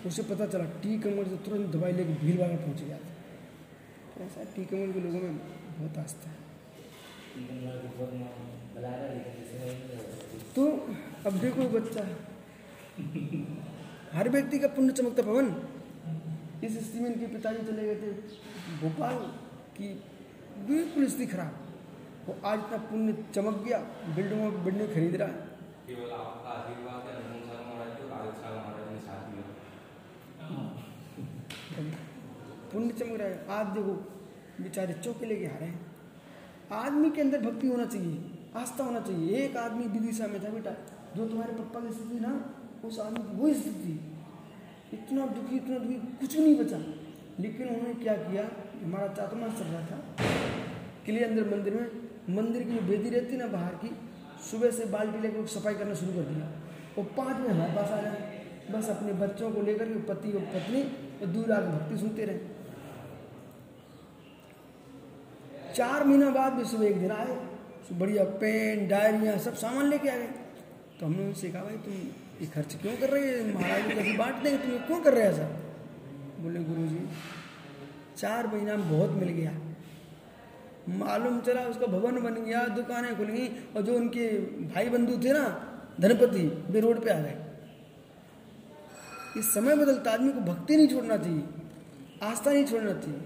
उसे 0.05 0.23
पता 0.23 0.45
चला 0.45 0.65
टी 0.81 0.97
कमर 0.99 1.27
से 1.27 1.37
तुरंत 1.45 1.67
दवाई 1.67 1.91
लेके 1.91 2.13
भीड़ 2.13 2.39
वाला 2.41 2.55
पहुँच 2.55 2.81
गया 2.81 2.97
था। 2.97 3.13
तो 4.11 4.23
ऐसा 4.23 4.43
टी 4.55 4.65
कमर 4.65 4.91
के 4.91 4.99
लोगों 4.99 5.19
में 5.19 5.37
बहुत 5.37 5.97
आस्था 5.97 6.29
है। 6.29 6.37
तो 10.55 10.63
अब 11.25 11.39
देखो 11.39 11.69
बच्चा, 11.69 12.03
हर 14.13 14.29
व्यक्ति 14.29 14.59
का 14.59 14.67
पुण्य 14.67 14.93
चमकता 14.93 15.23
पवन। 15.23 15.47
इस 16.63 16.71
स्थिति 16.73 16.99
में 16.99 17.09
इनके 17.13 17.27
पिताजी 17.27 17.65
चले 17.67 17.83
गए 17.83 17.95
थे। 17.95 18.11
भोपाल 18.81 19.15
की 19.77 19.89
बिल्कुल 20.67 21.07
स्थिति 21.07 21.25
खराब। 21.25 21.68
वो 22.29 22.35
आज 22.45 22.59
इतना 22.59 22.77
पुण्य 22.87 23.13
चमक 23.35 23.55
गया 23.65 23.77
बिल्डिंगों 24.15 24.49
बिल्डिंग 24.63 24.89
खरीद 24.89 25.15
रहा 25.15 25.27
है। 25.27 25.35
पुण्य 32.71 32.91
चमक 32.93 33.15
रहा 33.19 33.27
है। 33.27 33.37
आज 33.49 33.67
देखो 33.75 33.93
बेचारे 34.63 34.93
चौके 34.95 35.25
लेके 35.25 35.45
आ 35.45 35.55
रहे 35.57 35.69
हैं। 35.69 35.79
आदमी 36.71 37.09
के 37.11 37.21
अंदर 37.21 37.41
भक्ति 37.41 37.67
होना 37.67 37.85
चाहिए 37.85 38.17
आस्था 38.55 38.83
होना 38.83 38.99
चाहिए। 38.99 39.37
एक 39.37 39.57
आदमी 39.57 39.87
विदिशा 39.87 40.27
में 40.27 40.43
था 40.43 40.49
बेटा 40.49 40.73
जो 41.15 41.27
तुम्हारे 41.27 41.53
पप्पा 41.53 41.79
की 41.79 41.93
स्थिति 41.93 42.19
ना 42.19 42.33
उस 42.85 42.99
आदमी 42.99 43.23
की 43.23 43.37
वही 43.37 43.53
स्थिति। 43.53 43.93
इतना 44.93 45.25
दुखी 45.37 45.55
इतना 45.55 45.77
दुखी 45.77 45.97
कुछ 46.19 46.35
भी 46.35 46.43
नहीं 46.43 46.57
बचा। 46.59 46.77
लेकिन 47.39 47.67
उन्होंने 47.67 47.93
क्या 48.03 48.15
किया 48.19 48.43
हमारा 48.83 49.07
चातुर्मास 49.13 49.57
चल 49.59 49.73
रहा 49.73 49.81
था। 49.87 49.99
किले 51.05 51.23
अंदर 51.23 51.43
मंदिर 51.49 51.73
में 51.73 52.08
मंदिर 52.29 52.63
की 52.63 52.71
जो 52.71 52.81
बेदी 52.81 53.09
रहती 53.09 53.37
ना 53.37 53.47
बाहर 53.47 53.73
की, 53.73 53.97
सुबह 54.51 54.71
से 54.71 54.85
बाल्टी 54.85 55.19
लेकर 55.19 55.45
सफ़ाई 55.45 55.73
करना 55.73 55.93
शुरू 55.93 56.13
कर 56.13 56.21
दिया। 56.21 56.45
और 56.97 57.03
पाँच 57.17 57.37
में 57.37 57.49
हमारे 57.49 57.73
पास 57.73 57.89
आ 57.89 58.01
जाए 58.01 58.45
बस 58.71 58.89
अपने 58.89 59.13
बच्चों 59.13 59.51
को 59.51 59.61
लेकर 59.61 59.85
के 59.85 59.99
पति 59.99 60.31
और 60.31 60.41
पत्नी 60.41 60.81
और 61.21 61.27
दूर 61.27 61.51
आकर 61.51 61.67
भक्ति 61.67 61.97
सुनते 61.97 62.25
रहे। 62.25 62.37
चार 65.75 66.03
महीना 66.03 66.29
बाद 66.29 66.53
भी 66.53 66.65
सुबह 66.65 66.85
एक 66.85 66.99
दिन 66.99 67.11
आए 67.11 67.49
बढ़िया 67.93 68.23
पेन, 68.23 68.87
डायरिया, 68.87 69.37
सब 69.37 69.53
सामान 69.53 69.87
लेके 69.87 70.09
आ 70.09 70.17
गए। 70.17 70.27
तो 70.99 71.05
हमने 71.05 71.25
उनसे 71.25 71.49
कहा, 71.49 71.63
भाई, 71.63 71.75
तुम 71.75 71.93
ये 72.41 72.45
खर्च 72.45 72.75
क्यों 72.75 72.97
कर 72.97 73.09
रहे 73.09 73.41
हो? 73.41 73.59
महाराज 73.59 73.83
को 73.83 73.89
कभी 73.89 74.17
बांट 74.17 74.35
देंगे? 74.35 74.57
तुम 74.57 74.77
क्यों 74.77 75.01
कर 75.01 75.13
रहे 75.13 75.23
हैं 75.23 75.31
ऐसा? 75.31 75.43
बोले 76.43 76.59
गुरु 76.59 76.87
जी 76.87 77.07
चार 78.17 78.47
महीना 78.47 78.75
में 78.75 78.89
बहुत 78.89 79.09
मिल 79.09 79.29
गया। 79.29 79.51
मालूम 80.89 81.39
चला, 81.41 81.61
उसका 81.61 81.85
भवन 81.87 82.19
बन 82.23 82.33
गया, 82.45 82.65
दुकानें 82.67 83.15
खुल 83.17 83.25
गई, 83.25 83.47
और 83.75 83.81
जो 83.81 83.95
उनके 83.95 84.27
भाई 84.65 84.89
बंधु 84.89 85.17
थे 85.23 85.31
ना, 85.33 85.45
धनपति, 85.99 86.43
वे 86.69 86.79
रोड 86.79 87.03
पे 87.03 87.09
आ 87.09 87.19
गए। 87.19 87.37
इस 89.37 89.53
समय 89.53 89.75
बदलता 89.75 90.11
आदमी 90.11 90.31
को 90.31 90.39
भक्ति 90.41 90.75
नहीं 90.77 90.87
छोड़ना 90.87 91.17
चाहिए, 91.17 91.43
आस्था 92.23 92.51
नहीं 92.51 92.65
छोड़ना 92.65 92.93
चाहिए। 92.93 93.19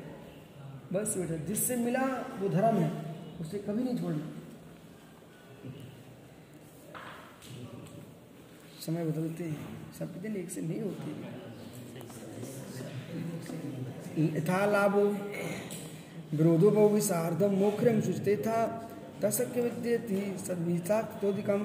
बस 0.94 1.18
बेटा, 1.18 1.36
जिससे 1.46 1.76
मिला 1.76 2.06
वो 2.40 2.50
धर्म 2.50 2.76
है, 2.76 2.90
उसे 3.42 3.58
कभी 3.58 3.84
नहीं 3.84 3.98
छोड़ना। 3.98 4.32
समय 8.82 9.06
बदलते 9.06 9.44
हैं, 9.44 9.58
सब 10.00 10.22
दिन 10.22 10.36
एक 10.36 10.50
से 10.52 10.62
नहीं 10.62 10.82
होते। 10.82 11.12
यथा 14.38 14.66
लाभो। 14.66 15.04
विरोधो 16.34 16.70
बहु 16.72 16.90
विसार्धम 16.90 17.52
मोक्षम 17.54 18.00
सुचते 18.02 18.36
था 18.38 18.60
तसक्य 19.22 19.62
विद्यति 19.62 20.22
सद्विताक्तोदिकम 20.40 21.62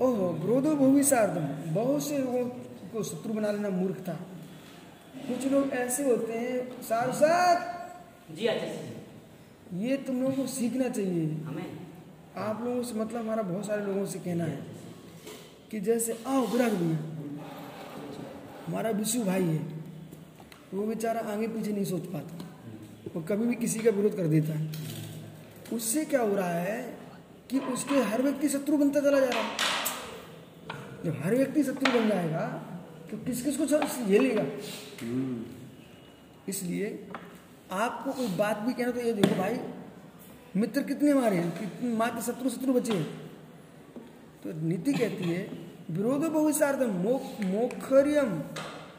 ओहो 0.00 0.26
विरोधो 0.32 0.74
बहु 0.76 0.90
विसार्धम 0.92 1.46
बहुत 1.74 2.02
से 2.02 2.18
लोगों 2.18 2.44
को 2.92 3.02
शत्रु 3.02 3.32
बना 3.34 3.50
लेना 3.52 3.68
मूर्ख 3.68 4.00
था। 4.08 4.14
कुछ 5.28 5.46
लोग 5.46 5.72
ऐसे 5.72 6.04
होते 6.10 6.32
हैं 6.32 6.82
साथ 6.82 7.12
साथ 7.12 8.34
जी 8.36 8.48
जी। 8.48 9.86
ये 9.86 9.96
तुम 9.96 10.20
लोगों 10.22 10.34
को 10.34 10.46
सीखना 10.46 10.88
चाहिए। 10.88 11.26
हमें। 11.44 11.70
आप 12.36 12.62
लोगों 12.64 12.82
से 12.82 12.94
मतलब 12.94 13.20
हमारा 13.20 13.42
बहुत 13.42 13.66
सारे 13.66 13.84
लोगों 13.86 14.06
से 14.06 14.18
कहना 14.18 14.44
है 14.44 14.58
कि 15.70 15.80
जैसे 15.80 16.18
आओ 16.26 16.46
विराग 16.46 16.72
भैया 16.72 16.98
हमारा 18.66 18.90
विशु 18.90 19.22
भाई 19.24 19.42
है 19.42 19.58
वो 20.74 20.86
बेचारा 20.86 21.20
आगे 21.32 21.48
पीछे 21.48 21.72
नहीं 21.72 21.84
सोच 21.84 22.06
पाता। 22.06 22.45
वो 23.14 23.20
कभी 23.22 23.46
भी 23.46 23.54
किसी 23.54 23.80
का 23.80 23.90
विरोध 23.90 24.16
कर 24.16 24.26
देता 24.26 24.52
है। 24.52 24.70
उससे 25.72 26.04
क्या 26.04 26.20
हो 26.20 26.34
रहा 26.36 26.48
है 26.50 26.80
कि 27.50 27.58
उसके 27.58 28.00
हर 28.02 28.22
व्यक्ति 28.22 28.48
शत्रु 28.48 28.76
बनता 28.76 29.00
चला 29.00 29.20
जा 29.20 29.28
रहा 29.28 29.40
है। 29.40 29.50
जब 31.04 31.20
हर 31.24 31.34
व्यक्ति 31.34 31.62
शत्रु 31.64 31.92
बन 31.92 32.08
जाएगा 32.08 32.46
तो 33.10 33.16
किस 33.16 33.42
किस 33.42 33.56
को 33.56 33.66
झेलेगा? 33.66 34.44
इसलिए 36.48 37.08
आपको 37.74 38.12
कोई 38.12 38.28
बात 38.36 38.58
भी 38.58 38.72
कहना 38.72 38.90
तो 38.90 39.00
ये 39.00 39.12
देखो 39.12 39.34
भाई, 39.34 39.58
मित्र 40.56 40.82
कितने 40.82 41.10
हमारे 41.10 41.36
हैं, 41.36 41.50
कितने 41.58 41.94
मात्र 41.96 42.20
शत्रु 42.22 42.50
शत्रु 42.50 42.72
बचे 42.72 42.92
हैं। 42.92 43.06
तो 44.42 44.52
नीति 44.62 44.92
कहती 44.92 45.24
है, 45.24 45.42
विरोध 45.90 46.24
बहुसार्धम 46.24 46.90
मोखरियम 47.44 48.32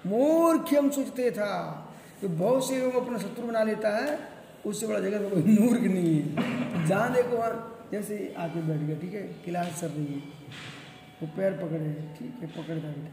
मूर्खियम 0.05 0.89
सोचते 0.89 1.31
था। 1.31 1.83
तो 2.21 2.27
बहुत 2.29 2.67
से 2.67 2.79
लोग 2.81 2.95
अपना 2.95 3.17
शत्रु 3.17 3.47
बना 3.47 3.63
लेता 3.63 3.89
है, 3.97 4.19
उससे 4.65 4.87
बड़ा 4.87 4.99
जगह 4.99 5.19
में 5.19 5.29
कोई 5.31 5.57
मूर्ख 5.59 5.81
नहीं 5.83 6.13
है। 6.15 6.87
जहाँ 6.87 7.13
देखो 7.13 7.37
वहाँ 7.37 7.89
जैसे 7.91 8.15
आके 8.37 8.61
बैठ 8.61 8.79
गया, 8.79 8.97
ठीक 8.99 9.13
है 9.13 9.21
क्लास 9.45 9.79
चल 9.81 9.87
रही 9.87 10.05
है। 10.05 10.19
वो 11.21 11.27
पैर 11.37 11.53
पकड़े, 11.59 11.93
ठीक 12.17 12.33
है 12.41 12.47
पकड़ता 12.47 12.87
बेटा 12.87 13.11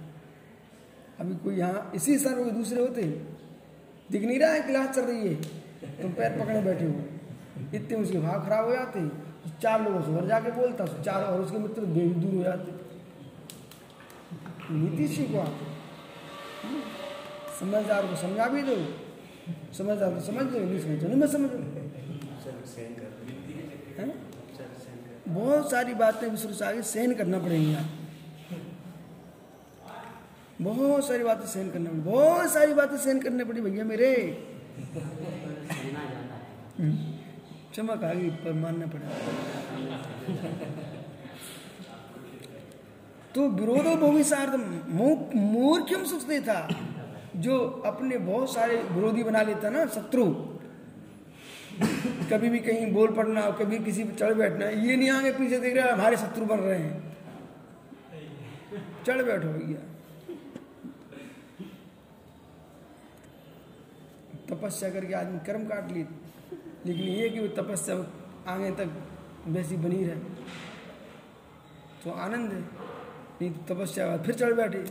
अभी 1.21 1.35
कोई 1.45 1.55
यहाँ 1.57 1.91
इसी 1.95 2.19
स्थान 2.19 2.35
पर 2.35 2.51
दूसरे 2.53 2.81
होते 2.81 3.03
दिख 4.11 4.25
नहीं 4.25 4.39
रहा 4.39 4.51
है 4.53 4.61
क्लास 4.63 4.95
चल 4.97 5.03
रही 5.03 5.29
है। 5.29 5.35
तुम 6.01 6.13
पैर 6.13 6.39
पकड़े 6.41 6.61
बैठे 6.63 6.85
हो। 6.85 6.93
इतने 7.75 7.97
उसके 7.97 8.19
भाव 8.19 8.45
खराब 8.45 8.65
हो 8.67 8.73
जाते 8.73 9.01
चार 9.63 9.83
लोगों 9.83 10.01
से 10.03 10.11
उधर 10.11 10.27
जाके 10.29 10.51
बोलता 10.53 10.87
चार 11.03 11.23
और 11.25 11.41
उसके 11.41 11.59
मित्र 11.59 11.85
दूर 11.85 12.35
हो 12.35 12.43
जाते 12.43 12.73
नीति 14.73 15.07
सीखो 15.09 15.39
आप 15.39 15.59
समझदार 17.61 18.07
को 18.07 18.17
समझा 18.17 18.47
भी 18.49 18.63
दो। 18.63 18.77
समझदार 19.79 20.11
को 20.15 20.21
समझ 20.21 20.45
दो 20.45 20.59
नहीं 20.61 20.81
समझो 20.81 21.07
नहीं 21.09 21.19
मैं 21.19 21.29
समझो? 21.29 21.59
बहुत 25.29 25.71
सारी 25.71 25.95
बातें 25.95 26.27
विश्व 26.29 26.65
आगे 26.65 26.83
सहन 26.85 27.15
करना 27.15 27.39
पड़ेंगी 27.39 27.75
आप 27.75 27.89
बहुत 30.61 31.07
सारी 31.07 31.25
बातें 31.25 31.47
सहन 31.47 31.71
करना 31.71 31.91
पड़ी 31.91 32.01
बहुत 32.03 32.51
सारी 32.53 32.75
बातें 32.75 32.97
सहन 32.97 33.21
करनी 33.21 33.45
पड़ी 33.45 33.61
भैया 33.61 33.85
मेरे। 33.85 34.11
चमक 37.75 38.05
आ 38.05 38.13
गई 38.13 38.31
पर 38.43 38.53
मानना 38.55 38.87
पड़ा 38.87 39.09
तो 43.35 43.49
विरोधो 43.51 43.95
भविष्यार्थ 43.99 44.55
मूर्खम 45.35 46.05
सोचते 46.05 46.41
था। 46.41 46.61
जो 47.37 47.59
अपने 47.87 48.19
बहुत 48.19 48.53
सारे 48.55 48.77
विरोधी 48.83 49.23
बना 49.23 49.43
लेता 49.43 49.71
ना 49.71 49.87
शत्रु। 49.87 50.25
कभी 52.31 52.49
भी 52.49 52.59
कहीं 52.59 52.93
बोल 52.93 53.11
पड़ना, 53.13 53.51
कभी 53.51 53.79
किसी 53.79 54.05
पर 54.05 54.15
चढ़ 54.15 54.35
बैठना, 54.35 54.69
ये 54.69 54.97
नहीं 54.97 55.11
आगे 55.11 55.33
पीछे 55.33 55.59
देख 55.59 55.77
रहे, 55.77 55.91
हमारे 55.91 56.17
शत्रु 56.17 56.45
बन 56.47 56.59
रहे 56.59 56.79
हैं। 56.79 57.17
चढ़ 59.07 59.23
बैठो 59.23 59.49
भैया। 59.49 59.81
तपस्या 64.49 64.91
करके 64.91 65.15
आदमी 65.15 65.39
कर्म 65.47 65.65
काट 65.65 65.91
ली 65.93 66.05
लेकिन 66.87 67.03
ये 67.03 67.29
कि 67.31 67.41
वो 67.41 67.49
तपस्या 67.57 67.95
आगे 68.53 68.71
तक 68.71 68.91
वैसी 69.47 69.77
बनी 69.77 70.05
रहे। 70.05 70.17
तो 72.05 72.11
आनंद 72.11 72.53
है। 72.53 72.61
नहीं 72.61 73.51
तो 73.51 73.75
तपस्या 73.75 74.17
फिर 74.17 74.35
चढ़ 74.35 74.53
बैठे। 74.53 74.85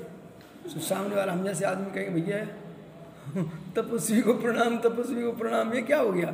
तो 0.64 0.80
सामने 0.80 1.15
वाला 1.15 1.34
हम 1.34 1.44
जैसे 1.44 1.65
आदमी 1.65 1.91
कहेंगे, 1.91 2.22
भैया, 2.22 2.45
तपस्वी 3.76 4.22
को 4.22 4.34
प्रणाम, 4.34 4.77
तपस्वी 4.77 5.23
को 5.23 5.31
प्रणाम, 5.31 5.73
ये 5.73 5.81
क्या 5.81 5.99
हो 5.99 6.11
गया? 6.11 6.34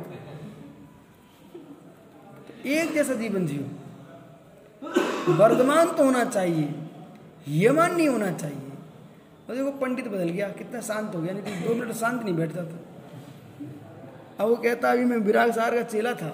एक 2.66 2.92
जैसा 2.94 3.14
जीवन 3.14 3.46
जियो। 3.46 3.64
वर्धमान 5.32 5.92
तो 5.92 6.04
होना 6.04 6.24
चाहिए, 6.24 6.74
यमान 7.48 7.96
नहीं 7.96 8.08
होना 8.08 8.30
चाहिए। 8.32 8.70
और 9.48 9.56
देखो, 9.56 9.70
पंडित 9.70 10.08
बदल 10.08 10.28
गया, 10.28 10.48
कितना 10.48 10.80
शांत 10.80 11.14
हो 11.14 11.20
गया, 11.22 11.32
नहीं 11.34 11.62
तो 11.62 11.68
दो 11.68 11.74
मिनट 11.74 11.94
शांत 11.94 12.22
नहीं 12.22 12.34
बैठता 12.34 12.64
था। 12.64 12.78
अब 14.40 14.48
वो 14.48 14.56
कहता, 14.56 14.90
अभी 14.92 15.04
मैं 15.04 15.16
विराग 15.16 15.50
सार 15.52 15.74
का 15.74 15.82
चेला 15.82 16.14
था 16.14 16.28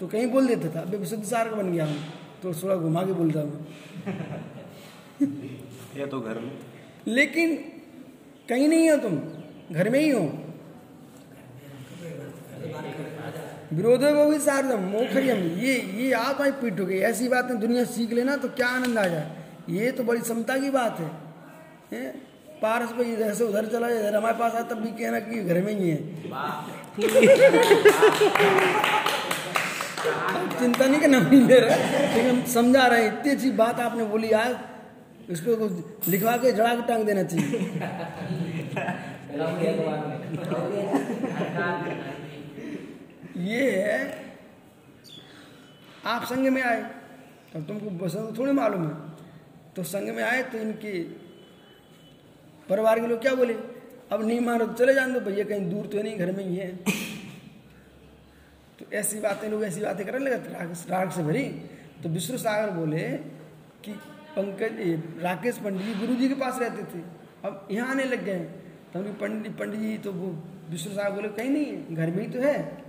तो 0.00 0.06
कहीं 0.06 0.26
बोल 0.26 0.46
देता 0.46 0.68
था, 0.74 0.80
अभी 0.80 0.96
विशुद्ध 0.96 1.24
सार 1.24 1.48
का 1.48 1.56
बन 1.56 1.72
गया 1.72 1.86
हूँ 1.86 1.96
तो 2.42 2.52
थोड़ा 2.54 2.76
घुमा 2.76 3.02
के 3.02 3.12
बोलता 3.12 3.40
हूँ। 3.40 3.66
या 5.98 6.06
तो 6.06 6.20
घर 6.20 6.38
में 6.38 6.71
लेकिन 7.08 7.54
कहीं 8.48 8.68
नहीं 8.68 8.90
हो 8.90 8.96
तुम 8.96 9.14
घर 9.74 9.88
में 9.90 10.00
ही 10.00 10.10
हो। 10.10 10.24
विरोधो 13.72 14.10
को 14.14 14.24
भी 14.30 14.38
सारदम 14.38 14.80
मोखरियम 14.88 15.38
ये 15.60 15.74
ये 15.98 16.12
आप 16.12 16.40
आई 16.42 16.50
पीटोगे 16.60 16.98
ऐसी 17.02 17.28
बात 17.28 17.44
बातें 17.44 17.60
दुनिया 17.60 17.84
सीख 17.84 18.12
लेना 18.12 18.36
तो 18.36 18.48
क्या 18.50 18.68
आनंद 18.68 18.98
आ 18.98 19.06
जाए। 19.06 19.26
ये 19.70 19.90
तो 19.92 20.04
बड़ी 20.04 20.20
क्षमता 20.20 20.56
की 20.58 20.70
बात 20.70 20.98
है, 21.00 21.10
हैं? 21.92 22.10
पारस 22.62 22.90
भाई 22.92 23.12
इधर 23.12 23.32
से 23.34 23.44
उधर 23.44 23.66
चला 23.66 23.88
इधर 23.88 24.16
हमारे 24.16 24.36
पास 24.38 24.54
आया 24.54 24.64
तब 24.64 24.78
भी 24.78 24.90
कहना 24.92 25.20
कि 25.20 25.42
घर 25.44 25.60
में 25.62 25.72
ही 25.78 25.90
है। 25.90 25.96
चिंता 30.58 30.86
नहीं 30.86 31.00
करना 31.00 31.18
नहीं 31.20 31.48
रहा 31.50 31.76
लेकिन 32.14 32.42
समझा 32.52 32.86
रहे 32.86 33.02
हैं 33.02 33.12
इतनी 33.12 33.32
अच्छी 33.32 33.50
बात 33.58 33.80
आपने 33.80 34.04
बोली 34.04 34.30
आज 34.30 34.56
इसको 35.30 35.56
कुछ 35.56 36.08
लिखवा 36.08 36.36
के 36.36 36.52
जड़ा 36.52 36.74
के 36.74 36.82
टांग 36.88 37.04
देना 37.06 37.22
चाहिए। 37.24 37.58
ये 43.42 43.70
है, 43.72 43.98
आप 46.06 46.24
संग 46.24 46.46
में 46.48 46.62
आए 46.62 46.82
अब 47.56 47.66
तुमको 47.68 47.90
बस 47.98 48.14
थोड़ी 48.38 48.52
मालूम 48.52 48.86
है। 48.86 48.94
तो 49.76 49.82
संग 49.84 50.08
में 50.16 50.22
आए 50.22 50.42
तो 50.42 50.58
इनके 50.58 50.92
परिवार 52.68 53.00
के 53.00 53.06
लोग 53.06 53.20
क्या 53.20 53.34
बोले? 53.34 53.54
अब 54.12 54.26
नहीं 54.26 54.40
मानो 54.40 54.66
तो 54.66 54.72
चले 54.74 54.94
जाने 54.94 55.12
दो, 55.14 55.20
भैया 55.20 55.44
कहीं 55.44 55.70
दूर 55.70 55.86
तो 55.86 56.02
नहीं, 56.02 56.18
घर 56.18 56.32
में 56.32 56.44
ही 56.44 56.56
है। 56.56 56.68
तो 58.78 58.84
ऐसी 58.92 59.20
बातें, 59.20 59.48
लोग 59.48 59.64
ऐसी 59.64 59.80
बातें 59.80 60.06
करने 60.06 60.30
लगे 60.30 60.36
राग 60.90 61.10
से 61.10 61.22
भरी। 61.22 61.44
तो 62.02 62.08
विष्णु 62.08 62.38
सागर 62.38 62.70
बोले 62.70 63.02
कि 63.84 63.92
पंकज 64.36 65.22
राकेश 65.22 65.58
पंडित 65.58 65.82
जी 65.82 65.94
गुरु 65.96 66.14
जी 66.16 66.28
के 66.28 66.34
पास 66.36 66.58
रहते 66.60 66.82
थे। 66.92 67.02
अब 67.44 67.68
यहाँ 67.70 67.90
आने 67.90 68.04
लग 68.04 68.24
गए 68.24 68.38
तो 68.92 68.98
हमने 68.98 69.12
पंडित 69.20 69.56
पंडित 69.58 69.80
जी 69.80 69.96
तो 69.98 70.12
वो 70.12 70.28
विष्णु 70.70 70.94
साहब 70.94 71.14
बोले, 71.14 71.28
कहीं 71.30 71.50
नहीं 71.50 71.66
है, 71.66 71.94
घर 71.94 72.10
में 72.10 72.22
ही 72.22 72.28
तो 72.30 72.40
है। 72.40 72.82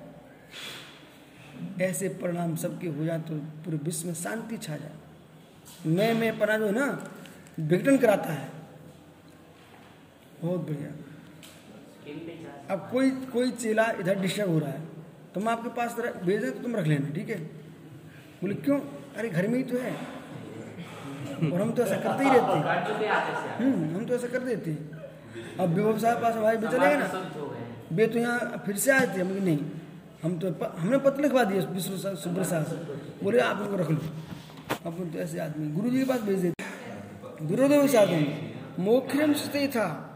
ऐसे 1.82 2.08
परिणाम 2.22 2.56
सबके 2.56 2.88
हो 2.90 3.06
जाए 3.06 3.20
तो 3.22 3.36
पूरे 3.66 3.78
विश्व 3.84 4.08
में 4.08 4.14
शांति 4.16 4.58
छा 4.58 4.78
जाए। 4.78 4.92
मैं 5.88 6.14
मैं 6.14 6.38
पना 6.40 6.58
जो 6.58 6.66
है 6.66 6.72
ना, 6.72 6.86
विघटन 7.60 7.98
कराता 7.98 8.34
है। 8.34 8.50
बहुत 10.42 10.60
बढ़िया। 10.62 10.92
अब 12.70 12.90
कोई 12.92 13.12
कोई 13.34 13.52
चेला 13.54 13.90
इधर 14.00 14.20
डिस्टर्ब 14.20 14.50
हो 14.50 14.60
रहा 14.60 14.70
है 14.70 14.82
तो 15.34 15.40
मैं 15.42 15.52
आपके 15.52 15.70
पास 15.76 15.96
भेज 16.24 16.42
दें 16.42 16.52
तो 16.52 16.60
तुम 16.60 16.76
रख 16.76 16.88
लेना, 16.88 17.10
ठीक 17.10 17.30
है? 17.30 17.38
बोले, 18.42 18.56
क्यों? 18.56 18.80
अरे 19.18 19.30
घर 19.30 19.48
में 19.48 19.58
ही 19.58 19.64
तो 19.64 19.78
है। 19.78 19.96
और 21.54 21.62
हम 21.62 21.72
तो 21.72 21.84
ऐसा 21.84 21.96
करते 21.96 22.24
ही 22.24 22.30
रहते 22.30 22.54
हैं। 22.54 22.64
हम्म, 23.58 23.96
हम 23.96 24.06
तो 24.06 24.16
ऐसा 24.16 24.28
कर 24.28 24.40
देते 24.40 24.72
हैं। 24.72 24.92
अब 25.60 25.70
विभव 25.70 26.00
साहब 26.00 26.22
पास 26.22 26.36
हमारे 26.36 26.58
भी 26.58 26.68
चले 26.68 26.80
गए 26.80 26.98
ना। 26.98 27.06
वे 27.92 28.08
तो 28.08 28.20
यहाँ 28.20 28.64
फिर 28.66 28.78
से 28.78 28.92
आए 28.92 29.18
थे। 29.18 29.22
हम 29.22 29.28
नहीं 29.28 29.60
हम 30.24 30.40
तो 30.40 30.66
हमने 30.78 30.98
पत्र 30.98 31.22
लिखवा 31.22 31.44
दिया 31.44 31.64
विष्णु 31.64 31.98
सा- 31.98 32.74
बोले 33.24 33.40
आप 33.40 33.58
उनको 33.60 33.76
रख 33.76 33.92
लो। 33.92 33.98
अब 34.86 35.14
तो 35.14 35.20
ऐसे 35.20 35.40
आदमी 35.40 35.72
गुरु 35.72 35.90
जी 35.90 36.00
के 36.00 36.06
पास 36.06 36.22
भेज 36.22 36.40
देते 36.40 36.64
दुर्योधन 37.46 37.88
साधन 37.88 38.26
मोक्षम 38.80 39.34
स्थित 39.34 39.72
था 39.72 40.10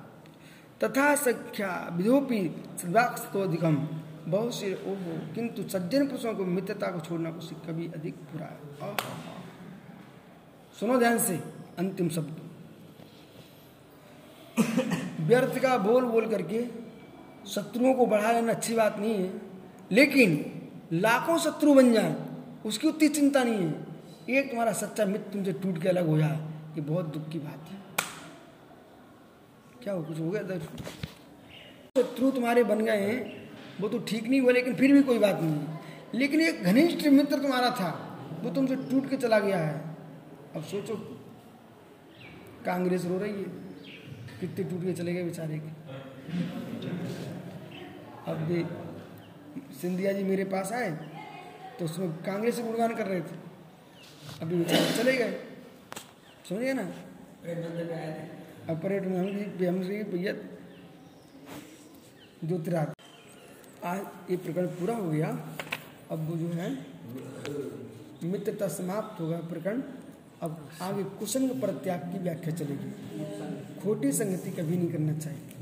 तथा 0.83 1.15
सख्या 1.15 1.89
विधोपी 1.93 2.63
सदाधिकम 2.81 3.89
बहुत 4.27 4.55
से 4.55 4.73
ओहो 4.73 5.35
किंतु 5.35 5.63
सज्जन 5.63 6.07
पुरुषों 6.07 6.33
को 6.33 6.45
मित्रता 6.45 6.87
को 6.87 6.99
छोड़ना 6.99 7.29
उससे 7.29 7.55
कभी 7.55 7.87
अधिक 7.87 8.15
बुरा। 8.15 8.45
है। 8.45 8.95
सुनो 10.77 10.97
ध्यान 10.99 11.17
से, 11.17 11.35
अंतिम 11.79 12.09
शब्द। 12.09 12.41
व्यर्थ 15.27 15.57
का 15.61 15.77
बोल 15.77 16.03
बोल 16.05 16.25
करके 16.29 16.61
शत्रुओं 17.49 17.93
को 17.93 18.05
बढ़ा 18.05 18.31
लेना 18.31 18.53
अच्छी 18.53 18.75
बात 18.75 18.99
नहीं 18.99 19.13
है, 19.13 19.31
लेकिन 19.91 20.29
लाखों 20.93 21.37
शत्रु 21.39 21.73
बन 21.73 21.91
जाए, 21.93 22.15
उसकी 22.65 22.87
उतनी 22.87 23.07
चिंता 23.09 23.43
नहीं 23.43 23.65
है। 23.65 23.73
एक 24.29 24.49
तुम्हारा 24.49 24.71
सच्चा 24.73 25.05
मित्र 25.05 25.31
तुमसे 25.33 25.53
टूट 25.55 25.81
के 25.81 25.89
अलग 25.89 26.07
हो 26.07 26.17
जाए, 26.17 26.37
ये 26.75 26.81
बहुत 26.81 27.05
दुख 27.13 27.29
की 27.31 27.39
बात 27.39 27.71
है। 27.71 27.77
क्या 29.83 29.93
हो 29.93 30.03
कुछ 30.03 30.19
हो 30.19 30.29
गया? 30.29 30.59
शत्रु 31.97 32.31
तुम्हारे 32.31 32.63
बन 32.65 32.85
गए 32.85 33.01
हैं, 33.01 33.49
वो 33.81 33.89
तो 33.89 33.99
ठीक 33.99 34.27
नहीं 34.27 34.41
हुआ, 34.41 34.51
लेकिन 34.51 34.75
फिर 34.75 34.93
भी 34.93 35.01
कोई 35.03 35.19
बात 35.19 35.41
नहीं 35.41 35.53
लेकिन 36.13 36.41
एक 36.41 36.63
घनिष्ठ 36.63 37.07
मित्र 37.09 37.41
तुम्हारा 37.41 37.69
था, 37.71 37.91
वो 38.43 38.49
तुमसे 38.51 38.75
टूट 38.89 39.09
के 39.09 39.17
चला 39.17 39.39
गया 39.39 39.57
है। 39.59 39.96
अब 40.57 40.63
सोचो, 40.63 40.95
कांग्रेस 42.65 43.03
रो 43.05 43.17
रही 43.19 43.31
है 43.31 43.49
कितने 44.39 44.63
टूट 44.69 44.83
के 44.83 44.93
चले 44.93 45.13
गए 45.13 45.23
बेचारे 45.23 45.57
के। 45.59 45.71
अब 48.31 48.37
भी 48.47 48.63
सिंधिया 49.81 50.11
जी 50.13 50.23
मेरे 50.23 50.43
पास 50.53 50.71
आए 50.73 50.89
तो 51.79 51.85
उसमें 51.85 52.09
कांग्रेस 52.23 52.55
से 52.55 52.63
गुणगान 52.63 52.95
कर 52.95 53.07
रहे 53.07 53.19
थे। 53.21 53.35
अभी 54.41 54.55
बेचारे 54.55 54.97
चले 54.97 55.13
गए। 55.17 55.31
समझ 56.49 56.59
गए 56.59 56.73
ना? 56.73 56.85
अब 58.69 58.81
पर्यटन 58.83 59.13
हम 59.13 59.27
हम 59.67 59.79
भैया 60.11 60.33
ज्योतिराज 62.43 62.87
आज 63.85 64.31
ये 64.31 64.37
प्रकरण 64.37 64.67
पूरा 64.79 64.95
हो 64.95 65.09
गया। 65.11 65.29
अब 66.11 66.27
वो 66.29 66.35
जो 66.37 66.49
है, 66.53 66.69
मित्रता 68.23 68.67
समाप्त 68.71 69.21
होगा 69.21 69.37
प्रकरण। 69.49 69.81
अब 70.41 70.69
आगे 70.81 71.03
कुसंग 71.03 71.49
पर 71.61 71.71
त्याग 71.83 71.99
की 71.99 72.19
व्याख्या 72.19 72.53
चलेगी। 72.55 72.89
खोटी 73.81 74.11
संगति 74.11 74.51
कभी 74.51 74.77
नहीं 74.77 74.89
करना 74.89 75.13
चाहिए। 75.17 75.56